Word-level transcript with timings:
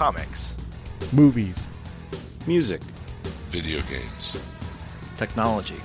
comics, 0.00 0.54
movies, 1.12 1.68
music, 2.46 2.80
video 3.50 3.78
games, 3.80 4.42
technology, 5.18 5.76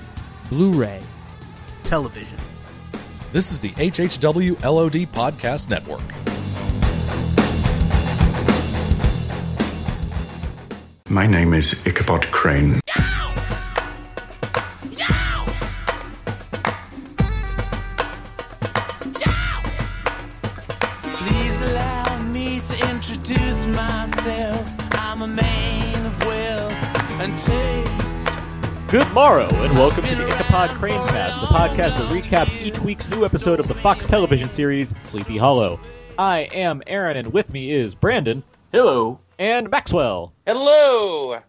Blu-ray, 0.48 1.00
television. 1.82 2.38
This 3.34 3.52
is 3.52 3.60
the 3.60 3.72
HHW 3.72 4.58
LOD 4.64 5.04
Podcast 5.12 5.68
Network. 5.68 6.00
My 11.10 11.26
name 11.26 11.52
is 11.52 11.86
Ichabod 11.86 12.30
Crane. 12.30 12.80
Good 28.96 29.12
morrow, 29.12 29.46
and 29.50 29.74
welcome 29.74 30.04
to 30.04 30.14
the 30.14 30.26
Ichabod 30.26 30.70
Cranecast, 30.70 31.42
the 31.42 31.46
podcast 31.48 31.98
that 31.98 32.10
recaps 32.10 32.64
each 32.64 32.78
week's 32.78 33.10
new 33.10 33.26
episode 33.26 33.60
of 33.60 33.68
the 33.68 33.74
Fox 33.74 34.06
television 34.06 34.48
series 34.48 34.96
Sleepy 34.96 35.36
Hollow. 35.36 35.78
I 36.16 36.48
am 36.54 36.82
Aaron, 36.86 37.18
and 37.18 37.30
with 37.30 37.52
me 37.52 37.70
is 37.70 37.94
Brandon. 37.94 38.42
Hello. 38.72 39.20
And 39.38 39.68
Maxwell. 39.68 40.32
Hello. 40.46 41.40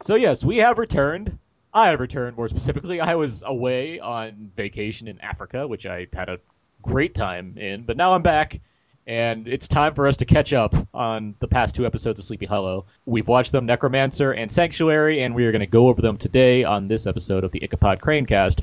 So 0.00 0.14
yes, 0.14 0.44
we 0.44 0.58
have 0.58 0.78
returned. 0.78 1.38
I 1.74 1.90
have 1.90 1.98
returned 1.98 2.36
more 2.36 2.48
specifically. 2.48 3.00
I 3.00 3.16
was 3.16 3.42
away 3.44 3.98
on 3.98 4.52
vacation 4.54 5.08
in 5.08 5.20
Africa, 5.20 5.66
which 5.66 5.86
I 5.86 6.06
had 6.12 6.28
a 6.28 6.38
great 6.82 7.16
time 7.16 7.58
in, 7.58 7.82
but 7.82 7.96
now 7.96 8.12
I'm 8.12 8.22
back, 8.22 8.60
and 9.06 9.48
it's 9.48 9.66
time 9.68 9.94
for 9.94 10.06
us 10.06 10.18
to 10.18 10.24
catch 10.24 10.52
up 10.52 10.74
on 10.94 11.34
the 11.40 11.48
past 11.48 11.74
two 11.74 11.86
episodes 11.86 12.20
of 12.20 12.24
Sleepy 12.24 12.46
Hollow. 12.46 12.84
We've 13.04 13.26
watched 13.26 13.52
them, 13.52 13.66
Necromancer 13.66 14.32
and 14.32 14.50
Sanctuary, 14.50 15.22
and 15.22 15.34
we 15.34 15.44
are 15.46 15.52
going 15.52 15.60
to 15.60 15.66
go 15.66 15.88
over 15.88 16.00
them 16.00 16.18
today 16.18 16.64
on 16.64 16.88
this 16.88 17.06
episode 17.06 17.44
of 17.44 17.50
the 17.50 17.64
Ichabod 17.64 18.00
Cranecast. 18.00 18.62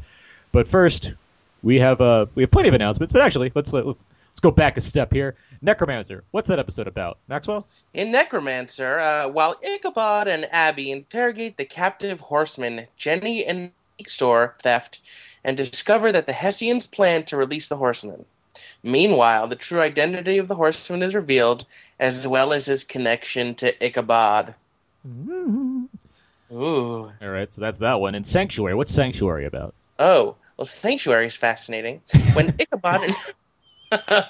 But 0.52 0.68
first, 0.68 1.14
we 1.62 1.80
have 1.80 2.00
uh, 2.00 2.28
we 2.36 2.44
have 2.44 2.52
plenty 2.52 2.70
of 2.70 2.74
announcements. 2.74 3.12
But 3.12 3.22
actually, 3.22 3.52
let's 3.54 3.74
let's 3.74 4.06
let's 4.30 4.40
go 4.42 4.52
back 4.52 4.78
a 4.78 4.82
step 4.82 5.12
here. 5.12 5.36
Necromancer, 5.62 6.24
what's 6.32 6.48
that 6.48 6.60
episode 6.60 6.88
about, 6.88 7.18
Maxwell? 7.28 7.68
In 7.94 8.12
Necromancer, 8.12 9.00
uh, 9.00 9.28
while 9.28 9.60
Ichabod 9.62 10.30
and 10.30 10.48
Abby 10.54 10.92
interrogate 10.92 11.58
the 11.58 11.66
captive 11.66 12.22
horseman 12.22 12.88
Jenny 12.96 13.46
and 13.46 13.72
store 14.08 14.56
theft, 14.64 15.02
and 15.44 15.58
discover 15.58 16.14
that 16.14 16.26
the 16.26 16.34
Hessians 16.34 16.88
plan 16.88 17.26
to 17.26 17.38
release 17.38 17.68
the 17.68 17.76
horseman. 17.76 18.26
Meanwhile, 18.84 19.48
the 19.48 19.56
true 19.56 19.82
identity 19.82 20.38
of 20.38 20.48
the 20.48 20.56
horseman 20.56 21.04
is 21.04 21.14
revealed, 21.14 21.66
as 22.00 22.28
well 22.28 22.54
as 22.54 22.66
his 22.66 22.84
connection 22.84 23.56
to 23.56 23.86
Ichabod. 23.86 24.56
Mm-hmm. 25.08 25.86
Ooh. 26.52 27.12
All 27.22 27.30
right, 27.30 27.54
so 27.54 27.62
that's 27.62 27.80
that 27.80 28.00
one. 28.00 28.16
And 28.16 28.26
Sanctuary, 28.26 28.76
what's 28.76 28.94
Sanctuary 28.94 29.46
about? 29.46 29.74
Oh, 29.98 30.36
well, 30.58 30.66
Sanctuary 30.66 31.28
is 31.28 31.36
fascinating. 31.36 32.02
When 32.34 32.56
Ichabod 32.60 33.04
and 33.04 33.16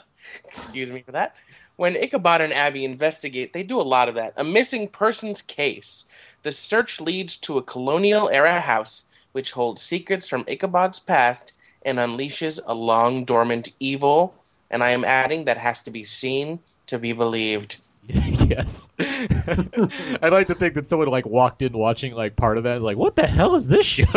excuse 0.45 0.89
me 0.89 1.02
for 1.02 1.14
that. 1.14 1.36
When 1.75 1.95
Ichabod 1.95 2.42
and 2.42 2.53
Abby 2.53 2.83
investigate, 2.83 3.53
they 3.53 3.64
do 3.64 3.80
a 3.80 3.83
lot 3.83 4.09
of 4.09 4.16
that. 4.16 4.33
A 4.36 4.44
missing 4.44 4.88
persons 4.88 5.42
case. 5.42 6.05
The 6.44 6.52
search 6.52 7.00
leads 7.00 7.38
to 7.38 7.58
a 7.58 7.64
colonial 7.64 8.30
era 8.30 8.59
house 8.59 9.03
which 9.31 9.52
holds 9.52 9.81
secrets 9.81 10.27
from 10.27 10.45
Ichabod's 10.47 11.00
past 11.00 11.52
and 11.83 11.97
unleashes 11.97 12.59
a 12.66 12.73
long 12.73 13.25
dormant 13.25 13.72
evil. 13.80 14.33
And 14.69 14.83
I 14.83 14.91
am 14.91 15.03
adding 15.03 15.45
that 15.45 15.57
has 15.57 15.83
to 15.83 15.91
be 15.91 16.03
seen 16.03 16.59
to 16.87 16.99
be 16.99 17.13
believed. 17.13 17.77
yes. 18.07 18.89
I'd 18.99 20.31
like 20.31 20.47
to 20.47 20.55
think 20.55 20.75
that 20.75 20.87
someone 20.87 21.09
like 21.09 21.25
walked 21.25 21.61
in 21.61 21.73
watching 21.73 22.13
like 22.13 22.35
part 22.35 22.57
of 22.57 22.63
that, 22.63 22.81
like, 22.81 22.97
what 22.97 23.15
the 23.15 23.27
hell 23.27 23.55
is 23.55 23.67
this 23.67 23.85
show? 23.85 24.05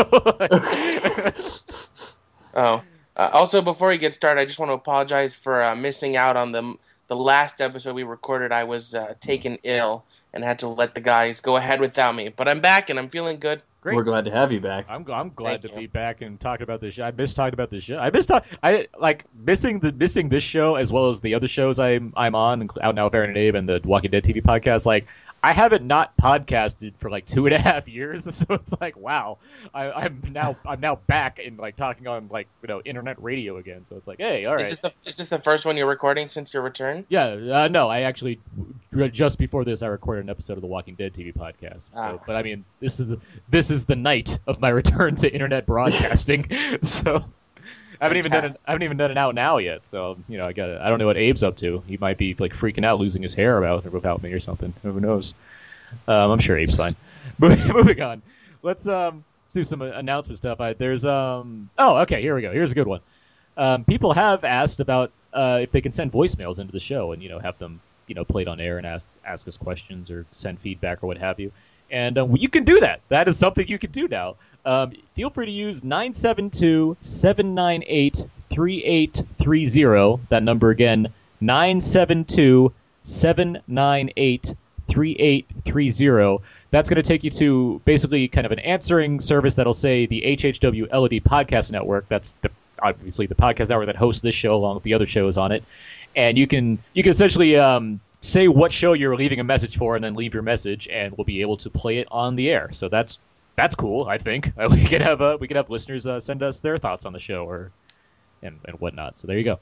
oh. 2.54 2.82
Uh, 3.14 3.28
also, 3.30 3.60
before 3.60 3.88
we 3.88 3.98
get 3.98 4.14
started, 4.14 4.40
I 4.40 4.46
just 4.46 4.58
want 4.58 4.70
to 4.70 4.74
apologize 4.74 5.36
for 5.36 5.62
uh, 5.62 5.76
missing 5.76 6.16
out 6.16 6.38
on 6.38 6.52
the 6.52 6.76
the 7.12 7.22
last 7.22 7.60
episode 7.60 7.94
we 7.94 8.04
recorded. 8.04 8.52
I 8.52 8.64
was 8.64 8.94
uh, 8.94 9.12
taken 9.20 9.58
ill 9.64 10.02
and 10.32 10.42
had 10.42 10.60
to 10.60 10.68
let 10.68 10.94
the 10.94 11.02
guys 11.02 11.40
go 11.40 11.56
ahead 11.56 11.78
without 11.78 12.14
me. 12.14 12.30
But 12.30 12.48
I'm 12.48 12.60
back 12.60 12.88
and 12.88 12.98
I'm 12.98 13.10
feeling 13.10 13.38
good. 13.38 13.60
Great. 13.82 13.96
We're 13.96 14.04
glad 14.04 14.24
to 14.24 14.30
have 14.30 14.50
you 14.50 14.60
back. 14.60 14.86
I'm 14.88 15.04
I'm 15.10 15.32
glad 15.34 15.60
Thank 15.60 15.62
to 15.62 15.68
you. 15.80 15.88
be 15.88 15.92
back 15.92 16.22
and 16.22 16.40
talking 16.40 16.62
about 16.62 16.80
this 16.80 16.94
show. 16.94 17.04
I 17.04 17.10
miss 17.10 17.34
talking 17.34 17.52
about 17.52 17.68
this 17.68 17.84
show. 17.84 17.98
I 17.98 18.10
miss 18.10 18.26
talk. 18.26 18.46
I 18.62 18.86
like 18.98 19.24
missing 19.34 19.80
the 19.80 19.92
missing 19.92 20.30
this 20.30 20.44
show 20.44 20.76
as 20.76 20.90
well 20.90 21.08
as 21.10 21.20
the 21.20 21.34
other 21.34 21.48
shows 21.48 21.78
I'm 21.78 22.14
I'm 22.16 22.34
on, 22.34 22.66
out 22.80 22.94
now 22.94 23.04
with 23.04 23.14
Aaron 23.14 23.30
and 23.30 23.38
Abe 23.38 23.56
and 23.56 23.68
the 23.68 23.80
Walking 23.84 24.12
Dead 24.12 24.24
TV 24.24 24.40
podcast. 24.40 24.86
Like 24.86 25.06
I 25.42 25.52
haven't 25.54 25.84
not 25.84 26.16
podcasted 26.16 26.96
for 26.98 27.10
like 27.10 27.26
two 27.26 27.46
and 27.46 27.54
a 27.54 27.58
half 27.58 27.88
years, 27.88 28.24
so 28.36 28.46
it's 28.50 28.74
like 28.80 28.96
wow, 28.96 29.38
I, 29.74 29.90
I'm 29.90 30.22
now 30.30 30.56
I'm 30.64 30.80
now 30.80 30.96
back 30.96 31.38
in 31.38 31.56
like 31.56 31.76
talking 31.76 32.06
on 32.06 32.28
like 32.30 32.48
you 32.62 32.68
know 32.68 32.80
internet 32.84 33.22
radio 33.22 33.56
again. 33.56 33.84
So 33.84 33.96
it's 33.96 34.06
like 34.06 34.18
hey, 34.18 34.44
all 34.46 34.54
right. 34.54 34.66
Is 34.66 34.80
this 34.80 34.80
the 34.80 34.92
is 35.08 35.16
this 35.16 35.28
the 35.28 35.40
first 35.40 35.66
one 35.66 35.76
you're 35.76 35.86
recording 35.86 36.28
since 36.28 36.54
your 36.54 36.62
return? 36.62 37.04
Yeah, 37.08 37.26
uh, 37.26 37.68
no, 37.68 37.88
I 37.88 38.02
actually 38.02 38.40
just 39.10 39.38
before 39.38 39.64
this 39.64 39.82
I 39.82 39.86
recorded 39.88 40.24
an 40.24 40.30
episode 40.30 40.54
of 40.54 40.60
the 40.60 40.66
Walking 40.68 40.94
Dead 40.94 41.12
TV 41.14 41.34
podcast. 41.34 41.94
So, 41.94 42.20
Ah. 42.20 42.24
but 42.26 42.36
I 42.36 42.42
mean, 42.42 42.64
this 42.80 43.00
is 43.00 43.16
this 43.48 43.70
is 43.70 43.84
the 43.86 43.96
night 43.96 44.38
of 44.46 44.60
my 44.60 44.68
return 44.82 45.16
to 45.16 45.32
internet 45.32 45.66
broadcasting. 45.66 46.46
so, 46.82 47.24
I 48.02 48.06
haven't 48.06 48.18
even 48.18 48.32
done 48.32 48.44
it. 48.44 48.62
I 48.66 48.72
haven't 48.72 48.82
even 48.82 48.96
done 48.96 49.12
it 49.12 49.16
out 49.16 49.36
now 49.36 49.58
yet. 49.58 49.86
So, 49.86 50.18
you 50.28 50.36
know, 50.36 50.44
I 50.44 50.52
got. 50.52 50.68
I 50.80 50.88
don't 50.88 50.98
know 50.98 51.06
what 51.06 51.16
Abe's 51.16 51.44
up 51.44 51.56
to. 51.58 51.84
He 51.86 51.98
might 51.98 52.18
be 52.18 52.34
like 52.34 52.52
freaking 52.52 52.84
out, 52.84 52.98
losing 52.98 53.22
his 53.22 53.32
hair 53.32 53.56
about 53.56 53.84
without 53.92 54.20
me 54.22 54.32
or 54.32 54.40
something. 54.40 54.74
Who 54.82 54.98
knows? 54.98 55.34
Um, 56.08 56.32
I'm 56.32 56.38
sure 56.40 56.58
Abe's 56.58 56.74
fine. 56.74 56.96
Moving 57.38 57.58
moving 57.72 58.02
on. 58.02 58.22
Let's 58.60 58.88
um 58.88 59.24
let's 59.44 59.54
do 59.54 59.62
some 59.62 59.82
announcement 59.82 60.36
stuff. 60.38 60.60
I, 60.60 60.72
there's 60.72 61.06
um 61.06 61.70
oh 61.78 61.98
okay 61.98 62.20
here 62.20 62.34
we 62.34 62.42
go. 62.42 62.52
Here's 62.52 62.72
a 62.72 62.74
good 62.74 62.88
one. 62.88 63.00
Um, 63.56 63.84
people 63.84 64.12
have 64.12 64.42
asked 64.42 64.80
about 64.80 65.12
uh, 65.32 65.60
if 65.62 65.70
they 65.70 65.80
can 65.80 65.92
send 65.92 66.12
voicemails 66.12 66.58
into 66.58 66.72
the 66.72 66.80
show 66.80 67.12
and 67.12 67.22
you 67.22 67.28
know 67.28 67.38
have 67.38 67.58
them 67.58 67.80
you 68.08 68.16
know 68.16 68.24
played 68.24 68.48
on 68.48 68.60
air 68.60 68.78
and 68.78 68.86
ask 68.86 69.08
ask 69.24 69.46
us 69.46 69.56
questions 69.56 70.10
or 70.10 70.26
send 70.32 70.58
feedback 70.58 71.04
or 71.04 71.06
what 71.06 71.18
have 71.18 71.38
you. 71.38 71.52
And 71.92 72.16
uh, 72.18 72.26
you 72.32 72.48
can 72.48 72.64
do 72.64 72.80
that. 72.80 73.02
That 73.08 73.28
is 73.28 73.38
something 73.38 73.68
you 73.68 73.78
can 73.78 73.92
do 73.92 74.08
now. 74.08 74.36
Um, 74.64 74.92
feel 75.14 75.28
free 75.30 75.46
to 75.46 75.52
use 75.52 75.84
972 75.84 76.96
798 77.00 78.26
3830. 78.48 80.26
That 80.30 80.42
number 80.42 80.70
again, 80.70 81.08
972 81.40 82.72
798 83.02 84.54
3830. 84.88 86.44
That's 86.70 86.88
going 86.88 87.02
to 87.02 87.06
take 87.06 87.24
you 87.24 87.30
to 87.30 87.82
basically 87.84 88.28
kind 88.28 88.46
of 88.46 88.52
an 88.52 88.60
answering 88.60 89.20
service 89.20 89.56
that'll 89.56 89.74
say 89.74 90.06
the 90.06 90.22
HHW 90.22 90.90
LOD 90.90 91.22
Podcast 91.22 91.70
Network. 91.70 92.08
That's 92.08 92.34
the, 92.40 92.50
obviously 92.80 93.26
the 93.26 93.34
podcast 93.34 93.68
network 93.68 93.86
that 93.86 93.96
hosts 93.96 94.22
this 94.22 94.34
show 94.34 94.54
along 94.54 94.76
with 94.76 94.84
the 94.84 94.94
other 94.94 95.06
shows 95.06 95.36
on 95.36 95.52
it. 95.52 95.64
And 96.16 96.38
you 96.38 96.46
can 96.46 96.78
you 96.94 97.02
can 97.02 97.10
essentially 97.10 97.56
um, 97.56 98.00
say 98.22 98.48
what 98.48 98.72
show 98.72 98.94
you're 98.94 99.14
leaving 99.16 99.40
a 99.40 99.44
message 99.44 99.76
for, 99.76 99.94
and 99.94 100.02
then 100.02 100.14
leave 100.14 100.32
your 100.32 100.42
message, 100.42 100.88
and 100.88 101.14
we'll 101.16 101.26
be 101.26 101.42
able 101.42 101.58
to 101.58 101.68
play 101.70 101.98
it 101.98 102.08
on 102.10 102.34
the 102.36 102.50
air. 102.50 102.70
So 102.72 102.88
that's 102.88 103.18
that's 103.56 103.74
cool. 103.74 104.06
I 104.08 104.16
think 104.16 104.52
Uh, 104.56 104.68
we 104.70 104.82
could 104.84 105.02
have 105.02 105.20
uh, 105.20 105.36
we 105.38 105.48
could 105.48 105.58
have 105.58 105.68
listeners 105.68 106.06
uh, 106.06 106.18
send 106.20 106.42
us 106.42 106.60
their 106.60 106.78
thoughts 106.78 107.04
on 107.04 107.12
the 107.12 107.18
show 107.18 107.44
or 107.44 107.70
and, 108.42 108.58
and 108.64 108.80
whatnot. 108.80 109.18
So 109.18 109.26
there 109.28 109.36
you 109.36 109.44
go. 109.44 109.60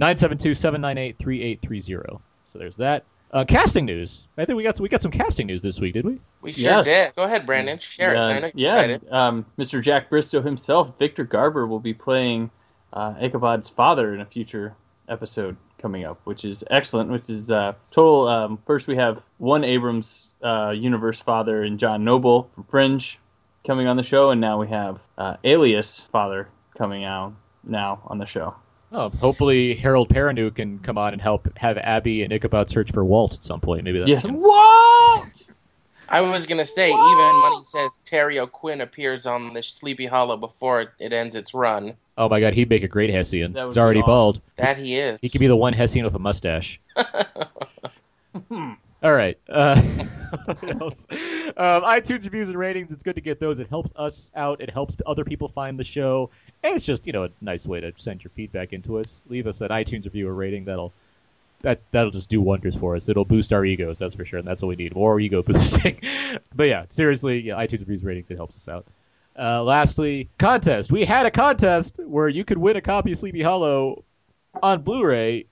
972-798-3830. 0.00 2.20
So 2.44 2.58
there's 2.58 2.76
that. 2.78 3.04
Uh, 3.32 3.44
casting 3.44 3.84
news. 3.84 4.26
I 4.36 4.44
think 4.44 4.56
we 4.56 4.64
got 4.64 4.76
some, 4.76 4.82
we 4.82 4.88
got 4.88 5.02
some 5.02 5.12
casting 5.12 5.46
news 5.46 5.62
this 5.62 5.80
week, 5.80 5.94
did 5.94 6.04
we? 6.04 6.18
We 6.42 6.52
sure 6.52 6.62
Yes. 6.62 6.84
did. 6.86 7.14
Go 7.14 7.22
ahead, 7.22 7.46
Brandon. 7.46 7.78
Share 7.78 8.12
yeah, 8.14 8.36
it. 8.38 8.44
I 8.44 8.52
yeah. 8.56 8.98
Um, 9.10 9.46
Mr. 9.56 9.80
Jack 9.80 10.10
Bristow 10.10 10.42
himself, 10.42 10.98
Victor 10.98 11.22
Garber, 11.22 11.64
will 11.66 11.78
be 11.78 11.94
playing 11.94 12.50
uh, 12.92 13.14
Ichabod's 13.20 13.68
father 13.68 14.12
in 14.14 14.20
a 14.20 14.26
future 14.26 14.74
episode 15.08 15.56
coming 15.80 16.04
up, 16.04 16.20
which 16.24 16.44
is 16.44 16.62
excellent. 16.70 17.10
Which 17.10 17.28
is 17.30 17.50
uh, 17.50 17.74
total. 17.90 18.28
Um, 18.28 18.58
first, 18.66 18.86
we 18.86 18.96
have 18.96 19.22
one 19.38 19.64
Abrams 19.64 20.30
uh, 20.42 20.70
universe 20.70 21.20
father 21.20 21.62
and 21.62 21.78
John 21.78 22.04
Noble 22.04 22.50
from 22.54 22.64
Fringe 22.64 23.18
coming 23.66 23.86
on 23.86 23.96
the 23.96 24.02
show, 24.02 24.30
and 24.30 24.40
now 24.40 24.60
we 24.60 24.68
have 24.68 25.00
uh, 25.18 25.36
Alias 25.44 26.00
father 26.12 26.48
coming 26.76 27.04
out 27.04 27.34
now 27.64 28.00
on 28.06 28.18
the 28.18 28.26
show. 28.26 28.54
Oh, 28.92 29.08
hopefully 29.10 29.74
Harold 29.76 30.08
Perrineau 30.08 30.52
can 30.52 30.80
come 30.80 30.98
on 30.98 31.12
and 31.12 31.22
help 31.22 31.56
have 31.56 31.78
Abby 31.78 32.22
and 32.24 32.32
Ichabod 32.32 32.70
search 32.70 32.90
for 32.92 33.04
Walt 33.04 33.34
at 33.34 33.44
some 33.44 33.60
point. 33.60 33.84
Maybe 33.84 34.00
that. 34.00 34.08
Yes. 34.08 34.24
can- 34.26 34.34
What? 34.40 35.28
I 36.08 36.22
was 36.22 36.46
gonna 36.46 36.66
say, 36.66 36.88
even 36.88 37.42
when 37.42 37.52
he 37.58 37.64
says 37.64 38.00
Terry 38.04 38.40
O'Quinn 38.40 38.80
appears 38.80 39.26
on 39.26 39.54
the 39.54 39.62
Sleepy 39.62 40.06
Hollow 40.06 40.36
before 40.36 40.80
it, 40.80 40.88
it 40.98 41.12
ends 41.12 41.36
its 41.36 41.54
run, 41.54 41.94
Oh 42.20 42.28
my 42.28 42.38
God, 42.38 42.52
he'd 42.52 42.68
make 42.68 42.82
a 42.82 42.88
great 42.88 43.08
Hessian. 43.08 43.54
He's 43.54 43.78
already 43.78 44.00
awesome. 44.00 44.10
bald. 44.10 44.40
that 44.56 44.76
he 44.76 44.94
is. 44.94 45.18
He 45.22 45.30
could 45.30 45.40
be 45.40 45.46
the 45.46 45.56
one 45.56 45.72
Hessian 45.72 46.04
with 46.04 46.14
a 46.14 46.18
mustache. 46.18 46.78
All 48.50 48.76
right. 49.02 49.38
Uh, 49.48 49.80
what 50.44 50.82
else? 50.82 51.06
Um, 51.10 51.82
iTunes 51.82 52.24
reviews 52.24 52.50
and 52.50 52.58
ratings. 52.58 52.92
It's 52.92 53.02
good 53.02 53.14
to 53.14 53.22
get 53.22 53.40
those. 53.40 53.58
It 53.58 53.68
helps 53.68 53.90
us 53.96 54.30
out. 54.36 54.60
It 54.60 54.68
helps 54.68 54.98
other 55.06 55.24
people 55.24 55.48
find 55.48 55.78
the 55.78 55.84
show, 55.84 56.28
and 56.62 56.76
it's 56.76 56.84
just 56.84 57.06
you 57.06 57.14
know 57.14 57.24
a 57.24 57.30
nice 57.40 57.66
way 57.66 57.80
to 57.80 57.94
send 57.96 58.22
your 58.22 58.30
feedback 58.30 58.74
into 58.74 58.98
us. 58.98 59.22
Leave 59.26 59.46
us 59.46 59.62
an 59.62 59.68
iTunes 59.68 60.04
review 60.04 60.28
or 60.28 60.34
rating. 60.34 60.66
That'll 60.66 60.92
that 61.62 61.80
that'll 61.90 62.10
just 62.10 62.28
do 62.28 62.42
wonders 62.42 62.76
for 62.76 62.96
us. 62.96 63.08
It'll 63.08 63.24
boost 63.24 63.54
our 63.54 63.64
egos, 63.64 64.00
that's 64.00 64.14
for 64.14 64.26
sure, 64.26 64.40
and 64.40 64.46
that's 64.46 64.62
what 64.62 64.68
we 64.68 64.76
need 64.76 64.94
more 64.94 65.18
ego 65.18 65.42
boosting. 65.46 65.98
but 66.54 66.64
yeah, 66.64 66.84
seriously, 66.90 67.40
yeah, 67.40 67.54
iTunes 67.54 67.80
reviews 67.80 68.04
ratings 68.04 68.30
it 68.30 68.36
helps 68.36 68.58
us 68.58 68.68
out. 68.68 68.84
Uh, 69.40 69.62
lastly, 69.62 70.28
contest. 70.38 70.92
We 70.92 71.06
had 71.06 71.24
a 71.24 71.30
contest 71.30 71.98
where 72.04 72.28
you 72.28 72.44
could 72.44 72.58
win 72.58 72.76
a 72.76 72.82
copy 72.82 73.12
of 73.12 73.18
Sleepy 73.18 73.42
Hollow 73.42 74.04
on 74.62 74.82
Blu-ray, 74.82 75.46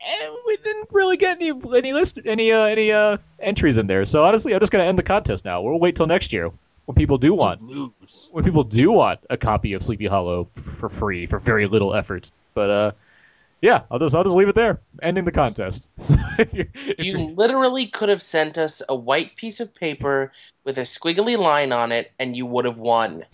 and 0.00 0.34
we 0.46 0.56
didn't 0.56 0.88
really 0.92 1.18
get 1.18 1.42
any 1.42 1.52
any 1.76 1.92
list 1.92 2.18
any 2.24 2.52
uh, 2.52 2.64
any 2.64 2.90
uh, 2.90 3.18
entries 3.38 3.76
in 3.76 3.86
there. 3.86 4.06
So 4.06 4.24
honestly, 4.24 4.54
I'm 4.54 4.60
just 4.60 4.72
gonna 4.72 4.84
end 4.84 4.98
the 4.98 5.02
contest 5.02 5.44
now. 5.44 5.60
We'll 5.60 5.78
wait 5.78 5.96
till 5.96 6.06
next 6.06 6.32
year 6.32 6.52
when 6.86 6.94
people 6.94 7.18
do 7.18 7.34
want 7.34 7.62
Lose. 7.62 8.28
when 8.32 8.44
people 8.44 8.64
do 8.64 8.90
want 8.92 9.20
a 9.28 9.36
copy 9.36 9.74
of 9.74 9.82
Sleepy 9.82 10.06
Hollow 10.06 10.48
for 10.54 10.88
free 10.88 11.26
for 11.26 11.38
very 11.38 11.66
little 11.66 11.94
effort. 11.94 12.30
But 12.54 12.70
uh, 12.70 12.92
yeah, 13.60 13.82
I'll 13.90 13.98
just 13.98 14.14
I'll 14.14 14.24
just 14.24 14.36
leave 14.36 14.48
it 14.48 14.54
there, 14.54 14.80
ending 15.02 15.24
the 15.24 15.32
contest. 15.32 15.90
So 15.98 16.16
if 16.38 16.52
you're, 16.54 16.66
if 16.74 16.98
You 16.98 17.18
you're- 17.18 17.34
literally 17.34 17.86
could 17.86 18.08
have 18.08 18.22
sent 18.22 18.58
us 18.58 18.82
a 18.88 18.94
white 18.94 19.36
piece 19.36 19.60
of 19.60 19.74
paper 19.74 20.32
with 20.64 20.78
a 20.78 20.82
squiggly 20.82 21.36
line 21.38 21.72
on 21.72 21.92
it, 21.92 22.12
and 22.18 22.36
you 22.36 22.44
would 22.46 22.64
have 22.66 22.76
won. 22.76 23.24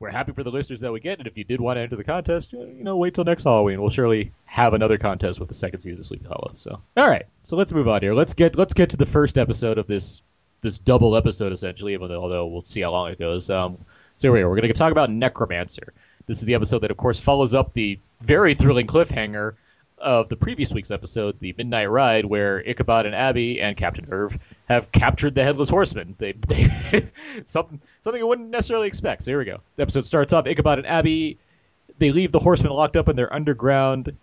we're 0.00 0.10
happy 0.10 0.32
for 0.32 0.42
the 0.42 0.50
listeners 0.50 0.80
that 0.80 0.92
we 0.92 1.00
get, 1.00 1.18
and 1.18 1.26
if 1.26 1.36
you 1.38 1.44
did 1.44 1.60
want 1.60 1.76
to 1.76 1.80
enter 1.80 1.96
the 1.96 2.04
contest, 2.04 2.52
you 2.52 2.82
know, 2.84 2.96
wait 2.96 3.14
till 3.14 3.24
next 3.24 3.44
Halloween. 3.44 3.80
We'll 3.80 3.90
surely 3.90 4.32
have 4.44 4.74
another 4.74 4.98
contest 4.98 5.38
with 5.40 5.48
the 5.48 5.54
second 5.54 5.80
season 5.80 6.00
of 6.00 6.06
Sleepy 6.06 6.26
Hollow. 6.26 6.50
So, 6.54 6.80
all 6.96 7.08
right, 7.08 7.26
so 7.44 7.56
let's 7.56 7.72
move 7.72 7.88
on 7.88 8.00
here. 8.02 8.14
Let's 8.14 8.34
get 8.34 8.56
let's 8.56 8.74
get 8.74 8.90
to 8.90 8.96
the 8.96 9.06
first 9.06 9.38
episode 9.38 9.78
of 9.78 9.86
this 9.86 10.22
this 10.62 10.78
double 10.78 11.16
episode 11.16 11.52
essentially. 11.52 11.96
Although 11.96 12.46
we'll 12.46 12.60
see 12.62 12.80
how 12.80 12.90
long 12.90 13.10
it 13.12 13.18
goes. 13.18 13.48
Um, 13.50 13.78
so 14.16 14.28
here 14.28 14.32
we 14.32 14.40
are. 14.42 14.48
We're 14.48 14.56
going 14.56 14.68
to 14.68 14.74
talk 14.74 14.92
about 14.92 15.10
Necromancer. 15.10 15.92
This 16.24 16.38
is 16.38 16.44
the 16.46 16.54
episode 16.54 16.80
that, 16.80 16.90
of 16.90 16.96
course, 16.96 17.20
follows 17.20 17.54
up 17.54 17.72
the 17.72 18.00
very 18.22 18.54
thrilling 18.54 18.86
cliffhanger 18.86 19.54
of 19.98 20.28
the 20.28 20.36
previous 20.36 20.72
week's 20.72 20.90
episode, 20.90 21.40
the 21.40 21.54
Midnight 21.56 21.86
Ride, 21.86 22.24
where 22.24 22.58
Ichabod 22.60 23.06
and 23.06 23.14
Abby 23.14 23.60
and 23.60 23.76
Captain 23.76 24.06
Irv 24.10 24.38
have 24.68 24.92
captured 24.92 25.34
the 25.34 25.42
Headless 25.42 25.70
Horseman. 25.70 26.14
They, 26.18 26.32
they 26.32 27.02
something 27.44 27.80
something 28.02 28.20
you 28.20 28.26
wouldn't 28.26 28.50
necessarily 28.50 28.88
expect. 28.88 29.24
So 29.24 29.30
here 29.30 29.38
we 29.38 29.44
go. 29.44 29.60
The 29.76 29.82
episode 29.82 30.06
starts 30.06 30.32
off. 30.32 30.46
Ichabod 30.46 30.78
and 30.78 30.86
Abby 30.86 31.38
they 31.98 32.12
leave 32.12 32.32
the 32.32 32.38
Horseman 32.38 32.72
locked 32.72 32.96
up 32.96 33.08
in 33.08 33.16
their 33.16 33.32
underground 33.32 34.16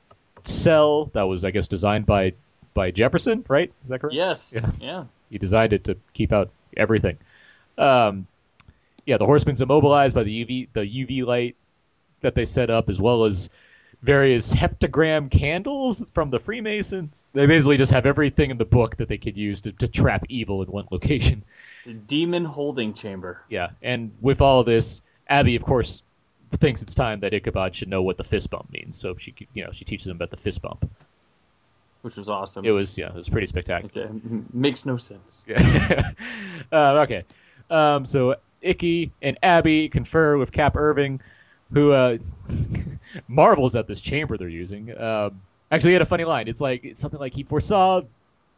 cell 0.43 1.05
that 1.13 1.23
was, 1.23 1.45
I 1.45 1.51
guess, 1.51 1.67
designed 1.67 2.05
by 2.05 2.33
by 2.73 2.91
Jefferson. 2.91 3.45
Right? 3.47 3.71
Is 3.83 3.89
that 3.89 3.99
correct? 3.99 4.15
Yes. 4.15 4.53
Yeah. 4.55 4.69
Yeah. 4.81 5.03
He 5.29 5.39
designed 5.39 5.73
it 5.73 5.85
to 5.85 5.97
keep 6.13 6.31
out 6.31 6.51
everything. 6.77 7.17
Um, 7.75 8.27
yeah, 9.03 9.17
the 9.17 9.25
horseman's 9.25 9.61
immobilized 9.61 10.15
by 10.15 10.23
the 10.23 10.45
UV 10.45 10.67
the 10.73 10.81
UV 10.81 11.25
light 11.25 11.55
that 12.21 12.35
they 12.35 12.45
set 12.45 12.69
up, 12.69 12.89
as 12.89 13.01
well 13.01 13.25
as 13.25 13.49
various 14.03 14.53
heptagram 14.53 15.31
candles 15.31 16.11
from 16.11 16.29
the 16.29 16.37
Freemasons. 16.37 17.25
They 17.31 17.47
basically 17.47 17.77
just 17.77 17.93
have 17.93 18.05
everything 18.05 18.51
in 18.51 18.57
the 18.57 18.65
book 18.65 18.97
that 18.97 19.07
they 19.07 19.17
could 19.17 19.37
use 19.37 19.61
to, 19.61 19.71
to 19.71 19.87
trap 19.87 20.25
evil 20.27 20.61
in 20.61 20.69
one 20.69 20.87
location. 20.91 21.43
It's 21.79 21.87
a 21.87 21.93
demon 21.93 22.43
holding 22.43 22.93
chamber. 22.93 23.41
Yeah, 23.49 23.69
and 23.81 24.11
with 24.21 24.41
all 24.41 24.59
of 24.59 24.65
this, 24.65 25.01
Abby, 25.27 25.55
of 25.55 25.63
course, 25.63 26.03
thinks 26.51 26.81
it's 26.83 26.95
time 26.95 27.21
that 27.21 27.33
Ichabod 27.33 27.75
should 27.75 27.87
know 27.87 28.03
what 28.03 28.17
the 28.17 28.25
fist 28.25 28.49
bump 28.49 28.71
means. 28.71 28.97
So 28.97 29.15
she, 29.17 29.33
you 29.53 29.63
know, 29.63 29.71
she 29.71 29.85
teaches 29.85 30.07
him 30.07 30.17
about 30.17 30.31
the 30.31 30.37
fist 30.37 30.61
bump. 30.61 30.89
Which 32.01 32.17
was 32.17 32.27
awesome. 32.27 32.65
It 32.65 32.71
was, 32.71 32.97
yeah, 32.97 33.07
it 33.07 33.15
was 33.15 33.29
pretty 33.29 33.47
spectacular. 33.47 34.07
Uh, 34.07 34.41
makes 34.51 34.85
no 34.85 34.97
sense. 34.97 35.45
Yeah. 35.47 36.11
uh, 36.71 37.05
okay. 37.05 37.23
Um, 37.69 38.05
so 38.05 38.35
Icky 38.61 39.13
and 39.21 39.37
Abby 39.41 39.87
confer 39.87 40.37
with 40.37 40.51
Cap 40.51 40.75
Irving, 40.75 41.21
who 41.71 41.93
uh, 41.93 42.17
marvels 43.27 43.75
at 43.75 43.87
this 43.87 44.01
chamber 44.01 44.37
they're 44.37 44.47
using. 44.47 44.95
Um, 44.97 45.41
actually, 45.71 45.91
he 45.91 45.93
had 45.93 46.01
a 46.01 46.07
funny 46.07 46.25
line. 46.25 46.47
It's 46.47 46.61
like 46.61 46.83
it's 46.83 46.99
something 46.99 47.19
like 47.19 47.33
he 47.33 47.43
foresaw 47.43 48.01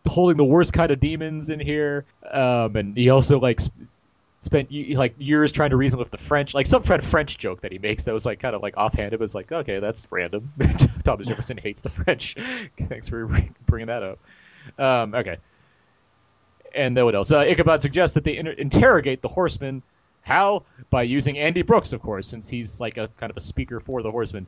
holding 0.08 0.38
the 0.38 0.46
worst 0.46 0.74
kind 0.74 0.92
of 0.92 1.00
demons 1.00 1.50
in 1.50 1.60
here, 1.60 2.06
um, 2.30 2.76
and 2.76 2.98
he 2.98 3.10
also 3.10 3.40
like 3.40 3.60
sp- 3.62 3.74
spent 4.40 4.72
like 4.72 5.16
years 5.18 5.52
trying 5.52 5.72
to 5.72 5.78
reason 5.78 6.00
with 6.00 6.12
the 6.12 6.18
French, 6.18 6.54
like 6.54 6.68
some 6.68 6.84
Fred 6.84 7.04
French 7.04 7.38
joke 7.38 7.62
that 7.62 7.72
he 7.72 7.80
makes 7.80 8.06
that 8.06 8.14
was 8.14 8.26
like 8.26 8.40
kind 8.40 8.56
of 8.56 8.62
like 8.62 8.78
offhanded, 8.78 9.20
but 9.20 9.26
it's 9.26 9.36
like 9.36 9.52
okay, 9.52 9.80
that's 9.80 10.08
random. 10.12 10.54
Thomas 11.04 11.28
Jefferson 11.28 11.58
hates 11.58 11.82
the 11.82 11.90
French. 11.90 12.36
Thanks 12.78 13.08
for 13.08 13.28
bringing 13.66 13.88
that 13.88 14.04
up. 14.04 14.20
Um, 14.78 15.16
okay. 15.16 15.38
And 16.74 16.96
then 16.96 17.06
what 17.06 17.16
else? 17.16 17.32
Uh, 17.32 17.40
Ichabod 17.40 17.82
suggests 17.82 18.16
that 18.16 18.26
they 18.26 18.36
inter- 18.36 18.52
interrogate 18.52 19.22
the 19.22 19.30
horseman. 19.30 19.82
How? 20.26 20.64
By 20.90 21.04
using 21.04 21.38
Andy 21.38 21.62
Brooks, 21.62 21.94
of 21.94 22.02
course, 22.02 22.28
since 22.28 22.50
he's 22.50 22.82
like 22.82 22.98
a 22.98 23.10
kind 23.18 23.30
of 23.30 23.38
a 23.38 23.42
speaker 23.42 23.80
for 23.80 24.02
the 24.02 24.10
horseman. 24.10 24.48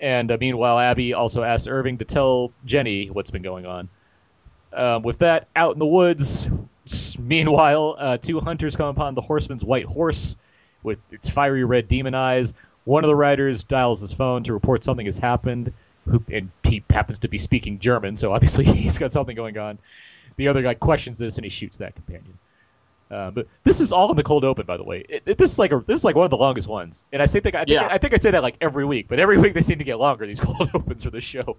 And 0.00 0.32
uh, 0.32 0.36
meanwhile, 0.40 0.80
Abby 0.80 1.14
also 1.14 1.44
asks 1.44 1.68
Irving 1.68 1.98
to 1.98 2.04
tell 2.04 2.50
Jenny 2.64 3.08
what's 3.08 3.30
been 3.30 3.42
going 3.42 3.66
on. 3.66 3.88
Um, 4.72 5.02
with 5.02 5.18
that, 5.18 5.46
out 5.54 5.74
in 5.74 5.78
the 5.78 5.86
woods, 5.86 6.48
meanwhile, 7.20 7.94
uh, 7.98 8.16
two 8.16 8.40
hunters 8.40 8.74
come 8.74 8.88
upon 8.88 9.14
the 9.14 9.20
horseman's 9.20 9.64
white 9.64 9.86
horse 9.86 10.36
with 10.82 10.98
its 11.12 11.30
fiery 11.30 11.62
red 11.62 11.86
demon 11.86 12.16
eyes. 12.16 12.52
One 12.82 13.04
of 13.04 13.08
the 13.08 13.16
riders 13.16 13.62
dials 13.62 14.00
his 14.00 14.12
phone 14.12 14.42
to 14.44 14.52
report 14.52 14.82
something 14.82 15.06
has 15.06 15.20
happened, 15.20 15.72
who, 16.04 16.24
and 16.32 16.50
he 16.64 16.82
happens 16.90 17.20
to 17.20 17.28
be 17.28 17.38
speaking 17.38 17.78
German, 17.78 18.16
so 18.16 18.32
obviously 18.32 18.64
he's 18.64 18.98
got 18.98 19.12
something 19.12 19.36
going 19.36 19.56
on. 19.56 19.78
The 20.34 20.48
other 20.48 20.62
guy 20.62 20.74
questions 20.74 21.18
this, 21.18 21.36
and 21.36 21.44
he 21.44 21.50
shoots 21.50 21.78
that 21.78 21.94
companion. 21.94 22.38
Uh, 23.10 23.30
but 23.32 23.48
this 23.64 23.80
is 23.80 23.92
all 23.92 24.10
in 24.10 24.16
the 24.16 24.22
cold 24.22 24.44
open, 24.44 24.66
by 24.66 24.76
the 24.76 24.84
way. 24.84 25.04
It, 25.08 25.22
it- 25.26 25.38
this 25.38 25.52
is 25.52 25.58
like 25.58 25.72
a, 25.72 25.82
this 25.84 25.98
is 25.98 26.04
like 26.04 26.14
one 26.14 26.24
of 26.24 26.30
the 26.30 26.36
longest 26.36 26.68
ones, 26.68 27.04
and 27.12 27.20
I 27.20 27.26
say 27.26 27.40
think 27.40 27.54
I 27.56 27.60
think, 27.64 27.70
Yeah. 27.70 27.88
I 27.90 27.98
think 27.98 28.14
I 28.14 28.18
say 28.18 28.30
that 28.30 28.42
like 28.42 28.56
every 28.60 28.84
week, 28.84 29.06
but 29.08 29.18
every 29.18 29.38
week 29.42 29.52
they 29.54 29.60
seem 29.62 29.78
to 29.78 29.84
get 29.84 29.98
longer. 29.98 30.26
These 30.26 30.40
cold 30.44 30.70
opens 30.74 31.02
for 31.04 31.10
the 31.10 31.20
show. 31.20 31.56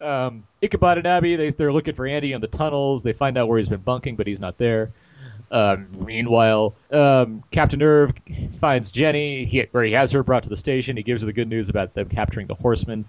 Um, 0.00 0.44
Ichabod 0.60 0.98
and 0.98 1.06
Abby 1.06 1.36
they 1.36 1.50
they're 1.50 1.72
looking 1.72 1.94
for 1.94 2.06
Andy 2.06 2.32
in 2.32 2.40
the 2.40 2.46
tunnels. 2.48 3.02
They 3.02 3.12
find 3.14 3.38
out 3.38 3.48
where 3.48 3.58
he's 3.58 3.68
been 3.70 3.80
bunking, 3.80 4.16
but 4.16 4.26
he's 4.26 4.40
not 4.40 4.58
there. 4.58 4.92
Um, 5.50 5.88
meanwhile, 5.98 6.74
um, 6.90 7.42
Captain 7.50 7.82
Irv 7.82 8.12
finds 8.58 8.90
Jenny, 8.90 9.44
he, 9.44 9.66
where 9.70 9.84
he 9.84 9.92
has 9.92 10.12
her 10.12 10.22
brought 10.22 10.44
to 10.44 10.48
the 10.48 10.56
station. 10.56 10.96
He 10.96 11.02
gives 11.02 11.20
her 11.22 11.26
the 11.26 11.32
good 11.34 11.48
news 11.48 11.68
about 11.68 11.92
them 11.94 12.08
capturing 12.08 12.46
the 12.46 12.54
horseman, 12.54 13.04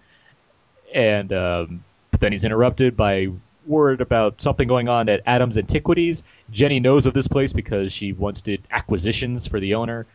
and 0.94 1.32
um, 1.34 1.84
but 2.12 2.20
then 2.20 2.32
he's 2.32 2.44
interrupted 2.46 2.96
by 2.98 3.30
word 3.66 4.02
about 4.02 4.42
something 4.42 4.68
going 4.68 4.90
on 4.90 5.10
at 5.10 5.22
Adams 5.26 5.58
Antiquities. 5.58 6.24
Jenny 6.52 6.80
knows 6.80 7.06
of 7.06 7.14
this 7.14 7.28
place 7.28 7.54
because 7.54 7.94
she 7.94 8.14
once 8.14 8.42
did 8.42 8.64
acquisitions 8.72 9.48
for 9.48 9.60
the 9.60 9.76
owner, 9.76 10.06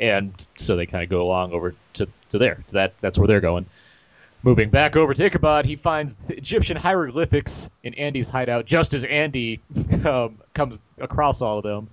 and 0.00 0.32
so 0.56 0.76
they 0.76 0.86
kind 0.86 1.04
of 1.04 1.10
go 1.10 1.22
along 1.22 1.52
over 1.52 1.74
to, 1.94 2.08
to 2.30 2.38
there. 2.38 2.62
To 2.68 2.74
that 2.74 2.94
that's 3.00 3.18
where 3.18 3.28
they're 3.28 3.40
going. 3.40 3.66
Moving 4.42 4.70
back 4.70 4.94
over 4.94 5.12
to 5.14 5.24
Ichabod, 5.24 5.66
he 5.66 5.74
finds 5.74 6.30
Egyptian 6.30 6.76
hieroglyphics 6.76 7.68
in 7.82 7.94
Andy's 7.94 8.28
hideout, 8.28 8.66
just 8.66 8.94
as 8.94 9.02
Andy 9.02 9.60
um, 10.04 10.38
comes 10.54 10.80
across 10.98 11.42
all 11.42 11.58
of 11.58 11.64
them. 11.64 11.88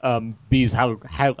Um, 0.00 0.38
these 0.48 0.72
hi- 0.72 0.94
hi- 1.04 1.34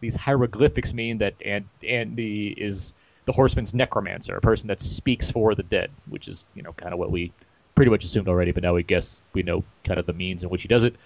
these 0.00 0.16
hieroglyphics 0.16 0.94
mean 0.94 1.18
that 1.18 1.34
An- 1.44 1.68
Andy 1.86 2.48
is 2.48 2.94
the 3.26 3.32
horseman's 3.32 3.74
necromancer, 3.74 4.34
a 4.36 4.40
person 4.40 4.68
that 4.68 4.80
speaks 4.80 5.30
for 5.30 5.54
the 5.54 5.62
dead, 5.62 5.90
which 6.08 6.26
is 6.28 6.46
you 6.54 6.62
know 6.62 6.72
kind 6.72 6.94
of 6.94 6.98
what 6.98 7.10
we 7.10 7.32
pretty 7.80 7.90
much 7.90 8.04
assumed 8.04 8.28
already, 8.28 8.52
but 8.52 8.62
now 8.62 8.74
we 8.74 8.82
guess 8.82 9.22
we 9.32 9.42
know 9.42 9.64
kind 9.84 9.98
of 9.98 10.04
the 10.04 10.12
means 10.12 10.42
in 10.42 10.50
which 10.50 10.60
he 10.60 10.68
does 10.68 10.84
it. 10.84 10.96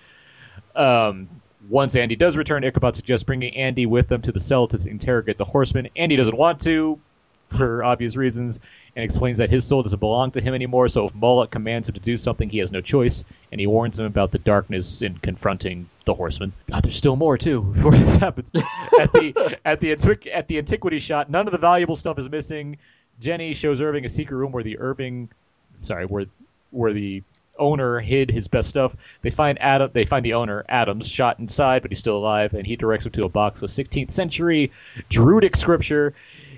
Um, 0.75 1.29
once 1.71 1.95
Andy 1.95 2.17
does 2.17 2.37
return, 2.37 2.65
Ichabod 2.65 2.97
suggests 2.97 3.23
bringing 3.23 3.55
Andy 3.55 3.87
with 3.87 4.09
them 4.09 4.23
to 4.23 4.33
the 4.33 4.41
cell 4.41 4.67
to 4.67 4.91
interrogate 4.91 5.39
the 5.39 5.45
horseman. 5.45 5.89
Andy 5.95 6.17
doesn't 6.17 6.37
want 6.37 6.63
to, 6.63 6.99
for 7.47 7.85
obvious 7.85 8.17
reasons, 8.17 8.59
and 8.97 9.05
explains 9.05 9.39
that 9.39 9.51
his 9.51 9.65
soul 9.65 9.85
doesn't 9.85 10.01
belong 10.01 10.33
to 10.33 10.41
him 10.41 10.53
anymore. 10.53 10.89
So 10.89 11.05
if 11.05 11.15
Moloch 11.15 11.49
commands 11.49 11.89
him 11.89 11.95
to 11.95 12.01
do 12.01 12.17
something, 12.17 12.51
he 12.51 12.59
has 12.59 12.73
no 12.73 12.81
choice, 12.81 13.25
and 13.53 13.61
he 13.61 13.69
warns 13.69 14.01
him 14.01 14.07
about 14.07 14.33
the 14.33 14.41
darkness 14.41 15.01
in 15.03 15.17
confronting 15.17 15.89
the 16.07 16.13
horseman. 16.13 16.55
God, 16.69 16.83
there's 16.83 16.97
still 16.97 17.15
more 17.15 17.39
too 17.39 17.63
before 17.73 17.93
this 17.93 18.17
happens. 18.17 18.51
at 18.53 19.13
the 19.13 19.59
at 19.65 19.81
the 19.81 19.93
at 20.35 20.49
the 20.49 20.59
antiquity 20.59 20.99
shot, 20.99 21.31
none 21.31 21.47
of 21.47 21.53
the 21.53 21.59
valuable 21.59 21.95
stuff 21.95 22.19
is 22.19 22.29
missing. 22.29 22.79
Jenny 23.21 23.55
shows 23.55 23.81
Irving 23.81 24.05
a 24.05 24.09
secret 24.09 24.37
room 24.37 24.51
where 24.51 24.65
the 24.65 24.81
Irving, 24.81 25.29
sorry, 25.77 26.05
where 26.05 26.27
where 26.75 26.93
the 26.93 27.23
owner 27.59 28.01
hid 28.01 28.31
his 28.31 28.49
best 28.49 28.69
stuff. 28.69 28.95
They 29.23 29.31
find 29.31 29.61
Adam. 29.61 29.91
They 29.93 30.05
find 30.05 30.25
the 30.25 30.35
owner 30.35 30.65
Adams 30.69 31.09
shot 31.09 31.39
inside, 31.39 31.83
but 31.83 31.91
he's 31.91 31.99
still 31.99 32.17
alive, 32.17 32.55
and 32.55 32.67
he 32.67 32.77
directs 32.77 33.07
him 33.07 33.13
to 33.13 33.25
a 33.25 33.29
box 33.29 33.63
of 33.63 33.71
16th 33.71 34.11
century 34.11 34.73
Druidic 35.09 35.57
scripture. 35.57 36.15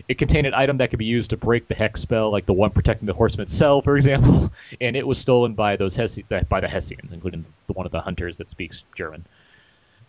It 0.09 0.19
contained 0.19 0.47
an 0.47 0.55
item 0.55 0.79
that 0.79 0.91
could 0.91 1.01
be 1.01 1.05
used 1.05 1.31
to 1.31 1.37
break 1.37 1.67
the 1.67 1.75
hex 1.75 2.01
spell, 2.01 2.31
like 2.31 2.47
the 2.47 2.53
one 2.53 2.71
protecting 2.71 3.07
the 3.07 3.13
horseman's 3.13 3.53
cell, 3.53 3.83
for 3.83 3.97
example. 3.97 4.53
And 4.81 4.97
it 4.97 5.07
was 5.07 5.19
stolen 5.19 5.55
by 5.55 5.77
those 5.77 5.97
Hesse- 5.97 6.21
by 6.49 6.61
the 6.61 6.69
Hessians, 6.69 7.13
including 7.13 7.45
the 7.67 7.73
one 7.73 7.87
of 7.87 7.93
the 7.93 8.01
hunters 8.01 8.39
that 8.39 8.51
speaks 8.51 8.85
German. 8.95 9.25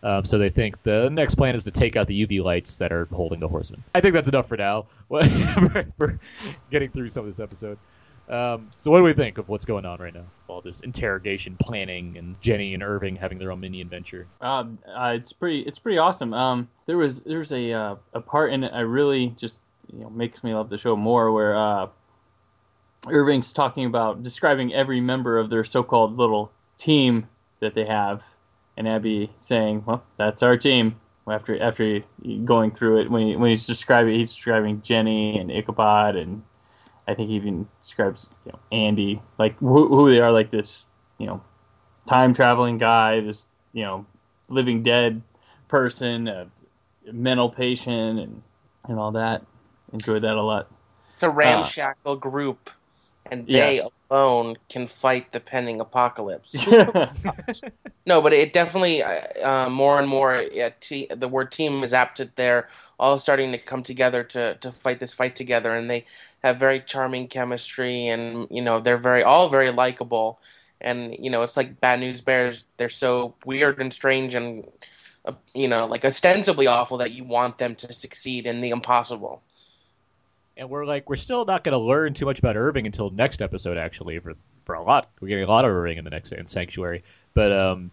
Um, 0.03 0.25
so 0.25 0.37
they 0.37 0.49
think 0.49 0.83
the 0.83 1.09
next 1.09 1.35
plan 1.35 1.55
is 1.55 1.63
to 1.63 1.71
take 1.71 1.95
out 1.95 2.07
the 2.07 2.25
UV 2.25 2.43
lights 2.43 2.79
that 2.79 2.91
are 2.91 3.05
holding 3.05 3.39
the 3.39 3.47
horseman. 3.47 3.83
I 3.95 4.01
think 4.01 4.13
that's 4.13 4.29
enough 4.29 4.47
for 4.47 4.57
now. 4.57 4.85
for 5.97 6.19
getting 6.69 6.91
through 6.91 7.09
some 7.09 7.21
of 7.21 7.27
this 7.27 7.39
episode. 7.39 7.77
Um, 8.29 8.69
so 8.75 8.91
what 8.91 8.97
do 8.97 9.03
we 9.03 9.13
think 9.13 9.37
of 9.37 9.47
what's 9.47 9.65
going 9.65 9.85
on 9.85 9.99
right 9.99 10.13
now? 10.13 10.25
All 10.47 10.61
this 10.61 10.81
interrogation 10.81 11.55
planning 11.59 12.17
and 12.17 12.39
Jenny 12.41 12.73
and 12.73 12.83
Irving 12.83 13.15
having 13.15 13.37
their 13.37 13.51
own 13.51 13.61
mini 13.61 13.81
adventure. 13.81 14.27
Um, 14.41 14.79
uh, 14.87 15.13
it's 15.15 15.31
pretty. 15.31 15.61
It's 15.61 15.79
pretty 15.79 15.97
awesome. 15.97 16.33
Um, 16.33 16.69
there 16.85 16.97
was 16.97 17.19
there's 17.21 17.51
a 17.51 17.71
uh, 17.71 17.95
a 18.13 18.21
part 18.21 18.51
in 18.51 18.63
it 18.63 18.71
I 18.73 18.81
really 18.81 19.33
just 19.37 19.59
you 19.91 19.99
know 19.99 20.09
makes 20.09 20.43
me 20.43 20.53
love 20.53 20.69
the 20.69 20.77
show 20.77 20.95
more 20.95 21.31
where 21.31 21.57
uh, 21.57 21.87
Irving's 23.07 23.53
talking 23.53 23.85
about 23.85 24.23
describing 24.23 24.73
every 24.73 24.99
member 24.99 25.37
of 25.37 25.49
their 25.49 25.63
so-called 25.63 26.17
little 26.17 26.51
team 26.77 27.27
that 27.61 27.73
they 27.75 27.85
have, 27.85 28.25
and 28.75 28.87
Abby 28.87 29.31
saying, 29.39 29.83
"Well, 29.85 30.03
that's 30.17 30.43
our 30.43 30.57
team." 30.57 30.99
After 31.29 31.61
after 31.61 32.03
going 32.45 32.71
through 32.71 33.01
it, 33.01 33.11
when 33.11 33.27
he, 33.27 33.35
when 33.35 33.49
he's 33.49 33.67
describing, 33.67 34.19
he's 34.19 34.33
describing 34.33 34.81
Jenny 34.81 35.37
and 35.37 35.51
Ichabod, 35.51 36.15
and 36.15 36.43
I 37.07 37.13
think 37.13 37.29
he 37.29 37.35
even 37.35 37.67
describes 37.81 38.29
you 38.45 38.51
know 38.51 38.59
Andy, 38.71 39.21
like 39.39 39.57
who, 39.59 39.87
who 39.87 40.11
they 40.11 40.19
are, 40.19 40.31
like 40.31 40.51
this 40.51 40.87
you 41.17 41.27
know 41.27 41.41
time 42.07 42.33
traveling 42.33 42.77
guy, 42.77 43.21
this 43.21 43.47
you 43.73 43.83
know 43.83 44.05
living 44.49 44.83
dead 44.83 45.21
person, 45.67 46.27
a 46.27 46.47
mental 47.11 47.49
patient, 47.49 48.19
and 48.19 48.41
and 48.87 48.99
all 48.99 49.11
that. 49.13 49.43
Enjoyed 49.93 50.23
that 50.23 50.35
a 50.35 50.41
lot. 50.41 50.69
It's 51.13 51.23
a 51.23 51.27
uh, 51.27 51.31
ramshackle 51.31 52.17
group, 52.17 52.69
and 53.31 53.49
they 53.51 53.81
Yes. 53.81 53.91
alone 54.11 54.55
can 54.69 54.87
fight 54.87 55.31
the 55.31 55.39
pending 55.39 55.81
apocalypse. 55.81 56.67
no, 58.05 58.21
but 58.21 58.33
it 58.33 58.53
definitely 58.53 59.03
uh, 59.03 59.21
uh, 59.43 59.69
more 59.69 59.99
and 59.99 60.07
more 60.07 60.45
te- 60.79 61.09
the 61.13 61.27
word 61.27 61.51
team 61.51 61.83
is 61.83 61.93
apt 61.93 62.17
to 62.17 62.29
they're 62.35 62.69
all 62.99 63.19
starting 63.19 63.51
to 63.51 63.57
come 63.57 63.83
together 63.83 64.23
to 64.23 64.55
to 64.55 64.71
fight 64.71 64.99
this 64.99 65.13
fight 65.13 65.35
together, 65.35 65.75
and 65.75 65.89
they 65.89 66.05
have 66.43 66.57
very 66.57 66.81
charming 66.81 67.27
chemistry, 67.27 68.07
and 68.07 68.47
you 68.51 68.61
know 68.61 68.79
they're 68.79 68.97
very 68.97 69.23
all 69.23 69.49
very 69.49 69.71
likable, 69.71 70.39
and 70.81 71.15
you 71.19 71.29
know 71.29 71.43
it's 71.43 71.57
like 71.57 71.79
Bad 71.81 71.99
News 71.99 72.21
Bears. 72.21 72.65
They're 72.77 72.89
so 72.89 73.35
weird 73.45 73.79
and 73.81 73.93
strange 73.93 74.35
and 74.35 74.65
uh, 75.25 75.33
you 75.53 75.67
know 75.67 75.85
like 75.87 76.05
ostensibly 76.05 76.67
awful 76.67 76.99
that 76.99 77.11
you 77.11 77.23
want 77.25 77.57
them 77.57 77.75
to 77.75 77.93
succeed 77.93 78.45
in 78.47 78.61
the 78.61 78.69
impossible. 78.71 79.43
And 80.57 80.69
we're 80.69 80.85
like 80.85 81.09
we're 81.09 81.15
still 81.15 81.45
not 81.45 81.63
going 81.63 81.73
to 81.73 81.79
learn 81.79 82.13
too 82.13 82.25
much 82.25 82.39
about 82.39 82.55
Irving 82.57 82.85
until 82.85 83.09
next 83.09 83.41
episode 83.41 83.77
actually 83.77 84.19
for 84.19 84.35
for 84.65 84.75
a 84.75 84.83
lot 84.83 85.09
we're 85.19 85.27
getting 85.29 85.43
a 85.43 85.47
lot 85.47 85.65
of 85.65 85.71
Irving 85.71 85.97
in 85.97 86.03
the 86.03 86.09
next 86.09 86.31
in 86.31 86.47
Sanctuary. 86.47 87.03
But 87.33 87.51
um 87.51 87.91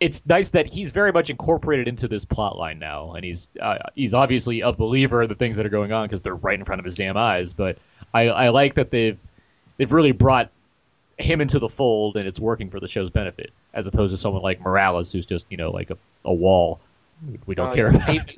it's 0.00 0.24
nice 0.26 0.50
that 0.50 0.66
he's 0.66 0.90
very 0.90 1.12
much 1.12 1.30
incorporated 1.30 1.88
into 1.88 2.08
this 2.08 2.24
plot 2.24 2.58
line 2.58 2.78
now. 2.78 3.12
And 3.12 3.24
he's 3.24 3.48
uh, 3.60 3.78
he's 3.94 4.14
obviously 4.14 4.60
a 4.60 4.72
believer 4.72 5.22
of 5.22 5.28
the 5.28 5.34
things 5.34 5.56
that 5.58 5.66
are 5.66 5.70
going 5.70 5.92
on 5.92 6.06
because 6.06 6.22
they're 6.22 6.34
right 6.34 6.58
in 6.58 6.64
front 6.64 6.80
of 6.80 6.84
his 6.84 6.96
damn 6.96 7.16
eyes. 7.16 7.52
But 7.54 7.78
I 8.12 8.28
I 8.28 8.48
like 8.50 8.74
that 8.74 8.90
they've 8.90 9.18
they've 9.76 9.92
really 9.92 10.12
brought 10.12 10.50
him 11.18 11.40
into 11.40 11.58
the 11.58 11.68
fold 11.68 12.16
and 12.16 12.28
it's 12.28 12.38
working 12.38 12.68
for 12.70 12.78
the 12.78 12.88
show's 12.88 13.08
benefit 13.10 13.50
as 13.72 13.86
opposed 13.86 14.12
to 14.12 14.18
someone 14.18 14.42
like 14.42 14.60
Morales 14.60 15.12
who's 15.12 15.24
just 15.24 15.46
you 15.50 15.56
know 15.56 15.70
like 15.70 15.90
a, 15.90 15.96
a 16.26 16.32
wall 16.32 16.78
we 17.46 17.54
don't 17.54 17.70
Uh, 17.70 17.74
care 17.74 17.88
about 17.88 18.30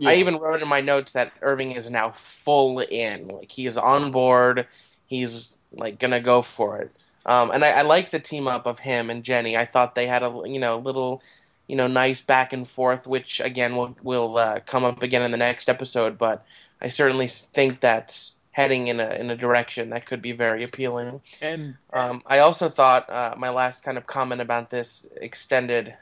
even, 0.00 0.12
I 0.12 0.16
even 0.16 0.36
wrote 0.38 0.62
in 0.62 0.68
my 0.68 0.80
notes 0.80 1.12
that 1.12 1.32
Irving 1.42 1.72
is 1.72 1.90
now 1.90 2.12
full 2.12 2.80
in. 2.80 3.28
Like 3.28 3.50
he 3.50 3.66
is 3.66 3.76
on 3.76 4.12
board. 4.12 4.66
He's 5.06 5.54
like 5.72 5.98
gonna 5.98 6.20
go 6.20 6.42
for 6.42 6.78
it. 6.78 6.90
Um, 7.26 7.50
and 7.50 7.64
I, 7.64 7.70
I 7.70 7.82
like 7.82 8.10
the 8.10 8.18
team 8.18 8.48
up 8.48 8.66
of 8.66 8.78
him 8.78 9.10
and 9.10 9.22
Jenny. 9.22 9.56
I 9.56 9.66
thought 9.66 9.94
they 9.94 10.06
had 10.06 10.22
a 10.22 10.42
you 10.46 10.58
know 10.58 10.78
little 10.78 11.22
you 11.66 11.76
know 11.76 11.86
nice 11.86 12.20
back 12.20 12.52
and 12.52 12.68
forth, 12.68 13.06
which 13.06 13.40
again 13.40 13.76
will 13.76 13.94
will 14.02 14.38
uh, 14.38 14.60
come 14.60 14.84
up 14.84 15.02
again 15.02 15.22
in 15.22 15.30
the 15.30 15.36
next 15.36 15.68
episode. 15.68 16.16
But 16.18 16.44
I 16.80 16.88
certainly 16.88 17.28
think 17.28 17.80
that's 17.80 18.32
heading 18.52 18.88
in 18.88 19.00
a 19.00 19.10
in 19.10 19.30
a 19.30 19.36
direction 19.36 19.90
that 19.90 20.06
could 20.06 20.22
be 20.22 20.32
very 20.32 20.64
appealing. 20.64 21.08
and 21.08 21.76
Um, 21.92 22.22
I 22.26 22.38
also 22.38 22.68
thought 22.70 23.10
uh, 23.10 23.34
my 23.36 23.50
last 23.50 23.84
kind 23.84 23.98
of 23.98 24.06
comment 24.06 24.40
about 24.40 24.70
this 24.70 25.06
extended 25.16 25.94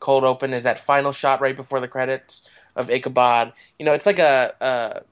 cold 0.00 0.24
open 0.24 0.52
is 0.52 0.62
that 0.62 0.78
final 0.80 1.12
shot 1.12 1.40
right 1.40 1.56
before 1.56 1.80
the 1.80 1.88
credits 1.88 2.46
of 2.76 2.90
Ichabod. 2.90 3.52
You 3.78 3.86
know, 3.86 3.92
it's 3.92 4.06
like 4.06 4.18
a, 4.18 5.02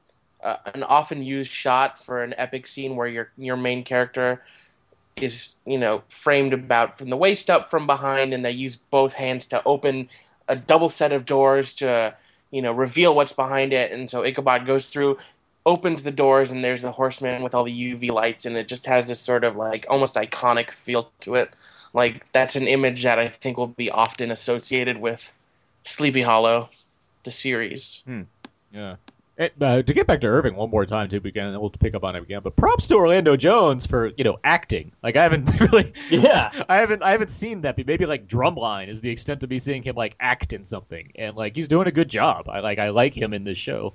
a, 0.44 0.59
an 0.75 0.83
often 0.83 1.23
used 1.23 1.50
shot 1.50 2.04
for 2.04 2.23
an 2.23 2.35
epic 2.37 2.66
scene 2.66 2.94
where 2.97 3.09
your 3.09 3.30
your 3.37 3.56
main 3.56 3.83
character 3.83 4.42
is 5.16 5.54
you 5.64 5.78
know 5.78 6.02
framed 6.09 6.52
about 6.52 6.99
from 6.99 7.09
the 7.09 7.16
waist 7.16 7.50
up 7.50 7.71
from 7.71 7.87
behind, 7.87 8.35
and 8.35 8.44
they 8.44 8.52
use 8.52 8.76
both 8.76 9.12
hands 9.12 9.47
to 9.49 9.62
open 9.64 10.09
a 10.47 10.54
double 10.54 10.90
set 10.90 11.12
of 11.12 11.25
doors 11.25 11.75
to 11.76 12.14
you 12.50 12.62
know 12.62 12.73
reveal 12.73 13.14
what's 13.14 13.33
behind 13.33 13.73
it, 13.73 13.90
and 13.90 14.11
so 14.11 14.25
Ichabod 14.25 14.66
goes 14.66 14.87
through. 14.87 15.18
Opens 15.66 16.02
the 16.02 16.11
doors 16.11 16.50
and 16.50 16.62
there's 16.62 16.83
the 16.83 16.92
horseman 16.92 17.42
with 17.42 17.54
all 17.54 17.64
the 17.64 17.73
UV 17.73 18.11
lights 18.11 18.44
and 18.44 18.54
it 18.54 18.68
just 18.68 18.85
has 18.85 19.06
this 19.06 19.18
sort 19.18 19.44
of 19.44 19.56
like 19.56 19.87
almost 19.88 20.14
iconic 20.14 20.73
feel 20.73 21.11
to 21.21 21.37
it. 21.37 21.50
Like 21.94 22.30
that's 22.33 22.54
an 22.56 22.68
image 22.68 23.04
that 23.04 23.18
I 23.18 23.28
think 23.30 23.56
will 23.56 23.68
be 23.68 23.90
often 23.90 24.30
associated 24.30 24.99
with 24.99 25.33
Sleepy 25.85 26.21
Hollow, 26.21 26.68
the 27.25 27.31
series. 27.31 28.02
Yeah. 28.73 28.97
And, 29.37 29.50
uh, 29.61 29.83
to 29.83 29.93
get 29.95 30.07
back 30.07 30.21
to 30.21 30.28
Irving 30.28 30.54
one 30.54 30.71
more 30.71 30.87
time 30.87 31.09
too, 31.09 31.16
again, 31.16 31.49
and 31.49 31.61
we'll 31.61 31.71
pick 31.71 31.95
up 31.95 32.04
on 32.04 32.14
it 32.14 32.23
again. 32.23 32.40
But 32.45 32.54
props 32.54 32.87
to 32.88 32.95
Orlando 32.95 33.37
Jones 33.37 33.85
for 33.85 34.12
you 34.16 34.23
know 34.23 34.38
acting. 34.45 34.93
Like 35.02 35.16
I 35.16 35.25
haven't 35.25 35.50
really, 35.61 35.93
Yeah. 36.11 36.50
I 36.69 36.76
haven't, 36.76 37.02
I 37.02 37.11
haven't 37.11 37.31
seen 37.31 37.62
that. 37.62 37.76
But 37.76 37.87
maybe 37.88 38.07
like 38.07 38.28
Drumline 38.28 38.88
is 38.88 39.00
the 39.00 39.11
extent 39.11 39.43
of 39.43 39.50
me 39.50 39.59
seeing 39.59 39.83
him 39.83 39.97
like 39.97 40.14
act 40.21 40.52
in 40.52 40.64
something, 40.64 41.09
and 41.16 41.37
like 41.37 41.57
he's 41.57 41.66
doing 41.66 41.88
a 41.88 41.93
good 41.93 42.09
job. 42.09 42.49
I 42.49 42.61
like, 42.61 42.78
I 42.78 42.90
like 42.90 43.16
him 43.16 43.35
in 43.35 43.43
this 43.43 43.59
show. 43.59 43.95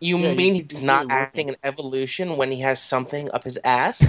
You 0.00 0.18
Yeah, 0.18 0.34
mean 0.34 0.54
he's- 0.54 0.72
he's, 0.72 0.82
not 0.82 1.06
really 1.06 1.12
acting 1.14 1.46
working. 1.46 1.58
in 1.62 1.68
Evolution 1.68 2.36
when 2.36 2.50
he 2.50 2.60
has 2.60 2.82
something 2.82 3.30
up 3.30 3.44
his 3.44 3.58
ass? 3.64 4.02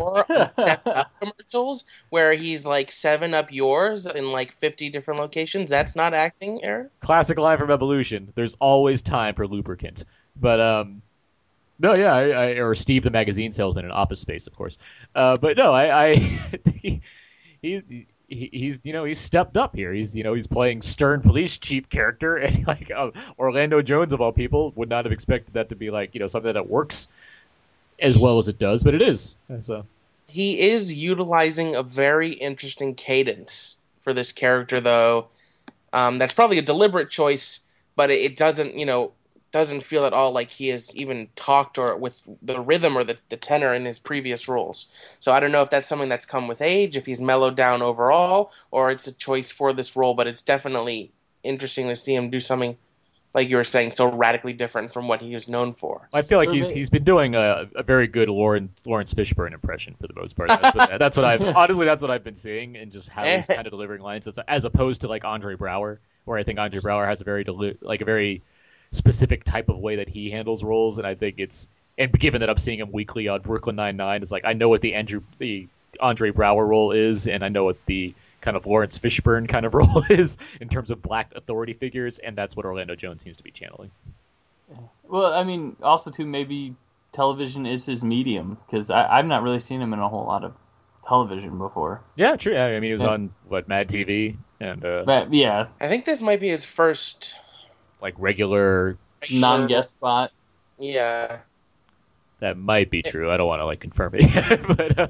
or 0.00 0.24
Up 0.30 1.10
commercials 1.20 1.84
where 2.10 2.32
he's 2.32 2.64
like 2.64 2.90
seven 2.92 3.34
up 3.34 3.52
yours 3.52 4.06
in 4.06 4.32
like 4.32 4.52
fifty 4.58 4.88
different 4.90 5.20
locations? 5.20 5.70
That's 5.70 5.94
not 5.94 6.14
acting, 6.14 6.64
Aaron. 6.64 6.90
Classic 7.00 7.38
line 7.38 7.58
from 7.58 7.70
Evolution. 7.70 8.32
There's 8.34 8.56
always 8.60 9.02
time 9.02 9.34
for 9.34 9.46
lubricant. 9.46 10.04
But 10.40 10.60
um, 10.60 11.02
no, 11.78 11.94
yeah, 11.94 12.14
I, 12.14 12.28
I, 12.28 12.46
or 12.58 12.74
Steve 12.74 13.02
the 13.02 13.10
magazine 13.10 13.52
salesman 13.52 13.84
in 13.84 13.90
Office 13.90 14.20
Space, 14.20 14.46
of 14.46 14.54
course. 14.54 14.78
Uh, 15.14 15.36
but 15.36 15.56
no, 15.56 15.72
I, 15.72 16.08
I 16.10 16.14
he, 16.74 17.00
he's 17.62 17.90
he, 18.30 18.48
he's 18.52 18.86
you 18.86 18.92
know 18.92 19.04
he's 19.04 19.18
stepped 19.18 19.56
up 19.56 19.76
here. 19.76 19.92
He's 19.92 20.16
you 20.16 20.22
know 20.22 20.32
he's 20.32 20.46
playing 20.46 20.82
stern 20.82 21.20
police 21.20 21.58
chief 21.58 21.88
character, 21.88 22.36
and 22.38 22.66
like 22.66 22.90
uh, 22.90 23.10
Orlando 23.38 23.82
Jones 23.82 24.12
of 24.12 24.20
all 24.20 24.32
people 24.32 24.72
would 24.76 24.88
not 24.88 25.04
have 25.04 25.12
expected 25.12 25.54
that 25.54 25.68
to 25.68 25.76
be 25.76 25.90
like 25.90 26.14
you 26.14 26.20
know 26.20 26.28
something 26.28 26.54
that 26.54 26.68
works 26.68 27.08
as 27.98 28.18
well 28.18 28.38
as 28.38 28.48
it 28.48 28.58
does, 28.58 28.82
but 28.82 28.94
it 28.94 29.02
is. 29.02 29.36
So 29.58 29.84
he 30.30 30.60
is 30.60 30.92
utilizing 30.92 31.74
a 31.74 31.82
very 31.82 32.32
interesting 32.32 32.94
cadence 32.94 33.76
for 34.04 34.14
this 34.14 34.32
character, 34.32 34.80
though. 34.80 35.26
Um, 35.92 36.18
that's 36.18 36.32
probably 36.32 36.58
a 36.58 36.62
deliberate 36.62 37.10
choice, 37.10 37.60
but 37.96 38.10
it, 38.10 38.20
it 38.20 38.36
doesn't, 38.36 38.76
you 38.76 38.86
know, 38.86 39.12
doesn't 39.52 39.82
feel 39.82 40.04
at 40.04 40.12
all 40.12 40.32
like 40.32 40.50
he 40.50 40.68
has 40.68 40.94
even 40.94 41.28
talked 41.34 41.78
or 41.78 41.96
with 41.96 42.20
the 42.42 42.60
rhythm 42.60 42.96
or 42.96 43.04
the, 43.04 43.18
the 43.28 43.36
tenor 43.36 43.74
in 43.74 43.84
his 43.84 43.98
previous 43.98 44.48
roles. 44.48 44.86
So 45.18 45.32
I 45.32 45.40
don't 45.40 45.52
know 45.52 45.62
if 45.62 45.70
that's 45.70 45.88
something 45.88 46.08
that's 46.08 46.26
come 46.26 46.46
with 46.46 46.60
age, 46.60 46.96
if 46.96 47.06
he's 47.06 47.20
mellowed 47.20 47.56
down 47.56 47.82
overall, 47.82 48.52
or 48.70 48.90
it's 48.90 49.06
a 49.06 49.12
choice 49.12 49.50
for 49.50 49.72
this 49.72 49.96
role. 49.96 50.14
But 50.14 50.26
it's 50.26 50.42
definitely 50.42 51.10
interesting 51.42 51.88
to 51.88 51.96
see 51.96 52.14
him 52.14 52.30
do 52.30 52.38
something, 52.38 52.76
like 53.34 53.48
you 53.48 53.56
were 53.56 53.64
saying, 53.64 53.92
so 53.92 54.10
radically 54.10 54.52
different 54.52 54.92
from 54.92 55.08
what 55.08 55.20
he 55.20 55.34
is 55.34 55.48
known 55.48 55.74
for. 55.74 56.08
I 56.12 56.22
feel 56.22 56.38
like 56.38 56.50
he's 56.50 56.70
he's 56.70 56.90
been 56.90 57.04
doing 57.04 57.34
a, 57.34 57.68
a 57.74 57.82
very 57.82 58.06
good 58.06 58.28
Lawrence 58.28 58.86
Lawrence 58.86 59.12
Fishburne 59.12 59.52
impression 59.52 59.96
for 60.00 60.06
the 60.06 60.14
most 60.14 60.36
part. 60.36 60.48
That's 60.48 60.74
what, 60.76 60.98
that's 60.98 61.16
what 61.16 61.26
I've 61.26 61.42
honestly 61.56 61.86
that's 61.86 62.02
what 62.02 62.12
I've 62.12 62.24
been 62.24 62.36
seeing 62.36 62.76
and 62.76 62.92
just 62.92 63.08
how 63.08 63.24
he's 63.24 63.50
eh. 63.50 63.54
kind 63.54 63.66
of 63.66 63.72
delivering 63.72 64.02
lines 64.02 64.28
as, 64.28 64.38
as 64.46 64.64
opposed 64.64 65.00
to 65.00 65.08
like 65.08 65.24
Andre 65.24 65.56
Braugher, 65.56 65.98
where 66.24 66.38
I 66.38 66.44
think 66.44 66.60
Andre 66.60 66.80
Braugher 66.80 67.08
has 67.08 67.20
a 67.20 67.24
very 67.24 67.42
deli- 67.42 67.78
like 67.80 68.00
a 68.00 68.04
very 68.04 68.42
specific 68.92 69.44
type 69.44 69.68
of 69.68 69.78
way 69.78 69.96
that 69.96 70.08
he 70.08 70.30
handles 70.30 70.64
roles, 70.64 70.98
and 70.98 71.06
I 71.06 71.14
think 71.14 71.36
it's 71.38 71.68
and 71.98 72.12
given 72.12 72.40
that 72.40 72.50
I'm 72.50 72.56
seeing 72.56 72.78
him 72.78 72.92
weekly 72.92 73.28
on 73.28 73.40
Brooklyn 73.42 73.76
Nine 73.76 73.96
Nine, 73.96 74.22
it's 74.22 74.32
like 74.32 74.44
I 74.44 74.52
know 74.54 74.68
what 74.68 74.80
the 74.80 74.94
Andrew 74.94 75.22
the 75.38 75.68
Andre 76.00 76.30
Braugher 76.32 76.66
role 76.66 76.92
is, 76.92 77.26
and 77.26 77.44
I 77.44 77.48
know 77.48 77.64
what 77.64 77.84
the 77.86 78.14
kind 78.40 78.56
of 78.56 78.64
Lawrence 78.66 78.98
Fishburne 78.98 79.48
kind 79.48 79.66
of 79.66 79.74
role 79.80 80.02
is 80.08 80.38
in 80.60 80.68
terms 80.68 80.90
of 80.90 81.02
black 81.02 81.32
authority 81.34 81.74
figures, 81.74 82.18
and 82.18 82.36
that's 82.36 82.56
what 82.56 82.64
Orlando 82.66 82.94
Jones 82.94 83.22
seems 83.22 83.36
to 83.38 83.44
be 83.44 83.50
channeling. 83.50 83.90
Well, 85.04 85.32
I 85.32 85.44
mean, 85.44 85.76
also 85.82 86.10
too 86.10 86.24
maybe 86.26 86.74
television 87.12 87.66
is 87.66 87.84
his 87.86 88.02
medium 88.04 88.56
because 88.66 88.90
I've 88.90 89.26
not 89.26 89.42
really 89.42 89.60
seen 89.60 89.82
him 89.82 89.92
in 89.92 89.98
a 89.98 90.08
whole 90.08 90.24
lot 90.26 90.44
of 90.44 90.54
television 91.06 91.58
before. 91.58 92.02
Yeah, 92.14 92.36
true. 92.36 92.56
I 92.56 92.72
mean, 92.74 92.84
he 92.84 92.92
was 92.92 93.02
Yeah. 93.02 93.10
on 93.10 93.34
what 93.48 93.66
Mad 93.68 93.88
TV 93.88 94.36
and 94.60 94.84
uh, 94.84 95.02
But 95.04 95.32
yeah, 95.34 95.66
I 95.80 95.88
think 95.88 96.04
this 96.04 96.20
might 96.20 96.40
be 96.40 96.48
his 96.48 96.64
first 96.64 97.34
like 98.00 98.14
regular. 98.18 98.96
non-guest 99.30 99.92
spot. 99.92 100.32
Yeah. 100.78 101.38
That 102.40 102.56
might 102.56 102.90
be 102.90 103.02
true. 103.02 103.30
I 103.30 103.36
don't 103.36 103.46
want 103.46 103.60
to 103.60 103.66
like 103.66 103.80
confirm 103.80 104.14
it, 104.14 104.62
but 104.76 104.98
uh, 104.98 105.08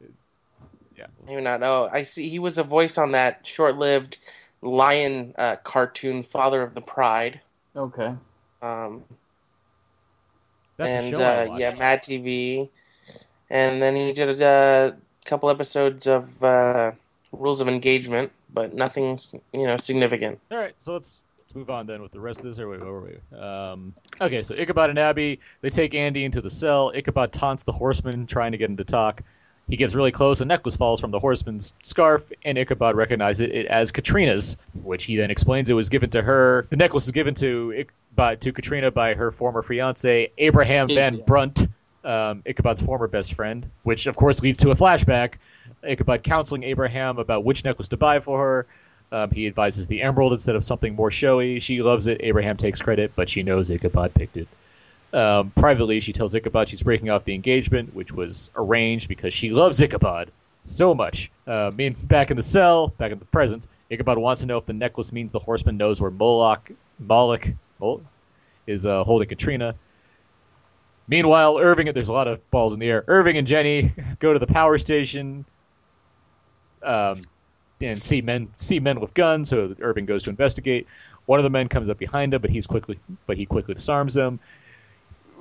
it's, 0.00 0.68
yeah. 0.96 1.06
we'll 1.20 1.36
Maybe 1.36 1.42
not. 1.42 1.62
Oh, 1.62 1.88
I 1.90 2.02
see. 2.02 2.28
He 2.28 2.38
was 2.38 2.58
a 2.58 2.62
voice 2.62 2.98
on 2.98 3.12
that 3.12 3.46
short-lived 3.46 4.18
lion 4.60 5.34
uh, 5.38 5.56
cartoon, 5.56 6.22
Father 6.22 6.62
of 6.62 6.74
the 6.74 6.82
Pride. 6.82 7.40
Okay. 7.74 8.12
Um, 8.60 9.04
That's 10.76 10.94
and 10.96 11.14
a 11.14 11.16
show 11.16 11.22
uh, 11.22 11.46
watched. 11.48 11.60
yeah, 11.60 11.74
Mad 11.78 12.02
TV. 12.02 12.68
And 13.48 13.80
then 13.80 13.96
he 13.96 14.12
did 14.12 14.42
a 14.42 14.96
couple 15.24 15.48
episodes 15.50 16.06
of 16.06 16.42
uh, 16.42 16.92
Rules 17.32 17.60
of 17.60 17.68
Engagement, 17.68 18.32
but 18.52 18.74
nothing, 18.74 19.20
you 19.52 19.66
know, 19.66 19.76
significant. 19.76 20.40
All 20.50 20.58
right, 20.58 20.74
so 20.78 20.94
let's 20.94 21.24
let's 21.46 21.54
move 21.54 21.70
on 21.70 21.86
then 21.86 22.02
with 22.02 22.10
the 22.10 22.18
rest 22.20 22.40
of 22.40 22.44
this. 22.44 22.58
Or 22.58 22.68
wait, 22.68 22.80
where 22.80 22.92
were 22.92 23.00
we? 23.02 23.38
Um, 23.38 23.94
okay, 24.20 24.42
so 24.42 24.54
Ichabod 24.54 24.90
and 24.90 24.98
Abby 24.98 25.38
they 25.60 25.70
take 25.70 25.94
Andy 25.94 26.24
into 26.24 26.40
the 26.40 26.50
cell. 26.50 26.90
Ichabod 26.94 27.32
taunts 27.32 27.62
the 27.62 27.72
horseman, 27.72 28.26
trying 28.26 28.52
to 28.52 28.58
get 28.58 28.68
him 28.68 28.78
to 28.78 28.84
talk. 28.84 29.22
He 29.68 29.76
gets 29.76 29.94
really 29.94 30.12
close. 30.12 30.40
A 30.40 30.44
necklace 30.44 30.76
falls 30.76 31.00
from 31.00 31.10
the 31.10 31.18
horseman's 31.18 31.72
scarf, 31.82 32.30
and 32.44 32.56
Ichabod 32.58 32.96
recognizes 32.96 33.48
it 33.48 33.66
as 33.66 33.90
Katrina's, 33.92 34.56
which 34.82 35.04
he 35.04 35.16
then 35.16 35.30
explains 35.30 35.70
it 35.70 35.74
was 35.74 35.88
given 35.88 36.10
to 36.10 36.22
her. 36.22 36.66
The 36.70 36.76
necklace 36.76 37.06
was 37.06 37.12
given 37.12 37.34
to 37.34 37.72
Ich- 37.76 37.88
by, 38.14 38.36
to 38.36 38.52
Katrina 38.52 38.90
by 38.90 39.14
her 39.14 39.30
former 39.30 39.62
fiance 39.62 40.30
Abraham 40.38 40.88
Van 40.88 41.16
Yeah. 41.16 41.24
Brunt, 41.24 41.62
um, 42.04 42.42
Ichabod's 42.46 42.80
former 42.80 43.08
best 43.08 43.34
friend, 43.34 43.68
which 43.82 44.06
of 44.06 44.16
course 44.16 44.40
leads 44.40 44.58
to 44.58 44.70
a 44.70 44.74
flashback. 44.76 45.34
Ichabod 45.82 46.22
counseling 46.22 46.62
Abraham 46.62 47.18
about 47.18 47.44
which 47.44 47.64
necklace 47.64 47.88
to 47.88 47.96
buy 47.96 48.20
for 48.20 48.38
her. 48.38 48.66
Um, 49.12 49.30
he 49.30 49.46
advises 49.46 49.86
the 49.88 50.02
emerald 50.02 50.32
instead 50.32 50.56
of 50.56 50.64
something 50.64 50.94
more 50.94 51.10
showy. 51.10 51.60
She 51.60 51.82
loves 51.82 52.06
it. 52.06 52.20
Abraham 52.22 52.56
takes 52.56 52.82
credit, 52.82 53.12
but 53.14 53.28
she 53.30 53.42
knows 53.42 53.70
Ichabod 53.70 54.14
picked 54.14 54.36
it. 54.36 54.48
Um, 55.12 55.52
privately, 55.56 56.00
she 56.00 56.12
tells 56.12 56.34
Ichabod 56.34 56.68
she's 56.68 56.82
breaking 56.82 57.10
off 57.10 57.24
the 57.24 57.34
engagement, 57.34 57.94
which 57.94 58.12
was 58.12 58.50
arranged 58.56 59.08
because 59.08 59.32
she 59.32 59.50
loves 59.50 59.80
Ichabod 59.80 60.30
so 60.64 60.94
much. 60.94 61.30
Uh, 61.46 61.70
back 62.08 62.30
in 62.30 62.36
the 62.36 62.42
cell, 62.42 62.88
back 62.88 63.12
in 63.12 63.18
the 63.18 63.24
present, 63.24 63.66
Ichabod 63.90 64.18
wants 64.18 64.42
to 64.42 64.48
know 64.48 64.58
if 64.58 64.66
the 64.66 64.72
necklace 64.72 65.12
means 65.12 65.32
the 65.32 65.38
horseman 65.38 65.76
knows 65.76 66.02
where 66.02 66.10
Moloch, 66.10 66.70
Moloch, 66.98 67.46
Mol- 67.78 68.02
is 68.66 68.84
uh, 68.84 69.04
holding 69.04 69.28
Katrina. 69.28 69.76
Meanwhile, 71.08 71.58
Irving, 71.58 71.92
there's 71.92 72.08
a 72.08 72.12
lot 72.12 72.26
of 72.26 72.50
balls 72.50 72.74
in 72.74 72.80
the 72.80 72.88
air. 72.88 73.04
Irving 73.06 73.36
and 73.36 73.46
Jenny 73.46 73.92
go 74.18 74.32
to 74.32 74.40
the 74.40 74.48
power 74.48 74.76
station 74.76 75.44
um, 76.82 77.22
and 77.80 78.02
see 78.02 78.22
men 78.22 78.48
see 78.56 78.80
men 78.80 79.00
with 79.00 79.14
guns. 79.14 79.48
So 79.50 79.74
Irving 79.80 80.06
goes 80.06 80.24
to 80.24 80.30
investigate. 80.30 80.86
One 81.26 81.38
of 81.40 81.44
the 81.44 81.50
men 81.50 81.68
comes 81.68 81.88
up 81.90 81.98
behind 81.98 82.34
him, 82.34 82.40
but 82.40 82.50
he's 82.50 82.66
quickly 82.66 82.98
but 83.26 83.36
he 83.36 83.46
quickly 83.46 83.74
disarms 83.74 84.16
him. 84.16 84.38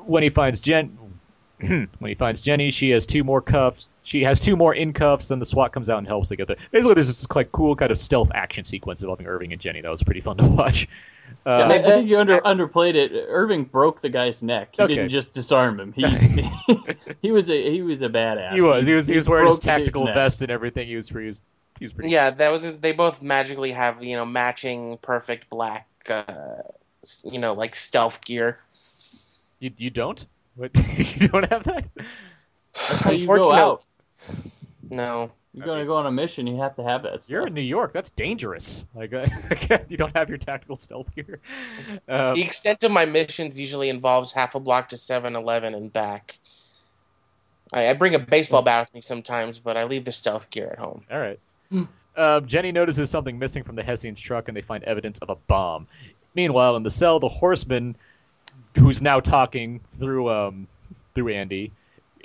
When 0.05 0.23
he 0.23 0.29
finds 0.29 0.61
Jen, 0.61 0.97
when 1.59 1.87
he 2.01 2.15
finds 2.15 2.41
Jenny, 2.41 2.71
she 2.71 2.91
has 2.91 3.05
two 3.05 3.23
more 3.23 3.41
cuffs. 3.41 3.89
She 4.03 4.23
has 4.23 4.39
two 4.39 4.55
more 4.55 4.73
in 4.73 4.93
cuffs, 4.93 5.31
and 5.31 5.41
the 5.41 5.45
SWAT 5.45 5.71
comes 5.71 5.89
out 5.89 5.97
and 5.99 6.07
helps. 6.07 6.29
They 6.29 6.35
get 6.35 6.47
there. 6.47 6.57
Basically, 6.71 6.93
there's 6.95 7.07
this 7.07 7.27
like 7.35 7.51
cool 7.51 7.75
kind 7.75 7.91
of 7.91 7.97
stealth 7.97 8.31
action 8.33 8.65
sequence 8.65 9.01
involving 9.01 9.25
Irving 9.27 9.51
and 9.51 9.61
Jenny. 9.61 9.81
That 9.81 9.91
was 9.91 10.03
pretty 10.03 10.21
fun 10.21 10.37
to 10.37 10.47
watch. 10.47 10.87
Uh, 11.43 11.49
I, 11.49 11.73
I 11.75 11.81
think 11.89 12.07
you 12.07 12.19
under, 12.19 12.37
underplayed 12.37 12.93
it. 12.93 13.11
Irving 13.29 13.63
broke 13.63 13.99
the 14.01 14.09
guy's 14.09 14.43
neck. 14.43 14.75
He 14.77 14.83
Okay. 14.83 14.93
didn't 14.95 15.09
just 15.09 15.31
disarm 15.33 15.79
him. 15.79 15.91
He 15.91 16.03
he 17.23 17.31
was 17.31 17.49
a 17.49 17.71
he 17.71 17.81
was 17.81 18.03
a 18.03 18.09
badass. 18.09 18.53
he 18.53 18.61
was. 18.61 18.85
He 18.85 18.93
was. 18.93 19.07
He 19.07 19.15
was 19.15 19.27
wearing 19.27 19.47
his 19.47 19.55
broke 19.55 19.61
the 19.61 19.65
tactical 19.65 20.05
neck. 20.05 20.13
vest 20.15 20.41
and 20.43 20.51
everything. 20.51 20.87
He 20.87 20.95
was. 20.95 21.09
He 21.09 21.17
was. 21.25 21.41
He 21.79 21.85
was 21.85 21.93
pretty. 21.93 22.09
Yeah, 22.09 22.31
that 22.31 22.51
was. 22.51 22.63
They 22.63 22.91
both 22.91 23.21
magically 23.21 23.71
have 23.71 24.03
you 24.03 24.15
know 24.15 24.25
matching 24.25 24.97
perfect 25.01 25.49
black, 25.49 25.87
uh, 26.07 26.61
you 27.23 27.39
know, 27.39 27.53
like 27.53 27.75
stealth 27.75 28.23
gear. 28.23 28.59
You, 29.59 29.71
you 29.77 29.89
don't? 29.89 30.25
What? 30.55 30.71
you 30.97 31.27
don't 31.27 31.49
have 31.49 31.63
that? 31.65 31.89
That's 32.89 33.03
how 33.03 33.11
you 33.11 33.27
go 33.27 33.51
out. 33.51 33.83
No, 34.89 35.31
You're 35.53 35.65
gonna 35.65 35.85
go 35.85 35.95
on 35.95 36.05
a 36.05 36.11
mission. 36.11 36.47
You 36.47 36.57
have 36.61 36.75
to 36.75 36.83
have 36.83 37.03
that. 37.03 37.29
You're 37.29 37.47
in 37.47 37.53
New 37.53 37.61
York. 37.61 37.93
That's 37.93 38.09
dangerous. 38.09 38.85
Like 38.93 39.13
uh, 39.13 39.27
you 39.89 39.97
don't 39.97 40.15
have 40.15 40.29
your 40.29 40.37
tactical 40.37 40.75
stealth 40.75 41.15
gear. 41.15 41.39
Um, 42.07 42.35
the 42.35 42.41
extent 42.43 42.83
of 42.83 42.91
my 42.91 43.05
missions 43.05 43.59
usually 43.59 43.89
involves 43.89 44.31
half 44.33 44.55
a 44.55 44.59
block 44.59 44.89
to 44.89 44.97
7-Eleven 44.97 45.73
and 45.73 45.91
back. 45.91 46.37
I, 47.73 47.89
I 47.89 47.93
bring 47.93 48.15
a 48.15 48.19
baseball 48.19 48.61
bat 48.61 48.87
with 48.87 48.93
me 48.93 49.01
sometimes, 49.01 49.59
but 49.59 49.77
I 49.77 49.85
leave 49.85 50.05
the 50.05 50.11
stealth 50.11 50.49
gear 50.49 50.69
at 50.71 50.77
home. 50.77 51.03
All 51.09 51.19
right. 51.19 51.39
Um, 52.17 52.47
Jenny 52.47 52.71
notices 52.71 53.09
something 53.09 53.37
missing 53.37 53.63
from 53.63 53.75
the 53.75 53.83
Hessian's 53.83 54.21
truck, 54.21 54.47
and 54.47 54.55
they 54.55 54.61
find 54.61 54.83
evidence 54.83 55.19
of 55.19 55.29
a 55.29 55.35
bomb. 55.35 55.87
Meanwhile, 56.33 56.75
in 56.75 56.83
the 56.83 56.89
cell, 56.89 57.19
the 57.19 57.27
horseman, 57.27 57.97
who's 58.77 59.01
now 59.01 59.19
talking 59.19 59.79
through 59.79 60.29
um, 60.29 60.67
through 61.13 61.33
Andy, 61.33 61.71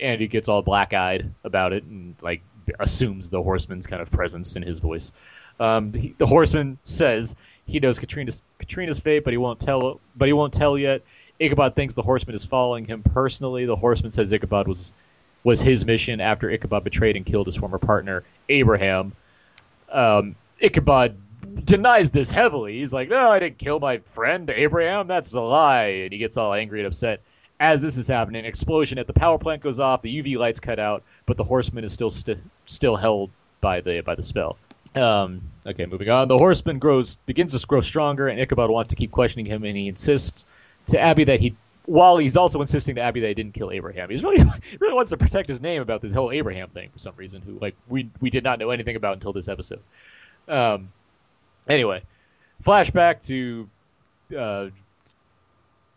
Andy 0.01 0.29
gets 0.29 0.49
all 0.49 0.63
black-eyed 0.63 1.33
about 1.45 1.73
it 1.73 1.85
and 1.85 2.15
like 2.21 2.43
assumes 2.79 3.31
the 3.31 3.43
horseman's 3.43 3.87
kind 3.87 4.03
of 4.03 4.11
presence 4.11 4.57
in 4.57 4.63
his 4.63 4.79
voice. 4.79 5.13
Um, 5.59 5.93
the, 5.93 6.15
the 6.19 6.27
horseman 6.27 6.79
says 6.85 7.37
he 7.67 7.81
knows 7.81 7.99
Katrina's 7.99 8.43
Katrina's 8.59 9.01
fate, 9.01 9.25
but 9.25 9.33
he 9.33 9.37
won't 9.37 9.61
tell. 9.61 10.01
But 10.17 10.27
he 10.29 10.33
won't 10.33 10.53
tell 10.53 10.79
yet. 10.79 11.03
Ichabod 11.39 11.75
thinks 11.75 11.95
the 11.95 12.03
horseman 12.03 12.35
is 12.35 12.45
following 12.45 12.85
him 12.85 13.03
personally. 13.03 13.65
The 13.65 13.77
horseman 13.77 14.11
says 14.11 14.33
Ichabod 14.33 14.69
was 14.69 14.95
was 15.43 15.61
his 15.61 15.87
mission 15.87 16.21
after 16.21 16.51
Ichabod 16.51 16.85
betrayed 16.85 17.17
and 17.17 17.25
killed 17.25 17.47
his 17.47 17.57
former 17.57 17.79
partner 17.79 18.25
Abraham. 18.49 19.15
Um, 19.91 20.37
Ichabod 20.59 21.17
denies 21.65 22.11
this 22.11 22.31
heavily. 22.31 22.79
He's 22.79 22.93
like, 22.93 23.09
"No, 23.09 23.31
I 23.31 23.39
didn't 23.39 23.59
kill 23.59 23.81
my 23.81 23.99
friend 23.99 24.49
Abraham. 24.51 25.07
That's 25.07 25.33
a 25.35 25.41
lie." 25.41 26.03
And 26.05 26.13
he 26.13 26.19
gets 26.19 26.37
all 26.37 26.53
angry 26.53 26.81
and 26.81 26.87
upset. 26.87 27.23
As 27.59 27.83
this 27.83 27.99
is 27.99 28.09
happening, 28.09 28.45
explosion 28.45 28.99
at 28.99 29.07
the 29.07 29.13
power 29.13 29.39
plant 29.39 29.63
goes 29.63 29.81
off. 29.81 30.03
The 30.03 30.23
UV 30.23 30.39
lights 30.39 30.61
cut 30.61 30.79
out, 30.79 31.03
but 31.27 31.37
the 31.37 31.45
horseman 31.45 31.85
is 31.85 31.93
still 31.93 32.09
st- 32.09 32.39
still 32.67 32.97
held 32.97 33.31
by 33.61 33.81
the 33.81 34.01
by 34.01 34.15
the 34.15 34.23
spell. 34.23 34.57
Um, 34.95 35.43
okay, 35.67 35.87
moving 35.87 36.09
on. 36.09 36.29
The 36.29 36.39
horseman 36.39 36.79
grows 36.79 37.17
begins 37.17 37.59
to 37.59 37.67
grow 37.67 37.81
stronger, 37.81 38.29
and 38.29 38.41
Ichabod 38.41 38.71
wants 38.71 38.89
to 38.91 38.97
keep 38.97 39.11
questioning 39.11 39.47
him, 39.47 39.65
and 39.65 39.77
he 39.77 39.89
insists 39.89 40.47
to 40.87 40.99
Abby 40.99 41.25
that 41.25 41.41
he, 41.41 41.55
while 41.91 42.19
he's 42.19 42.37
also 42.37 42.61
insisting 42.61 42.95
to 42.95 43.01
Abby 43.01 43.19
that 43.21 43.29
he 43.29 43.35
didn't 43.35 43.53
kill 43.53 43.73
Abraham. 43.73 44.11
He's 44.11 44.23
really 44.23 44.45
really 44.81 44.95
wants 44.95 45.11
to 45.11 45.17
protect 45.17 45.49
his 45.49 45.61
name 45.61 45.83
about 45.83 46.01
this 46.01 46.15
whole 46.15 46.31
Abraham 46.31 46.69
thing 46.69 46.91
for 46.91 47.01
some 47.01 47.15
reason. 47.17 47.43
Who 47.43 47.59
like 47.59 47.75
we 47.89 48.09
we 48.21 48.31
did 48.31 48.45
not 48.45 48.61
know 48.61 48.71
anything 48.71 48.95
about 48.95 49.15
until 49.15 49.33
this 49.33 49.49
episode. 49.49 49.81
Um, 50.47 50.93
anyway, 51.69 52.03
flashback 52.63 53.27
to 53.27 53.69
uh, 54.37 54.69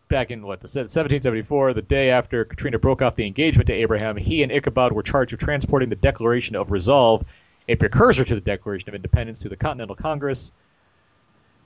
back 0.08 0.32
in 0.32 0.42
what 0.42 0.62
the 0.62 0.66
1774, 0.66 1.74
the 1.74 1.84
day 1.84 2.10
after 2.10 2.44
Katrina 2.44 2.80
broke 2.80 3.04
off 3.04 3.16
the 3.16 3.28
engagement 3.28 3.68
to 3.68 3.74
Abraham, 3.74 4.18
he 4.18 4.42
and 4.42 4.52
Ichabod 4.52 4.94
were 4.94 5.04
charged 5.04 5.32
with 5.32 5.42
transporting 5.42 5.90
the 5.90 5.96
Declaration 5.96 6.56
of 6.56 6.72
Resolve, 6.72 7.24
a 7.68 7.76
precursor 7.76 8.24
to 8.24 8.34
the 8.34 8.42
Declaration 8.42 8.90
of 8.90 8.96
Independence, 8.96 9.42
to 9.42 9.50
the 9.50 9.58
Continental 9.58 9.96
Congress. 9.96 10.52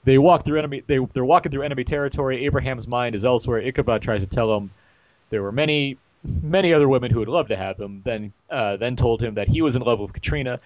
They 0.04 0.18
walk 0.18 0.44
through 0.44 0.58
enemy. 0.58 0.82
They, 0.86 0.98
they're 1.12 1.24
walking 1.24 1.52
through 1.52 1.62
enemy 1.62 1.84
territory. 1.84 2.44
Abraham's 2.46 2.88
mind 2.88 3.14
is 3.14 3.24
elsewhere. 3.24 3.60
Ichabod 3.60 4.02
tries 4.02 4.22
to 4.22 4.28
tell 4.28 4.56
him 4.56 4.70
there 5.30 5.42
were 5.42 5.52
many, 5.52 5.98
many 6.42 6.72
other 6.72 6.88
women 6.88 7.10
who 7.10 7.18
would 7.18 7.28
love 7.28 7.48
to 7.48 7.56
have 7.56 7.78
him. 7.78 8.02
Then, 8.04 8.32
uh, 8.50 8.76
then 8.76 8.96
told 8.96 9.22
him 9.22 9.34
that 9.34 9.48
he 9.48 9.60
was 9.62 9.76
in 9.76 9.82
love 9.82 9.98
with 10.00 10.12
Katrina. 10.12 10.60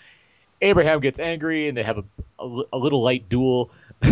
Abraham 0.61 1.01
gets 1.01 1.18
angry, 1.18 1.66
and 1.68 1.77
they 1.77 1.83
have 1.83 1.99
a, 1.99 2.05
a, 2.38 2.62
a 2.75 2.79
little 2.79 3.03
light 3.03 3.29
duel. 3.29 3.71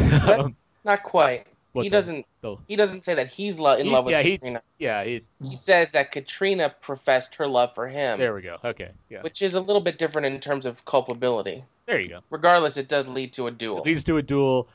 Not 0.84 1.02
quite. 1.02 1.46
What 1.72 1.82
he 1.84 1.88
the- 1.88 1.96
doesn't. 1.96 2.26
the- 2.40 2.56
He 2.66 2.74
doesn't 2.74 3.04
say 3.04 3.14
that 3.14 3.28
he's 3.28 3.58
lo- 3.60 3.76
in 3.76 3.86
he- 3.86 3.92
love 3.92 4.04
with 4.06 4.12
yeah, 4.12 4.22
Katrina. 4.22 4.62
yeah, 4.78 5.04
he, 5.04 5.22
He 5.42 5.54
says 5.56 5.92
that 5.92 6.10
Katrina 6.10 6.74
professed 6.80 7.36
her 7.36 7.46
love 7.46 7.74
for 7.76 7.86
him, 7.86 8.18
there 8.18 8.34
we 8.34 8.42
go. 8.42 8.56
Okay, 8.64 8.90
yeah, 9.08 9.22
which 9.22 9.42
is 9.42 9.54
a 9.54 9.60
little 9.60 9.82
bit 9.82 9.96
different 9.98 10.26
in 10.26 10.40
terms 10.40 10.66
of 10.66 10.84
culpability. 10.84 11.62
there 11.86 12.00
you 12.00 12.08
go. 12.08 12.20
Regardless, 12.30 12.76
it 12.76 12.88
does 12.88 13.06
lead 13.06 13.34
to 13.34 13.46
a 13.46 13.52
duel. 13.52 13.78
It 13.78 13.84
leads 13.86 14.02
to 14.04 14.16
a 14.16 14.22
duel. 14.22 14.66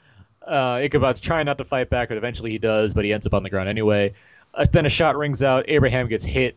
Uh, 0.45 0.81
Ichabod's 0.83 1.21
trying 1.21 1.45
not 1.45 1.57
to 1.57 1.65
fight 1.65 1.89
back, 1.89 2.09
but 2.09 2.17
eventually 2.17 2.51
he 2.51 2.59
does, 2.59 2.93
but 2.93 3.03
he 3.03 3.11
ends 3.11 3.25
up 3.25 3.33
on 3.33 3.43
the 3.43 3.49
ground 3.49 3.67
anyway. 3.67 4.13
Uh, 4.53 4.65
then 4.71 4.85
a 4.85 4.89
shot 4.89 5.17
rings 5.17 5.43
out. 5.43 5.65
Abraham 5.67 6.07
gets 6.07 6.23
hit 6.23 6.55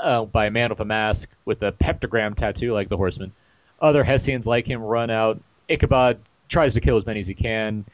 uh, 0.00 0.24
by 0.24 0.46
a 0.46 0.50
man 0.50 0.70
with 0.70 0.80
a 0.80 0.84
mask 0.84 1.30
with 1.44 1.62
a 1.62 1.72
peptogram 1.72 2.34
tattoo 2.34 2.72
like 2.72 2.88
the 2.88 2.96
horseman. 2.96 3.32
Other 3.80 4.04
Hessians 4.04 4.46
like 4.46 4.66
him 4.66 4.82
run 4.82 5.10
out. 5.10 5.40
Ichabod 5.68 6.20
tries 6.48 6.74
to 6.74 6.80
kill 6.80 6.96
as 6.96 7.06
many 7.06 7.20
as 7.20 7.26
he 7.26 7.34
can, 7.34 7.84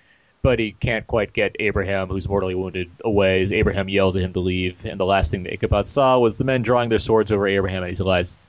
but 0.43 0.59
he 0.59 0.73
can't 0.73 1.07
quite 1.07 1.33
get 1.33 1.57
Abraham, 1.61 2.09
who's 2.09 2.29
mortally 2.29 2.55
wounded, 2.55 2.91
away. 3.05 3.43
As 3.43 3.53
Abraham 3.53 3.89
yells 3.89 4.17
at 4.17 4.23
him 4.23 4.33
to 4.33 4.41
leave, 4.41 4.85
and 4.85 4.99
the 4.99 5.05
last 5.05 5.31
thing 5.31 5.45
that 5.45 5.53
Ichabod 5.53 5.89
saw 5.89 6.19
was 6.19 6.37
the 6.37 6.45
men 6.45 6.63
drawing 6.63 6.89
their 6.89 6.99
swords 6.99 7.33
over 7.33 7.47
Abraham 7.47 7.85
as 7.85 7.99
he 7.99 8.05
lies 8.05 8.41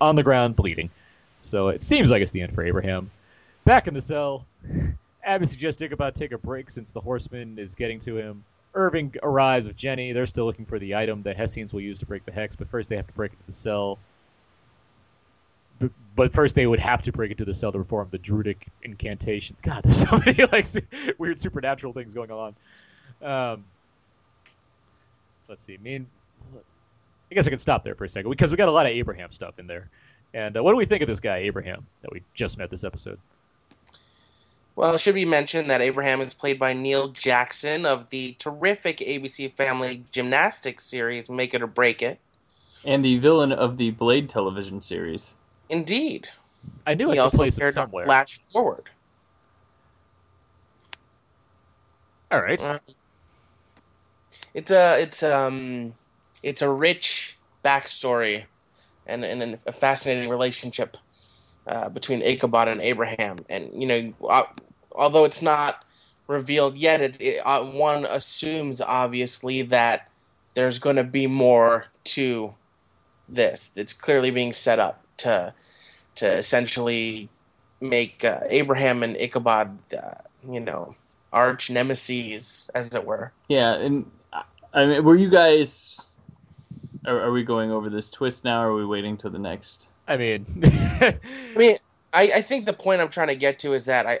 on 0.00 0.16
the 0.16 0.22
ground 0.22 0.56
bleeding. 0.56 0.90
So 1.42 1.68
it 1.68 1.82
seems 1.82 2.10
like 2.10 2.22
it's 2.22 2.32
the 2.32 2.42
end 2.42 2.54
for 2.54 2.64
Abraham. 2.64 3.10
Back 3.64 3.86
in 3.86 3.94
the 3.94 4.00
cell, 4.00 4.46
Abby 5.24 5.46
suggests 5.46 5.82
Ichabod 5.82 6.14
take 6.14 6.32
a 6.32 6.38
break 6.38 6.70
since 6.70 6.92
the 6.92 7.00
horseman 7.00 7.58
is 7.58 7.74
getting 7.74 7.98
to 8.00 8.16
him. 8.16 8.44
Irving 8.74 9.14
arrives 9.22 9.66
with 9.66 9.76
Jenny. 9.76 10.12
They're 10.12 10.26
still 10.26 10.44
looking 10.44 10.66
for 10.66 10.78
the 10.78 10.96
item 10.96 11.22
that 11.22 11.36
Hessians 11.36 11.72
will 11.72 11.80
use 11.80 11.98
to 12.00 12.06
break 12.06 12.24
the 12.24 12.32
hex, 12.32 12.56
but 12.56 12.68
first 12.68 12.88
they 12.88 12.96
have 12.96 13.06
to 13.06 13.12
break 13.12 13.32
into 13.32 13.46
the 13.46 13.52
cell. 13.52 13.98
But 16.14 16.32
first 16.32 16.54
they 16.54 16.66
would 16.66 16.80
have 16.80 17.02
to 17.04 17.12
break 17.12 17.30
into 17.30 17.44
the 17.44 17.54
cell 17.54 17.72
to 17.72 17.78
perform 17.78 18.08
the 18.10 18.18
Druidic 18.18 18.66
incantation. 18.82 19.56
God, 19.62 19.82
there's 19.84 20.00
so 20.00 20.18
many 20.26 20.44
like 20.50 20.66
weird 21.18 21.38
supernatural 21.38 21.92
things 21.92 22.14
going 22.14 22.30
on. 22.30 22.54
Um, 23.22 23.64
let's 25.48 25.62
see. 25.62 25.74
I 25.74 25.78
mean, 25.78 26.06
I 27.30 27.34
guess 27.34 27.46
I 27.46 27.50
can 27.50 27.58
stop 27.58 27.84
there 27.84 27.94
for 27.94 28.04
a 28.04 28.08
second 28.08 28.30
because 28.30 28.50
we 28.50 28.56
got 28.56 28.68
a 28.68 28.72
lot 28.72 28.86
of 28.86 28.92
Abraham 28.92 29.32
stuff 29.32 29.58
in 29.58 29.66
there. 29.66 29.88
And 30.34 30.56
uh, 30.56 30.62
what 30.62 30.72
do 30.72 30.76
we 30.76 30.84
think 30.84 31.02
of 31.02 31.08
this 31.08 31.20
guy 31.20 31.38
Abraham 31.38 31.86
that 32.02 32.12
we 32.12 32.22
just 32.34 32.58
met 32.58 32.70
this 32.70 32.84
episode? 32.84 33.18
Well, 34.78 34.94
it 34.94 35.00
should 35.00 35.16
be 35.16 35.24
mentioned 35.24 35.70
that 35.70 35.80
Abraham 35.80 36.20
is 36.20 36.34
played 36.34 36.60
by 36.60 36.72
Neil 36.72 37.08
Jackson 37.08 37.84
of 37.84 38.08
the 38.10 38.36
terrific 38.38 38.98
ABC 39.00 39.48
Family 39.56 40.04
Gymnastics 40.12 40.84
series 40.84 41.28
Make 41.28 41.52
It 41.52 41.62
or 41.62 41.66
Break 41.66 42.00
It. 42.00 42.20
and 42.84 43.04
the 43.04 43.18
villain 43.18 43.50
of 43.50 43.76
the 43.76 43.90
Blade 43.90 44.28
television 44.28 44.80
series. 44.80 45.34
Indeed. 45.68 46.28
I 46.86 46.94
knew 46.94 47.06
I 47.06 47.14
he 47.14 47.16
could 47.16 47.24
also 47.24 47.38
place 47.38 47.58
it 47.58 47.62
appeared 47.62 47.76
on 47.76 47.86
somewhere. 47.86 48.06
Flash 48.06 48.40
Forward. 48.52 48.88
All 52.30 52.40
right. 52.40 52.64
Uh, 52.64 52.78
it's 54.54 54.70
a 54.70 55.00
it's 55.00 55.24
um 55.24 55.92
it's 56.44 56.62
a 56.62 56.70
rich 56.70 57.36
backstory 57.64 58.44
and 59.08 59.24
and 59.24 59.58
a 59.66 59.72
fascinating 59.72 60.28
relationship 60.28 60.96
uh, 61.68 61.88
between 61.88 62.22
Ichabod 62.22 62.68
and 62.68 62.80
Abraham. 62.80 63.38
And 63.48 63.82
you 63.82 63.88
know, 63.88 64.28
uh, 64.28 64.44
although 64.98 65.24
it's 65.24 65.40
not 65.42 65.84
revealed 66.26 66.76
yet, 66.76 67.00
it, 67.00 67.20
it 67.20 67.38
uh, 67.38 67.64
one 67.64 68.04
assumes 68.04 68.80
obviously 68.80 69.62
that 69.62 70.08
there's 70.54 70.78
going 70.78 70.96
to 70.96 71.04
be 71.04 71.26
more 71.26 71.86
to 72.04 72.52
this. 73.28 73.70
It's 73.74 73.92
clearly 73.92 74.30
being 74.30 74.52
set 74.52 74.78
up 74.78 75.02
to 75.18 75.54
to 76.16 76.30
essentially 76.30 77.28
make 77.80 78.24
uh, 78.24 78.40
Abraham 78.48 79.02
and 79.02 79.16
Ichabod, 79.16 79.78
uh, 79.96 80.14
you 80.50 80.60
know, 80.60 80.96
arch 81.32 81.70
nemesis, 81.70 82.68
as 82.74 82.92
it 82.94 83.04
were. 83.04 83.32
Yeah, 83.48 83.74
and 83.74 84.10
I- 84.32 84.42
I 84.74 84.86
mean, 84.86 85.04
were 85.04 85.16
you 85.16 85.30
guys? 85.30 86.00
Are, 87.06 87.20
are 87.20 87.32
we 87.32 87.44
going 87.44 87.70
over 87.70 87.88
this 87.88 88.10
twist 88.10 88.44
now, 88.44 88.62
or 88.64 88.70
are 88.70 88.74
we 88.74 88.84
waiting 88.84 89.16
till 89.16 89.30
the 89.30 89.38
next? 89.38 89.88
I 90.06 90.16
mean, 90.16 90.44
I 90.62 91.54
mean, 91.56 91.78
I, 92.12 92.22
I 92.32 92.42
think 92.42 92.66
the 92.66 92.72
point 92.72 93.00
I'm 93.00 93.08
trying 93.10 93.28
to 93.28 93.36
get 93.36 93.60
to 93.60 93.74
is 93.74 93.84
that 93.86 94.06
I, 94.06 94.20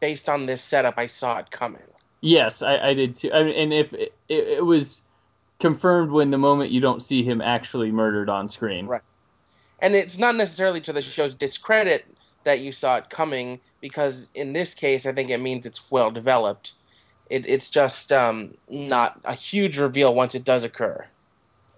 based 0.00 0.28
on 0.28 0.46
this 0.46 0.62
setup, 0.62 0.94
I 0.96 1.06
saw 1.06 1.38
it 1.38 1.50
coming. 1.50 1.82
Yes, 2.20 2.62
I, 2.62 2.78
I 2.78 2.94
did 2.94 3.16
too. 3.16 3.32
I 3.32 3.42
mean, 3.42 3.54
and 3.54 3.72
if 3.72 3.92
it, 3.92 4.14
it, 4.28 4.48
it 4.48 4.64
was 4.64 5.02
confirmed 5.58 6.10
when 6.10 6.30
the 6.30 6.38
moment 6.38 6.70
you 6.70 6.80
don't 6.80 7.02
see 7.02 7.22
him 7.22 7.40
actually 7.40 7.90
murdered 7.90 8.28
on 8.28 8.48
screen. 8.48 8.86
Right. 8.86 9.02
And 9.78 9.94
it's 9.94 10.18
not 10.18 10.34
necessarily 10.34 10.80
to 10.82 10.92
the 10.92 11.02
show's 11.02 11.34
discredit 11.34 12.06
that 12.44 12.60
you 12.60 12.72
saw 12.72 12.96
it 12.96 13.10
coming, 13.10 13.60
because 13.80 14.28
in 14.34 14.52
this 14.52 14.74
case, 14.74 15.04
I 15.04 15.12
think 15.12 15.30
it 15.30 15.38
means 15.38 15.66
it's 15.66 15.90
well 15.90 16.10
developed. 16.10 16.72
It, 17.28 17.46
it's 17.46 17.68
just 17.68 18.12
um, 18.12 18.54
not 18.68 19.20
a 19.24 19.34
huge 19.34 19.78
reveal 19.78 20.14
once 20.14 20.34
it 20.34 20.44
does 20.44 20.64
occur. 20.64 21.04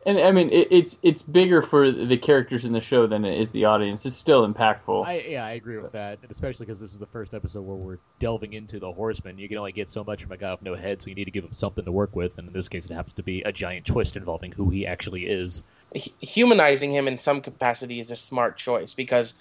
And 0.09 0.19
I 0.19 0.33
mean, 0.33 0.49
it, 0.49 0.69
it's 0.71 0.99
it's 1.03 1.21
bigger 1.21 1.61
for 1.61 1.93
the 1.93 2.17
characters 2.17 2.65
in 2.65 2.73
the 2.73 2.81
show 2.81 3.07
than 3.07 3.27
it 3.27 3.39
is 3.39 3.53
the 3.53 3.67
audience. 3.67 4.07
It's 4.07 4.17
still 4.17 4.51
impactful. 4.51 5.07
I, 5.07 5.19
yeah, 5.29 5.45
I 5.45 5.51
agree 5.51 5.77
with 5.77 5.93
that, 5.93 6.21
and 6.23 6.31
especially 6.31 6.65
because 6.65 6.81
this 6.81 6.95
is 6.95 6.99
the 6.99 7.05
first 7.05 7.35
episode 7.35 7.61
where 7.61 7.77
we're 7.77 7.99
delving 8.19 8.55
into 8.55 8.81
the 8.81 8.91
horseman. 8.91 9.37
You 9.37 9.51
can 9.51 9.59
only 9.59 9.73
get 9.73 9.91
so 9.91 10.05
much 10.05 10.23
from 10.23 10.33
a 10.33 10.39
guy 10.39 10.53
with 10.53 10.63
no 10.63 10.77
head, 10.77 11.03
so 11.03 11.11
you 11.11 11.15
need 11.15 11.27
to 11.27 11.31
give 11.31 11.45
him 11.45 11.53
something 11.53 11.85
to 11.85 11.93
work 11.93 12.17
with. 12.17 12.39
And 12.39 12.49
in 12.49 12.55
this 12.55 12.71
case, 12.71 12.87
it 12.87 12.95
happens 12.95 13.13
to 13.15 13.23
be 13.23 13.43
a 13.43 13.53
giant 13.53 13.85
twist 13.85 14.17
involving 14.17 14.51
who 14.53 14.71
he 14.71 14.87
actually 14.87 15.27
is. 15.27 15.63
Humanizing 15.93 16.95
him 16.95 17.07
in 17.07 17.19
some 17.19 17.43
capacity 17.43 18.01
is 18.01 18.11
a 18.11 18.17
smart 18.17 18.57
choice 18.57 18.95
because 18.95 19.35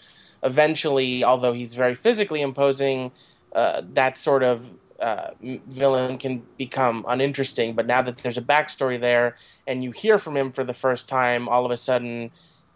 eventually, 0.43 1.23
although 1.23 1.53
he's 1.53 1.75
very 1.75 1.95
physically 1.95 2.41
imposing, 2.41 3.13
uh, 3.55 3.83
that 3.93 4.17
sort 4.17 4.43
of 4.43 4.67
uh, 4.99 5.31
villain 5.41 6.17
can 6.17 6.43
become 6.57 7.05
uninteresting. 7.07 7.75
But 7.75 7.87
now 7.87 8.01
that 8.01 8.17
there's 8.17 8.37
a 8.37 8.41
backstory 8.41 8.99
there 8.99 9.35
and 9.67 9.83
you 9.83 9.91
hear 9.91 10.17
from 10.19 10.35
him 10.37 10.51
for 10.51 10.63
the 10.63 10.73
first 10.73 11.07
time, 11.07 11.47
all 11.49 11.65
of 11.65 11.71
a 11.71 11.77
sudden, 11.77 12.31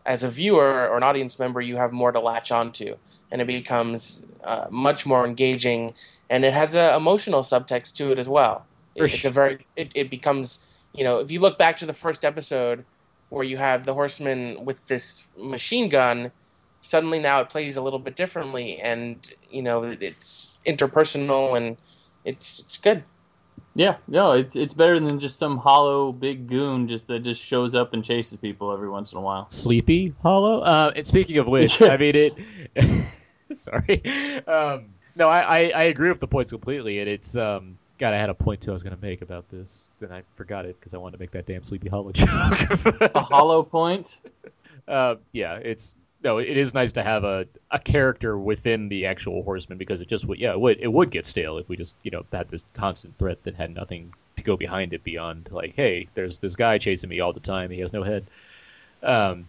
as 0.06 0.24
a 0.24 0.30
viewer 0.30 0.88
or 0.90 0.98
an 0.98 1.04
audience 1.04 1.40
member, 1.40 1.62
you 1.62 1.78
have 1.78 1.92
more 1.92 2.12
to 2.12 2.20
latch 2.20 2.52
onto, 2.52 2.96
and 3.32 3.42
it 3.42 3.48
becomes 3.48 4.24
uh, 4.44 4.66
much 4.70 5.06
more 5.06 5.26
engaging. 5.26 5.94
And 6.30 6.46
it 6.46 6.54
has 6.54 6.76
an 6.76 6.96
emotional 6.96 7.42
subtext 7.42 7.94
to 7.96 8.12
it 8.12 8.20
as 8.20 8.30
well. 8.30 8.66
For 8.98 9.06
It's 9.06 9.26
a 9.26 9.32
very 9.32 9.66
it, 9.76 9.92
it 9.96 10.10
becomes 10.10 10.60
you 10.94 11.04
know 11.04 11.20
if 11.20 11.32
you 11.32 11.40
look 11.40 11.58
back 11.58 11.78
to 11.78 11.86
the 11.86 11.94
first 11.94 12.26
episode 12.26 12.86
where 13.30 13.44
you 13.44 13.58
have 13.58 13.86
the 13.86 13.94
horseman 13.94 14.66
with 14.66 14.86
this 14.88 15.24
machine 15.38 15.90
gun 15.90 16.32
suddenly 16.82 17.20
now 17.20 17.42
it 17.42 17.50
plays 17.50 17.78
a 17.78 17.82
little 17.82 18.00
bit 18.00 18.16
differently 18.16 18.80
and 18.80 19.32
you 19.50 19.62
know 19.62 19.84
it's 19.84 20.60
interpersonal 20.66 21.56
and 21.56 21.78
it's 22.24 22.60
it's 22.60 22.78
good 22.78 23.04
yeah, 23.74 23.98
no, 24.08 24.34
it's 24.34 24.56
it's 24.56 24.74
better 24.74 25.00
than 25.00 25.20
just 25.20 25.38
some 25.38 25.58
hollow 25.58 26.12
big 26.12 26.48
goon 26.48 26.88
just 26.88 27.08
that 27.08 27.20
just 27.20 27.42
shows 27.42 27.74
up 27.74 27.94
and 27.94 28.04
chases 28.04 28.38
people 28.38 28.74
every 28.74 28.90
once 28.90 29.14
in 29.14 29.18
a 29.18 29.22
while. 29.22 29.50
Sleepy 29.50 30.14
Hollow. 30.22 30.62
Uh, 30.62 30.92
and 30.96 31.08
speaking 31.08 31.38
of 31.38 31.48
which, 31.48 31.82
I 31.82 31.98
mean 31.98 32.16
it. 32.16 33.06
sorry. 33.56 34.04
Um, 34.46 34.88
no, 35.16 35.30
I, 35.30 35.42
I, 35.42 35.60
I 35.70 35.84
agree 35.84 36.10
with 36.10 36.20
the 36.20 36.28
points 36.28 36.52
completely, 36.52 37.00
and 37.00 37.10
it's 37.10 37.38
um. 37.38 37.78
God, 37.98 38.16
I 38.16 38.18
had 38.18 38.32
a 38.32 38.34
point 38.34 38.62
too 38.62 38.72
I 38.72 38.74
was 38.74 38.82
gonna 38.82 38.98
make 39.00 39.22
about 39.22 39.48
this, 39.50 39.88
then 40.00 40.12
I 40.12 40.24
forgot 40.36 40.66
it 40.66 40.76
because 40.80 40.96
I 40.96 40.98
wanted 40.98 41.18
to 41.18 41.22
make 41.22 41.32
that 41.32 41.46
damn 41.46 41.64
Sleepy 41.64 41.88
Hollow 41.88 42.12
joke. 42.14 42.30
A 42.30 43.22
hollow 43.22 43.62
point. 43.62 44.18
uh, 44.88 45.16
yeah, 45.32 45.58
it's 45.58 45.96
no, 46.24 46.38
it 46.38 46.58
is 46.58 46.74
nice 46.74 46.94
to 46.94 47.04
have 47.04 47.24
a, 47.24 47.48
a 47.70 47.80
character 47.80 48.38
within 48.38 48.90
the 48.90 49.08
actual 49.08 49.44
horseman 49.44 49.78
because 49.78 50.02
it 50.02 50.08
just 50.08 50.26
would 50.28 50.40
yeah 50.40 50.52
it 50.52 50.60
would 50.60 50.80
it 50.80 50.92
would 50.92 51.10
get 51.10 51.26
stale 51.26 51.58
if 51.58 51.68
we 51.68 51.78
just 51.78 51.96
you 52.04 52.12
know 52.12 52.26
had 52.32 52.48
this 52.50 52.64
constant 52.74 53.18
threat 53.18 53.44
that 53.44 53.56
had 53.56 53.74
nothing 53.74 54.14
to 54.36 54.44
go 54.44 54.56
behind 54.56 54.94
it 54.94 55.04
beyond 55.04 55.50
like 55.52 55.74
hey 55.76 56.08
there's 56.14 56.40
this 56.40 56.56
guy 56.56 56.78
chasing 56.78 57.10
me 57.10 57.20
all 57.20 57.34
the 57.34 57.40
time 57.40 57.72
he 57.72 57.80
has 57.80 57.94
no 57.94 58.04
head. 58.04 58.26
Um, 59.04 59.48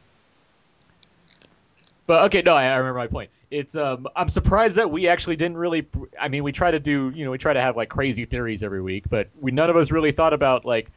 but 2.06 2.24
okay, 2.24 2.42
no, 2.42 2.54
I, 2.54 2.64
I 2.64 2.76
remember 2.76 2.98
my 2.98 3.06
point. 3.06 3.30
It's 3.50 3.76
um, 3.76 4.08
I'm 4.16 4.28
surprised 4.28 4.76
that 4.76 4.90
we 4.90 5.08
actually 5.08 5.36
didn't 5.36 5.58
really. 5.58 5.86
I 6.18 6.28
mean, 6.28 6.42
we 6.42 6.52
try 6.52 6.70
to 6.70 6.80
do, 6.80 7.12
you 7.14 7.24
know, 7.24 7.30
we 7.30 7.38
try 7.38 7.52
to 7.52 7.60
have 7.60 7.76
like 7.76 7.90
crazy 7.90 8.24
theories 8.24 8.62
every 8.62 8.80
week, 8.80 9.04
but 9.08 9.28
we 9.40 9.52
none 9.52 9.68
of 9.68 9.76
us 9.76 9.90
really 9.90 10.12
thought 10.12 10.32
about 10.32 10.64
like 10.64 10.90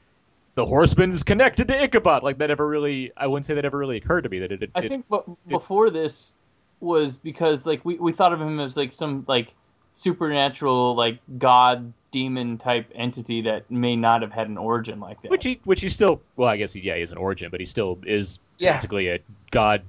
the 0.55 0.65
horseman's 0.65 1.23
connected 1.23 1.67
to 1.67 1.83
Ichabod. 1.83 2.23
Like 2.23 2.39
that 2.39 2.49
ever 2.49 2.65
really, 2.65 3.11
I 3.15 3.27
wouldn't 3.27 3.45
say 3.45 3.55
that 3.55 3.65
ever 3.65 3.77
really 3.77 3.97
occurred 3.97 4.21
to 4.21 4.29
me 4.29 4.39
that 4.39 4.51
it. 4.51 4.63
it 4.63 4.71
I 4.73 4.87
think 4.87 5.05
but 5.09 5.25
before 5.47 5.89
this 5.89 6.33
was 6.79 7.15
because 7.17 7.65
like 7.65 7.85
we, 7.85 7.95
we 7.95 8.11
thought 8.11 8.33
of 8.33 8.41
him 8.41 8.59
as 8.59 8.75
like 8.75 8.93
some 8.93 9.25
like 9.27 9.53
supernatural 9.93 10.95
like 10.95 11.19
god 11.37 11.93
demon 12.11 12.57
type 12.57 12.91
entity 12.93 13.41
that 13.43 13.69
may 13.71 13.95
not 13.95 14.21
have 14.21 14.31
had 14.31 14.47
an 14.47 14.57
origin 14.57 14.99
like 14.99 15.21
that. 15.21 15.31
which 15.31 15.43
he, 15.43 15.59
which 15.65 15.81
he 15.81 15.89
still, 15.89 16.21
well, 16.37 16.47
I 16.47 16.57
guess 16.57 16.71
he, 16.73 16.81
yeah, 16.81 16.93
he 16.95 17.01
has 17.01 17.11
an 17.11 17.17
origin, 17.17 17.49
but 17.51 17.59
he 17.59 17.65
still 17.65 17.99
is 18.05 18.39
Yeah. 18.57 18.71
basically 18.71 19.09
a 19.09 19.19
god 19.51 19.83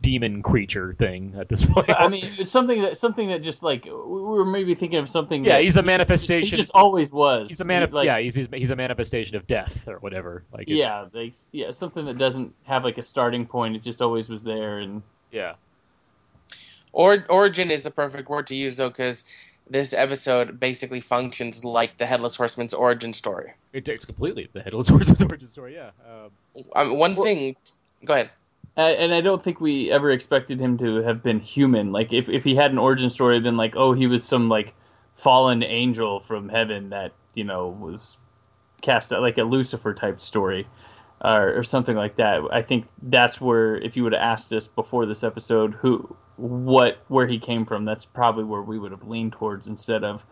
demon 0.00 0.42
creature 0.42 0.94
thing 0.94 1.34
at 1.38 1.48
this 1.48 1.66
point. 1.66 1.90
I 1.90 2.08
mean, 2.08 2.36
it's 2.38 2.50
something 2.58 2.82
that 2.82 2.96
something 2.96 3.28
that 3.28 3.42
just 3.42 3.62
like 3.62 3.84
we 3.84 3.90
were 3.92 4.44
maybe 4.44 4.74
thinking 4.74 4.98
of 4.98 5.08
something. 5.08 5.44
Yeah, 5.44 5.54
that 5.54 5.64
he's 5.64 5.76
a 5.76 5.82
He 5.82 5.86
manifestation- 5.86 6.58
just 6.58 6.72
always 6.74 7.12
was. 7.12 7.48
he's 7.48 7.60
a 7.60 7.64
man. 7.64 7.90
Like, 7.90 8.06
yeah, 8.06 8.18
he's, 8.18 8.34
he's 8.34 8.48
he's 8.52 8.70
a 8.70 8.76
manifestation 8.76 9.36
of 9.36 9.46
death 9.46 9.88
or 9.88 9.98
whatever. 9.98 10.44
Like, 10.52 10.68
it's, 10.68 10.84
yeah, 10.84 11.06
like, 11.12 11.34
yeah, 11.52 11.70
something 11.72 12.04
that 12.06 12.18
doesn't 12.18 12.54
have 12.64 12.84
like 12.84 12.98
a 12.98 13.02
starting 13.02 13.46
point. 13.46 13.76
It 13.76 13.82
just 13.82 14.00
always 14.00 14.28
was 14.28 14.44
there, 14.44 14.78
and 14.78 15.02
yeah. 15.30 15.54
or 16.92 17.24
origin 17.28 17.70
is 17.70 17.82
the 17.82 17.90
perfect 17.90 18.28
word 18.28 18.46
to 18.48 18.54
use 18.54 18.76
though 18.76 18.88
because 18.88 19.24
this 19.68 19.92
episode 19.92 20.60
basically 20.60 21.00
functions 21.00 21.64
like 21.64 21.98
the 21.98 22.06
headless 22.06 22.36
horseman's 22.36 22.72
origin 22.72 23.12
story 23.12 23.52
It 23.72 23.84
takes 23.84 24.04
completely 24.04 24.48
the 24.52 24.62
headless 24.62 24.88
horseman's 24.88 25.20
origin 25.28 25.48
story. 25.48 25.74
Yeah. 25.74 25.90
Um, 26.08 26.64
um, 26.74 26.96
one 26.96 27.16
thing 27.16 27.56
go 28.04 28.14
ahead 28.14 28.30
and 28.82 29.14
I 29.14 29.20
don't 29.20 29.42
think 29.42 29.60
we 29.60 29.90
ever 29.90 30.10
expected 30.10 30.60
him 30.60 30.78
to 30.78 31.02
have 31.02 31.22
been 31.22 31.40
human. 31.40 31.92
Like 31.92 32.12
if 32.12 32.28
if 32.28 32.44
he 32.44 32.54
had 32.54 32.70
an 32.70 32.78
origin 32.78 33.10
story, 33.10 33.40
then 33.40 33.56
like 33.56 33.76
oh 33.76 33.92
he 33.92 34.06
was 34.06 34.24
some 34.24 34.48
like 34.48 34.74
fallen 35.14 35.62
angel 35.62 36.20
from 36.20 36.48
heaven 36.48 36.90
that 36.90 37.12
you 37.34 37.44
know 37.44 37.68
was 37.68 38.16
cast 38.82 39.12
out 39.12 39.22
like 39.22 39.38
a 39.38 39.44
Lucifer 39.44 39.94
type 39.94 40.20
story. 40.20 40.66
Or, 41.18 41.60
or 41.60 41.64
something 41.64 41.96
like 41.96 42.16
that. 42.16 42.42
I 42.52 42.60
think 42.60 42.86
that's 43.00 43.40
where, 43.40 43.74
if 43.74 43.96
you 43.96 44.04
would 44.04 44.12
have 44.12 44.20
asked 44.20 44.52
us 44.52 44.68
before 44.68 45.06
this 45.06 45.24
episode, 45.24 45.72
who, 45.72 46.14
what, 46.36 46.98
where 47.08 47.26
he 47.26 47.38
came 47.38 47.64
from, 47.64 47.86
that's 47.86 48.04
probably 48.04 48.44
where 48.44 48.60
we 48.60 48.78
would 48.78 48.90
have 48.92 49.08
leaned 49.08 49.32
towards 49.32 49.66
instead 49.66 50.04
of, 50.04 50.26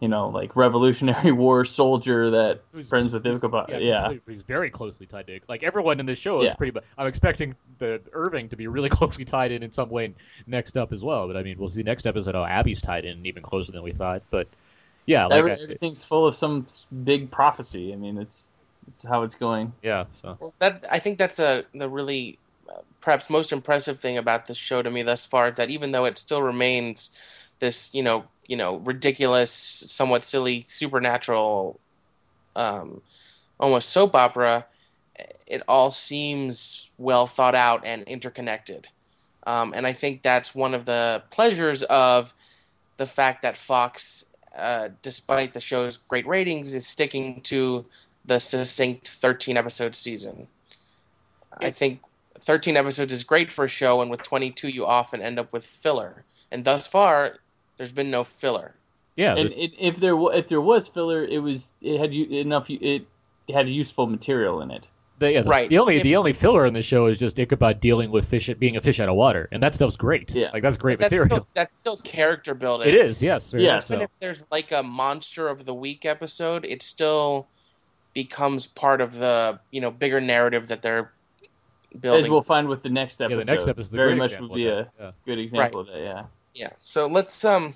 you 0.00 0.08
know, 0.08 0.28
like 0.28 0.54
Revolutionary 0.56 1.32
War 1.44 1.64
soldier 1.64 2.30
that 2.32 2.60
who's- 2.72 2.88
friends 2.88 3.12
with 3.12 3.24
who's- 3.24 3.42
Ichabod. 3.42 3.70
Yeah, 3.70 3.78
Yeah, 3.78 4.00
completely- 4.02 4.34
he's 4.34 4.42
very 4.42 4.70
closely 4.70 5.06
tied 5.06 5.26
to 5.28 5.40
like 5.48 5.62
everyone 5.62 6.00
in 6.00 6.06
this 6.06 6.18
show 6.18 6.40
is 6.42 6.48
Yeah. 6.50 6.54
pretty. 6.54 6.72
much 6.72 6.84
I'm 6.98 7.06
expecting 7.06 7.54
the 7.78 8.00
Irving 8.12 8.50
to 8.50 8.56
be 8.56 8.66
really 8.66 8.88
closely 8.98 9.24
tied 9.24 9.52
in 9.52 9.62
in 9.62 9.72
some 9.72 9.88
way 9.88 10.14
next 10.46 10.76
up 10.76 10.92
as 10.92 11.04
well. 11.04 11.26
But 11.26 11.36
I 11.36 11.42
mean, 11.42 11.58
we'll 11.58 11.68
see 11.68 11.82
next 11.82 12.06
episode 12.06 12.34
how 12.34 12.44
Abby's 12.44 12.82
tied 12.82 13.04
in 13.04 13.24
even 13.26 13.42
closer 13.42 13.72
than 13.72 13.82
we 13.82 13.92
thought. 13.92 14.22
But 14.30 14.48
yeah, 15.06 15.26
like 15.26 15.38
Every, 15.38 15.52
I- 15.52 15.62
everything's 15.62 16.04
full 16.04 16.26
of 16.26 16.34
some 16.34 16.66
big 17.04 17.30
prophecy. 17.30 17.92
I 17.92 17.96
mean, 17.96 18.18
it's, 18.18 18.50
it's 18.86 19.02
how 19.02 19.22
it's 19.22 19.34
going. 19.34 19.72
yeah. 19.82 20.04
So 20.20 20.36
Well, 20.38 20.54
that 20.58 20.84
I 20.90 20.98
think 20.98 21.16
that's 21.18 21.38
a 21.38 21.64
the 21.74 21.88
really 21.88 22.38
uh, 22.68 22.80
perhaps 23.00 23.30
most 23.30 23.52
impressive 23.52 24.00
thing 24.00 24.18
about 24.18 24.46
this 24.46 24.58
show 24.58 24.82
to 24.82 24.90
me 24.90 25.02
thus 25.04 25.24
far 25.24 25.48
is 25.48 25.56
that 25.56 25.70
even 25.70 25.90
though 25.92 26.04
it 26.04 26.18
still 26.18 26.42
remains 26.42 27.12
this 27.60 27.94
you 27.94 28.02
know 28.02 28.24
you 28.48 28.56
know 28.56 28.76
ridiculous, 28.76 29.52
somewhat 29.52 30.24
silly 30.24 30.64
supernatural, 30.66 31.78
um, 32.54 33.02
almost 33.58 33.90
soap 33.90 34.14
opera, 34.14 34.66
it 35.46 35.62
all 35.68 35.90
seems 35.90 36.90
well 36.98 37.26
thought 37.26 37.54
out 37.54 37.82
and 37.84 38.02
interconnected, 38.04 38.86
um, 39.46 39.72
and 39.74 39.86
I 39.86 39.92
think 39.92 40.22
that's 40.22 40.54
one 40.54 40.74
of 40.74 40.84
the 40.84 41.22
pleasures 41.30 41.82
of 41.84 42.32
the 42.96 43.06
fact 43.06 43.42
that 43.42 43.56
Fox, 43.56 44.24
uh, 44.56 44.88
despite 45.02 45.52
the 45.52 45.60
show's 45.60 45.98
great 46.08 46.26
ratings, 46.26 46.74
is 46.74 46.86
sticking 46.86 47.40
to 47.42 47.84
the 48.24 48.40
succinct 48.40 49.08
13 49.20 49.56
episode 49.56 49.94
season. 49.94 50.46
I 51.58 51.70
think 51.70 52.00
13 52.40 52.76
episodes 52.76 53.12
is 53.12 53.24
great 53.24 53.52
for 53.52 53.64
a 53.64 53.68
show, 53.68 54.02
and 54.02 54.10
with 54.10 54.22
22, 54.22 54.68
you 54.68 54.86
often 54.86 55.22
end 55.22 55.38
up 55.38 55.52
with 55.52 55.64
filler. 55.64 56.24
And 56.50 56.64
thus 56.64 56.86
far, 56.86 57.38
there's 57.76 57.92
been 57.92 58.10
no 58.10 58.24
filler. 58.24 58.74
Yeah, 59.16 59.34
And 59.36 59.50
it, 59.52 59.72
if 59.78 59.96
there 59.96 60.14
if 60.34 60.48
there 60.48 60.60
was 60.60 60.88
filler, 60.88 61.24
it 61.24 61.38
was 61.38 61.72
it 61.80 61.98
had 61.98 62.12
u- 62.12 62.40
enough 62.40 62.68
it 62.68 63.06
had 63.52 63.68
useful 63.68 64.06
material 64.06 64.60
in 64.60 64.70
it. 64.70 64.88
the, 65.18 65.32
yeah, 65.32 65.42
the, 65.42 65.48
Right. 65.48 65.70
the 65.70 65.78
only 65.78 65.96
If- 65.96 66.02
the 66.02 66.16
only 66.16 66.34
filler 66.34 66.66
in 66.66 66.74
the 66.74 66.82
show 66.82 67.06
is 67.06 67.18
just 67.18 67.38
Ichabod 67.38 67.80
dealing 67.80 68.10
with 68.10 68.28
fish 68.28 68.50
being 68.58 68.76
a 68.76 68.82
fish 68.82 69.00
out 69.00 69.08
of 69.08 69.14
water, 69.14 69.48
and 69.50 69.62
that 69.62 69.74
stuff's 69.74 69.96
great. 69.96 70.34
Yeah. 70.34 70.50
like 70.52 70.62
that's 70.62 70.76
great 70.76 70.98
that's 70.98 71.10
material. 71.12 71.36
still, 71.38 71.46
that's 71.54 71.74
still 71.76 71.96
character 71.96 72.52
building. 72.54 72.88
it 72.88 72.94
is, 72.94 73.22
yes, 73.22 73.52
very 73.52 73.64
Yes. 73.64 73.90
Even 73.90 74.00
so. 74.00 74.04
if 74.04 74.10
there's 74.20 74.38
like 74.50 74.72
a 74.72 74.82
monster 74.82 75.48
of 75.48 75.64
the 75.64 75.72
week 75.72 76.04
episode, 76.04 76.66
it 76.66 76.82
still 76.82 77.46
becomes 78.12 78.66
part 78.66 79.00
of 79.00 79.14
the 79.14 79.58
you 79.70 79.80
know 79.80 79.90
bigger 79.90 80.20
narrative 80.20 80.68
that 80.68 80.82
they're 80.82 81.10
building. 81.98 82.24
As 82.24 82.28
we'll 82.30 82.42
find 82.42 82.68
with 82.68 82.82
the 82.82 82.90
next 82.90 83.20
Yeah, 83.20 83.26
episode. 83.26 83.40
the 83.46 83.52
next 83.52 83.68
episode 83.68 83.96
very 83.96 84.14
much 84.14 84.38
would 84.38 84.52
be 84.52 84.66
a. 84.68 84.90
Yeah. 85.00 85.10
good 85.24 85.38
example 85.38 85.80
of 85.80 85.86
that. 85.86 85.98
Yeah. 86.00 86.24
Yeah. 86.56 86.70
So 86.82 87.06
let's 87.06 87.44
um 87.44 87.74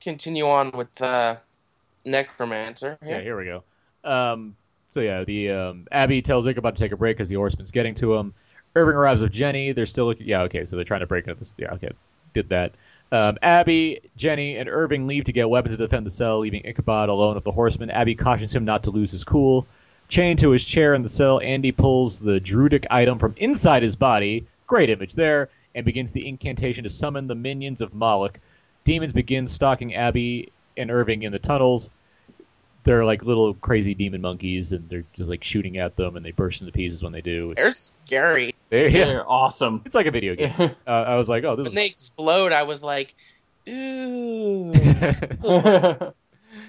continue 0.00 0.48
on 0.48 0.70
with 0.72 1.00
uh, 1.00 1.36
Necromancer. 2.04 2.98
Yeah, 3.04 3.20
here 3.20 3.36
we 3.36 3.44
go. 3.44 3.62
Um, 4.04 4.56
so 4.88 5.00
yeah, 5.00 5.24
the 5.24 5.50
um, 5.50 5.86
Abby 5.90 6.22
tells 6.22 6.46
Ichabod 6.46 6.76
to 6.76 6.82
take 6.82 6.92
a 6.92 6.96
break 6.96 7.16
because 7.16 7.28
the 7.28 7.36
horseman's 7.36 7.72
getting 7.72 7.94
to 7.96 8.14
him. 8.14 8.34
Irving 8.74 8.94
arrives 8.94 9.22
with 9.22 9.32
Jenny. 9.32 9.72
They're 9.72 9.86
still 9.86 10.06
looking. 10.06 10.26
Yeah, 10.26 10.42
okay, 10.42 10.64
so 10.64 10.76
they're 10.76 10.84
trying 10.84 11.00
to 11.00 11.06
break 11.06 11.26
into 11.26 11.38
this. 11.38 11.56
Yeah, 11.58 11.74
okay, 11.74 11.90
did 12.32 12.50
that. 12.50 12.72
Um, 13.10 13.36
Abby, 13.42 14.00
Jenny, 14.16 14.56
and 14.56 14.68
Irving 14.68 15.06
leave 15.06 15.24
to 15.24 15.32
get 15.32 15.48
weapons 15.48 15.76
to 15.76 15.82
defend 15.82 16.06
the 16.06 16.10
cell, 16.10 16.38
leaving 16.38 16.62
Ichabod 16.64 17.10
alone 17.10 17.34
with 17.34 17.44
the 17.44 17.50
horseman. 17.50 17.90
Abby 17.90 18.14
cautions 18.14 18.54
him 18.56 18.64
not 18.64 18.84
to 18.84 18.90
lose 18.90 19.10
his 19.12 19.24
cool. 19.24 19.66
Chained 20.08 20.38
to 20.40 20.50
his 20.50 20.64
chair 20.64 20.94
in 20.94 21.02
the 21.02 21.08
cell, 21.10 21.40
Andy 21.40 21.72
pulls 21.72 22.20
the 22.20 22.40
druidic 22.40 22.86
item 22.90 23.18
from 23.18 23.34
inside 23.36 23.82
his 23.82 23.96
body. 23.96 24.46
Great 24.66 24.88
image 24.88 25.14
there, 25.14 25.50
and 25.74 25.84
begins 25.84 26.12
the 26.12 26.26
incantation 26.26 26.84
to 26.84 26.90
summon 26.90 27.26
the 27.26 27.34
minions 27.34 27.80
of 27.80 27.94
Moloch. 27.94 28.38
Demons 28.84 29.12
begin 29.12 29.46
stalking 29.46 29.94
Abby 29.94 30.52
and 30.76 30.90
Irving 30.90 31.22
in 31.22 31.32
the 31.32 31.38
tunnels 31.38 31.90
they're 32.84 33.04
like 33.04 33.22
little 33.22 33.54
crazy 33.54 33.94
demon 33.94 34.20
monkeys, 34.20 34.72
and 34.72 34.88
they're 34.88 35.04
just 35.14 35.28
like 35.30 35.44
shooting 35.44 35.78
at 35.78 35.96
them, 35.96 36.16
and 36.16 36.24
they 36.24 36.30
burst 36.32 36.60
into 36.60 36.72
pieces 36.72 37.02
when 37.02 37.12
they 37.12 37.20
do. 37.20 37.54
They're 37.56 37.74
scary. 37.74 38.54
they're, 38.70 38.88
yeah, 38.88 39.04
They're 39.06 39.28
awesome. 39.30 39.82
it's 39.84 39.94
like 39.94 40.06
a 40.06 40.10
video 40.10 40.34
game. 40.34 40.52
uh, 40.58 40.90
I 40.90 41.16
was 41.16 41.28
like, 41.28 41.44
oh, 41.44 41.56
this 41.56 41.66
When 41.66 41.74
they 41.76 41.86
explode, 41.86 42.52
I 42.52 42.64
was 42.64 42.82
like, 42.82 43.14
ooh. 43.68 44.72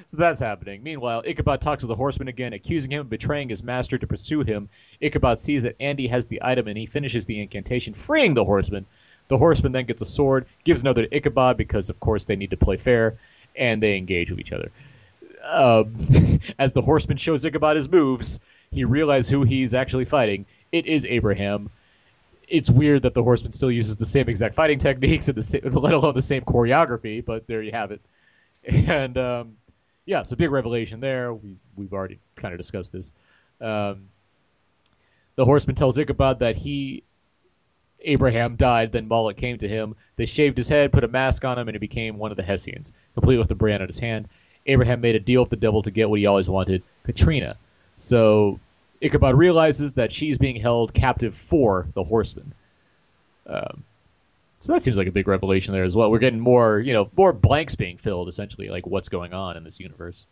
so 0.07 0.17
that's 0.17 0.39
happening. 0.39 0.83
Meanwhile, 0.83 1.23
Ichabod 1.25 1.61
talks 1.61 1.81
to 1.81 1.87
the 1.87 1.95
horseman 1.95 2.27
again, 2.27 2.53
accusing 2.53 2.91
him 2.91 3.01
of 3.01 3.09
betraying 3.09 3.49
his 3.49 3.63
master 3.63 3.97
to 3.97 4.07
pursue 4.07 4.41
him. 4.41 4.69
Ichabod 5.01 5.39
sees 5.39 5.63
that 5.63 5.75
Andy 5.79 6.07
has 6.07 6.25
the 6.25 6.41
item, 6.43 6.67
and 6.67 6.77
he 6.77 6.85
finishes 6.85 7.25
the 7.25 7.41
incantation, 7.41 7.93
freeing 7.93 8.33
the 8.33 8.43
horseman. 8.43 8.85
The 9.27 9.37
horseman 9.37 9.71
then 9.71 9.85
gets 9.85 10.01
a 10.01 10.05
sword, 10.05 10.45
gives 10.63 10.81
another 10.81 11.05
to 11.05 11.15
Ichabod 11.15 11.57
because, 11.57 11.89
of 11.89 11.99
course, 11.99 12.25
they 12.25 12.35
need 12.35 12.51
to 12.51 12.57
play 12.57 12.77
fair, 12.77 13.17
and 13.55 13.81
they 13.81 13.97
engage 13.97 14.31
with 14.31 14.39
each 14.39 14.51
other. 14.51 14.71
Um, 15.45 15.95
as 16.59 16.73
the 16.73 16.81
horseman 16.81 17.17
shows 17.17 17.45
Ichabod 17.45 17.75
his 17.75 17.89
moves, 17.89 18.39
he 18.71 18.85
realizes 18.85 19.29
who 19.29 19.43
he's 19.43 19.73
actually 19.73 20.05
fighting. 20.05 20.45
It 20.71 20.87
is 20.87 21.05
Abraham. 21.05 21.69
It's 22.47 22.69
weird 22.69 23.03
that 23.03 23.13
the 23.13 23.23
horseman 23.23 23.51
still 23.51 23.71
uses 23.71 23.97
the 23.97 24.05
same 24.05 24.27
exact 24.29 24.55
fighting 24.55 24.79
techniques 24.79 25.27
and 25.27 25.37
the 25.37 25.41
same, 25.41 25.61
let 25.65 25.93
alone 25.93 26.13
the 26.13 26.21
same 26.21 26.43
choreography, 26.43 27.23
but 27.23 27.47
there 27.47 27.61
you 27.61 27.71
have 27.71 27.91
it. 27.91 28.01
And 28.65 29.17
um, 29.17 29.57
yeah, 30.05 30.23
a 30.29 30.35
big 30.35 30.51
revelation 30.51 30.99
there. 30.99 31.33
We 31.33 31.55
we've 31.75 31.93
already 31.93 32.19
kind 32.35 32.53
of 32.53 32.59
discussed 32.59 32.91
this. 32.91 33.13
Um, 33.61 34.09
the 35.35 35.45
horseman 35.45 35.75
tells 35.75 35.97
Ichabod 35.97 36.39
that 36.39 36.55
he, 36.57 37.03
Abraham, 38.01 38.55
died. 38.55 38.91
Then 38.91 39.07
Moloch 39.07 39.37
came 39.37 39.57
to 39.59 39.67
him. 39.67 39.95
They 40.15 40.25
shaved 40.25 40.57
his 40.57 40.67
head, 40.69 40.91
put 40.91 41.03
a 41.03 41.07
mask 41.07 41.45
on 41.45 41.57
him, 41.57 41.67
and 41.67 41.75
he 41.75 41.79
became 41.79 42.17
one 42.17 42.31
of 42.31 42.37
the 42.37 42.43
Hessians, 42.43 42.93
complete 43.13 43.37
with 43.37 43.47
the 43.47 43.55
brand 43.55 43.81
on 43.81 43.87
his 43.87 43.99
hand. 43.99 44.27
Abraham 44.65 45.01
made 45.01 45.15
a 45.15 45.19
deal 45.19 45.41
with 45.41 45.49
the 45.49 45.55
devil 45.57 45.81
to 45.83 45.91
get 45.91 46.09
what 46.09 46.19
he 46.19 46.25
always 46.25 46.49
wanted, 46.49 46.83
Katrina. 47.03 47.57
So 47.97 48.59
Ichabod 49.01 49.35
realizes 49.35 49.93
that 49.93 50.11
she's 50.11 50.37
being 50.37 50.57
held 50.57 50.93
captive 50.93 51.35
for 51.35 51.87
the 51.93 52.03
horseman. 52.03 52.53
Um, 53.45 53.83
so 54.63 54.73
that 54.73 54.81
seems 54.81 54.97
like 54.97 55.07
a 55.07 55.11
big 55.11 55.27
revelation 55.27 55.73
there 55.73 55.83
as 55.83 55.95
well. 55.95 56.09
We're 56.09 56.19
getting 56.19 56.39
more, 56.39 56.79
you 56.79 56.93
know, 56.93 57.09
more 57.17 57.33
blanks 57.33 57.75
being 57.75 57.97
filled, 57.97 58.27
essentially, 58.29 58.69
like 58.69 58.85
what's 58.87 59.09
going 59.09 59.33
on 59.33 59.57
in 59.57 59.63
this 59.63 59.79
universe. 59.79 60.25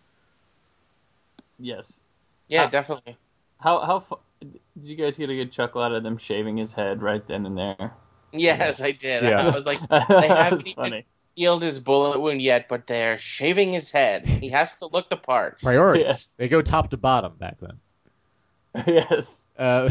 yes. 1.60 2.00
yeah, 2.48 2.64
Ah. 2.64 2.70
definitely. 2.70 3.18
How 3.60 3.80
how 3.86 4.00
fu- 4.00 4.20
did 4.40 4.60
you 4.84 4.96
guys 4.96 5.16
get 5.18 5.30
a 5.30 5.36
good 5.36 5.52
chuckle 5.52 5.82
out 5.84 5.92
of 5.92 6.04
them 6.04 6.18
shaving 6.18 6.58
his 6.58 6.74
head 6.74 7.02
right 7.02 7.26
then 7.28 7.46
and 7.46 7.58
there? 7.58 7.94
Yes, 8.32 8.82
I 8.82 8.92
did. 8.92 9.24
Yeah. 9.24 9.48
I 9.48 9.50
was 9.50 9.66
like, 9.66 9.80
they 9.90 10.28
haven't 10.28 10.64
That's 10.66 10.68
even 10.68 11.04
healed 11.36 11.62
his 11.62 11.80
bullet 11.80 12.20
wound 12.20 12.42
yet, 12.42 12.68
but 12.68 12.88
they're 12.88 13.20
shaving 13.20 13.74
his 13.74 13.92
head. 13.92 14.28
He 14.28 14.50
has 14.50 14.76
to 14.78 14.88
look 14.88 15.10
the 15.10 15.18
part. 15.18 15.62
Priorities. 15.62 16.34
They 16.38 16.48
go 16.48 16.62
top 16.62 16.90
to 16.92 16.98
bottom 16.98 17.34
back 17.38 17.58
then. 17.60 17.78
yes. 18.88 19.46
Uh, 19.58 19.90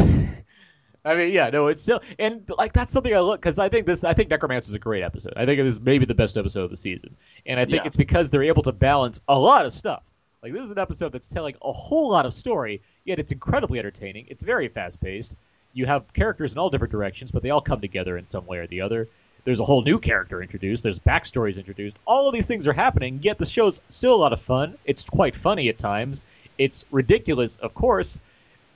I 1.04 1.16
mean, 1.16 1.32
yeah, 1.32 1.48
no, 1.50 1.68
it's 1.68 1.82
still 1.82 2.00
and 2.18 2.48
like 2.58 2.72
that's 2.72 2.92
something 2.92 3.14
I 3.14 3.20
look 3.20 3.40
because 3.40 3.58
I 3.58 3.68
think 3.70 3.86
this 3.86 4.04
I 4.04 4.12
think 4.14 4.28
Necromancer 4.30 4.70
is 4.70 4.74
a 4.74 4.78
great 4.78 5.02
episode. 5.02 5.32
I 5.36 5.46
think 5.46 5.58
it 5.58 5.66
is 5.66 5.80
maybe 5.80 6.04
the 6.04 6.14
best 6.14 6.36
episode 6.36 6.64
of 6.64 6.70
the 6.70 6.76
season, 6.76 7.16
and 7.46 7.58
I 7.58 7.64
think 7.64 7.82
Yeah. 7.82 7.86
it's 7.86 7.96
because 7.96 8.30
they're 8.30 8.42
able 8.44 8.62
to 8.64 8.72
balance 8.72 9.22
a 9.26 9.38
lot 9.38 9.64
of 9.64 9.72
stuff. 9.72 10.02
Like 10.42 10.52
this 10.52 10.64
is 10.64 10.72
an 10.72 10.78
episode 10.78 11.12
that's 11.12 11.28
telling 11.30 11.54
a 11.62 11.72
whole 11.72 12.10
lot 12.10 12.26
of 12.26 12.34
story, 12.34 12.82
yet 13.04 13.18
it's 13.18 13.32
incredibly 13.32 13.78
entertaining. 13.78 14.26
It's 14.28 14.42
very 14.42 14.68
fast 14.68 15.00
paced. 15.00 15.36
You 15.72 15.86
have 15.86 16.12
characters 16.12 16.52
in 16.52 16.58
all 16.58 16.68
different 16.70 16.92
directions, 16.92 17.30
but 17.30 17.42
they 17.42 17.50
all 17.50 17.60
come 17.60 17.80
together 17.80 18.18
in 18.18 18.26
some 18.26 18.44
way 18.46 18.58
or 18.58 18.66
the 18.66 18.80
other. 18.82 19.08
There's 19.44 19.60
a 19.60 19.64
whole 19.64 19.82
new 19.82 20.00
character 20.00 20.42
introduced. 20.42 20.82
There's 20.82 20.98
backstories 20.98 21.56
introduced. 21.56 21.98
All 22.06 22.28
of 22.28 22.34
these 22.34 22.46
things 22.46 22.66
are 22.68 22.72
happening, 22.74 23.20
yet 23.22 23.38
the 23.38 23.46
show's 23.46 23.80
still 23.88 24.14
a 24.14 24.16
lot 24.16 24.32
of 24.34 24.40
fun. 24.42 24.76
It's 24.84 25.04
quite 25.04 25.34
funny 25.34 25.68
at 25.70 25.78
times. 25.78 26.20
It's 26.58 26.84
ridiculous, 26.90 27.56
of 27.56 27.72
course, 27.72 28.20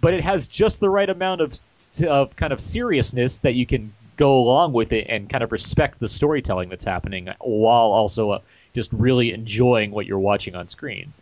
but 0.04 0.12
it 0.12 0.22
has 0.22 0.48
just 0.48 0.80
the 0.80 0.90
right 0.90 1.08
amount 1.08 1.40
of 1.40 1.58
of 2.06 2.36
kind 2.36 2.52
of 2.52 2.60
seriousness 2.60 3.38
that 3.38 3.54
you 3.54 3.64
can 3.64 3.94
go 4.18 4.36
along 4.36 4.74
with 4.74 4.92
it 4.92 5.06
and 5.08 5.30
kind 5.30 5.42
of 5.42 5.50
respect 5.50 5.98
the 5.98 6.08
storytelling 6.08 6.68
that's 6.68 6.84
happening 6.84 7.30
while 7.40 7.86
also 7.86 8.32
uh, 8.32 8.38
just 8.74 8.92
really 8.92 9.32
enjoying 9.32 9.92
what 9.92 10.04
you're 10.04 10.18
watching 10.18 10.54
on 10.56 10.68
screen. 10.68 11.14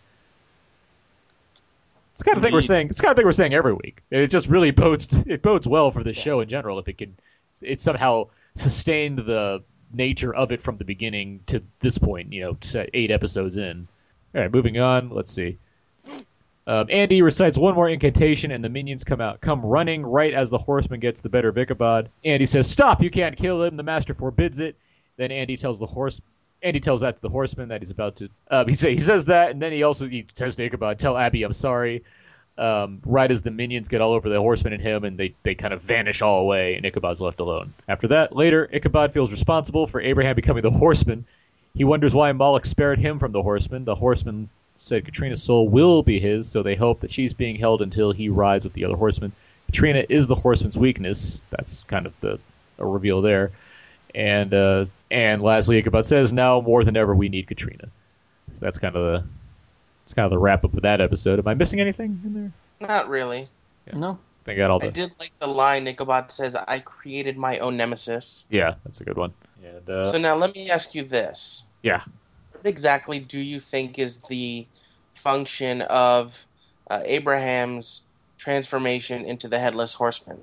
It's 2.10 2.22
the 2.22 2.24
kind 2.24 2.36
of 2.36 2.42
thing 2.42 2.52
we're 2.52 2.60
saying. 2.60 2.88
It's 2.88 3.00
kind 3.00 3.12
of 3.12 3.16
thing 3.16 3.24
we're 3.24 3.30
saying 3.30 3.54
every 3.54 3.72
week. 3.72 4.02
It 4.10 4.26
just 4.26 4.48
really 4.48 4.72
bodes 4.72 5.06
it 5.28 5.42
bodes 5.42 5.68
well 5.68 5.92
for 5.92 6.02
the 6.02 6.12
show 6.12 6.40
in 6.40 6.48
general 6.48 6.80
if 6.80 6.88
it 6.88 6.98
can 6.98 7.16
it 7.62 7.80
somehow 7.80 8.30
sustained 8.56 9.18
the 9.18 9.62
nature 9.92 10.34
of 10.34 10.50
it 10.50 10.60
from 10.60 10.76
the 10.78 10.84
beginning 10.84 11.44
to 11.46 11.62
this 11.78 11.98
point. 11.98 12.32
You 12.32 12.40
know, 12.40 12.54
to 12.54 12.88
eight 12.92 13.12
episodes 13.12 13.58
in. 13.58 13.86
All 14.34 14.40
right, 14.40 14.52
moving 14.52 14.80
on. 14.80 15.10
Let's 15.10 15.30
see. 15.30 15.58
Um, 16.66 16.86
Andy 16.90 17.22
recites 17.22 17.58
one 17.58 17.74
more 17.74 17.88
incantation, 17.88 18.52
and 18.52 18.62
the 18.62 18.68
minions 18.68 19.04
come 19.04 19.20
out, 19.20 19.40
come 19.40 19.62
running 19.64 20.02
right 20.06 20.32
as 20.32 20.50
the 20.50 20.58
horseman 20.58 21.00
gets 21.00 21.20
the 21.20 21.28
better 21.28 21.48
of 21.48 21.58
Ichabod. 21.58 22.08
Andy 22.24 22.46
says, 22.46 22.70
"Stop! 22.70 23.02
You 23.02 23.10
can't 23.10 23.36
kill 23.36 23.62
him." 23.64 23.76
The 23.76 23.82
master 23.82 24.14
forbids 24.14 24.60
it. 24.60 24.76
Then 25.16 25.32
Andy 25.32 25.56
tells 25.56 25.80
the 25.80 25.86
horse. 25.86 26.20
Andy 26.62 26.78
tells 26.78 27.00
that 27.00 27.16
to 27.16 27.22
the 27.22 27.28
horseman 27.28 27.70
that 27.70 27.80
he's 27.80 27.90
about 27.90 28.16
to. 28.16 28.28
Um, 28.48 28.68
he 28.68 28.74
say 28.74 28.94
he 28.94 29.00
says 29.00 29.26
that, 29.26 29.50
and 29.50 29.60
then 29.60 29.72
he 29.72 29.82
also 29.82 30.08
he 30.08 30.26
says 30.34 30.54
to 30.56 30.64
Ichabod, 30.64 30.98
"Tell 30.98 31.18
Abby 31.18 31.42
I'm 31.42 31.52
sorry." 31.52 32.04
Um, 32.58 33.00
right 33.06 33.30
as 33.30 33.42
the 33.42 33.50
minions 33.50 33.88
get 33.88 34.02
all 34.02 34.12
over 34.12 34.28
the 34.28 34.38
horseman 34.38 34.74
and 34.74 34.82
him, 34.82 35.04
and 35.04 35.16
they, 35.16 35.34
they 35.42 35.54
kind 35.54 35.72
of 35.72 35.82
vanish 35.82 36.20
all 36.20 36.40
away, 36.40 36.74
and 36.74 36.84
Ichabod's 36.84 37.22
left 37.22 37.40
alone. 37.40 37.72
After 37.88 38.08
that, 38.08 38.36
later, 38.36 38.68
Ichabod 38.70 39.14
feels 39.14 39.32
responsible 39.32 39.86
for 39.86 40.02
Abraham 40.02 40.36
becoming 40.36 40.62
the 40.62 40.70
horseman. 40.70 41.24
He 41.74 41.84
wonders 41.84 42.14
why 42.14 42.30
Moloch 42.32 42.66
spared 42.66 42.98
him 42.98 43.18
from 43.18 43.30
the 43.30 43.42
horseman. 43.42 43.86
The 43.86 43.94
horseman 43.94 44.50
said 44.74 45.04
Katrina's 45.04 45.42
soul 45.42 45.68
will 45.68 46.02
be 46.02 46.18
his, 46.18 46.50
so 46.50 46.62
they 46.62 46.76
hope 46.76 47.00
that 47.00 47.10
she's 47.10 47.34
being 47.34 47.56
held 47.56 47.82
until 47.82 48.12
he 48.12 48.28
rides 48.28 48.64
with 48.64 48.74
the 48.74 48.84
other 48.84 48.96
horsemen. 48.96 49.32
Katrina 49.66 50.04
is 50.08 50.28
the 50.28 50.34
horseman's 50.34 50.76
weakness. 50.76 51.44
That's 51.50 51.84
kind 51.84 52.06
of 52.06 52.18
the 52.20 52.38
a 52.78 52.86
reveal 52.86 53.22
there. 53.22 53.52
And 54.14 54.52
uh, 54.52 54.84
and 55.10 55.42
lastly, 55.42 55.78
Ichabod 55.78 56.04
says, 56.04 56.32
"Now 56.32 56.60
more 56.60 56.84
than 56.84 56.96
ever, 56.96 57.14
we 57.14 57.28
need 57.28 57.46
Katrina." 57.46 57.88
So 58.52 58.58
that's 58.60 58.78
kind 58.78 58.94
of 58.94 59.02
the 59.02 59.28
it's 60.02 60.14
kind 60.14 60.26
of 60.26 60.30
the 60.30 60.38
wrap 60.38 60.64
up 60.64 60.74
of 60.74 60.82
that 60.82 61.00
episode. 61.00 61.38
Am 61.38 61.48
I 61.48 61.54
missing 61.54 61.80
anything 61.80 62.20
in 62.24 62.34
there? 62.34 62.88
Not 62.88 63.08
really. 63.08 63.48
No. 63.92 64.18
I 64.42 64.44
think 64.44 64.56
I 64.56 64.62
got 64.62 64.70
all 64.70 64.82
I 64.82 64.90
did 64.90 65.12
like 65.20 65.32
the 65.38 65.46
line 65.46 65.86
Ichabod 65.86 66.32
says, 66.32 66.56
"I 66.56 66.80
created 66.80 67.38
my 67.38 67.60
own 67.60 67.76
nemesis." 67.76 68.44
Yeah, 68.50 68.74
that's 68.84 69.00
a 69.00 69.04
good 69.04 69.16
one. 69.16 69.32
And 69.64 69.88
uh, 69.88 70.12
so 70.12 70.18
now 70.18 70.36
let 70.36 70.54
me 70.54 70.68
ask 70.68 70.94
you 70.94 71.04
this: 71.04 71.64
yeah, 71.82 72.02
What 72.62 72.68
exactly 72.68 73.18
do 73.18 73.40
you 73.40 73.58
think 73.58 73.98
is 73.98 74.22
the 74.22 74.68
function 75.16 75.82
of 75.82 76.32
uh, 76.88 77.00
Abraham's 77.04 78.04
transformation 78.38 79.24
into 79.24 79.48
the 79.48 79.58
headless 79.58 79.94
horseman? 79.94 80.38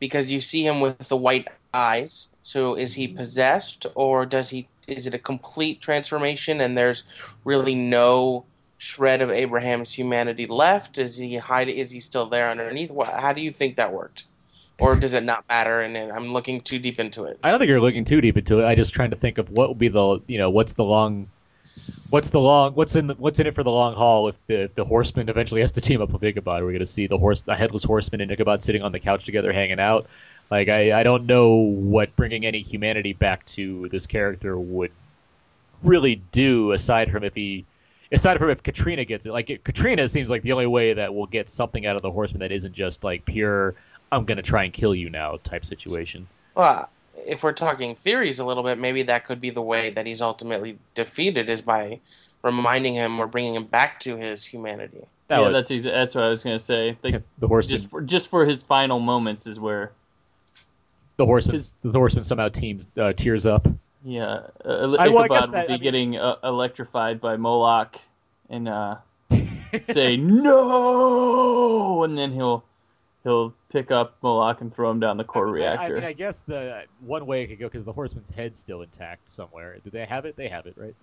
Because 0.00 0.32
you 0.32 0.40
see 0.40 0.66
him 0.66 0.80
with 0.80 1.06
the 1.06 1.16
white 1.16 1.46
eyes. 1.72 2.26
So 2.42 2.74
is 2.74 2.92
he 2.92 3.06
possessed, 3.06 3.86
or 3.94 4.26
does 4.26 4.50
he? 4.50 4.66
Is 4.88 5.06
it 5.06 5.14
a 5.14 5.18
complete 5.18 5.80
transformation, 5.80 6.60
and 6.60 6.76
there's 6.76 7.04
really 7.44 7.76
no 7.76 8.44
shred 8.78 9.22
of 9.22 9.30
Abraham's 9.30 9.92
humanity 9.92 10.46
left? 10.46 10.98
Is 10.98 11.16
he 11.16 11.36
hide? 11.36 11.68
Is 11.68 11.92
he 11.92 12.00
still 12.00 12.28
there 12.28 12.50
underneath? 12.50 12.90
What, 12.90 13.10
how 13.10 13.32
do 13.32 13.40
you 13.42 13.52
think 13.52 13.76
that 13.76 13.92
worked? 13.92 14.24
Or 14.78 14.94
does 14.94 15.14
it 15.14 15.24
not 15.24 15.44
matter? 15.48 15.80
And 15.80 15.96
I'm 15.96 16.32
looking 16.32 16.60
too 16.60 16.78
deep 16.78 17.00
into 17.00 17.24
it. 17.24 17.38
I 17.42 17.50
don't 17.50 17.58
think 17.58 17.68
you're 17.68 17.80
looking 17.80 18.04
too 18.04 18.20
deep 18.20 18.36
into 18.36 18.60
it. 18.60 18.64
I'm 18.64 18.76
just 18.76 18.94
trying 18.94 19.10
to 19.10 19.16
think 19.16 19.38
of 19.38 19.50
what 19.50 19.70
would 19.70 19.78
be 19.78 19.88
the 19.88 20.20
you 20.26 20.38
know 20.38 20.50
what's 20.50 20.74
the 20.74 20.84
long 20.84 21.28
what's 22.10 22.30
the 22.30 22.40
long 22.40 22.74
what's 22.74 22.94
in 22.96 23.08
the, 23.08 23.14
what's 23.14 23.40
in 23.40 23.46
it 23.46 23.54
for 23.54 23.62
the 23.62 23.70
long 23.70 23.94
haul 23.94 24.28
if 24.28 24.46
the 24.46 24.62
if 24.64 24.74
the 24.74 24.84
horseman 24.84 25.28
eventually 25.28 25.62
has 25.62 25.72
to 25.72 25.80
team 25.80 26.00
up 26.00 26.12
with 26.12 26.22
Ichabod? 26.22 26.62
We're 26.62 26.72
gonna 26.72 26.86
see 26.86 27.08
the 27.08 27.18
horse 27.18 27.40
the 27.42 27.56
headless 27.56 27.84
horseman 27.84 28.20
and 28.20 28.30
Ichabod 28.30 28.62
sitting 28.62 28.82
on 28.82 28.92
the 28.92 29.00
couch 29.00 29.24
together 29.24 29.52
hanging 29.52 29.80
out. 29.80 30.06
Like 30.50 30.68
I, 30.68 30.98
I 30.98 31.02
don't 31.02 31.26
know 31.26 31.56
what 31.56 32.14
bringing 32.14 32.46
any 32.46 32.62
humanity 32.62 33.12
back 33.12 33.44
to 33.46 33.88
this 33.88 34.06
character 34.06 34.58
would 34.58 34.92
really 35.82 36.16
do 36.32 36.72
aside 36.72 37.10
from 37.10 37.24
if 37.24 37.34
he 37.34 37.64
aside 38.10 38.38
from 38.38 38.50
if 38.50 38.62
Katrina 38.62 39.04
gets 39.04 39.26
it. 39.26 39.32
Like 39.32 39.50
it, 39.50 39.64
Katrina 39.64 40.08
seems 40.08 40.30
like 40.30 40.42
the 40.42 40.52
only 40.52 40.66
way 40.66 40.94
that 40.94 41.14
we'll 41.14 41.26
get 41.26 41.48
something 41.48 41.84
out 41.84 41.96
of 41.96 42.02
the 42.02 42.10
horseman 42.10 42.40
that 42.40 42.52
isn't 42.52 42.74
just 42.74 43.04
like 43.04 43.24
pure 43.24 43.74
I'm 44.10 44.24
gonna 44.24 44.42
try 44.42 44.64
and 44.64 44.72
kill 44.72 44.94
you 44.94 45.10
now 45.10 45.38
type 45.42 45.64
situation. 45.64 46.26
Well, 46.54 46.88
if 47.26 47.42
we're 47.42 47.52
talking 47.52 47.94
theories 47.96 48.38
a 48.38 48.44
little 48.44 48.62
bit, 48.62 48.78
maybe 48.78 49.02
that 49.04 49.26
could 49.26 49.40
be 49.40 49.50
the 49.50 49.60
way 49.62 49.90
that 49.90 50.06
he's 50.06 50.22
ultimately 50.22 50.78
defeated 50.94 51.50
is 51.50 51.60
by 51.62 52.00
reminding 52.42 52.94
him 52.94 53.18
or 53.20 53.26
bringing 53.26 53.54
him 53.54 53.64
back 53.64 54.00
to 54.00 54.16
his 54.16 54.44
humanity. 54.44 55.04
That 55.28 55.40
yeah, 55.40 55.46
would- 55.46 55.54
that's 55.54 55.70
exa- 55.70 55.84
that's 55.92 56.14
what 56.14 56.24
I 56.24 56.28
was 56.30 56.42
gonna 56.42 56.58
say. 56.58 56.96
Like, 57.02 57.22
the 57.38 57.48
horseman 57.48 57.76
just 57.78 57.90
for, 57.90 58.00
just 58.00 58.28
for 58.28 58.46
his 58.46 58.62
final 58.62 58.98
moments 59.00 59.46
is 59.46 59.60
where 59.60 59.90
the 61.16 61.26
horseman 61.26 61.58
the 61.82 61.98
horseman 61.98 62.22
somehow 62.24 62.48
teams 62.48 62.88
uh, 62.96 63.12
tears 63.12 63.44
up. 63.44 63.66
yeah 64.04 64.42
uh, 64.64 64.94
I- 64.98 65.08
well, 65.08 65.24
I 65.24 65.28
guess 65.28 65.44
Ichabod 65.44 65.52
that- 65.52 65.60
will 65.62 65.66
be 65.66 65.72
I 65.72 65.76
mean- 65.76 65.82
getting 65.82 66.16
uh, 66.16 66.36
electrified 66.44 67.20
by 67.20 67.36
Moloch 67.36 67.96
and 68.48 68.68
uh, 68.68 68.96
say 69.90 70.16
no, 70.16 72.04
and 72.04 72.16
then 72.16 72.32
he'll 72.32 72.64
he'll 73.24 73.52
pick 73.70 73.90
up 73.90 74.16
Moloch 74.22 74.60
and 74.60 74.74
throw 74.74 74.90
him 74.90 75.00
down 75.00 75.16
the 75.16 75.24
core 75.24 75.48
I, 75.48 75.50
reactor. 75.50 75.96
I 75.96 76.00
mean, 76.00 76.04
I 76.04 76.12
guess 76.12 76.42
the 76.42 76.84
one 77.00 77.26
way 77.26 77.42
it 77.42 77.48
could 77.48 77.58
go 77.58 77.66
because 77.66 77.84
the 77.84 77.92
horseman's 77.92 78.30
head's 78.30 78.58
still 78.60 78.82
intact 78.82 79.30
somewhere. 79.30 79.76
Do 79.84 79.90
they 79.90 80.06
have 80.06 80.24
it? 80.24 80.36
They 80.36 80.48
have 80.48 80.66
it, 80.66 80.74
right? 80.76 80.94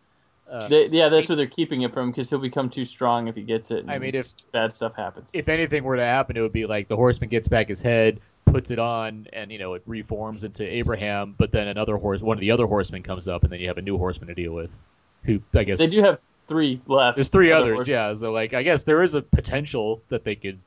Uh, 0.50 0.68
They- 0.68 0.88
yeah, 0.88 1.10
that's 1.10 1.28
where 1.30 1.36
they're 1.36 1.48
keeping 1.48 1.82
it 1.82 1.94
from 1.94 2.12
because 2.12 2.30
he'll 2.30 2.40
become 2.40 2.70
too 2.70 2.86
strong 2.86 3.28
if 3.28 3.36
he 3.36 3.42
gets 3.44 3.72
it. 3.72 3.80
and 3.80 3.92
I 3.92 3.98
mean, 4.00 4.14
if- 4.16 4.34
bad 4.52 4.72
stuff 4.72 4.96
happens. 4.96 5.32
if 5.34 5.50
anything 5.50 5.84
were 5.84 5.96
to 5.96 6.04
happen, 6.06 6.38
it 6.38 6.42
would 6.42 6.54
be 6.54 6.66
like 6.66 6.88
the 6.88 6.96
horseman 6.96 7.30
gets 7.30 7.48
back 7.48 7.68
his 7.68 7.82
head, 7.82 8.20
puts 8.46 8.70
it 8.72 8.78
on, 8.80 9.28
and 9.34 9.52
you 9.52 9.58
know 9.58 9.74
it 9.74 9.82
reforms 9.88 10.44
into 10.44 10.64
Abraham. 10.64 11.34
But 11.38 11.52
then 11.52 11.68
another 11.68 11.98
horse, 11.98 12.22
one 12.22 12.38
of 12.38 12.42
the 12.42 12.52
other 12.52 12.68
horsemen 12.68 13.02
comes 13.04 13.28
up, 13.28 13.44
and 13.44 13.52
then 13.52 13.60
you 13.60 13.68
have 13.70 13.78
a 13.80 13.82
new 13.82 13.98
horseman 13.98 14.28
to 14.28 14.36
deal 14.36 14.54
with. 14.54 14.84
Who 15.24 15.42
I 15.56 15.64
guess 15.64 15.80
they 15.80 15.88
do 15.88 16.04
have 16.04 16.20
three 16.48 16.80
left. 16.86 17.16
there's 17.16 17.30
three 17.30 17.52
Other 17.52 17.64
others, 17.64 17.76
horse- 17.78 17.88
yeah. 17.88 18.14
So 18.14 18.32
like 18.32 18.54
I 18.54 18.62
guess 18.62 18.84
there 18.84 19.02
is 19.02 19.16
a 19.16 19.24
potential 19.24 20.02
that 20.10 20.24
they 20.24 20.36
could 20.36 20.60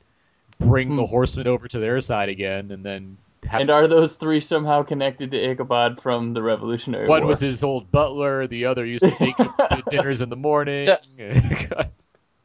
bring 0.58 0.96
the 0.96 1.04
Hmm. 1.04 1.10
horsemen 1.10 1.46
over 1.46 1.68
to 1.68 1.78
their 1.78 2.00
side 2.00 2.28
again, 2.28 2.70
and 2.70 2.84
then 2.84 3.18
have 3.48 3.60
And 3.60 3.70
are 3.70 3.86
those 3.86 4.16
three 4.16 4.40
somehow 4.40 4.82
connected 4.82 5.30
to 5.30 5.38
Ichabod 5.50 6.00
from 6.02 6.34
the 6.34 6.42
Revolutionary 6.42 7.08
one 7.08 7.22
War? 7.22 7.28
was 7.28 7.40
his 7.40 7.62
old 7.62 7.90
butler, 7.90 8.46
the 8.46 8.66
other 8.66 8.84
used 8.84 9.04
to 9.04 9.16
make 9.20 9.36
the 9.36 9.82
dinners 9.88 10.20
in 10.22 10.28
the 10.28 10.36
morning. 10.36 10.86
God. 11.70 11.90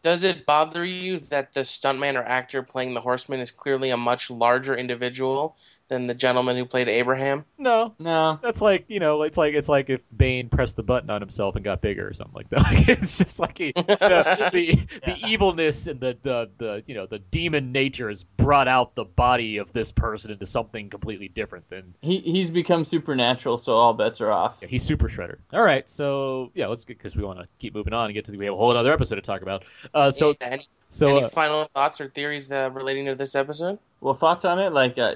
Does 0.03 0.23
it 0.25 0.45
bother 0.45 0.83
you 0.83 1.21
that 1.29 1.53
the 1.53 1.61
stuntman 1.61 2.15
or 2.15 2.23
actor 2.23 2.61
playing 2.61 2.93
the 2.93 2.99
horseman 3.01 3.39
is 3.39 3.51
clearly 3.51 3.89
a 3.89 3.97
much 3.97 4.29
larger 4.29 4.75
individual 4.75 5.55
than 5.89 6.07
the 6.07 6.13
gentleman 6.13 6.55
who 6.57 6.65
played 6.65 6.87
Abraham? 6.87 7.45
no, 7.57 7.93
no. 7.99 8.39
That's 8.41 8.61
like 8.61 8.85
you 8.87 8.99
know, 8.99 9.23
it's 9.23 9.37
like 9.37 9.53
it's 9.53 9.69
like 9.69 9.89
if 9.89 10.01
Bane 10.15 10.49
pressed 10.49 10.75
the 10.75 10.83
button 10.83 11.09
on 11.09 11.21
himself 11.21 11.55
and 11.55 11.63
got 11.63 11.81
bigger 11.81 12.07
or 12.07 12.13
something 12.13 12.35
like 12.35 12.49
that. 12.49 12.61
Like, 12.63 12.87
it's 12.87 13.17
just 13.17 13.39
like 13.39 13.57
he, 13.57 13.71
the 13.73 14.49
the, 14.51 14.87
the 15.05 15.27
evilness 15.27 15.87
and 15.87 15.99
the, 15.99 16.17
the 16.21 16.49
the 16.57 16.83
you 16.87 16.95
know 16.95 17.05
the 17.05 17.19
demon 17.19 17.71
nature 17.71 18.07
has 18.07 18.23
brought 18.23 18.67
out 18.67 18.95
the 18.95 19.03
body 19.03 19.57
of 19.57 19.73
this 19.73 19.91
person 19.91 20.31
into 20.31 20.45
something 20.45 20.89
completely 20.89 21.27
different 21.27 21.69
than 21.69 21.93
He 22.01 22.19
he's 22.19 22.49
become 22.49 22.85
supernatural, 22.85 23.57
so 23.57 23.73
all 23.73 23.93
bets 23.93 24.21
are 24.21 24.31
off. 24.31 24.59
yeah, 24.61 24.67
he's 24.69 24.83
super 24.83 25.07
shredder. 25.07 25.37
All 25.51 25.61
right, 25.61 25.87
so 25.87 26.51
yeah, 26.55 26.67
let's 26.67 26.85
get 26.85 26.97
because 26.97 27.15
we 27.15 27.23
want 27.23 27.39
to 27.39 27.47
keep 27.59 27.73
moving 27.75 27.93
on 27.93 28.05
and 28.05 28.13
get 28.13 28.25
to 28.25 28.31
the, 28.31 28.37
we 28.37 28.45
have 28.45 28.53
a 28.53 28.57
whole 28.57 28.75
other 28.75 28.93
episode 28.93 29.15
to 29.15 29.21
talk 29.21 29.41
about. 29.41 29.63
Uh, 29.93 30.09
so 30.11 30.33
any, 30.41 30.67
so 30.89 31.07
any 31.17 31.23
uh, 31.25 31.29
final 31.29 31.69
thoughts 31.73 31.99
or 32.01 32.09
theories 32.09 32.49
uh, 32.51 32.69
relating 32.71 33.05
to 33.07 33.15
this 33.15 33.35
episode? 33.35 33.79
Well, 33.99 34.13
thoughts 34.13 34.45
on 34.45 34.59
it? 34.59 34.71
Like, 34.73 34.97
uh, 34.97 35.15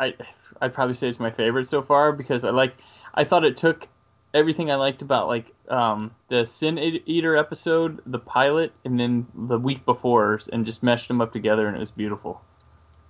I 0.00 0.14
I'd 0.60 0.74
probably 0.74 0.94
say 0.94 1.08
it's 1.08 1.20
my 1.20 1.30
favorite 1.30 1.68
so 1.68 1.82
far 1.82 2.12
because 2.12 2.42
I 2.44 2.50
like 2.50 2.74
I 3.14 3.24
thought 3.24 3.44
it 3.44 3.56
took 3.56 3.86
everything 4.32 4.70
I 4.70 4.76
liked 4.76 5.02
about 5.02 5.28
like 5.28 5.52
um, 5.68 6.12
the 6.28 6.46
Sin 6.46 6.78
Eater 6.78 7.36
episode, 7.36 8.00
the 8.06 8.18
pilot, 8.18 8.72
and 8.84 8.98
then 8.98 9.26
the 9.34 9.58
week 9.58 9.84
before, 9.84 10.40
and 10.52 10.66
just 10.66 10.82
meshed 10.82 11.08
them 11.08 11.20
up 11.20 11.32
together, 11.32 11.66
and 11.66 11.76
it 11.76 11.80
was 11.80 11.90
beautiful. 11.90 12.40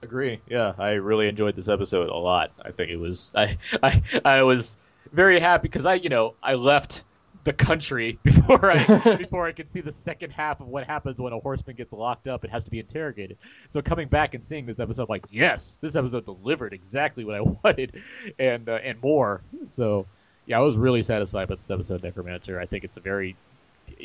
Agree. 0.03 0.41
Yeah, 0.49 0.73
I 0.79 0.93
really 0.93 1.29
enjoyed 1.29 1.55
this 1.55 1.69
episode 1.69 2.09
a 2.09 2.17
lot. 2.17 2.53
I 2.63 2.71
think 2.71 2.91
it 2.91 2.97
was 2.97 3.35
I 3.37 3.59
I 3.83 4.03
I 4.25 4.43
was 4.43 4.77
very 5.13 5.41
happy 5.41 5.63
because 5.63 5.87
I 5.87 5.95
you 5.95 6.09
know 6.09 6.35
I 6.43 6.55
left 6.55 7.05
the 7.45 7.53
country 7.53 8.19
before 8.23 8.71
I 8.71 9.17
before 9.19 9.47
I 9.47 9.53
could 9.53 9.69
see 9.69 9.81
the 9.81 9.93
second 9.93 10.31
half 10.31 10.61
of 10.61 10.69
what 10.69 10.87
happens 10.87 11.21
when 11.21 11.33
a 11.33 11.39
horseman 11.39 11.77
gets 11.77 11.93
locked 11.93 12.29
up 12.29 12.45
and 12.45 12.53
has 12.53 12.65
to 12.65 12.71
be 12.71 12.79
interrogated. 12.79 13.39
So 13.69 13.83
coming 13.83 14.09
back 14.09 14.35
and 14.35 14.43
seeing 14.43 14.67
this 14.67 14.81
episode, 14.81 15.05
I'm 15.05 15.09
like 15.09 15.27
yes, 15.31 15.79
this 15.79 15.97
episode 15.97 16.25
delivered 16.25 16.73
exactly 16.73 17.25
what 17.25 17.37
I 17.37 17.41
wanted 17.65 18.03
and 18.39 18.69
uh, 18.69 18.79
and 18.83 19.01
more. 19.03 19.43
So 19.69 20.07
yeah, 20.47 20.59
I 20.59 20.63
was 20.63 20.77
really 20.77 21.03
satisfied 21.03 21.49
with 21.49 21.61
this 21.61 21.71
episode, 21.71 22.03
Necromancer. 22.03 22.61
I 22.61 22.67
think 22.67 22.85
it's 22.85 22.97
a 22.97 23.01
very 23.01 23.37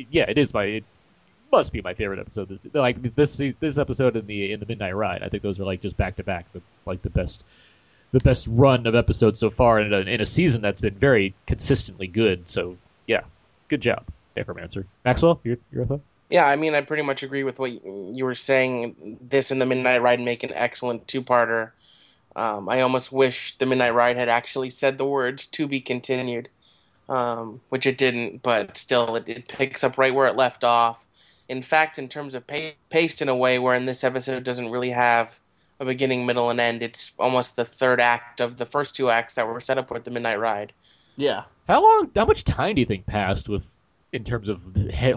yeah, 0.09 0.25
it 0.27 0.37
is 0.37 0.53
my 0.53 0.65
it 0.65 0.83
must 1.51 1.73
be 1.73 1.81
my 1.81 1.93
favorite 1.93 2.19
episode. 2.19 2.49
This 2.49 2.67
like 2.73 3.15
this 3.15 3.37
this 3.37 3.77
episode 3.77 4.15
in 4.15 4.27
the 4.27 4.51
in 4.51 4.59
the 4.59 4.65
Midnight 4.65 4.95
Ride. 4.95 5.23
I 5.23 5.29
think 5.29 5.43
those 5.43 5.59
are 5.59 5.65
like 5.65 5.81
just 5.81 5.97
back 5.97 6.17
to 6.17 6.23
back 6.23 6.51
the 6.53 6.61
like 6.85 7.01
the 7.01 7.09
best 7.09 7.43
the 8.11 8.19
best 8.19 8.47
run 8.49 8.87
of 8.87 8.95
episodes 8.95 9.39
so 9.39 9.49
far 9.49 9.79
in 9.79 9.93
a, 9.93 9.99
in 9.99 10.21
a 10.21 10.25
season 10.25 10.61
that's 10.61 10.79
been 10.79 10.93
very 10.93 11.33
consistently 11.47 12.07
good. 12.07 12.49
So 12.49 12.77
yeah, 13.07 13.21
good 13.67 13.81
job, 13.81 14.05
Necromancer. 14.35 14.85
Maxwell, 15.03 15.39
your 15.43 15.57
your 15.71 15.85
thought? 15.85 16.01
Yeah, 16.29 16.45
I 16.45 16.55
mean, 16.55 16.73
I 16.73 16.81
pretty 16.81 17.03
much 17.03 17.21
agree 17.23 17.43
with 17.43 17.59
what 17.59 17.71
you 17.85 18.25
were 18.25 18.35
saying. 18.35 19.19
This 19.21 19.51
and 19.51 19.61
the 19.61 19.65
Midnight 19.65 20.01
Ride 20.01 20.19
make 20.19 20.43
an 20.43 20.53
excellent 20.53 21.07
two-parter. 21.07 21.71
Um, 22.35 22.67
I 22.67 22.81
almost 22.81 23.11
wish 23.11 23.57
the 23.57 23.65
Midnight 23.65 23.93
Ride 23.93 24.17
had 24.17 24.27
actually 24.27 24.71
said 24.71 24.97
the 24.97 25.05
words 25.05 25.45
"to 25.47 25.67
be 25.67 25.81
continued," 25.81 26.49
um, 27.07 27.61
which 27.69 27.85
it 27.85 27.97
didn't. 27.97 28.41
But 28.41 28.77
still, 28.77 29.15
it, 29.15 29.29
it 29.29 29.47
picks 29.47 29.83
up 29.83 29.97
right 29.97 30.13
where 30.13 30.27
it 30.27 30.35
left 30.35 30.63
off. 30.63 31.05
In 31.47 31.61
fact, 31.61 31.99
in 31.99 32.09
terms 32.09 32.33
of 32.33 32.47
pa- 32.47 32.71
paced 32.89 33.21
in 33.21 33.29
a 33.29 33.35
way 33.35 33.59
where 33.59 33.75
in 33.75 33.85
this 33.85 34.03
episode 34.03 34.43
doesn't 34.43 34.71
really 34.71 34.89
have 34.89 35.29
a 35.79 35.85
beginning, 35.85 36.25
middle, 36.25 36.49
and 36.49 36.59
end. 36.59 36.81
It's 36.81 37.11
almost 37.19 37.55
the 37.55 37.65
third 37.65 37.99
act 37.99 38.41
of 38.41 38.57
the 38.57 38.65
first 38.65 38.95
two 38.95 39.09
acts 39.09 39.35
that 39.35 39.47
were 39.47 39.61
set 39.61 39.77
up 39.77 39.91
with 39.91 40.03
the 40.03 40.11
Midnight 40.11 40.39
Ride. 40.39 40.73
Yeah, 41.17 41.43
How 41.67 41.81
long? 41.81 42.11
How 42.15 42.25
much 42.25 42.43
time 42.43 42.75
do 42.75 42.81
you 42.81 42.85
think 42.85 43.05
passed 43.05 43.47
with 43.49 43.73
in 44.11 44.23
terms 44.23 44.49
of 44.49 44.61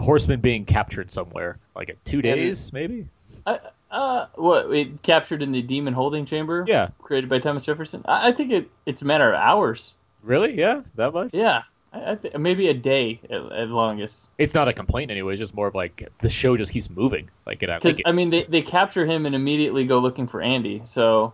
horsemen 0.01 0.39
being 0.41 0.65
captured 0.65 1.11
somewhere? 1.11 1.57
Like 1.75 1.97
two 2.03 2.21
days, 2.21 2.71
maybe? 2.73 3.07
I, 3.45 3.59
uh, 3.91 4.27
what 4.35 4.71
it 4.71 5.01
captured 5.01 5.41
in 5.41 5.51
the 5.51 5.61
demon 5.61 5.93
holding 5.93 6.25
chamber? 6.25 6.63
Yeah. 6.67 6.89
created 7.01 7.29
by 7.29 7.39
Thomas 7.39 7.65
Jefferson. 7.65 8.03
I, 8.07 8.29
I 8.29 8.31
think 8.33 8.51
it 8.51 8.69
it's 8.85 9.01
a 9.01 9.05
matter 9.05 9.31
of 9.31 9.39
hours. 9.39 9.93
Really? 10.23 10.57
Yeah, 10.57 10.81
that 10.95 11.13
much? 11.13 11.29
Yeah, 11.33 11.63
I, 11.93 12.11
I 12.11 12.15
th- 12.15 12.35
maybe 12.37 12.67
a 12.67 12.73
day 12.73 13.19
at, 13.23 13.31
at 13.31 13.69
longest. 13.69 14.27
It's 14.37 14.53
not 14.53 14.67
a 14.67 14.73
complaint 14.73 15.11
anyway. 15.11 15.33
It's 15.33 15.39
just 15.39 15.55
more 15.55 15.67
of 15.67 15.75
like 15.75 16.09
the 16.19 16.29
show 16.29 16.55
just 16.57 16.73
keeps 16.73 16.89
moving. 16.89 17.29
Like 17.45 17.63
it. 17.63 17.67
Because 17.67 17.97
Like 17.97 18.03
I 18.05 18.11
mean, 18.11 18.29
they 18.29 18.43
they 18.43 18.61
capture 18.61 19.05
him 19.05 19.25
and 19.25 19.33
immediately 19.35 19.85
go 19.85 19.99
looking 19.99 20.27
for 20.27 20.41
Andy. 20.41 20.83
So, 20.85 21.33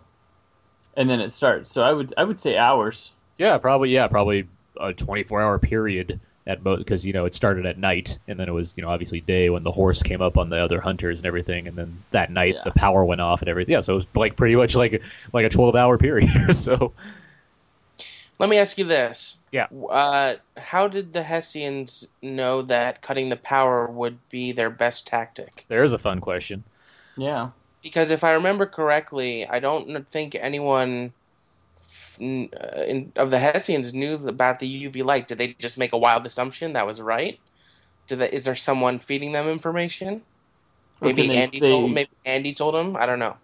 and 0.95 1.09
then 1.09 1.19
it 1.19 1.31
starts. 1.31 1.71
So 1.71 1.81
I 1.81 1.91
would 1.91 2.13
I 2.17 2.23
would 2.23 2.39
say 2.39 2.57
hours. 2.57 3.11
Yeah, 3.37 3.57
probably. 3.57 3.89
Yeah, 3.89 4.07
probably 4.07 4.47
a 4.79 4.93
24-hour 4.93 5.59
period 5.59 6.19
at 6.47 6.63
most 6.63 6.77
because 6.79 7.05
you 7.05 7.13
know 7.13 7.25
it 7.25 7.33
started 7.33 7.65
at 7.65 7.75
night 7.77 8.19
and 8.27 8.39
then 8.39 8.47
it 8.47 8.51
was 8.51 8.77
you 8.77 8.83
know 8.83 8.89
obviously 8.89 9.19
day 9.19 9.49
when 9.49 9.63
the 9.63 9.71
horse 9.71 10.03
came 10.03 10.21
up 10.21 10.37
on 10.37 10.49
the 10.49 10.57
other 10.57 10.79
hunters 10.79 11.19
and 11.21 11.25
everything 11.25 11.67
and 11.67 11.75
then 11.75 12.03
that 12.11 12.31
night 12.31 12.53
Yeah. 12.53 12.61
the 12.65 12.71
power 12.71 13.03
went 13.03 13.19
off 13.19 13.41
and 13.41 13.49
everything. 13.49 13.73
Yeah, 13.73 13.79
so 13.79 13.93
it 13.93 13.95
was 13.95 14.07
like 14.15 14.35
pretty 14.35 14.55
much 14.55 14.75
like 14.75 14.93
a, 14.93 14.99
like 15.33 15.45
a 15.45 15.49
12-hour 15.49 15.97
period 15.97 16.35
or 16.49 16.51
so. 16.53 16.93
Let 18.37 18.49
me 18.49 18.57
ask 18.57 18.77
you 18.77 18.83
this. 18.85 19.37
Yeah. 19.51 19.67
Uh, 19.89 20.35
how 20.57 20.87
did 20.89 21.13
the 21.13 21.23
Hessians 21.23 22.05
know 22.21 22.63
that 22.63 23.01
cutting 23.01 23.29
the 23.29 23.37
power 23.37 23.87
would 23.87 24.17
be 24.29 24.51
their 24.51 24.69
best 24.69 25.07
tactic? 25.07 25.63
There 25.69 25.83
is 25.83 25.93
a 25.93 25.97
fun 25.97 26.19
question. 26.19 26.63
Yeah. 27.15 27.51
Because 27.81 28.11
if 28.11 28.23
I 28.25 28.33
remember 28.33 28.65
correctly, 28.65 29.47
I 29.47 29.59
don't 29.59 30.05
think 30.11 30.35
anyone 30.35 30.89
n- 30.89 31.13
in, 32.19 33.11
of 33.15 33.31
the 33.31 33.39
Hessians 33.39 33.93
knew 33.93 34.15
about 34.27 34.59
the 34.59 34.89
UV 34.89 35.03
light. 35.03 35.27
Did 35.27 35.37
they 35.37 35.55
just 35.59 35.77
make 35.77 35.93
a 35.93 35.97
wild 35.97 36.25
assumption 36.25 36.73
that 36.73 36.85
was 36.87 36.99
right? 37.01 37.39
Did 38.07 38.19
they, 38.19 38.29
is 38.29 38.45
there 38.45 38.55
someone 38.55 38.99
feeding 38.99 39.31
them 39.31 39.47
information? 39.47 40.21
Maybe 41.01 41.23
can 41.27 41.31
Andy 41.31 41.57
stay- 41.57 41.67
told. 41.69 41.91
Maybe 41.91 42.09
Andy 42.25 42.53
told 42.53 42.75
him. 42.75 42.95
I 42.95 43.05
don't 43.05 43.19
know. 43.19 43.37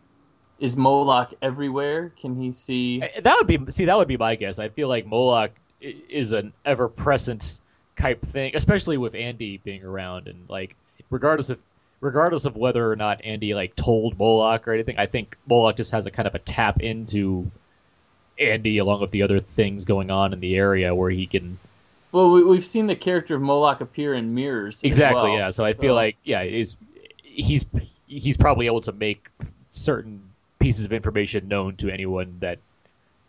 Is 0.60 0.76
Moloch 0.76 1.34
everywhere? 1.42 2.12
Can 2.22 2.40
he 2.40 2.54
see? 2.54 3.02
Uh, 3.02 3.22
That 3.22 3.36
would 3.38 3.48
be 3.48 3.72
see 3.72 3.86
that 3.86 3.98
would 3.98 4.08
be 4.08 4.18
my 4.18 4.36
guess. 4.36 4.60
I 4.60 4.70
feel 4.70 4.88
like 4.88 5.08
Moloch 5.08 5.52
is 5.82 6.32
an 6.34 6.54
ever 6.64 6.88
present 6.88 7.60
type 8.00 8.22
thing, 8.22 8.52
especially 8.56 8.98
with 8.98 9.16
Andy 9.16 9.58
being 9.58 9.84
around 9.84 10.28
and 10.28 10.48
like 10.48 10.76
regardless 11.10 11.50
of 11.50 11.60
regardless 12.00 12.46
of 12.46 12.56
whether 12.56 12.92
or 12.92 12.96
not 12.96 13.26
Andy 13.26 13.54
like 13.56 13.76
told 13.76 14.18
Moloch 14.20 14.68
or 14.68 14.74
anything. 14.74 14.98
I 15.00 15.08
think 15.08 15.36
Moloch 15.48 15.78
just 15.78 15.92
has 15.94 16.06
a 16.06 16.12
kind 16.12 16.28
of 16.28 16.36
a 16.36 16.40
tap 16.40 16.80
into 16.82 17.50
Andy 18.42 18.78
along 18.78 19.02
with 19.02 19.12
the 19.12 19.24
other 19.24 19.40
things 19.40 19.86
going 19.86 20.12
on 20.12 20.34
in 20.34 20.40
the 20.40 20.56
area 20.56 20.94
where 20.94 21.10
he 21.10 21.28
can 21.28 21.60
Well, 22.12 22.32
we, 22.32 22.44
we've 22.44 22.66
seen 22.66 22.88
the 22.88 22.96
character 22.96 23.36
of 23.36 23.42
Moloch 23.42 23.82
appear 23.82 24.14
in 24.14 24.34
mirrors. 24.34 24.82
Exactly. 24.84 25.32
well, 25.32 25.38
yeah. 25.38 25.50
So 25.50 25.64
I 25.64 25.74
feel 25.74 25.96
like 25.96 26.18
yeah, 26.24 26.42
is 26.42 26.76
he's 27.24 27.66
he's 28.08 28.38
probably 28.38 28.66
able 28.66 28.82
to 28.82 28.92
make 28.92 29.30
certain 29.70 30.22
pieces 30.60 30.86
of 30.86 30.94
information 30.94 31.48
known 31.48 31.76
to 31.78 31.90
anyone 31.90 32.38
that 32.40 32.60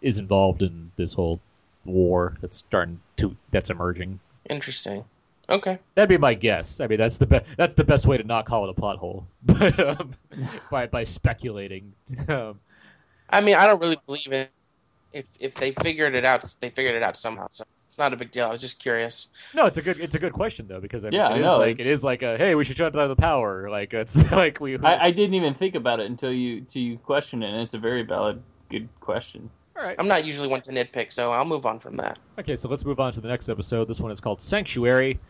is 0.00 0.18
involved 0.18 0.62
in 0.62 0.90
this 0.96 1.14
whole 1.14 1.40
war 1.84 2.36
that's 2.40 2.58
starting 2.58 3.00
to 3.16 3.36
that's 3.50 3.70
emerging. 3.70 4.20
Interesting. 4.48 5.04
Okay. 5.48 5.78
That'd 5.94 6.08
be 6.08 6.18
my 6.18 6.34
guess. 6.34 6.80
I 6.80 6.86
mean, 6.86 6.98
that's 6.98 7.18
the 7.18 7.26
be- 7.26 7.40
that's 7.56 7.74
the 7.74 7.84
best 7.84 8.06
way 8.06 8.16
to 8.16 8.24
not 8.24 8.46
call 8.46 8.64
it 8.64 8.70
a 8.70 8.74
plot 8.74 8.98
hole, 8.98 9.26
but 9.42 9.78
um, 10.00 10.12
by 10.70 10.86
by 10.86 11.04
speculating. 11.04 11.92
Um, 12.28 12.60
I 13.28 13.40
mean, 13.40 13.54
I 13.54 13.66
don't 13.66 13.80
really 13.80 13.98
believe 14.06 14.32
it. 14.32 14.50
If 15.12 15.26
if 15.40 15.54
they 15.54 15.72
figured 15.72 16.14
it 16.14 16.24
out, 16.24 16.44
they 16.60 16.70
figured 16.70 16.94
it 16.94 17.02
out 17.02 17.16
somehow. 17.16 17.48
So 17.52 17.64
it's 17.88 17.98
not 17.98 18.12
a 18.12 18.16
big 18.16 18.30
deal. 18.30 18.46
I 18.46 18.50
was 18.52 18.60
just 18.60 18.78
curious. 18.78 19.28
no, 19.54 19.66
it's 19.66 19.78
a 19.78 19.82
good 19.82 20.00
it's 20.00 20.14
a 20.14 20.18
good 20.18 20.32
question 20.32 20.66
though 20.66 20.80
because 20.80 21.04
I 21.04 21.10
mean, 21.10 21.20
Yeah, 21.20 21.28
it 21.28 21.32
I 21.34 21.38
is 21.40 21.44
know. 21.44 21.58
like 21.58 21.78
it 21.78 21.86
is 21.86 22.02
like 22.02 22.22
a 22.22 22.38
hey 22.38 22.54
we 22.54 22.64
should 22.64 22.76
shut 22.76 22.92
down 22.94 23.08
the 23.08 23.16
power 23.16 23.68
like 23.70 23.92
it's 23.92 24.30
like 24.32 24.60
we 24.60 24.78
I, 24.78 25.06
I 25.06 25.10
didn't 25.10 25.34
even 25.34 25.54
think 25.54 25.74
about 25.74 26.00
it 26.00 26.06
until 26.06 26.32
you 26.32 26.58
until 26.58 26.82
you 26.82 26.98
questioned 26.98 27.44
it, 27.44 27.48
and 27.50 27.60
it's 27.60 27.74
a 27.74 27.78
very 27.78 28.02
valid, 28.02 28.42
good 28.70 28.88
question. 29.00 29.50
all 29.76 29.82
right 29.82 29.96
I'm 29.98 30.08
not 30.08 30.24
usually 30.24 30.48
one 30.48 30.62
to 30.62 30.70
nitpick, 30.72 31.12
so 31.12 31.32
I'll 31.32 31.44
move 31.44 31.66
on 31.66 31.80
from 31.80 31.94
that. 31.96 32.18
Okay, 32.38 32.56
so 32.56 32.68
let's 32.70 32.84
move 32.86 32.98
on 32.98 33.12
to 33.12 33.20
the 33.20 33.28
next 33.28 33.48
episode. 33.50 33.88
This 33.88 34.00
one 34.00 34.10
is 34.12 34.20
called 34.20 34.40
Sanctuary. 34.40 35.20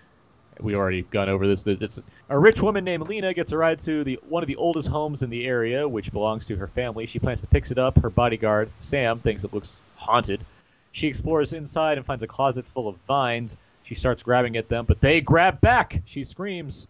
We 0.63 0.75
already 0.75 1.03
gone 1.03 1.29
over 1.29 1.47
this. 1.47 1.67
It's 1.67 2.09
a 2.29 2.39
rich 2.39 2.63
woman 2.63 2.85
named 2.85 3.09
Lena 3.09 3.35
gets 3.35 3.53
a 3.53 3.59
ride 3.59 3.79
to 3.81 4.05
the 4.05 4.21
one 4.29 4.43
of 4.43 4.47
the 4.47 4.57
oldest 4.57 4.89
homes 4.89 5.23
in 5.23 5.31
the 5.31 5.45
area, 5.47 5.89
which 5.89 6.13
belongs 6.13 6.47
to 6.49 6.57
her 6.57 6.69
family. 6.69 7.07
She 7.07 7.19
plans 7.19 7.41
to 7.43 7.47
fix 7.49 7.71
it 7.71 7.79
up. 7.79 7.99
Her 8.01 8.11
bodyguard 8.11 8.71
Sam 8.79 9.19
thinks 9.21 9.45
it 9.45 9.53
looks 9.53 9.83
haunted. 9.97 10.45
She 10.93 11.09
explores 11.09 11.53
inside 11.53 11.97
and 11.99 12.07
finds 12.07 12.23
a 12.23 12.27
closet 12.27 12.65
full 12.67 12.87
of 12.89 12.97
vines. 13.09 13.57
She 13.83 13.95
starts 13.95 14.23
grabbing 14.23 14.57
at 14.57 14.69
them, 14.69 14.85
but 14.85 15.01
they 15.01 15.21
grab 15.21 15.61
back. 15.61 16.03
She 16.05 16.25
screams. 16.25 16.87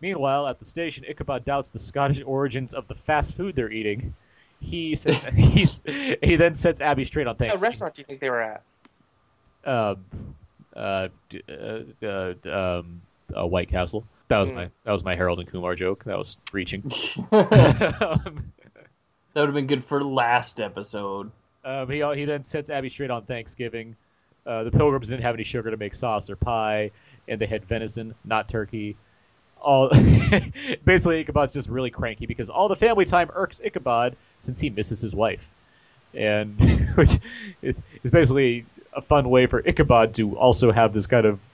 Meanwhile, 0.00 0.46
at 0.48 0.58
the 0.58 0.64
station, 0.66 1.04
Ichabod 1.08 1.44
doubts 1.44 1.70
the 1.70 1.78
Scottish 1.78 2.22
origins 2.24 2.74
of 2.74 2.86
the 2.86 2.94
fast 2.94 3.34
food 3.36 3.54
they're 3.56 3.70
eating. 3.72 4.14
He 4.60 4.94
says 4.96 5.22
he's, 5.34 5.82
he 6.22 6.36
then 6.36 6.54
sets 6.54 6.80
Abby 6.82 7.04
straight 7.06 7.26
on 7.26 7.36
What 7.36 7.48
things. 7.48 7.62
restaurant 7.62 7.94
do 7.94 8.00
you 8.02 8.04
think 8.06 8.20
they 8.20 8.28
were 8.30 8.42
at? 8.42 8.62
uh, 9.64 9.94
uh, 10.76 11.08
uh, 11.48 12.32
um, 12.50 13.02
uh, 13.36 13.46
White 13.46 13.70
Castle. 13.70 14.04
That 14.28 14.38
was 14.38 14.50
Hmm. 14.50 14.56
my 14.56 14.70
that 14.84 14.92
was 14.92 15.04
my 15.04 15.16
Harold 15.16 15.38
and 15.40 15.48
Kumar 15.48 15.74
joke. 15.74 16.04
That 16.04 16.18
was 16.18 16.36
reaching. 16.52 16.82
that 17.30 18.22
would 19.34 19.46
have 19.46 19.54
been 19.54 19.66
good 19.66 19.84
for 19.84 20.02
last 20.02 20.60
episode. 20.60 21.30
um, 21.64 21.90
he 21.90 22.02
he 22.14 22.24
then 22.24 22.42
sets 22.42 22.70
Abby 22.70 22.88
straight 22.88 23.10
on 23.10 23.22
Thanksgiving. 23.24 23.96
Uh, 24.46 24.62
the 24.64 24.70
Pilgrims 24.70 25.08
didn't 25.08 25.22
have 25.22 25.34
any 25.34 25.42
sugar 25.44 25.70
to 25.70 25.76
make 25.76 25.92
sauce 25.94 26.30
or 26.30 26.36
pie, 26.36 26.92
and 27.26 27.40
they 27.40 27.46
had 27.46 27.64
venison, 27.64 28.14
not 28.24 28.48
turkey. 28.48 28.96
All 29.60 29.88
basically, 30.84 31.20
Ichabod's 31.20 31.52
just 31.52 31.68
really 31.68 31.90
cranky 31.90 32.26
because 32.26 32.50
all 32.50 32.68
the 32.68 32.76
family 32.76 33.04
time 33.06 33.30
irks 33.34 33.60
Ichabod 33.64 34.16
since 34.38 34.60
he 34.60 34.70
misses 34.70 35.00
his 35.00 35.14
wife, 35.16 35.48
and 36.14 36.60
which 36.94 37.18
is, 37.62 37.76
is 38.04 38.10
basically 38.10 38.66
a 38.96 39.02
fun 39.02 39.28
way 39.28 39.46
for 39.46 39.60
Ichabod 39.60 40.14
to 40.14 40.36
also 40.36 40.72
have 40.72 40.92
this 40.92 41.06
kind 41.06 41.26
of 41.26 41.48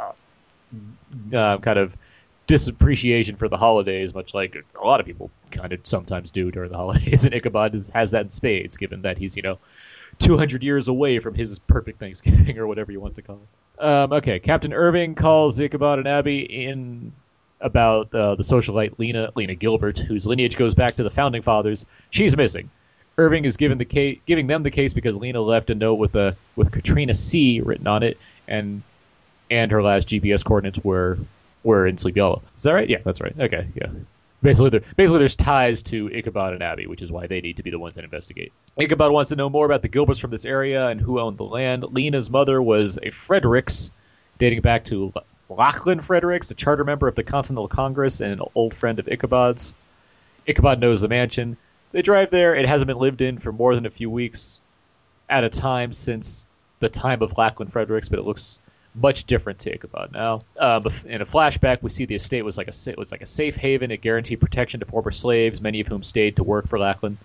uh, 0.00 1.36
uh, 1.36 1.58
kind 1.58 1.78
of 1.78 1.96
disappreciation 2.46 3.36
for 3.36 3.48
the 3.48 3.56
holidays, 3.56 4.14
much 4.14 4.32
like 4.32 4.56
a 4.80 4.84
lot 4.86 5.00
of 5.00 5.06
people 5.06 5.30
kind 5.50 5.72
of 5.72 5.80
sometimes 5.86 6.30
do 6.30 6.50
during 6.50 6.70
the 6.70 6.76
holidays. 6.84 7.24
And 7.24 7.34
Ichabod 7.34 7.74
is, 7.74 7.90
has 7.90 8.12
that 8.12 8.22
in 8.22 8.30
spades, 8.30 8.76
given 8.76 9.02
that 9.02 9.18
he's 9.18 9.36
you 9.36 9.42
know 9.42 9.58
200 10.20 10.62
years 10.62 10.88
away 10.88 11.18
from 11.18 11.34
his 11.34 11.58
perfect 11.58 11.98
Thanksgiving 11.98 12.58
or 12.60 12.66
whatever 12.66 12.92
you 12.92 13.00
want 13.00 13.16
to 13.16 13.22
call 13.22 13.40
it. 13.42 13.84
Um, 13.84 14.12
okay, 14.14 14.38
Captain 14.38 14.72
Irving 14.72 15.16
calls 15.16 15.58
Ichabod 15.58 15.98
and 15.98 16.06
Abby 16.06 16.40
in 16.40 17.12
about 17.60 18.14
uh, 18.14 18.34
the 18.36 18.42
socialite 18.42 18.98
Lena 18.98 19.32
Lena 19.34 19.54
Gilbert, 19.54 19.98
whose 19.98 20.26
lineage 20.26 20.56
goes 20.56 20.74
back 20.74 20.96
to 20.96 21.02
the 21.02 21.10
founding 21.10 21.42
fathers. 21.42 21.86
She's 22.10 22.36
missing. 22.36 22.70
Irving 23.16 23.44
is 23.44 23.56
given 23.56 23.78
the 23.78 23.84
case, 23.84 24.18
giving 24.26 24.46
them 24.46 24.62
the 24.62 24.70
case 24.70 24.92
because 24.92 25.16
Lena 25.18 25.40
left 25.40 25.70
a 25.70 25.74
note 25.74 25.94
with 25.94 26.14
a 26.16 26.36
with 26.56 26.72
Katrina 26.72 27.14
C 27.14 27.60
written 27.60 27.86
on 27.86 28.02
it, 28.02 28.18
and 28.48 28.82
and 29.50 29.70
her 29.70 29.82
last 29.82 30.08
GPS 30.08 30.44
coordinates 30.44 30.82
were 30.82 31.18
were 31.62 31.86
in 31.86 31.96
Sleepy 31.96 32.20
Hollow. 32.20 32.42
Is 32.54 32.62
that 32.64 32.72
right? 32.72 32.88
Yeah, 32.88 32.98
that's 33.04 33.20
right. 33.20 33.34
Okay, 33.38 33.68
yeah. 33.74 33.88
Basically, 34.42 34.70
there, 34.70 34.82
basically, 34.96 35.20
there's 35.20 35.36
ties 35.36 35.84
to 35.84 36.10
Ichabod 36.12 36.52
and 36.52 36.62
Abby, 36.62 36.86
which 36.86 37.00
is 37.00 37.10
why 37.10 37.26
they 37.26 37.40
need 37.40 37.56
to 37.56 37.62
be 37.62 37.70
the 37.70 37.78
ones 37.78 37.94
that 37.94 38.04
investigate. 38.04 38.52
Ichabod 38.78 39.10
wants 39.10 39.30
to 39.30 39.36
know 39.36 39.48
more 39.48 39.64
about 39.64 39.80
the 39.80 39.88
Gilberts 39.88 40.20
from 40.20 40.30
this 40.30 40.44
area 40.44 40.86
and 40.86 41.00
who 41.00 41.18
owned 41.18 41.38
the 41.38 41.44
land. 41.44 41.82
Lena's 41.82 42.28
mother 42.28 42.60
was 42.60 42.98
a 43.02 43.10
Fredericks, 43.10 43.90
dating 44.36 44.60
back 44.60 44.84
to 44.86 45.14
Lachlan 45.48 46.02
Fredericks, 46.02 46.50
a 46.50 46.54
charter 46.54 46.84
member 46.84 47.08
of 47.08 47.14
the 47.14 47.22
Continental 47.22 47.68
Congress 47.68 48.20
and 48.20 48.32
an 48.32 48.40
old 48.54 48.74
friend 48.74 48.98
of 48.98 49.08
Ichabod's. 49.08 49.74
Ichabod 50.46 50.78
knows 50.78 51.00
the 51.00 51.08
mansion. 51.08 51.56
They 51.94 52.02
drive 52.02 52.30
there. 52.30 52.56
It 52.56 52.66
hasn't 52.66 52.88
been 52.88 52.98
lived 52.98 53.20
in 53.20 53.38
for 53.38 53.52
more 53.52 53.76
than 53.76 53.86
a 53.86 53.90
few 53.90 54.10
weeks 54.10 54.60
at 55.30 55.44
a 55.44 55.48
time 55.48 55.92
since 55.92 56.44
the 56.80 56.88
time 56.88 57.22
of 57.22 57.38
Lachlan 57.38 57.68
Fredericks, 57.68 58.08
but 58.08 58.18
it 58.18 58.24
looks 58.24 58.60
much 58.96 59.24
different 59.26 59.60
to 59.60 59.72
Ichabod 59.72 60.10
now. 60.12 60.42
Uh, 60.58 60.80
in 61.06 61.22
a 61.22 61.24
flashback, 61.24 61.82
we 61.82 61.90
see 61.90 62.04
the 62.04 62.16
estate 62.16 62.42
was 62.44 62.58
like 62.58 62.66
a 62.66 62.72
sa- 62.72 62.94
was 62.98 63.12
like 63.12 63.22
a 63.22 63.26
safe 63.26 63.54
haven. 63.54 63.92
It 63.92 63.98
guaranteed 63.98 64.40
protection 64.40 64.80
to 64.80 64.86
former 64.86 65.12
slaves, 65.12 65.60
many 65.60 65.80
of 65.80 65.86
whom 65.86 66.02
stayed 66.02 66.34
to 66.36 66.42
work 66.42 66.66
for 66.66 66.80
Lachlan. 66.80 67.16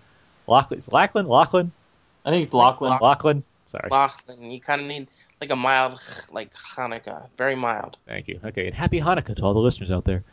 Lachlan, 0.46 0.78
is 0.78 0.88
it 0.88 0.94
Lachlan, 0.94 1.26
Lachlan, 1.26 1.72
I 2.24 2.30
think 2.30 2.44
it's 2.44 2.54
Lachlan. 2.54 2.92
Lach- 2.92 3.02
Lachlan. 3.02 3.44
Sorry, 3.66 3.90
Lachlan. 3.90 4.52
You 4.52 4.62
kind 4.62 4.82
of 4.82 4.88
need 4.88 5.08
like 5.42 5.50
a 5.50 5.56
mild, 5.56 6.00
like 6.32 6.52
Hanukkah, 6.54 7.26
very 7.40 7.56
mild. 7.56 7.98
thank 8.06 8.28
you. 8.28 8.40
Okay, 8.46 8.68
and 8.68 8.76
happy 8.76 9.02
Hanukkah 9.02 9.36
to 9.36 9.44
all 9.44 9.56
the 9.56 9.60
listeners 9.60 9.90
out 9.90 10.06
there. 10.06 10.24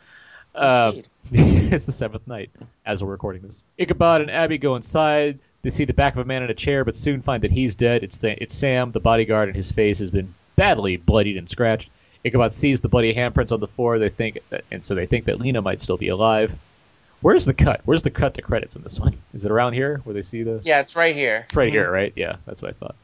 Uh, 0.55 0.93
it's 1.31 1.85
the 1.85 1.91
seventh 1.91 2.27
night 2.27 2.49
as 2.85 3.03
we're 3.03 3.11
recording 3.11 3.41
this. 3.41 3.63
Ichabod 3.77 4.21
and 4.21 4.31
Abby 4.31 4.57
go 4.57 4.75
inside. 4.75 5.39
They 5.61 5.69
see 5.69 5.85
the 5.85 5.93
back 5.93 6.13
of 6.13 6.19
a 6.19 6.25
man 6.25 6.43
in 6.43 6.49
a 6.49 6.53
chair, 6.55 6.85
but 6.85 6.95
soon 6.95 7.21
find 7.21 7.43
that 7.43 7.51
he's 7.51 7.75
dead. 7.75 8.03
It's 8.03 8.19
the, 8.19 8.41
it's 8.41 8.55
Sam, 8.55 8.91
the 8.91 8.99
bodyguard, 8.99 9.49
and 9.49 9.55
his 9.55 9.71
face 9.71 9.99
has 9.99 10.11
been 10.11 10.33
badly 10.55 10.97
bloodied 10.97 11.37
and 11.37 11.49
scratched. 11.49 11.89
Ichabod 12.23 12.53
sees 12.53 12.81
the 12.81 12.89
bloody 12.89 13.13
handprints 13.13 13.51
on 13.51 13.59
the 13.59 13.67
floor. 13.67 13.99
They 13.99 14.09
think, 14.09 14.39
that, 14.49 14.63
and 14.71 14.83
so 14.83 14.95
they 14.95 15.05
think 15.05 15.25
that 15.25 15.39
Lena 15.39 15.61
might 15.61 15.81
still 15.81 15.97
be 15.97 16.09
alive. 16.09 16.53
Where's 17.21 17.45
the 17.45 17.53
cut? 17.53 17.81
Where's 17.85 18.03
the 18.03 18.11
cut 18.11 18.35
to 18.35 18.41
credits 18.41 18.75
in 18.75 18.83
this 18.83 18.99
one? 18.99 19.13
Is 19.33 19.45
it 19.45 19.51
around 19.51 19.73
here 19.73 20.01
where 20.03 20.13
they 20.13 20.21
see 20.21 20.43
the? 20.43 20.61
Yeah, 20.63 20.79
it's 20.79 20.95
right 20.95 21.15
here. 21.15 21.45
It's 21.47 21.55
right 21.55 21.71
here, 21.71 21.91
right? 21.91 22.13
Yeah, 22.15 22.37
that's 22.45 22.61
what 22.61 22.71
I 22.71 22.73
thought. 22.73 22.95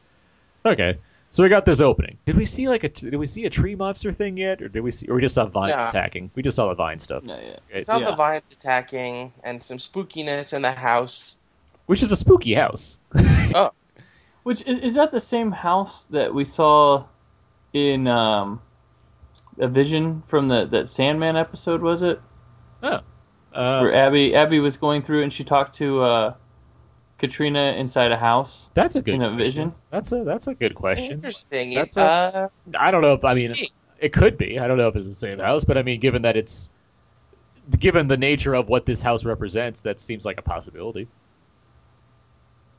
Okay, 0.64 0.98
so 1.34 1.42
we 1.42 1.48
got 1.48 1.64
this 1.64 1.80
opening. 1.80 2.18
Did 2.26 2.36
we 2.36 2.44
see 2.44 2.68
like 2.68 2.84
a 2.84 2.88
did 2.88 3.16
we 3.16 3.26
see 3.26 3.44
a 3.44 3.50
tree 3.50 3.74
monster 3.74 4.12
thing 4.12 4.36
yet, 4.36 4.62
or 4.62 4.68
did 4.68 4.80
we 4.82 4.92
see, 4.92 5.08
or 5.08 5.16
we 5.16 5.20
just 5.20 5.34
saw 5.34 5.46
vines 5.46 5.74
No. 5.76 5.86
attacking? 5.86 6.30
We 6.36 6.42
just 6.44 6.54
saw 6.54 6.68
the 6.68 6.74
vine 6.76 7.00
stuff, 7.00 7.24
Yeah, 7.26 7.40
yeah. 7.40 7.56
right? 7.74 7.84
Saw 7.84 7.98
Yeah. 7.98 8.10
the 8.10 8.16
vines 8.16 8.44
attacking 8.52 9.32
and 9.42 9.62
some 9.64 9.78
spookiness 9.78 10.52
in 10.52 10.62
the 10.62 10.70
house. 10.70 11.36
which 11.86 12.02
is 12.04 12.12
a 12.12 12.16
spooky 12.16 12.54
house. 12.54 13.00
Oh, 13.54 13.70
Which 14.44 14.62
is, 14.62 14.78
is 14.78 14.94
that 14.94 15.10
the 15.10 15.20
same 15.20 15.50
house 15.50 16.04
that 16.10 16.32
we 16.32 16.44
saw 16.44 17.04
in 17.72 18.06
um, 18.06 18.60
a 19.58 19.66
vision 19.66 20.22
from 20.28 20.46
the 20.48 20.66
that 20.66 20.88
Sandman 20.88 21.36
episode? 21.36 21.82
Was 21.82 22.02
it 22.02 22.20
oh, 22.82 23.00
where 23.52 23.92
uh, 23.92 24.06
Abby 24.06 24.34
Abby 24.36 24.60
was 24.60 24.76
going 24.76 25.02
through 25.02 25.24
and 25.24 25.32
she 25.32 25.42
talked 25.44 25.74
to 25.76 26.02
uh, 26.02 26.34
Katrina 27.18 27.72
inside 27.78 28.12
a 28.12 28.16
house? 28.16 28.68
that's 28.74 28.96
a 28.96 29.02
good 29.02 29.14
in 29.14 29.22
a 29.22 29.28
question. 29.34 29.44
vision? 29.44 29.74
That's 29.90 30.12
a 30.12 30.24
that's 30.24 30.46
a 30.48 30.54
good 30.54 30.74
question. 30.74 31.12
interesting. 31.12 31.74
That's 31.74 31.96
It, 31.96 32.00
a- 32.00 32.04
uh, 32.04 32.48
I 32.78 32.90
don't 32.90 33.02
know 33.02 33.14
if 33.14 33.24
I 33.24 33.34
mean 33.34 33.54
it 34.00 34.12
could 34.12 34.36
be. 34.36 34.58
I 34.58 34.66
don't 34.66 34.76
know 34.78 34.88
if 34.88 34.96
it's 34.96 35.06
the 35.06 35.14
same 35.14 35.38
house, 35.38 35.64
but 35.64 35.78
I 35.78 35.82
mean, 35.82 36.00
given 36.00 36.22
that 36.22 36.36
it's 36.36 36.70
given 37.78 38.08
the 38.08 38.16
nature 38.16 38.54
of 38.54 38.68
what 38.68 38.84
this 38.84 39.00
house 39.00 39.24
represents, 39.24 39.82
that 39.82 40.00
seems 40.00 40.24
like 40.26 40.38
a 40.38 40.42
possibility. 40.42 41.08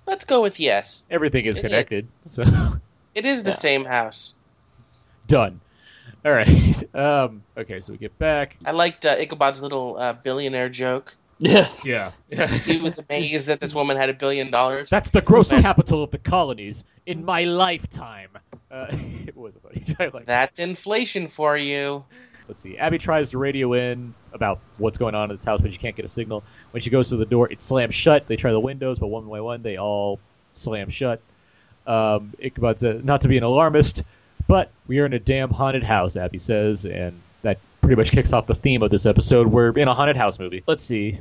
let's 0.05 0.25
go 0.25 0.41
with 0.41 0.59
yes. 0.59 1.03
Everything 1.09 1.45
is 1.45 1.57
It 1.57 1.61
is. 1.65 1.69
connected, 1.69 2.07
so 2.25 2.43
It 3.15 3.25
is 3.25 3.43
the 3.43 3.49
Yeah. 3.51 3.55
same 3.55 3.85
house. 3.85 4.33
done. 5.27 5.61
All 6.23 6.31
right. 6.31 6.83
Um, 6.93 7.43
okay, 7.57 7.79
so 7.81 7.91
we 7.93 7.97
get 7.97 8.17
back. 8.19 8.55
I 8.65 8.71
liked 8.71 9.05
uh, 9.05 9.15
Ichabod's 9.17 9.61
little 9.61 9.97
uh, 9.97 10.13
billionaire 10.13 10.69
joke. 10.69 11.13
Yes. 11.37 11.85
Yeah. 11.85 12.11
He 12.29 12.79
was 12.79 12.97
amazed 12.97 13.47
that 13.47 13.59
this 13.59 13.73
woman 13.73 13.97
had 13.97 14.09
a 14.09 14.13
billion 14.13 14.51
dollars. 14.51 14.89
That's 14.89 15.09
the 15.09 15.21
gross 15.21 15.51
capital 15.51 16.03
of 16.03 16.11
the 16.11 16.17
colonies 16.17 16.83
in 17.05 17.25
my 17.25 17.43
lifetime. 17.43 18.29
Uh, 18.71 18.87
it 18.91 19.35
was 19.35 19.55
a 19.55 19.59
funny. 19.59 19.83
I 19.99 20.23
That's 20.23 20.59
inflation 20.59 21.27
for 21.27 21.57
you. 21.57 22.05
Let's 22.47 22.61
see. 22.61 22.77
Abby 22.77 22.99
tries 22.99 23.31
to 23.31 23.37
radio 23.37 23.73
in 23.73 24.13
about 24.31 24.59
what's 24.77 24.97
going 24.97 25.15
on 25.15 25.29
in 25.29 25.35
this 25.35 25.43
house, 25.43 25.61
but 25.61 25.73
she 25.73 25.79
can't 25.79 25.95
get 25.95 26.05
a 26.05 26.09
signal. 26.09 26.43
When 26.71 26.81
she 26.81 26.89
goes 26.89 27.09
to 27.09 27.17
the 27.17 27.25
door, 27.25 27.51
it 27.51 27.61
slams 27.61 27.95
shut. 27.95 28.27
They 28.27 28.35
try 28.35 28.51
the 28.51 28.59
windows, 28.59 28.99
but 28.99 29.07
one 29.07 29.27
by 29.27 29.41
one, 29.41 29.63
they 29.63 29.77
all 29.77 30.19
slam 30.53 30.89
shut. 30.89 31.21
Um, 31.87 32.33
Ichabod 32.39 32.79
says, 32.79 33.03
not 33.03 33.21
to 33.21 33.27
be 33.27 33.37
an 33.37 33.43
alarmist, 33.43 34.03
but 34.47 34.71
we 34.87 34.99
are 34.99 35.05
in 35.05 35.13
a 35.13 35.19
damn 35.19 35.49
haunted 35.49 35.83
house, 35.83 36.17
Abby 36.17 36.37
says, 36.37 36.85
and 36.85 37.19
that 37.41 37.59
pretty 37.85 37.97
much 37.97 38.11
kicks 38.11 38.33
off 38.33 38.47
the 38.47 38.55
theme 38.55 38.81
of 38.81 38.89
this 38.89 39.05
episode. 39.05 39.45
We're 39.45 39.69
in 39.77 39.87
a 39.87 39.93
haunted 39.93 40.17
house 40.17 40.39
movie. 40.39 40.63
Let's 40.65 40.81
see. 40.81 41.19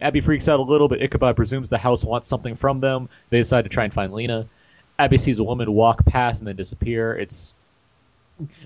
Abby 0.00 0.20
freaks 0.20 0.48
out 0.48 0.60
a 0.60 0.62
little, 0.62 0.86
but 0.86 1.02
Ichabod 1.02 1.34
presumes 1.34 1.70
the 1.70 1.78
house 1.78 2.04
wants 2.04 2.28
something 2.28 2.54
from 2.54 2.78
them. 2.78 3.08
They 3.30 3.38
decide 3.38 3.62
to 3.62 3.68
try 3.68 3.82
and 3.82 3.92
find 3.92 4.12
Lena. 4.12 4.46
Abby 4.96 5.18
sees 5.18 5.40
a 5.40 5.44
woman 5.44 5.72
walk 5.72 6.04
past 6.04 6.40
and 6.40 6.46
then 6.46 6.54
disappear. 6.54 7.14
It's 7.14 7.54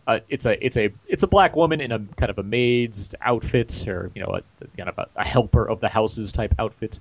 uh, 0.07 0.21
it's 0.29 0.45
a 0.45 0.65
it's 0.65 0.77
a 0.77 0.91
it's 1.07 1.23
a 1.23 1.27
black 1.27 1.57
woman 1.57 1.81
in 1.81 1.91
a 1.91 1.99
kind 1.99 2.29
of 2.29 2.39
a 2.39 2.43
maid's 2.43 3.15
outfit 3.21 3.89
or 3.89 4.11
you 4.15 4.23
know 4.23 4.39
a 4.39 4.67
kind 4.77 4.91
of 4.91 4.99
a, 4.99 5.09
a 5.17 5.27
helper 5.27 5.67
of 5.67 5.81
the 5.81 5.89
houses 5.89 6.33
type 6.33 6.55
outfit. 6.59 7.01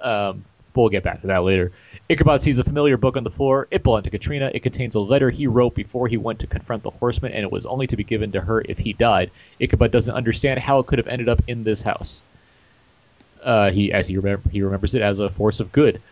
Um, 0.00 0.44
we'll 0.74 0.88
get 0.88 1.02
back 1.02 1.22
to 1.22 1.28
that 1.28 1.42
later. 1.42 1.72
Ichabod 2.08 2.40
sees 2.40 2.58
a 2.58 2.64
familiar 2.64 2.96
book 2.96 3.16
on 3.16 3.24
the 3.24 3.30
floor. 3.30 3.68
It 3.70 3.82
belonged 3.82 4.04
to 4.04 4.10
Katrina. 4.10 4.50
It 4.52 4.62
contains 4.62 4.94
a 4.94 5.00
letter 5.00 5.30
he 5.30 5.46
wrote 5.46 5.74
before 5.74 6.08
he 6.08 6.16
went 6.16 6.40
to 6.40 6.46
confront 6.46 6.82
the 6.82 6.90
horseman, 6.90 7.32
and 7.32 7.42
it 7.42 7.52
was 7.52 7.66
only 7.66 7.86
to 7.88 7.96
be 7.96 8.04
given 8.04 8.32
to 8.32 8.40
her 8.40 8.60
if 8.60 8.78
he 8.78 8.92
died. 8.92 9.30
Ichabod 9.60 9.92
doesn't 9.92 10.14
understand 10.14 10.60
how 10.60 10.80
it 10.80 10.86
could 10.86 10.98
have 10.98 11.08
ended 11.08 11.28
up 11.28 11.42
in 11.46 11.62
this 11.62 11.82
house. 11.82 12.22
Uh, 13.42 13.70
he, 13.70 13.92
as 13.92 14.08
he 14.08 14.16
remember, 14.16 14.48
he 14.50 14.62
remembers 14.62 14.94
it 14.94 15.02
as 15.02 15.20
a 15.20 15.28
force 15.28 15.60
of 15.60 15.72
good. 15.72 16.02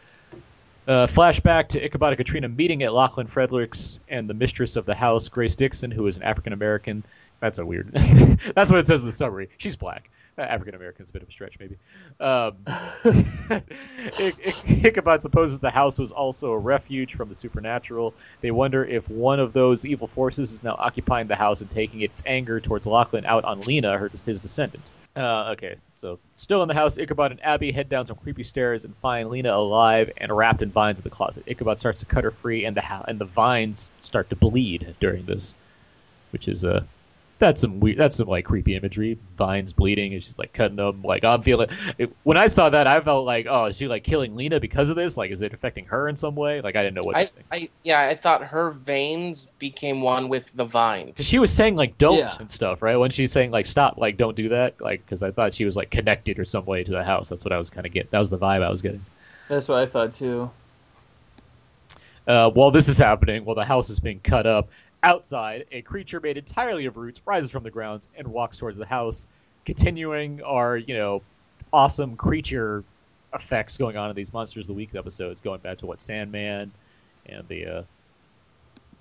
Uh, 0.87 1.07
flashback 1.07 1.69
to 1.69 1.85
Ichabod 1.85 2.11
and 2.11 2.17
Katrina 2.17 2.49
meeting 2.49 2.83
at 2.83 2.95
Lachlan 2.95 3.27
Fredericks 3.27 4.01
and 4.09 4.31
the 4.31 4.35
mistress 4.35 4.77
of 4.77 4.87
the 4.87 4.95
house, 4.95 5.29
Grace 5.29 5.55
Dixon, 5.55 5.91
who 5.91 6.07
is 6.07 6.17
an 6.17 6.23
African 6.23 6.55
American. 6.55 7.05
That's 7.41 7.59
a 7.59 7.67
weird. 7.67 7.93
that's 7.93 8.71
what 8.71 8.81
it 8.81 8.87
says 8.87 9.03
in 9.03 9.07
the 9.07 9.13
summary. 9.13 9.51
She's 9.59 9.77
black. 9.77 10.09
Uh, 10.39 10.43
African 10.43 10.77
American's 10.77 11.11
a 11.11 11.13
bit 11.13 11.23
of 11.23 11.29
a 11.29 11.33
stretch, 11.33 11.59
maybe. 11.59 11.77
Um, 12.21 12.59
Ich- 14.21 14.39
Ich- 14.39 14.85
Ichabod 14.85 15.23
supposes 15.23 15.59
the 15.59 15.71
house 15.71 15.99
was 15.99 16.13
also 16.13 16.53
a 16.53 16.59
refuge 16.59 17.15
from 17.15 17.29
the 17.29 17.35
supernatural. 17.35 18.15
They 18.41 18.51
wonder 18.53 18.85
if 18.85 19.11
one 19.11 19.41
of 19.41 19.53
those 19.53 19.85
evil 19.85 20.07
forces 20.07 20.53
is 20.53 20.63
now 20.63 20.77
occupying 20.79 21.27
the 21.27 21.35
house 21.37 21.61
and 21.61 21.69
taking 21.71 22.03
its 22.03 22.23
anger 22.25 22.61
towards 22.61 22.87
Lachlan 22.87 23.27
out 23.27 23.45
on 23.45 23.61
Lena, 23.63 23.99
her, 23.99 24.09
his 24.09 24.41
descendant. 24.41 24.93
Uh, 25.17 25.51
okay, 25.53 25.75
so 25.95 26.21
still 26.37 26.63
in 26.63 26.69
the 26.69 26.75
house, 26.75 26.99
Ichabod 26.99 27.33
and 27.33 27.43
Abby 27.43 27.73
head 27.73 27.89
down 27.89 28.07
some 28.07 28.17
creepy 28.17 28.45
stairs 28.45 28.85
and 28.85 28.95
find 28.99 29.31
Lena 29.31 29.53
alive 29.53 30.13
and 30.17 30.31
wrapped 30.31 30.63
in 30.63 30.71
vines 30.71 31.01
in 31.01 31.05
the 31.05 31.11
closet. 31.11 31.43
Ichabod 31.49 31.81
starts 31.81 32.01
to 32.01 32.07
cut 32.07 32.23
her 32.23 32.31
free, 32.31 32.65
and 32.65 32.77
the 32.77 33.09
and 33.09 33.19
the 33.19 33.25
vines 33.25 33.91
start 34.01 34.31
to 34.31 34.37
bleed 34.37 34.95
during 35.01 35.25
this, 35.27 35.57
which 36.31 36.47
is 36.47 36.65
uh, 36.65 36.85
that's 37.39 37.61
some 37.61 37.81
weird, 37.81 37.99
that's 37.99 38.17
some 38.17 38.29
like 38.29 38.45
creepy 38.45 38.75
imagery. 38.75 39.19
Vines 39.37 39.73
bleeding, 39.73 40.13
and 40.15 40.23
she's 40.23 40.39
like 40.39 40.53
cutting 40.53 40.77
them. 40.77 41.03
Like 41.03 41.25
I'm 41.25 41.43
feeling. 41.43 41.69
It, 41.97 42.15
when 42.25 42.37
I 42.37 42.49
saw 42.49 42.71
that, 42.71 42.87
I 42.87 43.01
felt 43.01 43.25
like, 43.25 43.47
oh, 43.49 43.67
is 43.67 43.77
she 43.77 43.89
like 43.89 44.05
killing 44.05 44.37
Lena 44.37 44.61
because 44.61 44.91
of 44.91 44.97
this? 44.97 45.17
Like, 45.17 45.31
is 45.31 45.43
it 45.43 45.55
affecting 45.55 45.87
her 45.87 46.09
in 46.09 46.17
some 46.17 46.35
way? 46.35 46.61
Like, 46.61 46.77
I 46.77 46.83
didn't 46.83 46.95
know 46.95 47.03
what 47.03 47.13
to 47.13 47.19
I, 47.19 47.27
think. 47.27 47.47
I 47.51 47.69
yeah, 47.83 48.01
I 48.01 48.17
thought 48.17 48.45
her 48.45 48.71
veins 48.71 49.51
became 49.59 50.01
one 50.01 50.29
with 50.29 50.45
the 50.55 50.65
vine. 50.65 51.07
Because 51.07 51.27
she 51.27 51.39
was 51.39 51.53
saying 51.53 51.77
like 51.77 51.99
don't 51.99 52.19
Yeah. 52.19 52.29
and 52.41 52.51
stuff, 52.51 52.83
right? 52.83 52.97
When 52.97 53.11
she's 53.11 53.33
saying 53.33 53.51
like 53.51 53.67
stop, 53.67 53.99
like 53.99 54.17
don't 54.17 54.37
do 54.37 54.51
that, 54.51 54.81
like 54.81 55.05
because 55.05 55.23
I 55.23 55.31
thought 55.31 55.55
she 55.55 55.65
was 55.65 55.77
like 55.77 55.91
connected 55.91 56.39
or 56.39 56.45
some 56.45 56.65
way 56.65 56.83
to 56.83 56.93
the 56.93 57.05
house. 57.05 57.29
That's 57.29 57.45
what 57.45 57.53
I 57.53 57.59
was 57.59 57.71
kind 57.71 57.87
of 57.87 57.93
getting. 57.93 58.09
That 58.11 58.19
was 58.19 58.31
the 58.31 58.39
vibe 58.39 58.63
I 58.63 58.71
was 58.71 58.83
getting. 58.83 59.05
That's 59.49 59.69
what 59.69 59.79
I 59.79 59.87
thought 59.87 60.13
too. 60.13 60.51
Uh, 62.27 62.51
while 62.51 62.71
this 62.71 62.89
is 62.89 62.99
happening, 62.99 63.47
while 63.47 63.55
the 63.55 63.65
house 63.65 63.89
is 63.89 64.01
being 64.01 64.21
cut 64.21 64.47
up, 64.47 64.69
outside 65.03 65.67
a 65.71 65.83
creature 65.83 66.21
made 66.21 66.37
entirely 66.37 66.87
of 66.87 66.97
roots 66.97 67.23
rises 67.25 67.51
from 67.51 67.63
the 67.63 67.71
ground 67.71 68.07
and 68.17 68.29
walks 68.29 68.59
towards 68.59 68.79
the 68.79 68.87
house, 68.87 69.29
continuing 69.65 70.43
our 70.43 70.77
you 70.77 70.95
know 70.95 71.23
awesome 71.73 72.17
creature 72.17 72.85
effects 73.35 73.79
going 73.79 73.97
on 73.97 74.11
in 74.11 74.17
these 74.17 74.33
monsters 74.33 74.65
of 74.65 74.69
the 74.69 74.75
week 74.75 74.95
episodes, 74.95 75.41
going 75.41 75.61
back 75.61 75.79
to 75.79 75.87
what 75.87 76.01
Sandman 76.01 76.73
and 77.27 77.49
the 77.49 77.67
uh, 77.67 77.83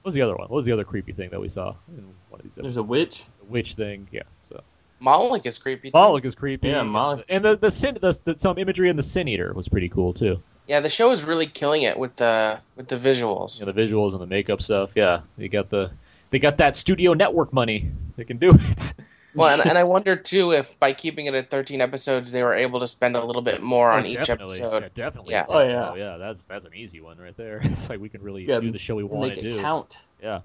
what 0.01 0.05
was 0.05 0.13
the 0.13 0.21
other 0.21 0.35
one? 0.35 0.47
What 0.47 0.55
was 0.55 0.65
the 0.65 0.73
other 0.73 0.83
creepy 0.83 1.13
thing 1.13 1.29
that 1.31 1.41
we 1.41 1.49
saw 1.49 1.75
in 1.89 2.03
one 2.29 2.39
of 2.39 2.43
these 2.43 2.57
episodes? 2.57 2.63
There's 2.63 2.77
a 2.77 2.83
witch. 2.83 3.23
The 3.39 3.45
witch 3.45 3.75
thing, 3.75 4.07
yeah. 4.11 4.23
So 4.39 4.61
Moloch 4.99 5.45
is 5.45 5.57
creepy. 5.57 5.91
Too. 5.91 5.97
Moloch 5.97 6.25
is 6.25 6.35
creepy. 6.35 6.69
Yeah, 6.69 6.83
Moloch. 6.83 7.25
And 7.29 7.45
the 7.45 7.55
the 7.55 7.71
sin 7.71 7.97
the, 8.01 8.19
the 8.23 8.39
some 8.39 8.57
imagery 8.57 8.89
in 8.89 8.95
the 8.95 9.03
Sin 9.03 9.27
Eater 9.27 9.53
was 9.53 9.69
pretty 9.69 9.89
cool 9.89 10.13
too. 10.13 10.41
Yeah, 10.67 10.81
the 10.81 10.89
show 10.89 11.11
is 11.11 11.23
really 11.23 11.47
killing 11.47 11.83
it 11.83 11.97
with 11.97 12.15
the 12.17 12.59
with 12.75 12.87
the 12.87 12.97
visuals. 12.97 13.59
You 13.59 13.65
know, 13.65 13.71
the 13.71 13.81
visuals 13.81 14.13
and 14.13 14.21
the 14.21 14.27
makeup 14.27 14.61
stuff. 14.61 14.93
Yeah, 14.95 15.21
they 15.37 15.47
got 15.47 15.69
the 15.69 15.91
they 16.29 16.39
got 16.39 16.57
that 16.57 16.75
studio 16.75 17.13
network 17.13 17.53
money. 17.53 17.91
They 18.17 18.25
can 18.25 18.37
do 18.37 18.51
it. 18.53 18.93
Well, 19.33 19.59
and, 19.59 19.69
and 19.69 19.77
I 19.77 19.83
wonder 19.95 20.15
too 20.15 20.51
if 20.51 20.77
by 20.79 20.93
keeping 20.93 21.27
it 21.27 21.35
at 21.35 21.49
13 21.49 21.79
episodes, 21.79 22.31
they 22.31 22.43
were 22.43 22.55
able 22.55 22.79
to 22.79 22.87
spend 22.87 23.15
a 23.15 23.23
little 23.23 23.43
bit 23.43 23.61
more 23.61 23.91
oh, 23.91 23.97
on 23.97 24.03
Oh, 24.03 24.07
each 24.07 24.29
episode. 24.29 24.83
Yeah, 24.83 24.89
definitely. 24.93 25.33
Yeah. 25.33 25.45
Oh, 25.47 25.59
yeah. 25.59 25.91
Oh 25.91 25.95
yeah, 25.95 26.17
that's 26.17 26.47
that's 26.47 26.65
an 26.65 26.73
easy 26.73 27.01
one 27.01 27.17
right 27.17 27.37
there. 27.37 27.61
It's 27.63 27.89
like 27.89 27.99
we 27.99 28.09
can 28.09 28.21
really 28.21 28.45
Yeah, 28.45 28.59
do 28.59 28.71
the 28.71 28.79
show 28.79 28.95
we 28.95 29.03
want 29.03 29.29
Make 29.29 29.39
to 29.39 29.47
it 29.47 29.51
do. 29.53 29.61
count. 29.61 29.97
Yeah. 30.21 30.41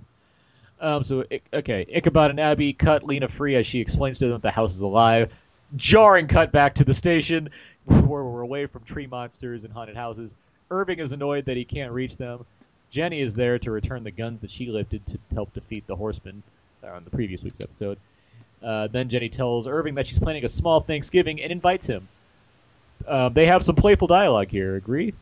Um. 0.83 1.03
So 1.05 1.25
okay, 1.53 1.87
Ichabod 1.89 2.31
and 2.31 2.41
Abby 2.41 2.73
cut 2.73 3.05
Lena 3.05 3.29
free 3.29 3.57
as 3.57 3.67
she 3.67 3.81
explains 3.81 4.19
to 4.19 4.27
them 4.27 4.33
that 4.35 4.43
the 4.43 4.51
house 4.51 4.75
is 4.75 4.83
alive. 4.83 5.33
Jarring 5.77 6.27
cut 6.27 6.53
back 6.53 6.75
to 6.75 6.85
the 6.85 6.93
station 6.93 7.49
where 7.85 8.23
we're 8.23 8.43
away 8.43 8.67
from 8.67 8.83
tree 8.83 9.07
monsters 9.07 9.65
and 9.65 9.73
haunted 9.73 9.97
houses. 9.97 10.37
Irving 10.71 10.99
is 10.99 11.13
annoyed 11.13 11.47
that 11.47 11.57
he 11.57 11.65
can't 11.65 11.93
reach 11.93 12.17
them. 12.17 12.45
Jenny 12.91 13.21
is 13.21 13.35
there 13.35 13.59
to 13.61 13.71
return 13.71 14.05
the 14.05 14.11
guns 14.11 14.41
that 14.41 14.51
she 14.51 14.67
lifted 14.67 15.07
to 15.07 15.19
help 15.33 15.55
defeat 15.55 15.87
the 15.87 15.97
horsemen 15.97 16.43
uh, 16.85 16.89
on 16.89 17.05
the 17.05 17.11
previous 17.11 17.43
week's 17.43 17.61
episode. 17.61 17.99
Uh, 18.63 18.87
then 18.89 19.09
Jenny 19.09 19.29
tells 19.29 19.67
Irving 19.67 19.95
that 19.95 20.07
she's 20.07 20.19
planning 20.19 20.45
a 20.45 20.49
small 20.49 20.81
Thanksgiving 20.81 21.41
and 21.41 21.51
invites 21.51 21.87
him. 21.87 22.09
Uh, 23.07 23.29
they 23.31 23.47
have 23.47 23.63
some 23.63 23.75
playful 23.77 24.09
dialogue 24.09 24.51
here. 24.51 24.77
Agree? 24.77 25.15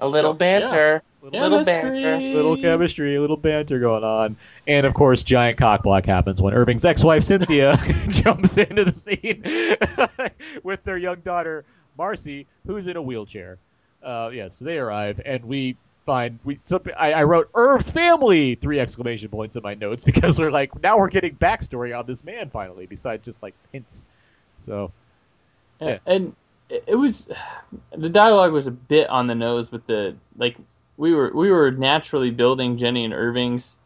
A 0.00 0.06
little 0.06 0.34
banter. 0.34 1.02
Little 1.24 1.64
Chemistry. 1.64 2.02
banter. 2.02 2.34
little 2.34 2.56
chemistry, 2.58 3.16
a 3.16 3.20
little 3.20 3.38
banter 3.38 3.78
going 3.78 4.04
on, 4.04 4.36
and 4.66 4.84
of 4.84 4.92
course, 4.92 5.22
giant 5.22 5.56
cock 5.56 5.82
block 5.82 6.04
happens 6.04 6.40
when 6.40 6.52
Irving's 6.52 6.84
ex-wife 6.84 7.22
Cynthia 7.22 7.78
jumps 8.10 8.58
into 8.58 8.84
the 8.84 8.92
scene 8.92 9.42
with 10.62 10.82
their 10.82 10.98
young 10.98 11.20
daughter 11.20 11.64
Macy, 11.98 12.46
who's 12.66 12.86
in 12.86 12.96
a 12.96 13.02
wheelchair. 13.02 13.56
Uh, 14.02 14.30
yeah, 14.34 14.48
so 14.48 14.66
they 14.66 14.76
arrive, 14.76 15.18
and 15.24 15.44
we 15.44 15.76
find 16.04 16.38
we. 16.44 16.60
So 16.64 16.82
I, 16.94 17.12
I 17.12 17.22
wrote 17.22 17.48
Irv's 17.54 17.90
family 17.90 18.54
three 18.54 18.78
exclamation 18.78 19.30
points 19.30 19.56
in 19.56 19.62
my 19.62 19.74
notes 19.74 20.04
because 20.04 20.38
we're 20.38 20.50
like 20.50 20.82
now 20.82 20.98
we're 20.98 21.08
getting 21.08 21.36
backstory 21.36 21.98
on 21.98 22.04
this 22.06 22.22
man 22.22 22.50
finally, 22.50 22.86
besides 22.86 23.24
just 23.24 23.42
like 23.42 23.54
hints. 23.72 24.06
So 24.58 24.92
Yeah. 25.80 25.98
And 26.04 26.34
it 26.68 26.84
it 26.86 26.96
was 26.96 27.30
the 27.96 28.10
dialogue 28.10 28.52
was 28.52 28.66
a 28.66 28.70
bit 28.70 29.08
on 29.08 29.26
the 29.26 29.34
nose 29.34 29.72
with 29.72 29.86
the 29.86 30.16
like 30.36 30.56
we 30.96 31.12
were 31.14 31.30
we 31.34 31.50
were 31.50 31.70
naturally 31.70 32.30
building 32.30 32.76
Jenny 32.76 33.04
and 33.04 33.12
Irving's 33.14 33.76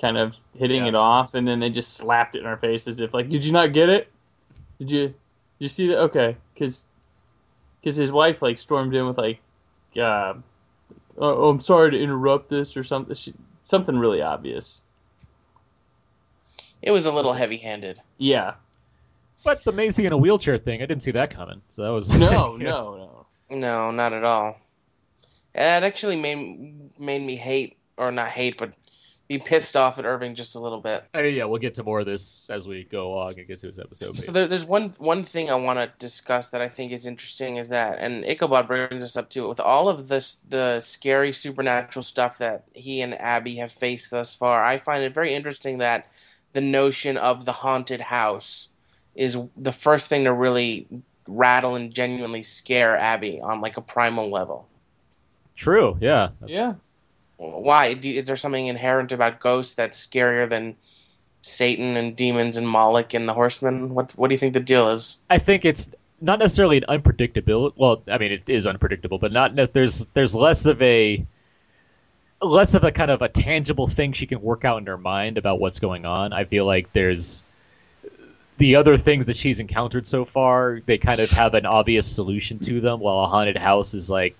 kind 0.00 0.16
of 0.16 0.36
hitting 0.54 0.82
Yeah. 0.84 0.88
it 0.88 0.94
off, 0.94 1.34
and 1.34 1.46
then 1.46 1.60
they 1.60 1.70
just 1.70 1.94
slapped 1.94 2.34
it 2.34 2.40
in 2.40 2.46
our 2.46 2.56
face 2.56 2.88
as 2.88 3.00
if 3.00 3.12
like, 3.12 3.28
did 3.28 3.44
you 3.44 3.52
not 3.52 3.72
get 3.72 3.88
it? 3.88 4.10
Did 4.78 4.90
you 4.90 5.02
did 5.08 5.14
you 5.58 5.68
see 5.68 5.88
that? 5.88 5.98
Okay, 5.98 6.36
because 6.54 6.86
his 7.82 8.10
wife 8.12 8.40
like 8.42 8.58
stormed 8.58 8.94
in 8.94 9.06
with 9.06 9.18
like, 9.18 9.40
uh, 10.00 10.34
oh, 11.18 11.48
I'm 11.50 11.60
sorry 11.60 11.90
to 11.92 11.98
interrupt 12.00 12.48
this 12.48 12.76
or 12.76 12.84
something. 12.84 13.14
She, 13.14 13.34
something 13.62 13.96
really 13.98 14.22
obvious. 14.22 14.80
It 16.82 16.92
was 16.92 17.04
a 17.06 17.12
little 17.12 17.34
heavy-handed. 17.34 18.00
Yeah. 18.16 18.54
But 19.44 19.64
the 19.64 19.72
Macy 19.72 20.06
in 20.06 20.12
a 20.12 20.16
wheelchair 20.16 20.56
thing, 20.58 20.82
I 20.82 20.86
didn't 20.86 21.02
see 21.02 21.10
that 21.12 21.30
coming. 21.34 21.60
So 21.68 21.82
that 21.82 21.90
was 21.90 22.18
No, 22.18 22.56
Yeah. 22.56 22.64
no, 22.70 22.96
no. 23.50 23.56
No, 23.56 23.90
not 23.90 24.12
at 24.14 24.24
all. 24.24 24.58
It 25.54 25.60
actually 25.60 26.16
made 26.16 26.98
made 26.98 27.22
me 27.22 27.36
hate, 27.36 27.76
or 27.96 28.12
not 28.12 28.28
hate, 28.28 28.58
but 28.58 28.72
be 29.30 29.38
pissed 29.38 29.76
off 29.76 29.96
at 29.96 30.04
Irving 30.04 30.34
just 30.34 30.56
a 30.56 30.58
little 30.58 30.80
bit. 30.80 31.04
I 31.14 31.22
mean, 31.22 31.36
yeah, 31.36 31.44
we'll 31.44 31.60
get 31.60 31.74
to 31.74 31.84
more 31.84 32.00
of 32.00 32.06
this 32.06 32.50
as 32.50 32.66
we 32.66 32.82
go 32.82 33.14
along 33.14 33.38
and 33.38 33.46
get 33.46 33.60
to 33.60 33.68
this 33.68 33.78
episode. 33.78 34.16
So 34.18 34.32
there, 34.32 34.48
there's 34.48 34.64
one 34.64 34.92
one 34.98 35.22
thing 35.22 35.50
I 35.50 35.54
want 35.54 35.78
to 35.78 35.88
discuss 36.00 36.48
that 36.48 36.60
I 36.60 36.68
think 36.68 36.90
is 36.90 37.06
interesting 37.06 37.56
is 37.56 37.68
that, 37.68 37.98
and 38.00 38.24
Ichabod 38.24 38.66
brings 38.66 39.04
us 39.04 39.16
up 39.16 39.30
to 39.30 39.44
it 39.44 39.48
with 39.48 39.60
all 39.60 39.88
of 39.88 40.08
this 40.08 40.40
the 40.48 40.80
scary 40.80 41.32
supernatural 41.32 42.02
stuff 42.02 42.38
that 42.38 42.64
he 42.72 43.02
and 43.02 43.14
Abby 43.14 43.54
have 43.56 43.70
faced 43.70 44.10
thus 44.10 44.34
far. 44.34 44.64
I 44.64 44.78
find 44.78 45.04
it 45.04 45.14
very 45.14 45.32
interesting 45.32 45.78
that 45.78 46.08
the 46.52 46.60
notion 46.60 47.16
of 47.16 47.44
the 47.44 47.52
haunted 47.52 48.00
house 48.00 48.68
is 49.14 49.38
the 49.56 49.72
first 49.72 50.08
thing 50.08 50.24
to 50.24 50.32
really 50.32 50.88
rattle 51.28 51.76
and 51.76 51.94
genuinely 51.94 52.42
scare 52.42 52.96
Abby 52.96 53.40
on 53.40 53.60
like 53.60 53.76
a 53.76 53.80
primal 53.80 54.28
level. 54.28 54.66
True, 55.56 55.96
yeah. 56.00 56.28
That's- 56.40 56.58
Yeah. 56.58 56.74
Why? 57.36 57.88
Is 58.02 58.26
there 58.26 58.36
something 58.36 58.66
inherent 58.66 59.12
about 59.12 59.40
ghosts 59.40 59.74
that's 59.74 60.06
scarier 60.06 60.48
than 60.48 60.76
Satan 61.42 61.96
and 61.96 62.14
demons 62.14 62.58
and 62.58 62.68
Moloch 62.68 63.14
and 63.14 63.26
the 63.26 63.32
Horsemen? 63.32 63.94
What 63.94 64.10
What 64.16 64.28
do 64.28 64.34
you 64.34 64.38
think 64.38 64.52
the 64.52 64.60
deal 64.60 64.90
is? 64.90 65.18
I 65.30 65.38
think 65.38 65.64
it's 65.64 65.88
not 66.20 66.38
necessarily 66.38 66.76
an 66.78 66.84
unpredictable. 66.86 67.72
Well, 67.76 68.02
I 68.10 68.18
mean, 68.18 68.32
it 68.32 68.50
is 68.50 68.66
unpredictable, 68.66 69.18
but 69.18 69.32
not 69.32 69.54
ne- 69.54 69.64
there's 69.72 70.04
there's 70.12 70.34
less 70.36 70.66
of 70.66 70.82
a 70.82 71.24
less 72.42 72.74
of 72.74 72.84
a 72.84 72.92
kind 72.92 73.10
of 73.10 73.22
a 73.22 73.28
tangible 73.30 73.86
thing 73.86 74.12
she 74.12 74.26
can 74.26 74.42
work 74.42 74.66
out 74.66 74.78
in 74.78 74.86
her 74.86 74.98
mind 74.98 75.38
about 75.38 75.60
what's 75.60 75.80
going 75.80 76.04
on. 76.04 76.34
I 76.34 76.44
feel 76.44 76.66
like 76.66 76.92
there's 76.92 77.42
the 78.58 78.76
other 78.76 78.98
things 78.98 79.28
that 79.28 79.36
she's 79.36 79.60
encountered 79.60 80.06
so 80.06 80.26
far. 80.26 80.80
They 80.84 80.98
kind 80.98 81.20
of 81.20 81.30
have 81.30 81.54
an 81.54 81.64
obvious 81.64 82.06
solution 82.06 82.58
to 82.60 82.80
them, 82.82 83.00
while 83.00 83.20
a 83.24 83.28
haunted 83.28 83.56
house 83.56 83.94
is 83.94 84.10
like 84.10 84.36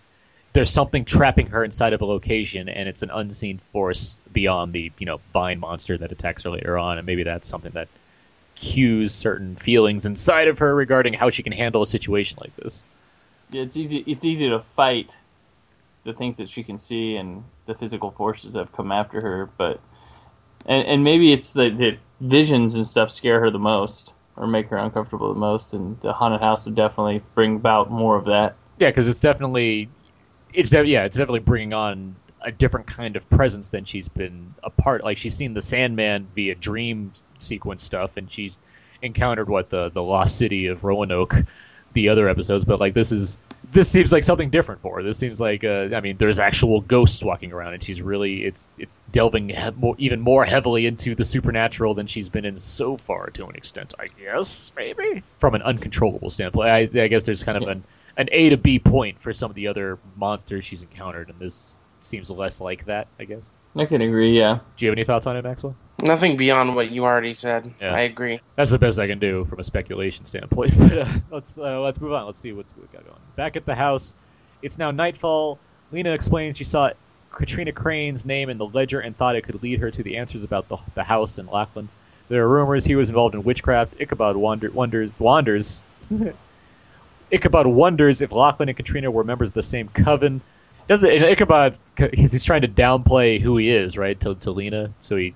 there's 0.52 0.70
something 0.70 1.04
trapping 1.04 1.46
her 1.48 1.62
inside 1.64 1.92
of 1.92 2.00
a 2.00 2.04
location, 2.04 2.68
and 2.68 2.88
it's 2.88 3.02
an 3.02 3.10
unseen 3.10 3.58
force 3.58 4.20
beyond 4.32 4.72
the 4.72 4.92
you 4.98 5.06
know 5.06 5.20
vine 5.32 5.60
monster 5.60 5.96
that 5.98 6.12
attacks 6.12 6.44
her 6.44 6.50
later 6.50 6.78
on, 6.78 6.98
and 6.98 7.06
maybe 7.06 7.22
that's 7.22 7.48
something 7.48 7.72
that 7.72 7.88
cues 8.56 9.12
certain 9.12 9.56
feelings 9.56 10.06
inside 10.06 10.48
of 10.48 10.58
her 10.58 10.74
regarding 10.74 11.14
how 11.14 11.30
she 11.30 11.42
can 11.42 11.52
handle 11.52 11.82
a 11.82 11.86
situation 11.86 12.38
like 12.40 12.54
this. 12.56 12.84
Yeah, 13.50 13.62
it's 13.62 13.76
easy. 13.76 13.98
It's 14.06 14.24
easy 14.24 14.50
to 14.50 14.60
fight 14.60 15.16
the 16.04 16.12
things 16.12 16.38
that 16.38 16.48
she 16.48 16.62
can 16.62 16.78
see 16.78 17.16
and 17.16 17.44
the 17.66 17.74
physical 17.74 18.10
forces 18.10 18.54
that 18.54 18.60
have 18.60 18.72
come 18.72 18.92
after 18.92 19.20
her. 19.20 19.50
But 19.56 19.80
and 20.66 20.86
and 20.86 21.04
maybe 21.04 21.32
it's 21.32 21.52
the, 21.52 21.70
the 21.70 21.98
visions 22.20 22.74
and 22.74 22.86
stuff 22.86 23.10
scare 23.10 23.40
her 23.40 23.50
the 23.50 23.58
most 23.58 24.12
or 24.36 24.46
make 24.46 24.68
her 24.68 24.76
uncomfortable 24.76 25.32
the 25.32 25.38
most, 25.38 25.74
and 25.74 26.00
the 26.00 26.12
haunted 26.12 26.40
house 26.40 26.64
would 26.64 26.74
definitely 26.74 27.22
bring 27.34 27.56
about 27.56 27.90
more 27.90 28.16
of 28.16 28.26
that. 28.26 28.56
Yeah, 28.78 28.88
because 28.88 29.06
it's 29.08 29.20
definitely, 29.20 29.90
it's 30.52 30.70
de- 30.70 30.86
yeah, 30.86 31.04
it's 31.04 31.16
definitely 31.16 31.40
bringing 31.40 31.72
on 31.72 32.16
a 32.42 32.50
different 32.50 32.86
kind 32.86 33.16
of 33.16 33.28
presence 33.28 33.68
than 33.68 33.84
she's 33.84 34.08
been 34.08 34.54
a 34.62 34.70
part. 34.70 35.04
Like 35.04 35.18
she's 35.18 35.34
seen 35.34 35.54
the 35.54 35.60
Sandman 35.60 36.28
via 36.34 36.54
dream 36.54 37.12
sequence 37.38 37.82
stuff, 37.82 38.16
and 38.16 38.30
she's 38.30 38.60
encountered 39.02 39.48
what 39.48 39.70
the 39.70 39.90
the 39.90 40.02
lost 40.02 40.36
city 40.38 40.66
of 40.66 40.84
Roanoke, 40.84 41.34
the 41.92 42.10
other 42.10 42.28
episodes. 42.28 42.64
But 42.64 42.80
like 42.80 42.94
this 42.94 43.12
is 43.12 43.38
this 43.72 43.90
seems 43.90 44.12
like 44.12 44.24
something 44.24 44.50
different 44.50 44.80
for 44.80 44.96
her. 44.96 45.02
This 45.02 45.18
seems 45.18 45.40
like 45.40 45.64
uh, 45.64 45.88
I 45.94 46.00
mean, 46.00 46.16
there's 46.16 46.38
actual 46.38 46.80
ghosts 46.80 47.22
walking 47.22 47.52
around, 47.52 47.74
and 47.74 47.82
she's 47.82 48.02
really 48.02 48.44
it's 48.44 48.70
it's 48.78 48.96
delving 49.12 49.50
he- 49.50 49.70
more, 49.76 49.94
even 49.98 50.20
more 50.20 50.44
heavily 50.44 50.86
into 50.86 51.14
the 51.14 51.24
supernatural 51.24 51.94
than 51.94 52.06
she's 52.06 52.28
been 52.28 52.44
in 52.44 52.56
so 52.56 52.96
far 52.96 53.28
to 53.30 53.46
an 53.46 53.56
extent. 53.56 53.94
I 53.98 54.06
guess 54.06 54.72
maybe 54.76 55.22
from 55.38 55.54
an 55.54 55.62
uncontrollable 55.62 56.30
standpoint. 56.30 56.68
I, 56.68 56.78
I 57.02 57.08
guess 57.08 57.24
there's 57.24 57.44
kind 57.44 57.62
of 57.62 57.68
an 57.68 57.84
an 58.20 58.28
A 58.32 58.50
to 58.50 58.56
B 58.58 58.78
point 58.78 59.18
for 59.18 59.32
some 59.32 59.50
of 59.50 59.54
the 59.54 59.68
other 59.68 59.98
monsters 60.14 60.64
she's 60.64 60.82
encountered, 60.82 61.30
and 61.30 61.38
this 61.38 61.80
seems 62.00 62.30
less 62.30 62.60
like 62.60 62.84
that. 62.84 63.08
I 63.18 63.24
guess. 63.24 63.50
I 63.74 63.86
can 63.86 64.02
agree. 64.02 64.36
Yeah. 64.36 64.58
Do 64.76 64.84
you 64.84 64.90
have 64.90 64.98
any 64.98 65.04
thoughts 65.04 65.26
on 65.26 65.36
it, 65.36 65.42
Maxwell? 65.42 65.74
Nothing 66.02 66.36
beyond 66.36 66.74
what 66.74 66.90
you 66.90 67.04
already 67.04 67.34
said. 67.34 67.72
Yeah. 67.80 67.94
I 67.94 68.00
agree. 68.00 68.40
That's 68.56 68.70
the 68.70 68.78
best 68.78 68.98
I 68.98 69.06
can 69.06 69.20
do 69.20 69.44
from 69.44 69.58
a 69.58 69.64
speculation 69.64 70.24
standpoint. 70.26 70.72
But 70.78 70.98
uh, 70.98 71.08
let's 71.30 71.58
uh, 71.58 71.80
let's 71.80 72.00
move 72.00 72.12
on. 72.12 72.26
Let's 72.26 72.38
see 72.38 72.52
what's 72.52 72.76
what 72.76 72.90
we 72.90 72.96
got 72.96 73.06
going. 73.06 73.20
Back 73.36 73.56
at 73.56 73.64
the 73.64 73.74
house, 73.74 74.14
it's 74.60 74.76
now 74.76 74.90
nightfall. 74.90 75.58
Lena 75.90 76.12
explains 76.12 76.58
she 76.58 76.64
saw 76.64 76.90
Katrina 77.32 77.72
Crane's 77.72 78.26
name 78.26 78.50
in 78.50 78.58
the 78.58 78.66
ledger 78.66 79.00
and 79.00 79.16
thought 79.16 79.36
it 79.36 79.42
could 79.42 79.62
lead 79.62 79.80
her 79.80 79.90
to 79.90 80.02
the 80.02 80.18
answers 80.18 80.44
about 80.44 80.68
the, 80.68 80.76
the 80.94 81.04
house 81.04 81.38
in 81.38 81.46
Lachlan. 81.46 81.88
There 82.28 82.44
are 82.44 82.48
rumors 82.48 82.84
he 82.84 82.96
was 82.96 83.08
involved 83.08 83.34
in 83.34 83.42
witchcraft. 83.44 83.94
Ichabod 83.98 84.36
wander, 84.36 84.70
wonders 84.70 85.12
wanders. 85.18 85.80
Ichabod 87.30 87.66
wonders 87.66 88.22
if 88.22 88.32
Lachlan 88.32 88.68
and 88.68 88.76
Katrina 88.76 89.10
were 89.10 89.24
members 89.24 89.50
of 89.50 89.54
the 89.54 89.62
same 89.62 89.88
coven. 89.88 90.40
Does 90.88 91.04
it? 91.04 91.22
Ichabod, 91.22 91.78
he's, 92.12 92.32
he's 92.32 92.44
trying 92.44 92.62
to 92.62 92.68
downplay 92.68 93.40
who 93.40 93.56
he 93.56 93.70
is, 93.70 93.96
right, 93.96 94.18
to, 94.20 94.34
to 94.36 94.50
Lena. 94.50 94.92
So 94.98 95.16
he 95.16 95.34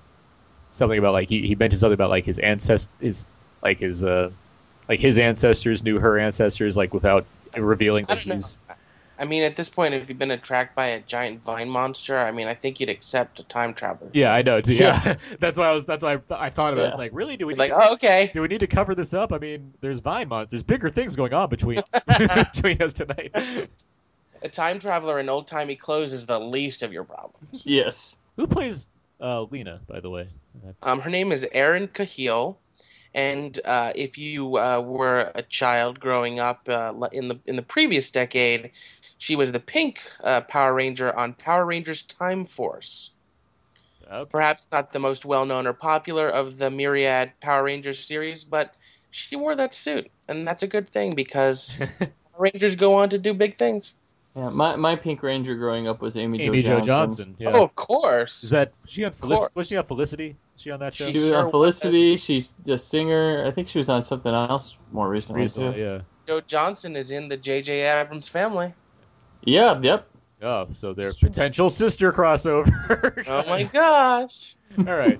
something 0.67 0.97
about 0.97 1.13
like 1.13 1.29
he, 1.29 1.47
he 1.47 1.55
mentioned 1.55 1.79
something 1.79 1.93
about 1.93 2.09
like 2.09 2.25
his 2.25 2.39
ancest 2.39 2.89
his 2.99 3.27
like 3.63 3.79
his 3.79 4.03
uh 4.03 4.31
like 4.89 4.99
his 4.99 5.17
ancestors 5.17 5.83
knew 5.83 5.99
her 5.99 6.19
ancestors 6.19 6.75
like 6.75 6.93
without 6.93 7.25
revealing 7.55 8.05
that 8.05 8.25
don't 8.25 8.27
know. 8.27 8.74
He's 9.17 9.23
I 9.23 9.25
mean, 9.27 9.43
at 9.43 9.55
this 9.55 9.69
point, 9.69 9.93
if 9.93 10.09
you've 10.09 10.19
been 10.19 10.31
attacked 10.31 10.75
by 10.75 10.87
a 10.87 10.99
giant 11.01 11.43
vine 11.43 11.69
monster, 11.69 12.17
I 12.19 12.31
mean, 12.31 12.47
I 12.47 12.55
think 12.55 12.79
you'd 12.79 12.89
accept 12.89 13.39
a 13.39 13.43
time 13.43 13.73
traveler. 13.73 14.09
yeah 14.13 14.33
I 14.33 14.41
know 14.41 14.61
too, 14.61 14.75
yeah 14.75 15.15
that's 15.39 15.57
why 15.57 15.67
I 15.67 15.71
was 15.71 15.85
that's 15.85 16.03
why 16.03 16.13
I, 16.13 16.17
th- 16.17 16.39
I 16.39 16.49
thought 16.49 16.73
about 16.73 16.83
it. 16.83 16.87
It's 16.87 16.95
Yeah. 16.97 17.03
like 17.03 17.11
really 17.13 17.37
do 17.37 17.47
we 17.47 17.53
need 17.53 17.59
like, 17.59 17.71
to, 17.71 17.77
oh, 17.89 17.93
okay. 17.93 18.31
do 18.33 18.41
we 18.41 18.47
need 18.47 18.59
to 18.61 18.67
cover 18.67 18.95
this 18.95 19.13
up 19.13 19.31
I 19.33 19.37
mean 19.39 19.73
there's 19.81 19.99
vine 19.99 20.27
mon- 20.27 20.47
there's 20.49 20.63
bigger 20.63 20.89
things 20.89 21.15
going 21.15 21.33
on 21.33 21.49
between 21.49 21.81
between 22.07 22.81
us 22.81 22.93
tonight 22.93 23.31
A 24.41 24.49
time 24.49 24.79
traveler 24.79 25.19
in 25.19 25.29
old 25.29 25.47
timey 25.47 25.75
clothes 25.75 26.13
is 26.13 26.25
the 26.25 26.39
least 26.39 26.83
of 26.83 26.93
your 26.93 27.03
problems. 27.03 27.63
Yes. 27.65 28.15
who 28.35 28.47
plays 28.47 28.91
uh, 29.21 29.43
Lena 29.43 29.79
by 29.87 29.99
the 30.01 30.09
way 30.09 30.27
Um, 30.83 30.99
her 31.01 31.09
name 31.09 31.31
is 31.31 31.45
Erin 31.51 31.87
Cahill, 31.87 32.57
and 33.13 33.57
uh, 33.63 33.93
if 33.95 34.17
you 34.17 34.57
uh, 34.57 34.81
were 34.81 35.31
a 35.35 35.41
child 35.41 35.99
growing 36.01 36.39
up 36.39 36.67
uh, 36.67 36.93
in 37.13 37.29
the 37.29 37.39
in 37.45 37.55
the 37.55 37.61
previous 37.61 38.11
decade, 38.11 38.71
she 39.17 39.35
was 39.35 39.51
the 39.51 39.59
pink 39.59 40.01
uh, 40.23 40.41
Power 40.41 40.73
Ranger 40.73 41.15
on 41.15 41.33
Power 41.33 41.65
Rangers 41.65 42.03
Time 42.03 42.45
Force. 42.45 43.11
Perhaps 44.29 44.69
not 44.71 44.93
the 44.93 44.99
most 44.99 45.25
well 45.25 45.45
known 45.45 45.65
or 45.65 45.73
popular 45.73 46.29
of 46.29 46.57
the 46.57 46.69
myriad 46.69 47.31
Power 47.41 47.63
Rangers 47.63 47.99
series, 47.99 48.43
but 48.43 48.73
she 49.09 49.35
wore 49.35 49.55
that 49.55 49.73
suit, 49.73 50.11
and 50.27 50.47
that's 50.47 50.61
a 50.61 50.67
good 50.67 50.89
thing 50.89 51.15
because 51.15 51.75
Power 51.99 52.09
Rangers 52.37 52.75
go 52.75 52.95
on 52.95 53.09
to 53.09 53.17
do 53.17 53.33
big 53.33 53.57
things. 53.57 53.95
Yeah. 54.35 54.49
My 54.49 54.75
my 54.75 54.95
Pink 54.97 55.23
Ranger 55.23 55.55
growing 55.55 55.87
up 55.87 56.01
was 56.01 56.17
Amy, 56.17 56.41
Amy 56.41 56.61
Jo 56.61 56.79
Jo 56.79 56.85
Johnson 56.85 57.35
yeah 57.39 57.51
Oh, 57.53 57.63
of 57.63 57.73
course. 57.75 58.43
is 58.43 58.49
that 58.49 58.73
she 58.85 59.05
on 59.05 59.11
Felic- 59.11 59.55
was 59.55 59.67
she 59.67 59.77
on 59.77 59.85
Felicity 59.85 60.35
was 60.53 60.61
she 60.61 60.71
on 60.71 60.79
that 60.81 60.93
show 60.93 61.07
She 61.07 61.13
was 61.17 61.29
Sure 61.29 61.37
on 61.37 61.43
was. 61.45 61.51
Felicity. 61.51 62.17
She's 62.17 62.53
a 62.67 62.77
singer. 62.77 63.45
I 63.47 63.51
think 63.51 63.69
she 63.69 63.77
was 63.77 63.87
on 63.87 64.03
something 64.03 64.33
else 64.33 64.75
more 64.91 65.07
recently. 65.09 65.43
recently 65.43 65.73
too. 65.75 65.79
yeah 65.79 66.01
Jo 66.27 66.41
Johnson 66.41 66.97
is 66.97 67.11
in 67.11 67.29
the 67.29 67.37
J.J. 67.37 67.81
Abrams 67.81 68.27
family. 68.27 68.73
Yeah. 69.43 69.79
Yep. 69.79 70.07
Oh, 70.41 70.67
so 70.71 70.93
they're 70.93 71.13
potential 71.13 71.69
sister 71.69 72.11
crossover. 72.11 73.23
Oh 73.27 73.45
my 73.47 73.63
gosh. 73.63 74.55
All 74.77 74.83
right. 74.83 75.19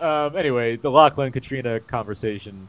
Um, 0.00 0.36
anyway, 0.36 0.76
the 0.76 0.90
Lachlan 0.90 1.32
Katrina 1.32 1.80
conversation 1.80 2.68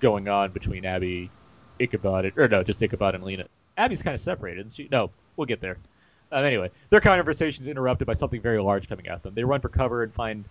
going 0.00 0.28
on 0.28 0.52
between 0.52 0.84
Abby, 0.84 1.30
Ichabod, 1.78 2.32
or 2.36 2.48
no, 2.48 2.62
just 2.62 2.82
Ichabod 2.82 3.14
and 3.14 3.22
Lena. 3.24 3.44
Abby's 3.76 4.02
kind 4.02 4.14
of 4.14 4.20
separated. 4.20 4.72
She? 4.74 4.88
No, 4.90 5.10
we'll 5.36 5.46
get 5.46 5.60
there. 5.60 5.76
Um, 6.32 6.44
anyway, 6.44 6.70
their 6.90 7.00
conversation 7.00 7.62
is 7.62 7.68
interrupted 7.68 8.06
by 8.06 8.12
something 8.14 8.40
very 8.40 8.60
large 8.60 8.88
coming 8.88 9.06
at 9.08 9.22
them. 9.22 9.34
They 9.34 9.44
run 9.44 9.60
for 9.60 9.68
cover 9.68 10.02
and 10.02 10.12
find 10.12 10.44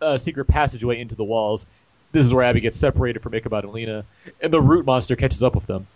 a 0.00 0.18
secret 0.18 0.46
passageway 0.46 1.00
into 1.00 1.16
the 1.16 1.24
walls. 1.24 1.66
This 2.12 2.24
is 2.24 2.34
where 2.34 2.44
Abby 2.44 2.60
gets 2.60 2.76
separated 2.76 3.22
from 3.22 3.34
Ichabod 3.34 3.64
and 3.64 3.72
Lena, 3.72 4.04
and 4.40 4.52
the 4.52 4.60
root 4.60 4.84
monster 4.84 5.16
catches 5.16 5.42
up 5.42 5.54
with 5.54 5.66
them. 5.66 5.86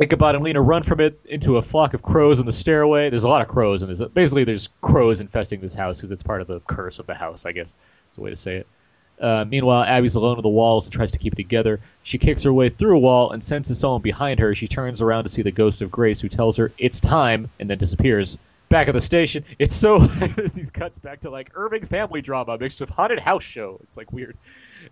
Ichabod 0.00 0.34
and 0.34 0.42
Lena 0.42 0.60
run 0.60 0.82
from 0.82 1.00
it 1.00 1.24
into 1.28 1.56
a 1.56 1.62
flock 1.62 1.94
of 1.94 2.02
crows 2.02 2.40
in 2.40 2.46
the 2.46 2.52
stairway. 2.52 3.10
There's 3.10 3.24
a 3.24 3.28
lot 3.28 3.42
of 3.42 3.48
crows 3.48 3.82
in 3.82 3.88
this. 3.88 4.02
Basically, 4.02 4.44
there's 4.44 4.68
crows 4.80 5.20
infesting 5.20 5.60
this 5.60 5.74
house 5.74 5.98
because 5.98 6.10
it's 6.10 6.22
part 6.22 6.40
of 6.40 6.48
the 6.48 6.60
curse 6.60 6.98
of 6.98 7.06
the 7.06 7.14
house, 7.14 7.46
I 7.46 7.52
guess. 7.52 7.74
It's 8.08 8.18
a 8.18 8.20
way 8.20 8.30
to 8.30 8.36
say 8.36 8.56
it. 8.56 8.66
Uh, 9.20 9.44
meanwhile, 9.44 9.84
Abby's 9.84 10.16
alone 10.16 10.38
on 10.38 10.42
the 10.42 10.48
walls 10.48 10.86
and 10.86 10.92
tries 10.92 11.12
to 11.12 11.18
keep 11.18 11.34
it 11.34 11.36
together. 11.36 11.80
She 12.02 12.18
kicks 12.18 12.42
her 12.42 12.52
way 12.52 12.70
through 12.70 12.96
a 12.96 13.00
wall 13.00 13.30
and 13.30 13.42
senses 13.42 13.78
someone 13.78 14.02
behind 14.02 14.40
her. 14.40 14.54
She 14.56 14.66
turns 14.66 15.00
around 15.00 15.24
to 15.24 15.28
see 15.28 15.42
the 15.42 15.52
ghost 15.52 15.82
of 15.82 15.92
Grace, 15.92 16.20
who 16.20 16.28
tells 16.28 16.56
her 16.56 16.72
it's 16.76 17.00
time, 17.00 17.50
and 17.60 17.70
then 17.70 17.78
disappears. 17.78 18.36
Back 18.68 18.88
at 18.88 18.94
the 18.94 19.00
station, 19.00 19.44
it's 19.60 19.74
so 19.74 19.98
there's 19.98 20.54
these 20.54 20.72
cuts 20.72 20.98
back 20.98 21.20
to 21.20 21.30
like 21.30 21.52
Irving's 21.54 21.86
family 21.86 22.22
drama 22.22 22.58
mixed 22.58 22.80
with 22.80 22.90
haunted 22.90 23.20
house 23.20 23.44
show. 23.44 23.78
It's 23.84 23.96
like 23.96 24.12
weird. 24.12 24.36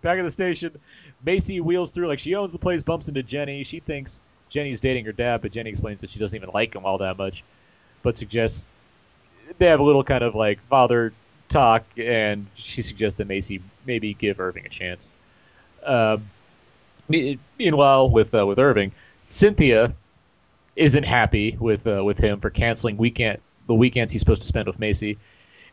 Back 0.03 0.19
at 0.19 0.23
the 0.23 0.31
station, 0.31 0.79
Macy 1.25 1.61
wheels 1.61 1.91
through 1.91 2.07
like 2.07 2.21
she 2.21 2.37
owns 2.37 2.53
the 2.53 2.59
place, 2.61 2.85
bumps 2.85 3.09
into 3.09 3.25
Jenny. 3.25 3.65
She 3.65 3.81
thinks 3.81 4.23
Jenny's 4.53 4.81
dating 4.81 5.07
her 5.07 5.13
dad, 5.13 5.43
but 5.43 5.53
Jenny 5.53 5.71
explains 5.71 6.03
that 6.03 6.11
she 6.11 6.19
doesn't 6.19 6.37
even 6.37 6.51
like 6.53 6.75
him 6.75 6.85
all 6.85 6.99
that 6.99 7.17
much, 7.19 7.43
but 8.03 8.17
suggests 8.17 8.69
they 9.59 9.67
have 9.67 9.81
a 9.81 9.83
little 9.83 10.05
kind 10.05 10.23
of 10.23 10.35
like 10.35 10.61
father 10.69 11.13
talk, 11.49 11.85
and 11.97 12.47
she 12.55 12.83
suggests 12.83 13.19
that 13.19 13.27
Macy 13.27 13.63
maybe 13.87 14.15
give 14.15 14.39
Irving 14.39 14.67
a 14.67 14.69
chance. 14.69 15.13
Me- 17.09 17.39
meanwhile, 17.59 18.09
with 18.09 18.35
uh, 18.35 18.47
with 18.47 18.59
Irving, 18.59 18.93
Cynthia 19.23 19.95
isn't 20.77 21.05
happy 21.05 21.57
with 21.59 21.87
uh, 21.87 22.05
with 22.05 22.19
him 22.19 22.41
for 22.41 22.51
canceling 22.51 22.97
weekend 22.97 23.39
the 23.67 23.75
weekends 23.75 24.13
he's 24.13 24.21
supposed 24.21 24.43
to 24.43 24.49
spend 24.49 24.67
with 24.67 24.79
Macy. 24.79 25.19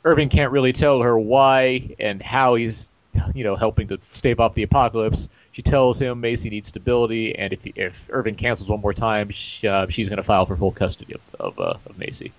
Irving 0.03 0.29
can't 0.29 0.51
really 0.51 0.73
tell 0.73 1.01
her 1.01 1.17
why 1.17 1.95
and 1.99 2.21
how 2.21 2.55
he's 2.55 2.89
you 3.33 3.43
know 3.43 3.55
helping 3.55 3.87
to 3.89 3.99
stave 4.11 4.39
off 4.39 4.53
the 4.53 4.63
apocalypse. 4.63 5.29
She 5.51 5.61
tells 5.61 6.01
him 6.01 6.21
Macy 6.21 6.49
needs 6.49 6.69
stability, 6.69 7.35
and 7.35 7.53
if 7.53 7.65
if 7.65 8.09
Irving 8.11 8.35
cancels 8.35 8.69
one 8.69 8.81
more 8.81 8.93
time, 8.93 9.29
she, 9.29 9.67
uh, 9.67 9.87
she's 9.87 10.09
going 10.09 10.17
to 10.17 10.23
file 10.23 10.45
for 10.45 10.55
full 10.55 10.71
custody 10.71 11.15
of 11.15 11.21
of, 11.39 11.59
uh, 11.59 11.73
of 11.85 11.97
Macy. 11.97 12.31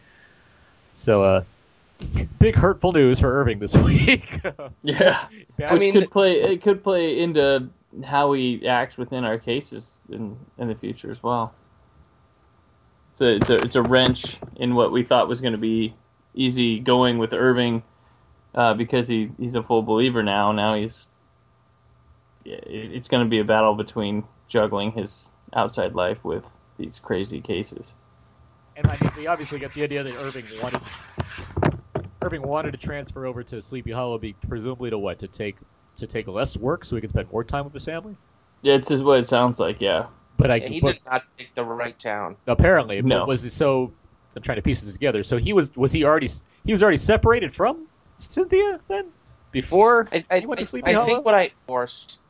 So, 0.92 1.22
uh, 1.22 1.44
big 2.38 2.54
hurtful 2.54 2.92
news 2.92 3.20
for 3.20 3.40
Irving 3.40 3.58
this 3.58 3.76
week. 3.84 4.40
Yeah. 4.82 5.26
Which 5.56 5.80
mean, 5.80 5.92
could 5.94 6.10
play 6.10 6.40
it 6.40 6.62
could 6.62 6.82
play 6.82 7.20
into 7.20 7.68
how 8.04 8.32
he 8.32 8.66
acts 8.66 8.96
within 8.96 9.24
our 9.24 9.38
cases 9.38 9.96
in 10.08 10.36
in 10.58 10.68
the 10.68 10.74
future 10.74 11.10
as 11.10 11.22
well. 11.22 11.52
It's 13.12 13.20
a 13.20 13.36
it's 13.36 13.50
a 13.50 13.54
it's 13.54 13.74
a 13.76 13.82
wrench 13.82 14.38
in 14.56 14.74
what 14.74 14.92
we 14.92 15.02
thought 15.02 15.28
was 15.28 15.40
going 15.40 15.52
to 15.52 15.58
be 15.58 15.94
easy 16.34 16.78
going 16.78 17.18
with 17.18 17.32
Irving, 17.32 17.82
uh, 18.55 18.74
because 18.74 19.09
he 19.09 19.30
he's 19.38 19.55
a 19.55 19.62
full 19.62 19.82
believer 19.82 20.22
now. 20.22 20.53
Now 20.53 20.74
he's 20.74 21.09
it's 22.44 23.09
going 23.09 23.24
to 23.24 23.28
be 23.28 23.38
a 23.40 23.44
battle 23.44 23.74
between 23.74 24.24
juggling 24.48 24.92
his 24.92 25.28
outside 25.55 25.94
life 25.94 26.24
with 26.24 26.44
these 26.78 26.98
crazy 26.98 27.40
cases. 27.40 27.92
and 28.76 28.86
I 28.86 28.96
mean, 29.01 29.11
we 29.16 29.26
obviously 29.26 29.59
get 29.59 29.74
the 29.74 29.82
idea 29.84 30.03
that 30.03 30.14
Irving 30.16 30.44
wanted 30.62 30.80
Irving 32.22 32.42
wanted 32.42 32.72
to 32.72 32.78
transfer 32.78 33.26
over 33.26 33.42
to 33.44 33.61
Sleepy 33.62 33.92
Hollow, 33.92 34.18
be 34.18 34.34
presumably 34.48 34.90
to 34.90 34.98
what 34.98 35.20
to 35.20 35.28
take 35.28 35.57
to 35.96 36.07
take 36.07 36.28
less 36.28 36.57
work 36.57 36.84
so 36.84 36.96
he 36.96 37.01
could 37.01 37.11
spend 37.11 37.30
more 37.30 37.44
time 37.44 37.64
with 37.64 37.74
his 37.74 37.84
family. 37.84 38.16
Yeah, 38.62 38.74
it's 38.74 38.88
just 38.88 39.05
what 39.05 39.18
it 39.18 39.26
sounds 39.26 39.59
like. 39.59 39.80
Yeah. 39.80 40.07
But 40.36 40.51
I 40.51 40.57
Yeah, 40.57 40.68
he 40.68 40.80
but 40.80 40.92
did 40.94 41.05
not 41.05 41.22
pick 41.36 41.55
the 41.55 41.64
right 41.64 41.98
town. 41.98 42.36
apparently, 42.46 43.03
No. 43.03 43.20
but 43.20 43.28
was 43.28 43.44
it 43.44 43.51
so? 43.51 43.92
I'm 44.36 44.42
trying 44.42 44.57
to 44.57 44.62
piece 44.62 44.82
this 44.82 44.92
together. 44.94 45.22
So 45.24 45.36
he 45.38 45.53
was 45.53 45.76
was 45.76 45.92
he 45.92 46.05
already 46.05 46.28
he 46.64 46.72
was 46.72 46.82
already 46.82 46.96
separated 46.98 47.53
from 47.55 47.86
Cynthia 48.20 48.80
then 48.88 49.12
before 49.52 50.08
I, 50.12 50.26
I, 50.30 50.46
went 50.46 50.60
to 50.60 50.64
I- 50.64 50.66
Sleepy 50.66 50.92
I 50.92 50.94
Hollow. 50.94 51.06
think 51.06 51.26
what 51.26 51.34
I 51.36 51.52
forced, 51.68 52.20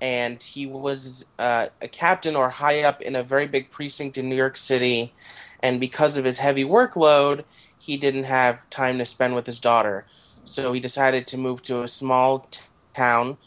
and 0.00 0.42
he 0.42 0.66
was 0.66 1.26
uh, 1.38 1.68
a 1.82 1.88
captain 1.88 2.36
or 2.36 2.50
high 2.50 2.82
up 2.82 3.02
in 3.02 3.16
a 3.16 3.24
very 3.24 3.48
big 3.48 3.70
precinct 3.72 4.18
in 4.18 4.30
New 4.30 4.36
York 4.36 4.58
City, 4.58 5.16
and 5.60 5.80
because 5.80 6.18
of 6.18 6.24
his 6.26 6.38
heavy 6.38 6.64
workload, 6.64 7.44
he 7.78 7.98
didn't 7.98 8.24
have 8.24 8.58
time 8.70 8.98
to 8.98 9.06
spend 9.06 9.34
with 9.36 9.46
his 9.46 9.60
daughter. 9.60 10.06
so 10.44 10.72
he 10.74 10.80
decided 10.80 11.28
to 11.28 11.38
move 11.38 11.62
to 11.64 11.82
a 11.82 11.88
small 11.88 12.48
t- 12.50 12.60
town, 12.94 13.38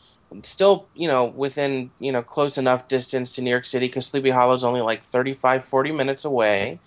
still 0.45 0.89
you 0.95 1.07
know 1.09 1.25
within 1.25 1.91
you 1.99 2.11
know 2.13 2.23
close 2.23 2.57
enough 2.59 2.88
distance 2.89 3.35
to 3.35 3.43
New 3.43 3.51
York 3.51 3.65
City 3.65 3.88
because 3.88 4.07
Sleepy 4.07 4.31
Hollow 4.31 4.55
is 4.55 4.65
only 4.65 4.81
like 4.81 5.05
35, 5.11 5.65
40 5.67 5.91
minutes 5.93 6.25
away. 6.25 6.81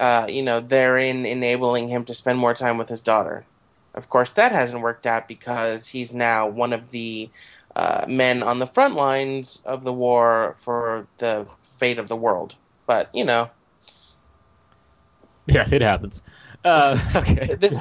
Uh, 0.00 0.26
you 0.30 0.44
know, 0.44 0.60
therein 0.60 1.26
enabling 1.26 1.88
him 1.88 2.06
to 2.06 2.14
spend 2.14 2.38
more 2.38 2.54
time 2.54 2.78
with 2.78 2.90
his 2.90 3.02
daughter. 3.02 3.47
Of 3.98 4.08
course, 4.08 4.32
that 4.34 4.52
hasn't 4.52 4.82
worked 4.82 5.06
out 5.06 5.28
because 5.28 5.88
he's 5.88 6.14
now 6.14 6.48
one 6.48 6.72
of 6.72 6.90
the 6.90 7.30
uh, 7.76 8.06
men 8.08 8.42
on 8.42 8.60
the 8.60 8.68
front 8.68 8.94
lines 8.94 9.60
of 9.64 9.84
the 9.84 9.92
war 9.92 10.56
for 10.60 11.08
the 11.18 11.46
fate 11.62 11.98
of 11.98 12.08
the 12.08 12.16
world. 12.16 12.54
But 12.86 13.10
you 13.14 13.24
know, 13.24 13.50
Yeah, 15.48 15.66
it 15.70 15.82
happens. 15.82 16.22
Uh, 16.64 16.98
okay. 17.16 17.56
this 17.58 17.78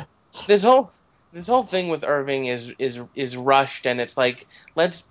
this 0.47 0.63
whole 0.63 0.91
this 1.33 1.47
whole 1.47 1.63
thing 1.63 1.89
with 1.89 2.03
Irving 2.03 2.47
is 2.47 2.73
is 2.79 2.99
is 3.13 3.37
rushed, 3.37 3.85
and 3.85 3.99
it's 4.01 4.17
like 4.17 4.47
let's 4.75 5.03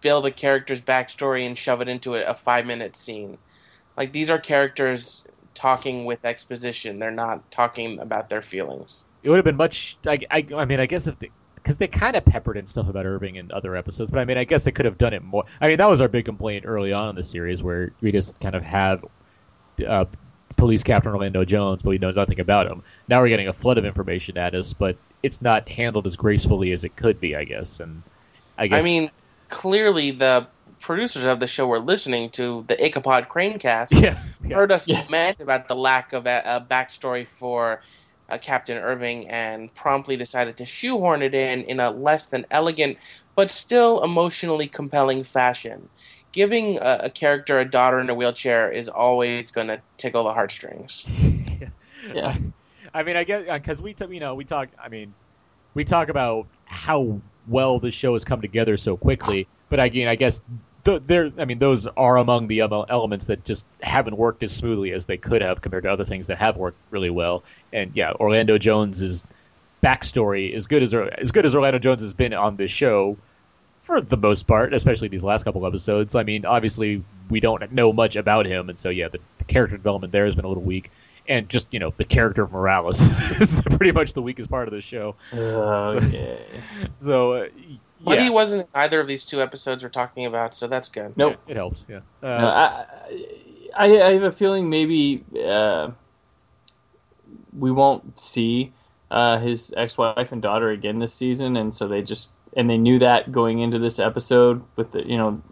build 0.00 0.26
a 0.26 0.32
character's 0.32 0.80
backstory 0.80 1.46
and 1.46 1.58
shove 1.58 1.82
it 1.82 1.88
into 1.88 2.16
a, 2.16 2.22
a 2.22 2.34
five 2.34 2.66
minute 2.66 2.96
scene. 2.96 3.38
Like 3.96 4.12
these 4.12 4.30
are 4.30 4.38
characters 4.38 5.22
talking 5.60 6.06
with 6.06 6.24
exposition; 6.24 6.98
they're 6.98 7.10
not 7.10 7.50
talking 7.50 7.98
about 7.98 8.30
their 8.30 8.40
feelings. 8.40 9.06
It 9.22 9.28
would 9.28 9.36
have 9.36 9.44
been 9.44 9.56
much. 9.56 9.98
I, 10.06 10.20
I, 10.30 10.46
I 10.56 10.64
mean, 10.64 10.80
I 10.80 10.86
guess 10.86 11.06
if 11.06 11.18
because 11.18 11.76
they, 11.76 11.86
kind 11.86 12.16
of 12.16 12.24
peppered 12.24 12.56
in 12.56 12.66
stuff 12.66 12.88
about 12.88 13.04
Irving 13.04 13.36
in 13.36 13.52
other 13.52 13.76
episodes, 13.76 14.10
but 14.10 14.20
I 14.20 14.24
mean, 14.24 14.38
I 14.38 14.44
guess 14.44 14.64
they 14.64 14.72
could 14.72 14.86
have 14.86 14.96
done 14.96 15.12
it 15.12 15.22
more. 15.22 15.44
I 15.60 15.68
mean, 15.68 15.76
that 15.76 15.88
was 15.88 16.00
our 16.00 16.08
big 16.08 16.24
complaint 16.24 16.64
early 16.66 16.94
on 16.94 17.10
in 17.10 17.14
the 17.14 17.22
series, 17.22 17.62
where 17.62 17.92
we 18.00 18.10
just 18.10 18.40
kind 18.40 18.54
of 18.54 18.62
have 18.62 19.04
uh, 19.86 20.06
police 20.56 20.82
captain 20.82 21.12
Orlando 21.12 21.44
Jones, 21.44 21.82
but 21.82 21.90
we 21.90 21.98
know 21.98 22.10
nothing 22.10 22.40
about 22.40 22.66
him. 22.66 22.82
Now 23.06 23.20
we're 23.20 23.28
getting 23.28 23.48
a 23.48 23.52
flood 23.52 23.76
of 23.76 23.84
information 23.84 24.38
at 24.38 24.54
us, 24.54 24.72
but 24.72 24.96
it's 25.22 25.42
not 25.42 25.68
handled 25.68 26.06
as 26.06 26.16
gracefully 26.16 26.72
as 26.72 26.84
it 26.84 26.96
could 26.96 27.20
be, 27.20 27.36
I 27.36 27.44
guess. 27.44 27.80
And 27.80 28.02
I 28.56 28.68
guess 28.68 28.82
I 28.82 28.84
mean, 28.84 29.10
clearly 29.50 30.12
the 30.12 30.46
producers 30.80 31.24
of 31.24 31.40
the 31.40 31.46
show 31.46 31.66
were 31.66 31.78
listening 31.78 32.30
to 32.30 32.64
the 32.68 32.84
Ichabod 32.84 33.28
Crane 33.28 33.58
cast. 33.58 33.92
yeah, 33.92 34.22
yeah. 34.44 34.56
heard 34.56 34.72
us 34.72 34.88
lament 34.88 35.40
about 35.40 35.68
the 35.68 35.76
lack 35.76 36.12
of 36.12 36.26
a, 36.26 36.42
a 36.44 36.60
backstory 36.60 37.26
for 37.38 37.80
uh, 38.28 38.38
Captain 38.38 38.76
Irving 38.76 39.28
and 39.28 39.74
promptly 39.74 40.16
decided 40.16 40.56
to 40.58 40.66
shoehorn 40.66 41.22
it 41.22 41.34
in 41.34 41.62
in 41.64 41.80
a 41.80 41.90
less 41.90 42.28
than 42.28 42.46
elegant 42.50 42.98
but 43.34 43.50
still 43.50 44.02
emotionally 44.02 44.68
compelling 44.68 45.24
fashion. 45.24 45.88
Giving 46.32 46.78
a, 46.78 47.00
a 47.04 47.10
character 47.10 47.58
a 47.58 47.68
daughter 47.68 47.98
in 47.98 48.08
a 48.08 48.14
wheelchair 48.14 48.70
is 48.70 48.88
always 48.88 49.50
going 49.50 49.66
to 49.66 49.80
tickle 49.96 50.24
the 50.24 50.32
heartstrings. 50.32 51.04
Yeah. 52.14 52.36
I 52.94 53.02
mean, 53.02 53.16
I 53.16 53.24
guess 53.24 53.44
because 53.44 53.82
we, 53.82 53.94
t- 53.94 54.06
you 54.10 54.20
know, 54.20 54.34
we 54.34 54.44
talk. 54.44 54.68
I 54.82 54.88
mean, 54.88 55.14
we 55.74 55.84
talk 55.84 56.08
about 56.08 56.46
how 56.64 57.20
well 57.46 57.78
the 57.78 57.90
show 57.90 58.14
has 58.14 58.24
come 58.24 58.40
together 58.40 58.76
so 58.76 58.96
quickly. 58.96 59.46
But 59.68 59.80
again, 59.80 60.08
I 60.08 60.16
guess 60.16 60.42
th- 60.84 61.02
there. 61.06 61.30
I 61.38 61.44
mean, 61.44 61.58
those 61.58 61.86
are 61.86 62.16
among 62.16 62.48
the 62.48 62.60
elements 62.60 63.26
that 63.26 63.44
just 63.44 63.66
haven't 63.82 64.16
worked 64.16 64.42
as 64.42 64.54
smoothly 64.54 64.92
as 64.92 65.06
they 65.06 65.16
could 65.16 65.42
have 65.42 65.60
compared 65.60 65.84
to 65.84 65.92
other 65.92 66.04
things 66.04 66.28
that 66.28 66.38
have 66.38 66.56
worked 66.56 66.78
really 66.90 67.10
well. 67.10 67.42
And 67.72 67.92
yeah, 67.94 68.12
Orlando 68.12 68.58
Jones's 68.58 69.26
backstory 69.82 70.54
as 70.54 70.66
good 70.66 70.82
as 70.82 70.94
as 70.94 71.32
good 71.32 71.46
as 71.46 71.54
Orlando 71.54 71.78
Jones 71.78 72.02
has 72.02 72.12
been 72.12 72.34
on 72.34 72.56
this 72.56 72.70
show 72.70 73.16
for 73.82 74.00
the 74.00 74.16
most 74.16 74.46
part, 74.46 74.74
especially 74.74 75.08
these 75.08 75.24
last 75.24 75.44
couple 75.44 75.66
episodes. 75.66 76.14
I 76.14 76.22
mean, 76.22 76.44
obviously 76.44 77.02
we 77.30 77.40
don't 77.40 77.72
know 77.72 77.92
much 77.92 78.16
about 78.16 78.46
him, 78.46 78.68
and 78.68 78.78
so 78.78 78.90
yeah, 78.90 79.08
the, 79.08 79.18
the 79.38 79.44
character 79.44 79.76
development 79.76 80.12
there 80.12 80.26
has 80.26 80.34
been 80.34 80.44
a 80.44 80.48
little 80.48 80.62
weak. 80.62 80.90
And 81.28 81.48
just 81.48 81.68
you 81.72 81.78
know, 81.78 81.92
the 81.96 82.04
character 82.04 82.42
of 82.42 82.50
Morales 82.52 83.00
is 83.40 83.62
pretty 83.62 83.92
much 83.92 84.14
the 84.14 84.22
weakest 84.22 84.50
part 84.50 84.66
of 84.68 84.74
the 84.74 84.80
show. 84.80 85.14
Oh, 85.32 86.00
So- 86.00 86.06
yeah. 86.08 86.36
So 86.96 87.32
uh, 87.34 87.46
But 88.02 88.18
yeah, 88.18 88.24
he 88.24 88.30
wasn't 88.30 88.62
in 88.62 88.68
either 88.74 89.00
of 89.00 89.06
these 89.06 89.24
two 89.24 89.42
episodes 89.42 89.82
we're 89.82 89.90
talking 89.90 90.26
about, 90.26 90.54
so 90.54 90.66
that's 90.66 90.88
good. 90.88 91.16
Nope. 91.16 91.36
it 91.46 91.56
helps. 91.56 91.84
Yeah. 91.88 92.00
Uh, 92.22 92.26
No, 92.26 92.46
I, 92.46 92.86
I, 93.76 94.02
I 94.02 94.12
have 94.14 94.22
a 94.22 94.32
feeling 94.32 94.70
maybe 94.70 95.24
uh, 95.44 95.90
we 97.56 97.70
won't 97.70 98.18
see 98.18 98.72
uh, 99.10 99.38
his 99.38 99.74
ex-wife 99.76 100.32
and 100.32 100.40
daughter 100.40 100.70
again 100.70 100.98
this 100.98 101.12
season, 101.12 101.56
and 101.56 101.74
so 101.74 101.88
they 101.88 102.02
just 102.02 102.30
and 102.56 102.68
they 102.70 102.78
knew 102.78 103.00
that 103.00 103.30
going 103.30 103.60
into 103.60 103.78
this 103.78 103.98
episode. 103.98 104.62
With 104.76 104.92
the 104.92 105.06
you 105.06 105.18
know, 105.18 105.42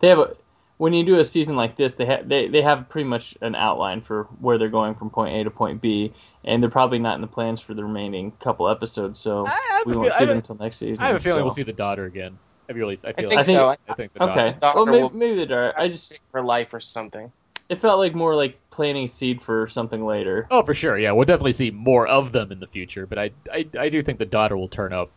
they 0.00 0.08
have 0.08 0.18
a 0.18 0.36
when 0.76 0.92
you 0.92 1.04
do 1.04 1.20
a 1.20 1.24
season 1.24 1.56
like 1.56 1.76
this, 1.76 1.96
they 1.96 2.04
have 2.06 2.28
they, 2.28 2.48
they 2.48 2.62
have 2.62 2.88
pretty 2.88 3.08
much 3.08 3.36
an 3.40 3.54
outline 3.54 4.00
for 4.00 4.24
where 4.40 4.58
they're 4.58 4.68
going 4.68 4.94
from 4.94 5.10
point 5.10 5.36
A 5.36 5.44
to 5.44 5.50
point 5.50 5.80
B, 5.80 6.12
and 6.44 6.62
they're 6.62 6.70
probably 6.70 6.98
not 6.98 7.14
in 7.14 7.20
the 7.20 7.26
plans 7.26 7.60
for 7.60 7.74
the 7.74 7.84
remaining 7.84 8.32
couple 8.32 8.68
episodes. 8.68 9.20
So 9.20 9.46
I 9.46 9.50
have 9.70 9.86
we 9.86 9.96
won't 9.96 10.10
feel- 10.10 10.18
see 10.18 10.24
them 10.26 10.36
until 10.38 10.56
next 10.56 10.78
season. 10.78 11.04
I 11.04 11.08
have 11.08 11.16
a 11.16 11.20
feeling 11.20 11.40
so. 11.40 11.44
we'll 11.44 11.50
see 11.50 11.62
the 11.62 11.72
daughter 11.72 12.04
again. 12.04 12.38
I 12.68 12.72
really, 12.72 12.98
I 13.04 13.08
I 13.08 13.12
think 13.12 13.34
like, 13.34 13.46
so. 13.46 13.68
I 13.88 13.94
think 13.94 14.14
the 14.14 14.20
daughter. 14.20 14.40
Okay, 14.40 14.58
daughter 14.58 14.76
well 14.78 14.86
maybe, 14.86 15.02
will- 15.02 15.10
maybe 15.10 15.36
the 15.36 15.46
daughter. 15.46 15.74
I 15.76 15.88
just 15.88 16.18
her 16.32 16.42
life 16.42 16.72
or 16.72 16.80
something. 16.80 17.30
it 17.68 17.80
felt 17.80 17.98
like 17.98 18.14
more 18.14 18.34
like 18.34 18.58
planting 18.70 19.06
seed 19.08 19.42
for 19.42 19.68
something 19.68 20.04
later. 20.04 20.46
Oh, 20.50 20.62
for 20.62 20.74
sure. 20.74 20.98
Yeah, 20.98 21.12
we'll 21.12 21.26
definitely 21.26 21.52
see 21.52 21.70
more 21.70 22.06
of 22.06 22.32
them 22.32 22.52
in 22.52 22.60
the 22.60 22.66
future. 22.66 23.06
But 23.06 23.18
I, 23.18 23.30
I, 23.52 23.66
I 23.78 23.88
do 23.90 24.02
think 24.02 24.18
the 24.18 24.26
daughter 24.26 24.56
will 24.56 24.68
turn 24.68 24.92
up 24.92 25.10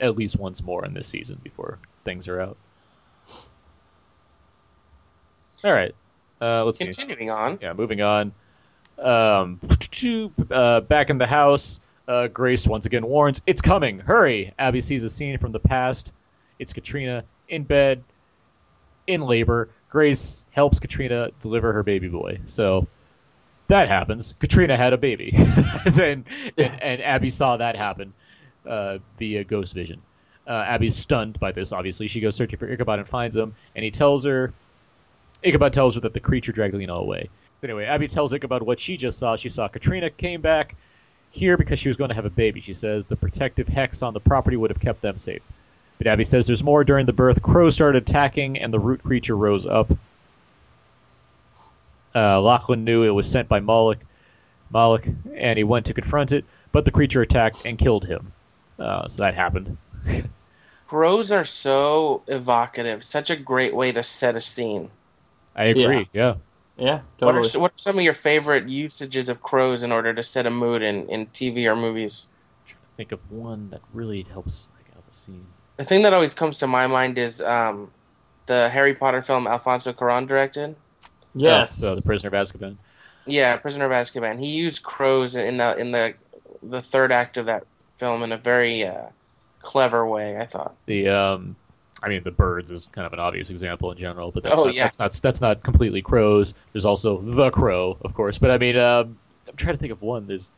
at 0.00 0.16
least 0.16 0.38
once 0.38 0.62
more 0.62 0.84
in 0.84 0.94
this 0.94 1.06
season 1.06 1.40
before 1.42 1.78
things 2.04 2.28
are 2.28 2.40
out. 2.40 2.56
All 5.64 5.72
right. 5.72 5.94
Uh, 6.40 6.64
let's 6.64 6.78
see. 6.78 6.86
Continuing 6.86 7.30
on. 7.30 7.58
Yeah, 7.60 7.74
moving 7.74 8.00
on. 8.00 8.32
Um, 8.98 9.60
uh, 10.50 10.80
back 10.80 11.10
in 11.10 11.18
the 11.18 11.26
house, 11.26 11.80
uh, 12.08 12.28
Grace 12.28 12.66
once 12.66 12.86
again 12.86 13.06
warns, 13.06 13.42
"It's 13.46 13.60
coming! 13.60 13.98
Hurry!" 13.98 14.52
Abby 14.58 14.80
sees 14.80 15.04
a 15.04 15.10
scene 15.10 15.38
from 15.38 15.52
the 15.52 15.60
past. 15.60 16.12
It's 16.58 16.72
Katrina 16.72 17.24
in 17.48 17.64
bed, 17.64 18.02
in 19.06 19.22
labor. 19.22 19.68
Grace 19.90 20.48
helps 20.52 20.78
Katrina 20.78 21.30
deliver 21.40 21.72
her 21.72 21.82
baby 21.82 22.08
boy. 22.08 22.40
So 22.46 22.86
that 23.68 23.88
happens. 23.88 24.34
Katrina 24.38 24.76
had 24.76 24.92
a 24.92 24.98
baby, 24.98 25.32
and, 25.36 25.96
and 25.96 26.24
and 26.58 27.02
Abby 27.02 27.30
saw 27.30 27.56
that 27.56 27.76
happen 27.76 28.12
uh, 28.66 28.98
via 29.18 29.44
ghost 29.44 29.74
vision. 29.74 30.00
Uh, 30.46 30.64
Abby's 30.66 30.96
stunned 30.96 31.38
by 31.38 31.52
this. 31.52 31.72
Obviously, 31.72 32.08
she 32.08 32.20
goes 32.20 32.34
searching 32.34 32.58
for 32.58 32.68
Ichabod 32.70 32.98
and 32.98 33.08
finds 33.08 33.36
him, 33.36 33.54
and 33.76 33.84
he 33.84 33.90
tells 33.90 34.24
her 34.24 34.52
Ichabod 35.42 35.72
tells 35.72 35.94
her 35.94 36.02
that 36.02 36.14
the 36.14 36.20
creature 36.20 36.52
dragged 36.52 36.74
Lena 36.74 36.94
away. 36.94 37.28
So 37.58 37.66
anyway, 37.66 37.84
Abby 37.84 38.08
tells 38.08 38.32
Ichabod 38.32 38.62
what 38.62 38.80
she 38.80 38.96
just 38.96 39.18
saw. 39.18 39.36
She 39.36 39.48
saw 39.48 39.68
Katrina 39.68 40.10
came 40.10 40.40
back 40.40 40.76
here 41.30 41.56
because 41.56 41.78
she 41.78 41.88
was 41.88 41.96
going 41.96 42.08
to 42.08 42.14
have 42.14 42.24
a 42.24 42.30
baby. 42.30 42.60
She 42.60 42.74
says 42.74 43.06
the 43.06 43.16
protective 43.16 43.68
hex 43.68 44.02
on 44.02 44.14
the 44.14 44.20
property 44.20 44.56
would 44.56 44.70
have 44.70 44.80
kept 44.80 45.00
them 45.00 45.18
safe. 45.18 45.42
But 45.98 46.06
Abby 46.06 46.24
says 46.24 46.46
there's 46.46 46.64
more 46.64 46.84
during 46.84 47.06
the 47.06 47.12
birth. 47.12 47.42
Crows 47.42 47.74
started 47.74 48.02
attacking, 48.02 48.58
and 48.58 48.72
the 48.72 48.78
root 48.78 49.02
creature 49.02 49.36
rose 49.36 49.66
up. 49.66 49.92
Uh, 52.14 52.40
Lachlan 52.40 52.84
knew 52.84 53.04
it 53.04 53.10
was 53.10 53.30
sent 53.30 53.48
by 53.48 53.60
Moloch, 53.60 53.98
Moloch, 54.70 55.06
and 55.34 55.58
he 55.58 55.64
went 55.64 55.86
to 55.86 55.94
confront 55.94 56.32
it, 56.32 56.44
but 56.72 56.84
the 56.84 56.90
creature 56.90 57.20
attacked 57.20 57.66
and 57.66 57.78
killed 57.78 58.06
him. 58.06 58.32
Uh, 58.78 59.08
so 59.08 59.22
that 59.22 59.34
happened. 59.34 59.76
Crows 60.88 61.30
are 61.30 61.44
so 61.44 62.22
evocative. 62.26 63.04
Such 63.04 63.30
a 63.30 63.36
great 63.36 63.74
way 63.74 63.92
to 63.92 64.02
set 64.02 64.36
a 64.36 64.40
scene. 64.40 64.90
I 65.54 65.64
agree. 65.64 66.08
Yeah. 66.12 66.34
Yeah, 66.76 67.00
What 67.20 67.34
totally. 67.34 67.48
are 67.50 67.60
what 67.60 67.72
are 67.72 67.78
some 67.78 67.98
of 67.98 68.04
your 68.04 68.14
favorite 68.14 68.68
usages 68.68 69.28
of 69.28 69.42
crows 69.42 69.82
in 69.82 69.92
order 69.92 70.14
to 70.14 70.22
set 70.22 70.46
a 70.46 70.50
mood 70.50 70.82
in, 70.82 71.08
in 71.10 71.26
TV 71.26 71.66
or 71.66 71.76
movies? 71.76 72.26
I'm 72.30 72.66
Trying 72.66 72.82
to 72.82 72.96
think 72.96 73.12
of 73.12 73.30
one 73.30 73.68
that 73.70 73.82
really 73.92 74.22
helps 74.22 74.70
like 74.76 74.96
out 74.96 75.06
the 75.06 75.14
scene. 75.14 75.46
The 75.76 75.84
thing 75.84 76.02
that 76.02 76.14
always 76.14 76.34
comes 76.34 76.58
to 76.58 76.66
my 76.66 76.86
mind 76.86 77.18
is 77.18 77.40
um, 77.40 77.90
the 78.46 78.68
Harry 78.68 78.94
Potter 78.94 79.22
film 79.22 79.46
Alfonso 79.46 79.92
Cuarón 79.92 80.26
directed. 80.26 80.74
yes. 81.34 81.72
Oh, 81.72 81.80
so 81.80 81.94
the 81.94 82.02
prisoner 82.02 82.28
of 82.28 82.34
Azkaban. 82.34 82.76
Yeah, 83.26 83.56
Prisoner 83.56 83.86
of 83.86 83.92
Azkaban. 83.92 84.38
He 84.40 84.50
used 84.50 84.82
crows 84.82 85.36
in 85.36 85.58
the 85.58 85.76
in 85.76 85.92
the 85.92 86.14
the 86.62 86.82
third 86.82 87.12
act 87.12 87.36
of 87.36 87.46
that 87.46 87.64
film 87.98 88.22
in 88.22 88.32
a 88.32 88.38
very 88.38 88.86
uh, 88.86 89.06
clever 89.60 90.06
way. 90.06 90.36
I 90.36 90.46
thought. 90.46 90.74
The 90.86 91.08
um, 91.08 91.56
I 92.02 92.08
mean, 92.08 92.22
the 92.22 92.30
birds 92.30 92.70
is 92.70 92.86
kind 92.86 93.06
of 93.06 93.12
an 93.12 93.20
obvious 93.20 93.50
example 93.50 93.90
in 93.92 93.98
general, 93.98 94.30
but 94.30 94.42
that's 94.42 94.60
Oh, 94.60 94.64
not, 94.66 94.74
yeah. 94.74 94.84
that's 94.84 94.98
not 94.98 95.12
that's 95.12 95.40
not 95.40 95.62
completely 95.62 96.02
crows. 96.02 96.54
There's 96.72 96.84
also 96.86 97.20
the 97.20 97.50
crow, 97.50 97.96
of 98.00 98.14
course. 98.14 98.38
But 98.38 98.50
I 98.50 98.58
mean, 98.58 98.76
um, 98.76 99.18
I'm 99.48 99.56
trying 99.56 99.74
to 99.74 99.78
think 99.78 99.92
of 99.92 100.00
one. 100.02 100.26
There's 100.26 100.52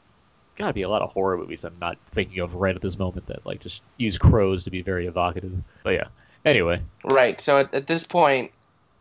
got 0.57 0.69
to 0.69 0.73
be 0.73 0.83
a 0.83 0.89
lot 0.89 1.03
of 1.03 1.13
horror 1.13 1.39
movies 1.39 1.65
I'm 1.65 1.77
not 1.81 1.97
thinking 2.09 2.41
of 2.41 2.55
right 2.55 2.75
at 2.75 2.81
this 2.83 2.99
moment 2.99 3.27
that 3.27 3.45
like 3.47 3.61
just 3.61 3.83
use 3.97 4.19
crows 4.19 4.65
to 4.65 4.71
be 4.71 4.83
very 4.83 5.07
evocative. 5.07 5.53
But 5.83 5.91
yeah. 5.95 6.09
Anyway, 6.45 6.83
Right. 7.05 7.41
So 7.41 7.59
at, 7.59 7.73
at 7.73 7.87
this 7.87 8.05
point, 8.05 8.51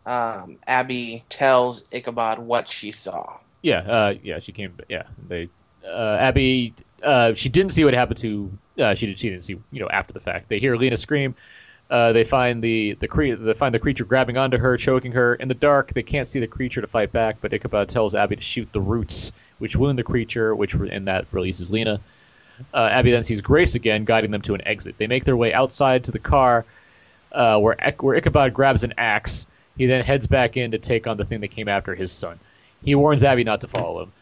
um, 0.06 0.58
Abby 0.68 1.24
tells 1.30 1.84
Ichabod 1.92 2.40
what 2.40 2.70
she 2.70 2.92
saw. 2.92 3.38
yeah, 3.62 3.80
uh, 3.80 4.14
yeah, 4.24 4.40
she 4.40 4.52
came. 4.52 4.76
Yeah, 4.90 5.04
they 5.28 5.50
uh, 5.86 6.18
Abby. 6.20 6.74
Uh, 7.04 7.34
she 7.34 7.50
didn't 7.50 7.72
see 7.72 7.84
what 7.84 7.94
happened 7.96 8.20
to. 8.20 8.52
Uh, 8.80 8.94
she 8.96 9.08
did. 9.08 9.20
She 9.20 9.30
didn't 9.30 9.44
see. 9.44 9.60
You 9.72 9.80
know, 9.80 9.90
after 9.90 10.14
the 10.14 10.20
fact, 10.20 10.50
they 10.50 10.60
hear 10.60 10.76
Lena 10.76 10.98
scream. 10.98 11.36
Uh, 11.92 12.14
they 12.14 12.24
find 12.24 12.64
the 12.64 12.94
the 12.94 13.08
cre- 13.10 13.36
they 13.36 13.54
find 13.54 13.76
the 13.76 13.80
creature 13.80 14.06
grabbing 14.06 14.38
onto 14.38 14.58
her, 14.58 14.78
choking 14.78 15.12
her. 15.12 15.36
In 15.36 15.50
the 15.50 15.54
dark, 15.54 15.94
they 15.94 16.04
can't 16.04 16.26
see 16.26 16.40
the 16.40 16.48
creature 16.48 16.80
to 16.80 16.88
fight 16.88 17.12
back, 17.12 17.42
but 17.42 17.52
Ichabod 17.52 17.90
tells 17.90 18.16
Abby 18.16 18.38
to 18.38 18.42
shoot 18.42 18.72
the 18.72 18.80
roots, 18.80 19.34
which 19.60 19.76
wound 19.76 20.00
the 20.00 20.04
creature, 20.04 20.56
which 20.56 20.74
re- 20.74 20.90
and 20.90 21.08
that 21.08 21.26
releases 21.34 21.70
Lena. 21.70 22.00
Uh, 22.74 22.88
Abby 22.90 23.12
then 23.12 23.24
sees 23.24 23.42
Grace 23.42 23.76
again, 23.76 24.06
guiding 24.06 24.32
them 24.32 24.42
to 24.44 24.54
an 24.54 24.66
exit. 24.66 24.96
They 24.98 25.08
make 25.08 25.26
their 25.26 25.36
way 25.36 25.54
outside 25.54 26.06
to 26.06 26.12
the 26.12 26.20
car, 26.20 26.66
uh, 27.34 27.58
where 27.60 27.76
where 28.00 28.16
Ichabod 28.16 28.54
grabs 28.54 28.86
an 28.86 28.94
axe. 28.98 29.48
He 29.76 29.86
then 29.88 30.02
heads 30.06 30.28
back 30.28 30.56
in 30.56 30.72
to 30.72 30.78
take 30.78 31.08
on 31.08 31.18
the 31.18 31.26
thing 31.26 31.42
that 31.42 31.50
came 31.50 31.68
after 31.68 31.94
his 31.94 32.14
son. 32.14 32.40
He 32.86 32.96
warns 32.96 33.26
Abby 33.26 33.44
not 33.44 33.62
to 33.62 33.68
follow 33.68 34.04
him. 34.04 34.14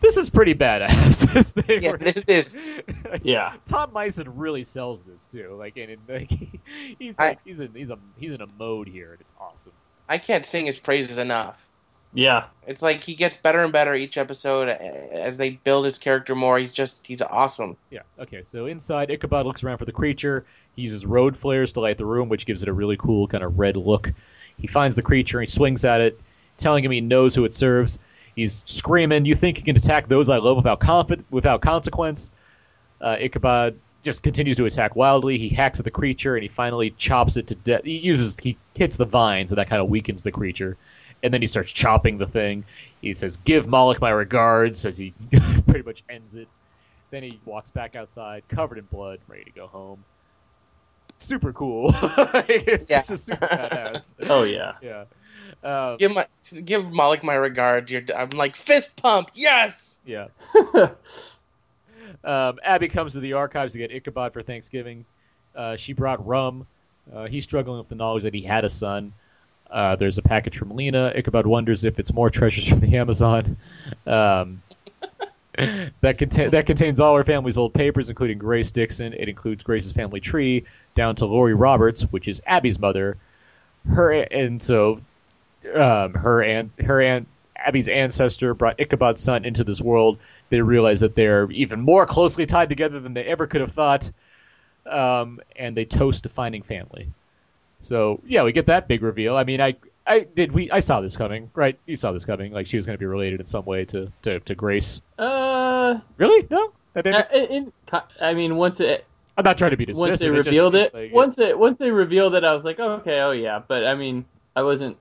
This 0.00 0.16
is 0.16 0.30
pretty 0.30 0.54
badass. 0.54 1.32
this 1.34 1.52
thing 1.52 1.82
Yeah, 1.82 1.90
where- 1.90 1.98
this 2.12 2.54
is. 2.54 2.82
Yeah. 3.22 3.54
Tom 3.64 3.92
Mison 3.92 4.36
really 4.36 4.62
sells 4.64 5.02
this 5.02 5.32
too. 5.32 5.56
Like, 5.58 5.76
and 5.76 5.90
it, 5.90 5.98
like 6.08 6.30
he, 6.30 6.96
he's 6.98 7.18
I- 7.18 7.36
he's 7.44 7.60
in 7.60 7.72
he's 7.74 7.90
a 7.90 7.98
he's 8.18 8.32
in 8.32 8.40
a 8.40 8.46
mode 8.58 8.88
here, 8.88 9.12
and 9.12 9.20
it's 9.20 9.34
awesome. 9.40 9.72
I 10.08 10.18
can't 10.18 10.44
sing 10.46 10.66
his 10.66 10.78
praises 10.78 11.18
enough. 11.18 11.64
Yeah. 12.16 12.44
It's 12.68 12.80
like 12.82 13.02
he 13.02 13.16
gets 13.16 13.36
better 13.36 13.64
and 13.64 13.72
better 13.72 13.92
each 13.94 14.16
episode 14.18 14.68
as 14.68 15.36
they 15.36 15.50
build 15.50 15.84
his 15.84 15.98
character 15.98 16.36
more. 16.36 16.58
He's 16.58 16.72
just 16.72 16.96
he's 17.04 17.22
awesome. 17.22 17.76
Yeah. 17.90 18.02
Okay. 18.20 18.42
So 18.42 18.66
inside, 18.66 19.10
Ichabod 19.10 19.44
looks 19.46 19.64
around 19.64 19.78
for 19.78 19.84
the 19.84 19.92
creature. 19.92 20.44
He 20.76 20.82
uses 20.82 21.04
road 21.04 21.36
flares 21.36 21.72
to 21.72 21.80
light 21.80 21.98
the 21.98 22.06
room, 22.06 22.28
which 22.28 22.46
gives 22.46 22.62
it 22.62 22.68
a 22.68 22.72
really 22.72 22.96
cool 22.96 23.26
kind 23.26 23.42
of 23.42 23.58
red 23.58 23.76
look. 23.76 24.12
He 24.58 24.68
finds 24.68 24.94
the 24.94 25.02
creature 25.02 25.38
and 25.40 25.48
he 25.48 25.50
swings 25.50 25.84
at 25.84 26.00
it, 26.00 26.20
telling 26.56 26.84
him 26.84 26.92
he 26.92 27.00
knows 27.00 27.34
who 27.34 27.44
it 27.46 27.54
serves. 27.54 27.98
He's 28.36 28.64
screaming, 28.66 29.24
"You 29.26 29.34
think 29.34 29.58
you 29.58 29.64
can 29.64 29.76
attack 29.76 30.08
those 30.08 30.28
I 30.30 30.38
love 30.38 30.56
without 30.56 30.80
confi- 30.80 31.24
without 31.30 31.60
consequence?" 31.60 32.30
Uh, 33.00 33.16
Ichabod 33.20 33.78
just 34.02 34.22
continues 34.22 34.56
to 34.58 34.66
attack 34.66 34.96
wildly. 34.96 35.38
He 35.38 35.48
hacks 35.48 35.78
at 35.78 35.84
the 35.84 35.90
creature 35.90 36.34
and 36.36 36.42
he 36.42 36.48
finally 36.48 36.90
chops 36.90 37.36
it 37.36 37.48
to 37.48 37.54
death. 37.54 37.84
He 37.84 37.98
uses 37.98 38.36
he 38.38 38.56
hits 38.76 38.96
the 38.96 39.04
vines 39.06 39.52
and 39.52 39.58
that 39.58 39.68
kind 39.68 39.80
of 39.82 39.88
weakens 39.88 40.22
the 40.22 40.32
creature. 40.32 40.76
And 41.22 41.32
then 41.32 41.40
he 41.40 41.46
starts 41.46 41.72
chopping 41.72 42.18
the 42.18 42.26
thing. 42.26 42.64
He 43.00 43.14
says, 43.14 43.36
"Give 43.38 43.66
Moloch 43.68 44.00
my 44.00 44.10
regards," 44.10 44.84
as 44.84 44.98
he 44.98 45.14
pretty 45.66 45.82
much 45.82 46.02
ends 46.08 46.34
it. 46.36 46.48
Then 47.10 47.22
he 47.22 47.38
walks 47.44 47.70
back 47.70 47.94
outside, 47.96 48.42
covered 48.48 48.78
in 48.78 48.84
blood, 48.84 49.20
ready 49.28 49.44
to 49.44 49.50
go 49.50 49.66
home. 49.68 50.04
Super 51.16 51.52
cool. 51.52 51.90
it's 52.48 52.90
Yeah. 52.90 52.96
just 53.06 53.24
super 53.26 53.46
badass. 53.46 54.16
Oh 54.28 54.42
yeah. 54.42 54.72
Yeah. 54.82 55.04
Um, 55.62 55.96
Give 55.96 56.12
my 56.12 56.26
give 56.64 56.84
Moloch 56.84 57.22
my 57.24 57.34
regards. 57.34 57.90
You're, 57.90 58.02
I'm 58.14 58.30
like 58.30 58.56
fist 58.56 58.94
pump. 58.96 59.30
Yes. 59.34 59.98
yeah. 60.04 60.28
Um, 62.22 62.58
Abby 62.62 62.88
comes 62.88 63.14
to 63.14 63.20
the 63.20 63.34
archives 63.34 63.74
to 63.74 63.78
get 63.78 63.90
Ichabod 63.90 64.32
for 64.32 64.42
Thanksgiving. 64.42 65.04
Uh, 65.54 65.76
she 65.76 65.92
brought 65.92 66.26
rum. 66.26 66.66
Uh, 67.12 67.26
he's 67.26 67.44
struggling 67.44 67.78
with 67.78 67.88
the 67.88 67.94
knowledge 67.94 68.22
that 68.22 68.34
he 68.34 68.42
had 68.42 68.64
a 68.64 68.70
son. 68.70 69.12
Uh, 69.70 69.96
there's 69.96 70.18
a 70.18 70.22
package 70.22 70.56
from 70.56 70.70
Lena. 70.70 71.12
Ichabod 71.14 71.46
wonders 71.46 71.84
if 71.84 71.98
it's 71.98 72.12
more 72.12 72.30
treasures 72.30 72.68
from 72.68 72.80
the 72.80 72.96
Amazon. 72.96 73.56
Um, 74.06 74.62
that, 76.00 76.18
contain, 76.18 76.50
that 76.50 76.66
contains 76.66 77.00
all 77.00 77.16
her 77.16 77.24
family's 77.24 77.58
old 77.58 77.74
papers, 77.74 78.08
including 78.08 78.38
Grace 78.38 78.70
Dixon. 78.70 79.12
It 79.12 79.28
includes 79.28 79.64
Grace's 79.64 79.92
family 79.92 80.20
tree 80.20 80.64
down 80.94 81.16
to 81.16 81.26
Lori 81.26 81.54
Roberts, 81.54 82.02
which 82.02 82.28
is 82.28 82.42
Abby's 82.46 82.78
mother. 82.78 83.16
Her 83.86 84.12
and 84.12 84.62
so 84.62 85.00
um, 85.74 86.14
her 86.14 86.42
and 86.42 86.70
her 86.84 87.00
aunt 87.00 87.28
Abby's 87.56 87.88
ancestor 87.88 88.54
brought 88.54 88.78
Ichabod's 88.78 89.22
son 89.22 89.44
into 89.44 89.64
this 89.64 89.80
world. 89.80 90.18
They 90.50 90.60
realize 90.60 91.00
that 91.00 91.14
they're 91.14 91.50
even 91.50 91.80
more 91.80 92.06
closely 92.06 92.46
tied 92.46 92.68
together 92.68 93.00
than 93.00 93.14
they 93.14 93.24
ever 93.24 93.46
could 93.46 93.62
have 93.62 93.72
thought, 93.72 94.10
um, 94.86 95.40
and 95.56 95.76
they 95.76 95.84
toast 95.84 96.24
to 96.24 96.28
finding 96.28 96.62
family. 96.62 97.10
So 97.80 98.20
yeah, 98.26 98.42
we 98.42 98.52
get 98.52 98.66
that 98.66 98.88
big 98.88 99.02
reveal. 99.02 99.36
I 99.36 99.44
mean, 99.44 99.60
I 99.60 99.76
I 100.06 100.20
did 100.20 100.52
we 100.52 100.70
I 100.70 100.80
saw 100.80 101.00
this 101.00 101.16
coming, 101.16 101.50
right? 101.54 101.78
You 101.86 101.96
saw 101.96 102.12
this 102.12 102.24
coming, 102.24 102.52
like 102.52 102.66
she 102.66 102.76
was 102.76 102.86
going 102.86 102.96
to 102.96 103.00
be 103.00 103.06
related 103.06 103.40
in 103.40 103.46
some 103.46 103.64
way 103.64 103.84
to 103.86 104.12
to, 104.22 104.40
to 104.40 104.54
Grace. 104.54 105.02
Uh, 105.18 106.00
Really? 106.16 106.46
No, 106.50 106.72
that 106.94 107.04
didn't. 107.04 107.26
uh, 107.32 107.36
in, 107.36 107.72
I 108.20 108.34
mean, 108.34 108.56
once 108.56 108.80
it 108.80 109.06
I'm 109.36 109.44
not 109.44 109.58
trying 109.58 109.72
to 109.72 109.76
be 109.76 109.86
dismissive. 109.86 109.98
once 110.00 110.20
they 110.20 110.28
just 110.28 110.46
revealed 110.46 110.74
seemed 110.74 110.86
it, 110.86 110.94
like 110.94 111.12
once 111.12 111.38
it 111.38 111.58
once 111.58 111.78
they 111.78 111.90
revealed 111.90 112.34
it, 112.34 112.44
I 112.44 112.54
was 112.54 112.64
like, 112.64 112.78
oh, 112.78 112.92
okay, 112.94 113.20
oh 113.20 113.32
yeah. 113.32 113.60
But 113.66 113.84
I 113.84 113.94
mean, 113.94 114.24
I 114.54 114.62
wasn't, 114.62 114.96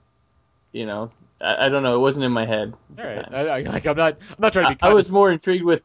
you 0.73 0.85
know, 0.85 1.11
I, 1.39 1.67
I 1.67 1.69
don't 1.69 1.83
know, 1.83 1.95
it 1.95 1.99
wasn't 1.99 2.25
in 2.25 2.31
my 2.33 2.45
head. 2.45 2.73
All 2.99 3.05
right. 3.05 3.33
I, 3.33 3.39
I, 3.47 3.61
like 3.61 3.85
I'm 3.85 3.95
not 3.95 4.17
I'm 4.29 4.35
not 4.39 4.51
trying 4.51 4.73
to 4.73 4.75
be. 4.75 4.81
I 4.81 4.93
was 4.93 5.09
more 5.11 5.31
intrigued 5.31 5.63
with, 5.63 5.83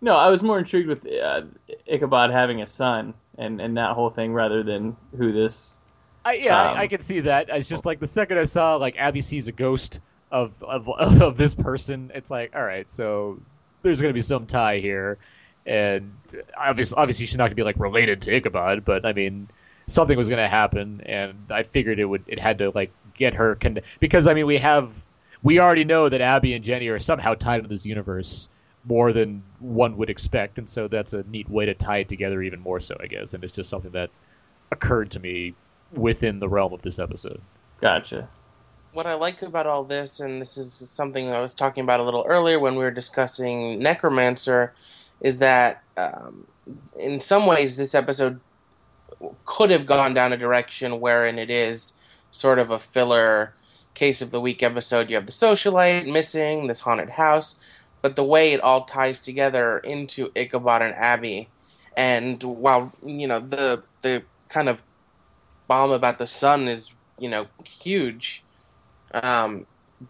no, 0.00 0.16
I 0.16 0.28
was 0.30 0.42
more 0.42 0.58
intrigued 0.58 0.88
with 0.88 1.06
uh, 1.06 1.42
Ichabod 1.86 2.30
having 2.30 2.60
a 2.62 2.66
son 2.66 3.14
and 3.38 3.60
and 3.60 3.76
that 3.76 3.92
whole 3.92 4.10
thing 4.10 4.32
rather 4.32 4.62
than 4.62 4.96
who 5.16 5.32
this. 5.32 5.72
I, 6.24 6.34
yeah, 6.34 6.70
Um, 6.70 6.76
I, 6.78 6.80
I 6.82 6.86
can 6.88 7.00
see 7.00 7.20
that. 7.20 7.50
It's 7.50 7.68
just 7.68 7.84
like 7.84 8.00
the 8.00 8.06
second 8.06 8.38
I 8.38 8.44
saw 8.44 8.76
like 8.76 8.96
Abby 8.96 9.20
sees 9.20 9.48
a 9.48 9.52
ghost 9.52 10.00
of 10.30 10.62
of, 10.64 10.88
of 10.88 11.36
this 11.36 11.54
person, 11.54 12.10
it's 12.14 12.30
like, 12.30 12.54
all 12.54 12.64
right, 12.64 12.88
so 12.90 13.40
there's 13.82 14.00
gonna 14.00 14.14
be 14.14 14.20
some 14.20 14.46
tie 14.46 14.78
here, 14.78 15.18
and 15.66 16.12
obviously, 16.58 16.96
obviously 16.96 17.26
she's 17.26 17.38
not 17.38 17.46
gonna 17.46 17.54
be 17.54 17.62
like 17.62 17.78
related 17.78 18.22
to 18.22 18.34
Ichabod, 18.34 18.84
but 18.84 19.04
I 19.04 19.12
mean, 19.12 19.48
something 19.86 20.16
was 20.16 20.28
gonna 20.28 20.48
happen, 20.48 21.02
and 21.06 21.50
I 21.50 21.62
figured 21.62 21.98
it 21.98 22.04
would 22.04 22.24
it 22.26 22.38
had 22.38 22.58
to 22.58 22.70
like 22.74 22.92
get 23.14 23.34
her 23.34 23.54
con- 23.54 23.80
because 24.00 24.26
I 24.26 24.34
mean 24.34 24.46
we 24.46 24.58
have 24.58 24.90
we 25.42 25.60
already 25.60 25.84
know 25.84 26.08
that 26.08 26.20
Abby 26.20 26.54
and 26.54 26.64
Jenny 26.64 26.88
are 26.88 26.98
somehow 26.98 27.34
tied 27.34 27.62
to 27.62 27.68
this 27.68 27.86
universe 27.86 28.48
more 28.84 29.12
than 29.12 29.42
one 29.60 29.96
would 29.98 30.10
expect, 30.10 30.58
and 30.58 30.68
so 30.68 30.88
that's 30.88 31.12
a 31.12 31.22
neat 31.22 31.48
way 31.48 31.66
to 31.66 31.74
tie 31.74 31.98
it 31.98 32.08
together 32.08 32.42
even 32.42 32.60
more 32.60 32.80
so, 32.80 32.96
I 33.00 33.06
guess, 33.06 33.34
and 33.34 33.44
it's 33.44 33.52
just 33.52 33.70
something 33.70 33.92
that 33.92 34.10
occurred 34.70 35.12
to 35.12 35.20
me 35.20 35.54
within 35.92 36.38
the 36.38 36.48
realm 36.48 36.72
of 36.72 36.82
this 36.82 36.98
episode. 36.98 37.40
Gotcha. 37.80 38.28
What 38.92 39.06
I 39.06 39.14
like 39.14 39.42
about 39.42 39.66
all 39.66 39.84
this, 39.84 40.20
and 40.20 40.40
this 40.40 40.56
is 40.56 40.72
something 40.72 41.28
I 41.28 41.40
was 41.40 41.54
talking 41.54 41.82
about 41.82 42.00
a 42.00 42.02
little 42.02 42.24
earlier 42.26 42.58
when 42.58 42.76
we 42.76 42.84
were 42.84 42.90
discussing 42.90 43.80
Necromancer, 43.80 44.72
is 45.20 45.38
that 45.38 45.82
um, 45.96 46.46
in 46.98 47.20
some 47.20 47.46
ways 47.46 47.76
this 47.76 47.94
episode 47.94 48.40
could 49.44 49.70
have 49.70 49.86
gone 49.86 50.14
down 50.14 50.32
a 50.32 50.36
direction 50.36 51.00
wherein 51.00 51.38
it 51.38 51.50
is 51.50 51.94
sort 52.34 52.58
of 52.58 52.70
a 52.70 52.78
filler 52.80 53.54
case 53.94 54.20
of 54.20 54.30
the 54.32 54.40
week 54.40 54.62
episode. 54.62 55.08
You 55.08 55.16
have 55.16 55.26
the 55.26 55.32
socialite 55.32 56.10
missing, 56.10 56.66
this 56.66 56.80
haunted 56.80 57.08
house, 57.08 57.56
but 58.02 58.16
the 58.16 58.24
way 58.24 58.52
it 58.52 58.60
all 58.60 58.84
ties 58.84 59.20
together 59.20 59.78
into 59.78 60.30
Ichabod 60.34 60.82
and 60.82 60.94
Abby, 60.94 61.48
and 61.96 62.42
while 62.42 62.92
you 63.06 63.28
know 63.28 63.38
the 63.40 63.82
the 64.02 64.24
kind 64.48 64.68
of 64.68 64.78
bomb 65.68 65.92
about 65.92 66.18
the 66.18 66.26
son 66.26 66.68
is 66.68 66.90
you 67.18 67.30
know 67.30 67.46
huge, 67.64 68.42
um, 69.14 69.64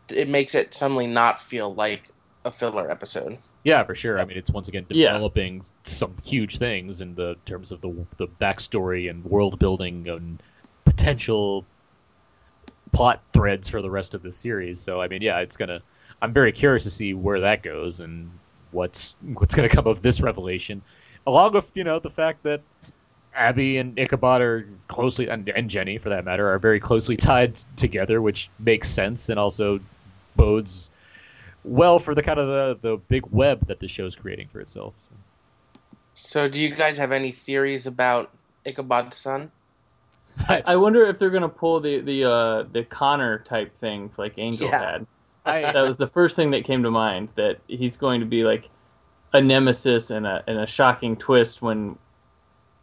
it 0.08 0.28
makes 0.28 0.54
it 0.54 0.72
suddenly 0.72 1.06
not 1.06 1.42
feel 1.42 1.74
like 1.74 2.10
a 2.44 2.50
filler 2.50 2.90
episode. 2.90 3.38
Yeah, 3.64 3.84
for 3.84 3.94
sure. 3.94 4.18
I 4.18 4.24
mean, 4.24 4.36
it's 4.38 4.50
once 4.50 4.68
again 4.68 4.86
Yeah. 4.88 5.12
developing 5.12 5.62
some 5.84 6.14
huge 6.24 6.58
things 6.58 7.00
in 7.00 7.14
the 7.14 7.36
terms 7.44 7.70
of 7.70 7.80
the 7.82 8.06
the 8.16 8.26
backstory 8.26 9.10
and 9.10 9.24
world 9.24 9.58
building 9.58 10.08
and 10.08 10.42
potential 10.84 11.66
plot 12.94 13.22
threads 13.28 13.68
for 13.68 13.82
the 13.82 13.90
rest 13.90 14.14
of 14.14 14.22
the 14.22 14.30
series. 14.30 14.80
So, 14.80 15.00
I 15.00 15.08
mean, 15.08 15.20
yeah, 15.20 15.40
it's 15.40 15.56
gonna. 15.56 15.82
I'm 16.22 16.32
very 16.32 16.52
curious 16.52 16.84
to 16.84 16.90
see 16.90 17.12
where 17.12 17.40
that 17.40 17.62
goes 17.62 18.00
and 18.00 18.30
what's 18.70 19.14
what's 19.20 19.54
gonna 19.54 19.68
come 19.68 19.86
of 19.86 20.00
this 20.00 20.22
revelation, 20.22 20.82
along 21.26 21.52
with 21.52 21.70
you 21.74 21.84
know 21.84 21.98
the 21.98 22.10
fact 22.10 22.44
that 22.44 22.62
Abby 23.34 23.78
and 23.78 23.98
Ichabod 23.98 24.40
are 24.40 24.68
closely, 24.86 25.28
and, 25.28 25.48
and 25.48 25.68
Jenny 25.68 25.98
for 25.98 26.10
that 26.10 26.24
matter, 26.24 26.54
are 26.54 26.58
very 26.58 26.80
closely 26.80 27.16
tied 27.16 27.56
together, 27.76 28.22
which 28.22 28.48
makes 28.58 28.88
sense 28.88 29.28
and 29.28 29.38
also 29.38 29.80
bodes 30.36 30.90
well 31.64 31.98
for 31.98 32.14
the 32.14 32.22
kind 32.22 32.38
of 32.38 32.80
the, 32.80 32.88
the 32.88 32.96
big 32.96 33.26
web 33.26 33.66
that 33.66 33.80
the 33.80 33.88
show's 33.88 34.16
creating 34.16 34.48
for 34.48 34.60
itself. 34.60 34.94
So. 34.98 35.10
So, 36.16 36.48
do 36.48 36.60
you 36.60 36.72
guys 36.72 36.98
have 36.98 37.10
any 37.10 37.32
theories 37.32 37.88
about 37.88 38.30
Ichabod's 38.64 39.16
son? 39.16 39.50
I 40.66 40.76
wonder 40.76 41.06
if 41.06 41.18
they're 41.18 41.30
gonna 41.30 41.48
pull 41.48 41.80
the 41.80 42.00
the 42.00 42.24
uh, 42.24 42.62
the 42.72 42.84
Connor 42.84 43.38
type 43.40 43.74
thing 43.76 44.10
like 44.16 44.34
Angel 44.38 44.68
Yeah. 44.68 44.92
had. 44.92 45.06
I, 45.46 45.72
That 45.72 45.86
was 45.86 45.98
the 45.98 46.06
first 46.06 46.36
thing 46.36 46.52
that 46.52 46.64
came 46.64 46.82
to 46.84 46.90
mind. 46.90 47.28
That 47.34 47.58
he's 47.68 47.96
going 47.96 48.20
to 48.20 48.26
be 48.26 48.44
like 48.44 48.70
a 49.32 49.40
nemesis 49.40 50.10
and 50.10 50.26
a 50.26 50.42
and 50.46 50.58
a 50.58 50.66
shocking 50.66 51.16
twist 51.16 51.60
when 51.60 51.98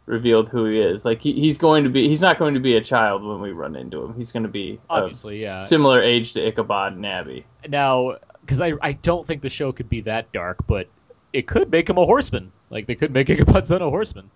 revealed 0.06 0.48
who 0.48 0.66
he 0.66 0.80
is. 0.80 1.04
Like 1.04 1.20
he, 1.20 1.32
he's 1.32 1.58
going 1.58 1.84
to 1.84 1.90
be 1.90 2.08
he's 2.08 2.20
not 2.20 2.38
going 2.38 2.54
to 2.54 2.60
be 2.60 2.76
a 2.76 2.80
child 2.82 3.24
when 3.24 3.40
we 3.40 3.52
run 3.52 3.76
into 3.76 4.02
him. 4.02 4.14
He's 4.14 4.32
going 4.32 4.44
to 4.44 4.48
be 4.48 4.80
obviously, 4.88 5.42
yeah. 5.42 5.58
similar 5.58 6.02
age 6.02 6.32
to 6.34 6.46
Ichabod 6.46 6.94
and 6.94 7.06
Abby. 7.06 7.44
now, 7.68 8.16
because 8.40 8.60
I, 8.60 8.72
I 8.80 8.92
don't 8.92 9.26
think 9.26 9.42
the 9.42 9.48
show 9.48 9.72
could 9.72 9.88
be 9.88 10.02
that 10.02 10.32
dark, 10.32 10.66
but 10.66 10.88
it 11.32 11.46
could 11.46 11.70
make 11.70 11.88
him 11.88 11.98
a 11.98 12.04
horseman. 12.04 12.52
Like 12.70 12.86
they 12.86 12.94
could 12.94 13.12
make 13.12 13.30
Ichabod's 13.30 13.68
son 13.68 13.82
a 13.82 13.90
horseman. 13.90 14.30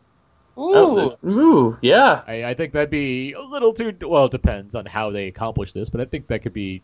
Ooh, 0.58 0.72
Oh, 0.74 1.18
ooh, 1.24 1.78
yeah. 1.82 2.22
I, 2.26 2.44
I 2.44 2.54
think 2.54 2.72
that'd 2.72 2.88
be 2.90 3.32
a 3.32 3.42
little 3.42 3.72
too. 3.72 3.94
Well, 4.00 4.26
it 4.26 4.30
depends 4.32 4.74
on 4.74 4.86
how 4.86 5.10
they 5.10 5.26
accomplish 5.26 5.72
this, 5.72 5.90
but 5.90 6.00
I 6.00 6.06
think 6.06 6.28
that 6.28 6.42
could 6.42 6.54
be 6.54 6.82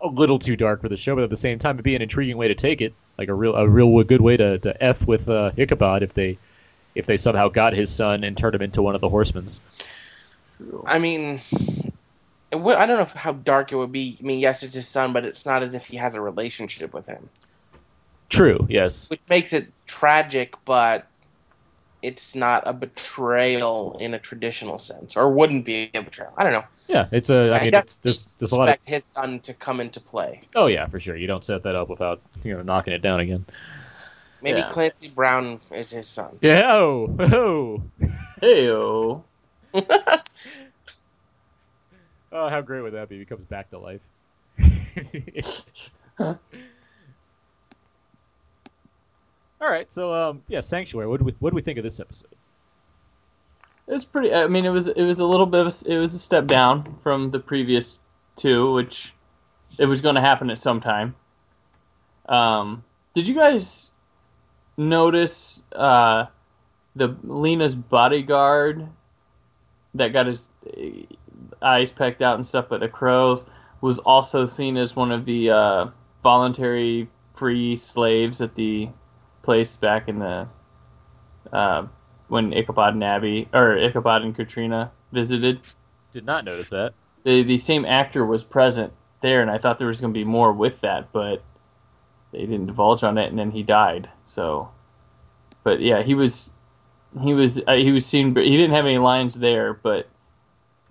a 0.00 0.08
little 0.08 0.38
too 0.38 0.56
dark 0.56 0.80
for 0.80 0.88
the 0.88 0.96
show. 0.96 1.14
But 1.14 1.24
at 1.24 1.30
the 1.30 1.36
same 1.36 1.58
time, 1.58 1.76
it'd 1.76 1.84
be 1.84 1.94
an 1.94 2.02
intriguing 2.02 2.36
way 2.36 2.48
to 2.48 2.54
take 2.56 2.80
it, 2.80 2.94
like 3.16 3.28
a 3.28 3.34
real 3.34 3.54
a 3.54 3.68
real 3.68 4.02
good 4.02 4.20
way 4.20 4.36
to, 4.36 4.58
to 4.58 4.82
f 4.84 5.06
with 5.06 5.28
uh, 5.28 5.52
Ichabod 5.56 6.02
if 6.02 6.12
they 6.12 6.38
if 6.94 7.06
they 7.06 7.16
somehow 7.16 7.48
got 7.48 7.72
his 7.72 7.94
son 7.94 8.24
and 8.24 8.36
turned 8.36 8.56
him 8.56 8.62
into 8.62 8.82
one 8.82 8.96
of 8.96 9.00
the 9.00 9.08
horsemen's. 9.08 9.60
I 10.84 10.98
mean, 10.98 11.40
it 12.50 12.56
I 12.56 12.86
don't 12.86 12.98
know 12.98 13.04
how 13.04 13.32
dark 13.32 13.70
it 13.70 13.76
would 13.76 13.92
be. 13.92 14.16
I 14.18 14.24
mean, 14.24 14.40
yes, 14.40 14.64
it's 14.64 14.74
his 14.74 14.88
son, 14.88 15.12
but 15.12 15.24
it's 15.24 15.46
not 15.46 15.62
as 15.62 15.76
if 15.76 15.84
he 15.84 15.98
has 15.98 16.16
a 16.16 16.20
relationship 16.20 16.92
with 16.92 17.06
him, 17.06 17.28
True. 18.28 18.66
Yes. 18.68 19.08
which 19.08 19.20
makes 19.28 19.52
it 19.52 19.68
tragic, 19.86 20.54
but 20.64 21.06
it's 22.02 22.34
not 22.34 22.64
a 22.66 22.72
betrayal 22.72 23.96
in 24.00 24.14
a 24.14 24.18
traditional 24.18 24.78
sense, 24.78 25.16
or 25.16 25.30
wouldn't 25.30 25.64
be 25.64 25.90
a 25.94 26.00
betrayal. 26.02 26.32
I 26.36 26.44
don't 26.44 26.52
know. 26.52 26.64
Yeah, 26.86 27.08
it's 27.10 27.30
a. 27.30 27.50
I 27.50 27.58
I 27.58 27.64
mean, 27.64 27.74
it's 27.74 27.98
there's 27.98 28.26
there's 28.38 28.52
a 28.52 28.56
lot 28.56 28.68
of. 28.68 28.74
Expect 28.74 28.88
his 28.88 29.04
son 29.14 29.40
to 29.40 29.54
come 29.54 29.80
into 29.80 30.00
play. 30.00 30.42
Oh 30.54 30.66
yeah, 30.66 30.86
for 30.86 31.00
sure. 31.00 31.16
You 31.16 31.26
don't 31.26 31.44
set 31.44 31.64
that 31.64 31.74
up 31.74 31.88
without 31.88 32.20
you 32.44 32.54
know 32.54 32.62
knocking 32.62 32.92
it 32.92 33.02
down 33.02 33.20
again. 33.20 33.44
Maybe 34.40 34.60
Yeah. 34.60 34.70
Clancy 34.70 35.08
Brown 35.08 35.60
is 35.72 35.90
his 35.90 36.06
son. 36.06 36.38
Yeah. 36.40 36.72
Oh. 36.72 37.16
Oh. 37.18 37.82
Heyo. 38.40 39.22
Oh, 42.30 42.48
how 42.48 42.60
great 42.60 42.82
would 42.82 42.92
that 42.92 43.08
be? 43.08 43.16
If 43.16 43.20
he 43.20 43.24
comes 43.24 43.46
back 43.46 43.70
to 43.70 43.78
life. 43.78 44.02
All 49.60 49.68
right, 49.68 49.90
so 49.90 50.12
um, 50.12 50.42
yeah, 50.48 50.60
Sanctuary. 50.60 51.08
What 51.08 51.18
do 51.18 51.24
we 51.24 51.34
what 51.38 51.50
do 51.50 51.56
we 51.56 51.62
think 51.62 51.78
of 51.78 51.84
this 51.84 52.00
episode? 52.00 52.30
It 53.86 53.92
was 53.92 54.04
pretty. 54.04 54.32
I 54.32 54.46
mean, 54.46 54.64
it 54.66 54.70
was 54.70 54.86
it 54.86 55.02
was 55.02 55.18
a 55.18 55.24
little 55.24 55.46
bit. 55.46 55.66
Of, 55.66 55.82
a- 55.82 55.92
it 55.92 55.98
was 55.98 56.14
a 56.14 56.18
step 56.18 56.46
down 56.46 56.98
from 57.02 57.30
the 57.30 57.38
previous 57.40 57.98
two, 58.36 58.72
which 58.72 59.12
it 59.78 59.86
was 59.86 60.00
going 60.00 60.14
to 60.14 60.20
happen 60.20 60.50
at 60.50 60.58
some 60.58 60.80
time. 60.80 61.16
Um, 62.28 62.84
did 63.14 63.26
you 63.26 63.34
guys 63.34 63.90
notice 64.76 65.62
uh, 65.74 66.26
the 66.94 67.16
Lena's 67.22 67.74
bodyguard 67.74 68.86
that 69.94 70.12
got 70.12 70.26
his 70.26 70.48
uh, 70.66 70.80
eyes 71.60 71.90
pecked 71.90 72.22
out 72.22 72.36
and 72.36 72.46
stuff 72.46 72.68
by 72.68 72.78
the 72.78 72.88
crows 72.88 73.44
was 73.80 73.98
also 73.98 74.46
seen 74.46 74.76
as 74.76 74.94
one 74.94 75.10
of 75.10 75.24
the 75.24 75.50
uh, 75.50 75.86
voluntary 76.22 77.08
free 77.34 77.76
slaves 77.76 78.40
at 78.40 78.54
the 78.54 78.88
place 79.48 79.76
back 79.76 80.08
in 80.08 80.18
the 80.18 80.46
uh, 81.50 81.86
when 82.28 82.52
Ichabod 82.52 82.92
and 82.92 83.02
Abbie 83.02 83.48
or 83.50 83.78
Ichabod 83.78 84.20
and 84.20 84.36
Katrina 84.36 84.92
visited. 85.10 85.60
Did 86.12 86.26
not 86.26 86.44
notice 86.44 86.68
that. 86.68 86.92
The 87.24 87.44
the 87.44 87.56
same 87.56 87.86
actor 87.86 88.26
was 88.26 88.44
present 88.44 88.92
there, 89.22 89.40
and 89.40 89.50
I 89.50 89.56
thought 89.56 89.78
there 89.78 89.86
was 89.86 90.02
going 90.02 90.12
to 90.12 90.18
be 90.18 90.24
more 90.24 90.52
with 90.52 90.82
that, 90.82 91.12
but 91.12 91.42
they 92.30 92.40
didn't 92.40 92.66
divulge 92.66 93.02
on 93.02 93.16
it, 93.16 93.30
and 93.30 93.38
then 93.38 93.50
he 93.50 93.62
died. 93.62 94.10
So, 94.26 94.68
but 95.64 95.80
yeah, 95.80 96.02
he 96.02 96.12
was 96.12 96.52
he 97.18 97.32
was 97.32 97.58
uh, 97.58 97.72
he 97.72 97.90
was 97.90 98.04
seen. 98.04 98.34
But 98.34 98.44
he 98.44 98.54
didn't 98.54 98.76
have 98.76 98.84
any 98.84 98.98
lines 98.98 99.34
there, 99.34 99.72
but 99.72 100.08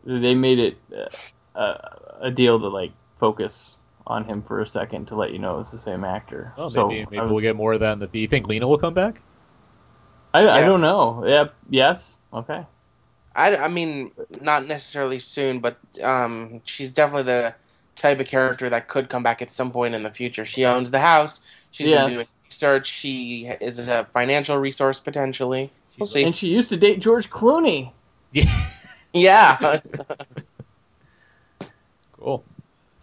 they 0.04 0.34
made 0.34 0.58
it 0.58 0.78
uh, 0.92 1.60
a, 1.60 2.26
a 2.30 2.32
deal 2.32 2.60
to 2.60 2.70
like 2.70 2.94
focus 3.20 3.77
on 4.08 4.24
him 4.24 4.42
for 4.42 4.62
a 4.62 4.68
second 4.68 5.08
to 5.10 5.16
let 5.16 5.32
you 5.32 5.40
know 5.40 5.60
it's 5.60 5.72
the 5.72 5.78
same 5.78 6.04
actor. 6.04 6.54
Well, 6.58 6.70
So 6.72 6.88
maybe 6.88 7.06
maybe 7.12 7.20
I 7.20 7.26
we'll 7.26 7.42
get 7.42 7.56
more 7.56 7.74
of 7.74 7.82
that. 7.82 7.94
In 7.94 8.00
the, 8.00 8.08
do 8.08 8.20
you 8.20 8.28
think 8.28 8.48
Lena 8.48 8.68
will 8.68 8.78
come 8.78 8.94
back? 8.94 9.22
I, 10.34 10.48
I 10.48 10.62
don't 10.62 10.82
know. 10.82 11.24
Yeah. 11.26 11.50
Yes. 11.70 12.16
Okay. 12.34 12.66
I, 13.36 13.56
I 13.56 13.68
mean, 13.68 14.12
not 14.42 14.66
necessarily 14.66 15.20
soon, 15.20 15.60
but 15.60 15.78
um, 16.02 16.62
she's 16.66 16.92
definitely 16.92 17.24
the 17.24 17.54
type 17.98 18.20
of 18.20 18.28
character 18.28 18.70
that 18.70 18.88
could 18.88 19.10
come 19.10 19.24
back 19.24 19.42
at 19.42 19.50
some 19.50 19.72
point 19.72 19.94
in 19.94 20.04
the 20.04 20.12
future. 20.12 20.46
She 20.46 20.66
owns 20.66 20.90
the 20.92 21.00
house. 21.00 21.42
She's 21.72 21.88
Yes. 21.88 22.08
been 22.08 22.14
doing 22.16 22.28
research. 22.50 22.88
She 22.88 23.46
is 23.62 23.88
a 23.88 24.08
financial 24.14 24.58
resource 24.58 25.00
potentially. 25.00 25.72
We'll 26.00 26.08
see. 26.08 26.24
And 26.24 26.36
she 26.36 26.48
used 26.50 26.70
to 26.70 26.78
date 26.78 27.00
George 27.00 27.30
Clooney. 27.30 27.92
yeah. 29.14 29.82
Cool. 32.20 32.44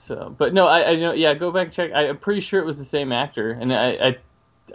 So, 0.05 0.35
but 0.37 0.53
no, 0.53 0.67
I, 0.67 0.91
I 0.91 0.97
know. 0.97 1.13
Yeah, 1.13 1.33
go 1.33 1.51
back 1.51 1.67
and 1.67 1.73
check. 1.73 1.93
I, 1.95 2.09
I'm 2.09 2.19
pretty 2.19 2.43
sure 2.43 2.61
it 2.61 2.67
was 2.67 2.77
the 2.77 2.85
same 2.85 3.11
actor, 3.11 3.51
and 3.51 3.73
I, 3.73 3.89
I, 3.89 4.17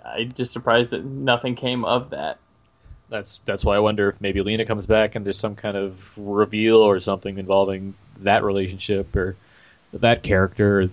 I 0.03 0.23
just 0.23 0.51
surprised 0.51 0.91
that 0.91 1.05
nothing 1.05 1.55
came 1.55 1.85
of 1.85 2.09
that. 2.09 2.39
That's 3.09 3.39
that's 3.45 3.63
why 3.63 3.75
I 3.75 3.79
wonder 3.79 4.09
if 4.09 4.19
maybe 4.21 4.41
Lena 4.41 4.65
comes 4.65 4.87
back 4.87 5.13
and 5.13 5.23
there's 5.23 5.37
some 5.37 5.55
kind 5.55 5.77
of 5.77 6.17
reveal 6.17 6.77
or 6.77 6.99
something 6.99 7.37
involving 7.37 7.93
that 8.21 8.43
relationship 8.43 9.15
or 9.15 9.35
that 9.93 10.23
character, 10.23 10.89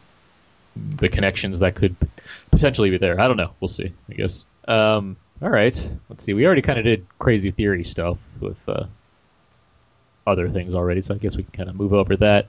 the 0.77 1.09
connections 1.09 1.61
that 1.61 1.75
could 1.75 1.97
potentially 2.51 2.91
be 2.91 2.99
there. 2.99 3.19
I 3.19 3.29
don't 3.29 3.39
know. 3.39 3.53
We'll 3.59 3.69
see. 3.69 3.93
I 4.11 4.13
guess. 4.13 4.45
Um, 4.69 5.17
all 5.41 5.49
right. 5.49 5.93
Let's 6.11 6.25
see. 6.25 6.35
We 6.35 6.45
already 6.45 6.63
kind 6.63 6.79
of 6.79 6.85
did 6.85 7.07
crazy 7.19 7.53
theory 7.53 7.85
stuff 7.85 8.19
with 8.41 8.69
uh, 8.69 8.85
other 10.27 10.51
things 10.51 10.75
already, 10.75 11.01
so 11.01 11.15
I 11.15 11.19
guess 11.19 11.37
we 11.39 11.43
can 11.43 11.53
kind 11.53 11.71
of 11.71 11.77
move 11.77 11.95
over 11.95 12.17
that. 12.17 12.49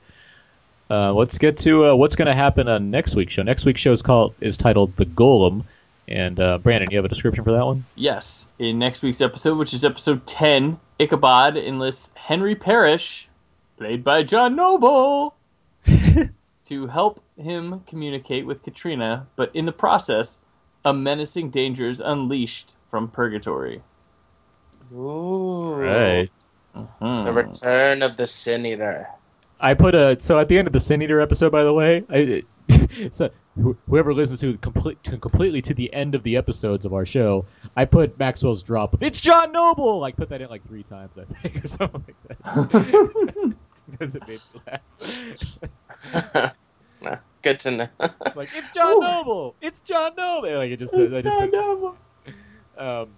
Uh, 0.90 1.14
let's 1.14 1.38
get 1.38 1.58
to 1.58 1.88
uh, 1.88 1.96
what's 1.96 2.16
going 2.16 2.28
to 2.28 2.34
happen 2.34 2.68
on 2.68 2.92
next 2.92 3.16
week's 3.16 3.34
show. 3.34 3.44
Next 3.44 3.66
week's 3.66 3.82
show 3.82 3.92
is 3.92 4.02
called 4.02 4.34
is 4.40 4.58
titled 4.58 4.96
The 4.96 5.06
Golem, 5.06 5.66
and 6.08 6.40
uh, 6.40 6.58
Brandon, 6.60 6.88
you 6.90 6.98
have 6.98 7.06
a 7.06 7.10
description 7.10 7.44
for 7.44 7.52
that 7.52 7.66
one? 7.66 7.86
Yes, 7.96 8.46
in 8.58 8.80
next 8.80 9.02
week's 9.02 9.22
episode, 9.22 9.58
which 9.58 9.74
is 9.74 9.84
episode 9.84 10.26
10, 10.26 10.80
Ichabod 11.00 11.58
enlists 11.58 12.12
Henry 12.16 12.56
Parrish, 12.56 13.28
played 13.78 14.04
by 14.04 14.24
John 14.24 14.56
Noble, 14.56 15.36
to 16.66 16.88
help 16.88 17.22
him 17.38 17.82
communicate 17.88 18.46
with 18.46 18.64
Katrina, 18.64 19.28
but 19.36 19.56
in 19.56 19.66
the 19.66 19.74
process, 19.74 20.40
a 20.86 20.94
menacing 20.94 21.50
danger 21.50 21.90
is 21.90 22.00
unleashed 22.00 22.76
from 22.90 23.10
purgatory. 23.10 23.82
Ooh. 24.94 25.74
Right. 25.74 26.32
Hmm. 26.74 27.26
The 27.26 27.34
return 27.34 28.02
of 28.02 28.16
the 28.16 28.28
Sin 28.28 28.66
Eater. 28.66 29.10
I 29.60 29.74
put 29.74 29.96
a 29.96 30.18
so 30.20 30.40
at 30.40 30.48
the 30.48 30.58
end 30.58 30.68
of 30.68 30.74
the 30.74 30.80
Sin 30.80 31.02
Eater 31.02 31.20
episode, 31.20 31.52
by 31.52 31.64
the 31.64 31.74
way, 31.74 32.04
I, 32.10 32.44
so 33.12 33.30
whoever 33.88 34.14
listens 34.14 34.42
to, 34.42 34.58
complete, 34.58 35.04
to 35.06 35.18
completely 35.18 35.62
to 35.64 35.74
the 35.74 35.92
end 35.94 36.16
of 36.16 36.24
the 36.24 36.38
episodes 36.38 36.86
of 36.86 36.94
our 36.94 37.06
show, 37.06 37.46
I 37.76 37.86
put 37.86 38.20
Maxwell's 38.20 38.64
drop 38.64 38.94
of 38.94 39.04
"It's 39.04 39.20
John 39.20 39.52
Noble." 39.52 40.00
Like 40.00 40.16
put 40.16 40.30
that 40.30 40.42
in 40.42 40.50
like 40.50 40.68
three 40.68 40.84
times, 40.84 41.18
I 41.18 41.24
think, 41.24 41.64
or 41.64 41.68
something 41.68 42.16
like 42.30 42.40
that. 42.44 43.56
Because 43.92 44.16
it 44.16 44.28
made 44.28 44.42
me 44.54 44.80
laugh. 46.14 46.54
Nah, 47.02 47.18
Good 47.42 47.60
to 47.62 47.72
know. 47.72 47.88
It's 48.26 48.38
like 48.38 48.50
it's 48.56 48.72
John 48.72 49.00
Noble. 49.00 49.56
It's 49.62 49.82
John 49.82 50.14
Noble. 50.18 50.58
Like 50.58 50.72
it 50.72 50.78
just 50.78 50.94
says, 50.94 51.14
I 51.14 51.22
just 51.22 51.36
John 51.36 51.50
put, 51.50 51.58
Noble. 51.58 51.98
Um, 52.78 53.10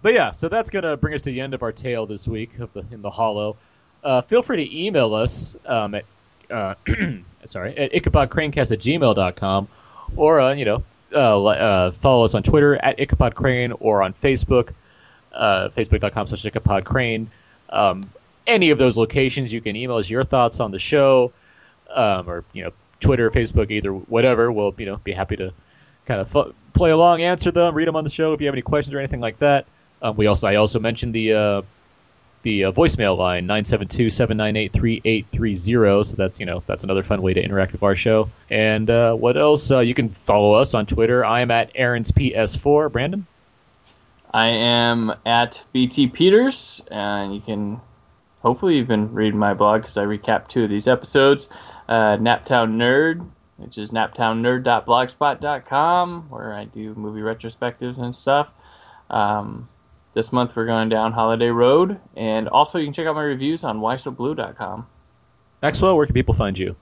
but 0.00 0.12
yeah, 0.14 0.30
so 0.30 0.48
that's 0.48 0.70
gonna 0.70 0.96
bring 0.96 1.14
us 1.14 1.22
to 1.22 1.30
the 1.30 1.40
end 1.40 1.54
of 1.54 1.62
our 1.62 1.72
tale 1.72 2.06
this 2.06 2.28
week 2.28 2.58
of 2.58 2.72
the 2.72 2.84
in 2.90 3.02
the 3.02 3.10
Hollow. 3.10 3.56
Uh, 4.02 4.22
feel 4.22 4.42
free 4.42 4.64
to 4.64 4.86
email 4.86 5.14
us 5.14 5.56
um, 5.66 5.94
at 5.94 6.04
uh, 6.50 6.74
sorry 7.44 7.76
at 7.76 7.92
ichabodcranecast 7.92 8.72
at 8.72 8.78
gmail.com 8.78 9.68
or 10.16 10.40
uh, 10.40 10.54
you 10.54 10.64
know 10.64 10.82
uh, 11.12 11.44
uh, 11.44 11.92
follow 11.92 12.24
us 12.24 12.34
on 12.34 12.42
Twitter 12.42 12.76
at 12.76 12.98
ichabodcrane 12.98 13.76
or 13.80 14.02
on 14.02 14.12
Facebook 14.12 14.72
uh, 15.32 15.68
facebook.com 15.76 16.26
slash 16.26 16.42
ichabodcrane. 16.42 17.26
Um, 17.68 18.10
any 18.46 18.70
of 18.70 18.78
those 18.78 18.96
locations, 18.96 19.52
you 19.52 19.60
can 19.60 19.76
email 19.76 19.96
us 19.96 20.08
your 20.08 20.24
thoughts 20.24 20.60
on 20.60 20.70
the 20.70 20.78
show 20.78 21.32
um, 21.94 22.28
or 22.28 22.44
you 22.52 22.64
know 22.64 22.72
Twitter, 23.00 23.30
Facebook, 23.30 23.70
either 23.70 23.92
whatever. 23.92 24.50
We'll 24.50 24.74
you 24.78 24.86
know 24.86 24.96
be 24.96 25.12
happy 25.12 25.36
to 25.36 25.52
kind 26.06 26.20
of 26.20 26.54
play 26.72 26.90
along, 26.90 27.22
answer 27.22 27.50
them, 27.50 27.74
read 27.74 27.86
them 27.86 27.96
on 27.96 28.04
the 28.04 28.10
show 28.10 28.32
if 28.32 28.40
you 28.40 28.46
have 28.46 28.54
any 28.54 28.62
questions 28.62 28.94
or 28.94 28.98
anything 28.98 29.20
like 29.20 29.38
that. 29.40 29.66
Um, 30.00 30.16
we 30.16 30.26
also 30.26 30.48
I 30.48 30.56
also 30.56 30.78
mentioned 30.78 31.14
the 31.14 31.64
the 32.42 32.64
uh, 32.64 32.72
voicemail 32.72 33.16
line 33.16 33.46
972-798-3830 33.48 36.06
so 36.06 36.16
that's 36.16 36.40
you 36.40 36.46
know 36.46 36.62
that's 36.66 36.84
another 36.84 37.02
fun 37.02 37.22
way 37.22 37.34
to 37.34 37.42
interact 37.42 37.72
with 37.72 37.82
our 37.82 37.94
show. 37.94 38.30
And 38.50 38.88
uh, 38.88 39.12
what 39.14 39.36
else? 39.36 39.70
Uh, 39.70 39.80
you 39.80 39.92
can 39.94 40.08
follow 40.10 40.54
us 40.54 40.74
on 40.74 40.86
twitter. 40.86 41.22
I 41.24 41.40
am 41.40 41.50
at 41.50 41.72
aaron's 41.74 42.12
ps4 42.12 42.92
brandon? 42.92 43.26
I 44.32 44.48
am 44.48 45.12
at 45.24 45.64
BT 45.72 46.08
Peters, 46.08 46.82
and 46.90 47.34
you 47.34 47.40
can 47.40 47.80
hopefully 48.40 48.76
you've 48.76 48.88
been 48.88 49.14
reading 49.14 49.38
my 49.38 49.54
blog 49.54 49.80
because 49.82 49.96
I 49.96 50.04
recap 50.04 50.48
two 50.48 50.64
of 50.64 50.70
these 50.70 50.86
episodes. 50.86 51.48
Uh, 51.88 52.18
Naptown 52.18 52.76
Nerd, 52.76 53.26
which 53.56 53.78
is 53.78 53.90
naptownnerd.blogspot.com, 53.90 56.26
where 56.28 56.52
I 56.52 56.66
do 56.66 56.94
movie 56.94 57.20
retrospectives 57.20 57.96
and 57.98 58.14
stuff. 58.14 58.48
Um, 59.08 59.70
this 60.14 60.32
month 60.32 60.56
we're 60.56 60.66
going 60.66 60.88
down 60.88 61.12
Holiday 61.12 61.48
Road, 61.48 61.98
and 62.16 62.48
also 62.48 62.78
you 62.78 62.86
can 62.86 62.92
check 62.92 63.06
out 63.06 63.14
my 63.14 63.22
reviews 63.22 63.64
on 63.64 63.80
whysoblue.com. 63.80 64.86
maxwell 65.62 65.96
where 65.96 66.06
can 66.06 66.14
people 66.14 66.34
find 66.34 66.58
you 66.58 66.76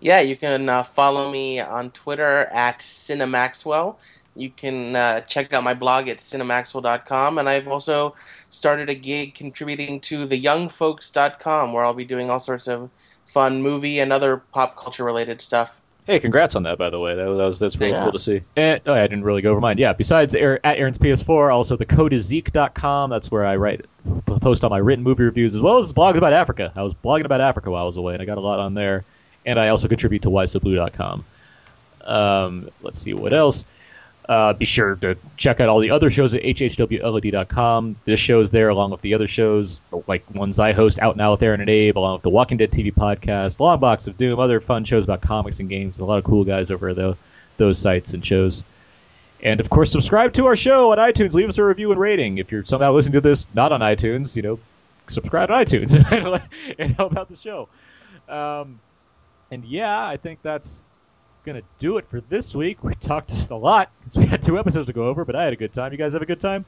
Yeah, 0.00 0.20
you 0.20 0.36
can 0.36 0.68
uh, 0.68 0.82
follow 0.82 1.30
me 1.30 1.60
on 1.60 1.90
Twitter 1.90 2.40
at 2.40 2.80
Cinemaxwell. 2.80 3.96
You 4.34 4.50
can 4.50 4.96
uh, 4.96 5.20
check 5.20 5.52
out 5.52 5.62
my 5.62 5.74
blog 5.74 6.08
at 6.08 6.18
cinemaxwell.com, 6.18 7.38
and 7.38 7.48
I've 7.48 7.68
also 7.68 8.14
started 8.48 8.88
a 8.88 8.94
gig 8.94 9.34
contributing 9.34 10.00
to 10.02 10.26
theyoungfolks.com, 10.26 11.72
where 11.72 11.84
I'll 11.84 11.94
be 11.94 12.06
doing 12.06 12.30
all 12.30 12.40
sorts 12.40 12.66
of 12.66 12.88
fun 13.26 13.62
movie 13.62 13.98
and 14.00 14.12
other 14.12 14.38
pop 14.38 14.76
culture 14.76 15.04
related 15.04 15.42
stuff. 15.42 15.76
Hey, 16.04 16.18
congrats 16.18 16.56
on 16.56 16.64
that, 16.64 16.78
by 16.78 16.90
the 16.90 16.98
way. 16.98 17.14
That 17.14 17.28
was, 17.28 17.60
that's 17.60 17.78
really 17.78 17.92
Yeah. 17.92 18.02
cool 18.02 18.12
to 18.12 18.18
see. 18.18 18.42
And 18.56 18.80
oh, 18.86 18.92
I 18.92 19.02
didn't 19.02 19.22
really 19.22 19.40
go 19.40 19.52
over 19.52 19.60
mine. 19.60 19.78
Yeah, 19.78 19.92
besides 19.92 20.34
at 20.34 20.40
Aaron's 20.64 20.98
PS4, 20.98 21.52
also 21.54 21.76
the 21.76 21.86
code 21.86 22.12
is 22.12 22.24
Zeke.com. 22.24 23.10
That's 23.10 23.30
where 23.30 23.46
I 23.46 23.54
write, 23.56 23.84
post 24.26 24.64
all 24.64 24.70
my 24.70 24.78
written 24.78 25.04
movie 25.04 25.22
reviews 25.22 25.54
as 25.54 25.62
well 25.62 25.78
as 25.78 25.92
blogs 25.92 26.16
about 26.16 26.32
Africa. 26.32 26.72
I 26.74 26.82
was 26.82 26.94
blogging 26.94 27.24
about 27.24 27.40
Africa 27.40 27.70
while 27.70 27.84
I 27.84 27.86
was 27.86 27.98
away, 27.98 28.14
and 28.14 28.22
I 28.22 28.26
got 28.26 28.38
a 28.38 28.40
lot 28.40 28.58
on 28.58 28.74
there. 28.74 29.04
And 29.46 29.60
I 29.60 29.68
also 29.68 29.86
contribute 29.88 30.22
to 30.22 30.30
WhySoBlue.com. 30.30 31.24
Um, 32.04 32.70
let's 32.82 32.98
see 32.98 33.14
what 33.14 33.32
else. 33.32 33.64
Uh, 34.28 34.52
be 34.52 34.64
sure 34.64 34.94
to 34.94 35.16
check 35.36 35.60
out 35.60 35.68
all 35.68 35.80
the 35.80 35.90
other 35.90 36.08
shows 36.08 36.34
at 36.34 36.42
hhwlod.com. 36.42 37.96
This 38.04 38.20
show's 38.20 38.52
there 38.52 38.68
along 38.68 38.92
with 38.92 39.00
the 39.00 39.14
other 39.14 39.26
shows, 39.26 39.82
like 40.06 40.32
ones 40.32 40.60
I 40.60 40.72
host, 40.72 41.00
Out 41.00 41.14
and 41.14 41.20
Out 41.20 41.42
Aaron 41.42 41.60
and 41.60 41.68
Abe, 41.68 41.98
along 41.98 42.14
with 42.14 42.22
the 42.22 42.30
Walking 42.30 42.56
Dead 42.56 42.70
TV 42.70 42.94
podcast, 42.94 43.58
Long 43.58 43.80
Box 43.80 44.06
of 44.06 44.16
Doom, 44.16 44.38
other 44.38 44.60
fun 44.60 44.84
shows 44.84 45.04
about 45.04 45.22
comics 45.22 45.58
and 45.58 45.68
games, 45.68 45.98
and 45.98 46.04
a 46.04 46.06
lot 46.06 46.18
of 46.18 46.24
cool 46.24 46.44
guys 46.44 46.70
over 46.70 46.94
the, 46.94 47.16
those 47.56 47.78
sites 47.78 48.14
and 48.14 48.24
shows. 48.24 48.62
And 49.42 49.58
of 49.58 49.68
course, 49.68 49.90
subscribe 49.90 50.34
to 50.34 50.46
our 50.46 50.54
show 50.54 50.92
on 50.92 50.98
iTunes. 50.98 51.34
Leave 51.34 51.48
us 51.48 51.58
a 51.58 51.64
review 51.64 51.90
and 51.90 52.00
rating. 52.00 52.38
If 52.38 52.52
you're 52.52 52.64
somehow 52.64 52.92
listening 52.92 53.14
to 53.14 53.20
this 53.22 53.48
not 53.52 53.72
on 53.72 53.80
iTunes, 53.80 54.36
you 54.36 54.42
know, 54.42 54.60
subscribe 55.08 55.50
on 55.50 55.64
iTunes 55.64 55.96
and 56.78 56.92
help 56.94 57.16
out 57.16 57.28
the 57.28 57.36
show. 57.36 57.68
Um, 58.28 58.78
and 59.50 59.64
yeah, 59.64 60.06
I 60.06 60.16
think 60.16 60.42
that's 60.42 60.84
gonna 61.44 61.62
do 61.78 61.98
it 61.98 62.06
for 62.06 62.20
this 62.20 62.54
week. 62.54 62.82
We 62.84 62.94
talked 62.94 63.50
a 63.50 63.56
lot 63.56 63.90
because 63.98 64.16
we 64.16 64.26
had 64.26 64.42
two 64.42 64.58
episodes 64.58 64.86
to 64.86 64.92
go 64.92 65.06
over, 65.06 65.24
but 65.24 65.36
I 65.36 65.44
had 65.44 65.52
a 65.52 65.56
good 65.56 65.72
time. 65.72 65.92
You 65.92 65.98
guys 65.98 66.12
have 66.12 66.22
a 66.22 66.26
good 66.26 66.40
time? 66.40 66.64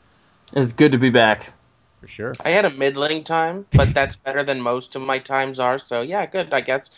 It's 0.53 0.73
good 0.73 0.93
to 0.93 0.99
be 0.99 1.11
back. 1.11 1.53
For 2.01 2.09
sure. 2.09 2.35
I 2.45 2.51
had 2.51 2.65
a 2.65 2.71
middling 2.71 3.25
time, 3.25 3.67
but 3.73 3.95
that's 3.95 4.17
better 4.17 4.45
than 4.45 4.61
most 4.61 4.95
of 4.95 5.03
my 5.03 5.19
times 5.19 5.59
are. 5.59 5.79
So 5.79 6.03
yeah, 6.03 6.27
good. 6.27 6.53
I 6.53 6.61
guess, 6.61 6.91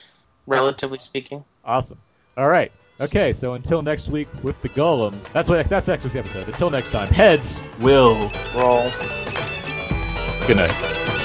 relatively 0.47 0.99
speaking. 0.99 1.45
Awesome. 1.65 1.99
All 2.37 2.49
right. 2.49 2.73
Okay. 3.01 3.33
So 3.33 3.55
until 3.55 3.83
next 3.83 4.09
week 4.09 4.29
with 4.43 4.61
the 4.63 4.69
Golem. 4.69 5.23
That's 5.33 5.49
what. 5.49 5.69
That's 5.69 5.89
next 5.89 6.05
week's 6.05 6.17
episode. 6.17 6.49
Until 6.49 6.71
next 6.71 6.91
time. 6.91 7.09
Heads. 7.09 7.63
Will. 7.81 8.31
Roll. 8.55 8.91
Good 10.47 10.57
night. 10.57 11.16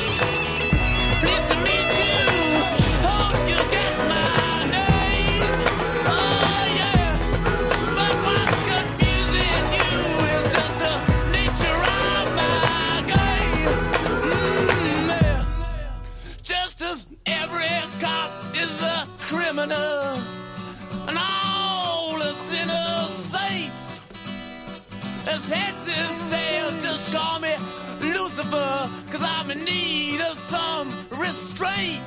his 25.42 25.50
heads, 25.50 25.88
his 25.88 26.32
tails. 26.32 26.84
Just 26.84 27.14
call 27.16 27.40
me 27.40 27.54
Lucifer, 28.02 28.90
cause 29.10 29.24
I'm 29.24 29.50
in 29.52 29.64
need 29.64 30.22
of 30.22 30.38
some 30.38 30.90
restraint. 31.12 32.02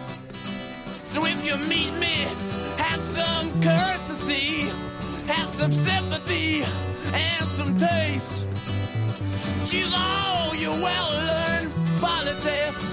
So 1.04 1.24
if 1.24 1.44
you 1.44 1.56
meet 1.68 1.94
me, 1.94 2.26
have 2.76 3.00
some 3.00 3.50
courtesy, 3.60 4.68
have 5.26 5.48
some 5.48 5.72
sympathy, 5.72 6.62
and 7.12 7.44
some 7.44 7.76
taste. 7.76 8.46
Use 9.72 9.94
all 9.96 10.54
your 10.54 10.74
well 10.74 11.10
learned 11.30 11.72
politics, 12.00 12.88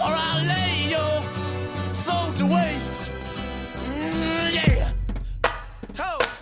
or 0.00 0.12
I'll 0.26 0.44
lay 0.44 0.88
your 0.96 1.94
soul 1.94 2.32
to 2.34 2.46
waste. 2.46 3.10
Mm, 3.84 4.54
yeah. 4.54 4.92
Ho! 5.98 6.33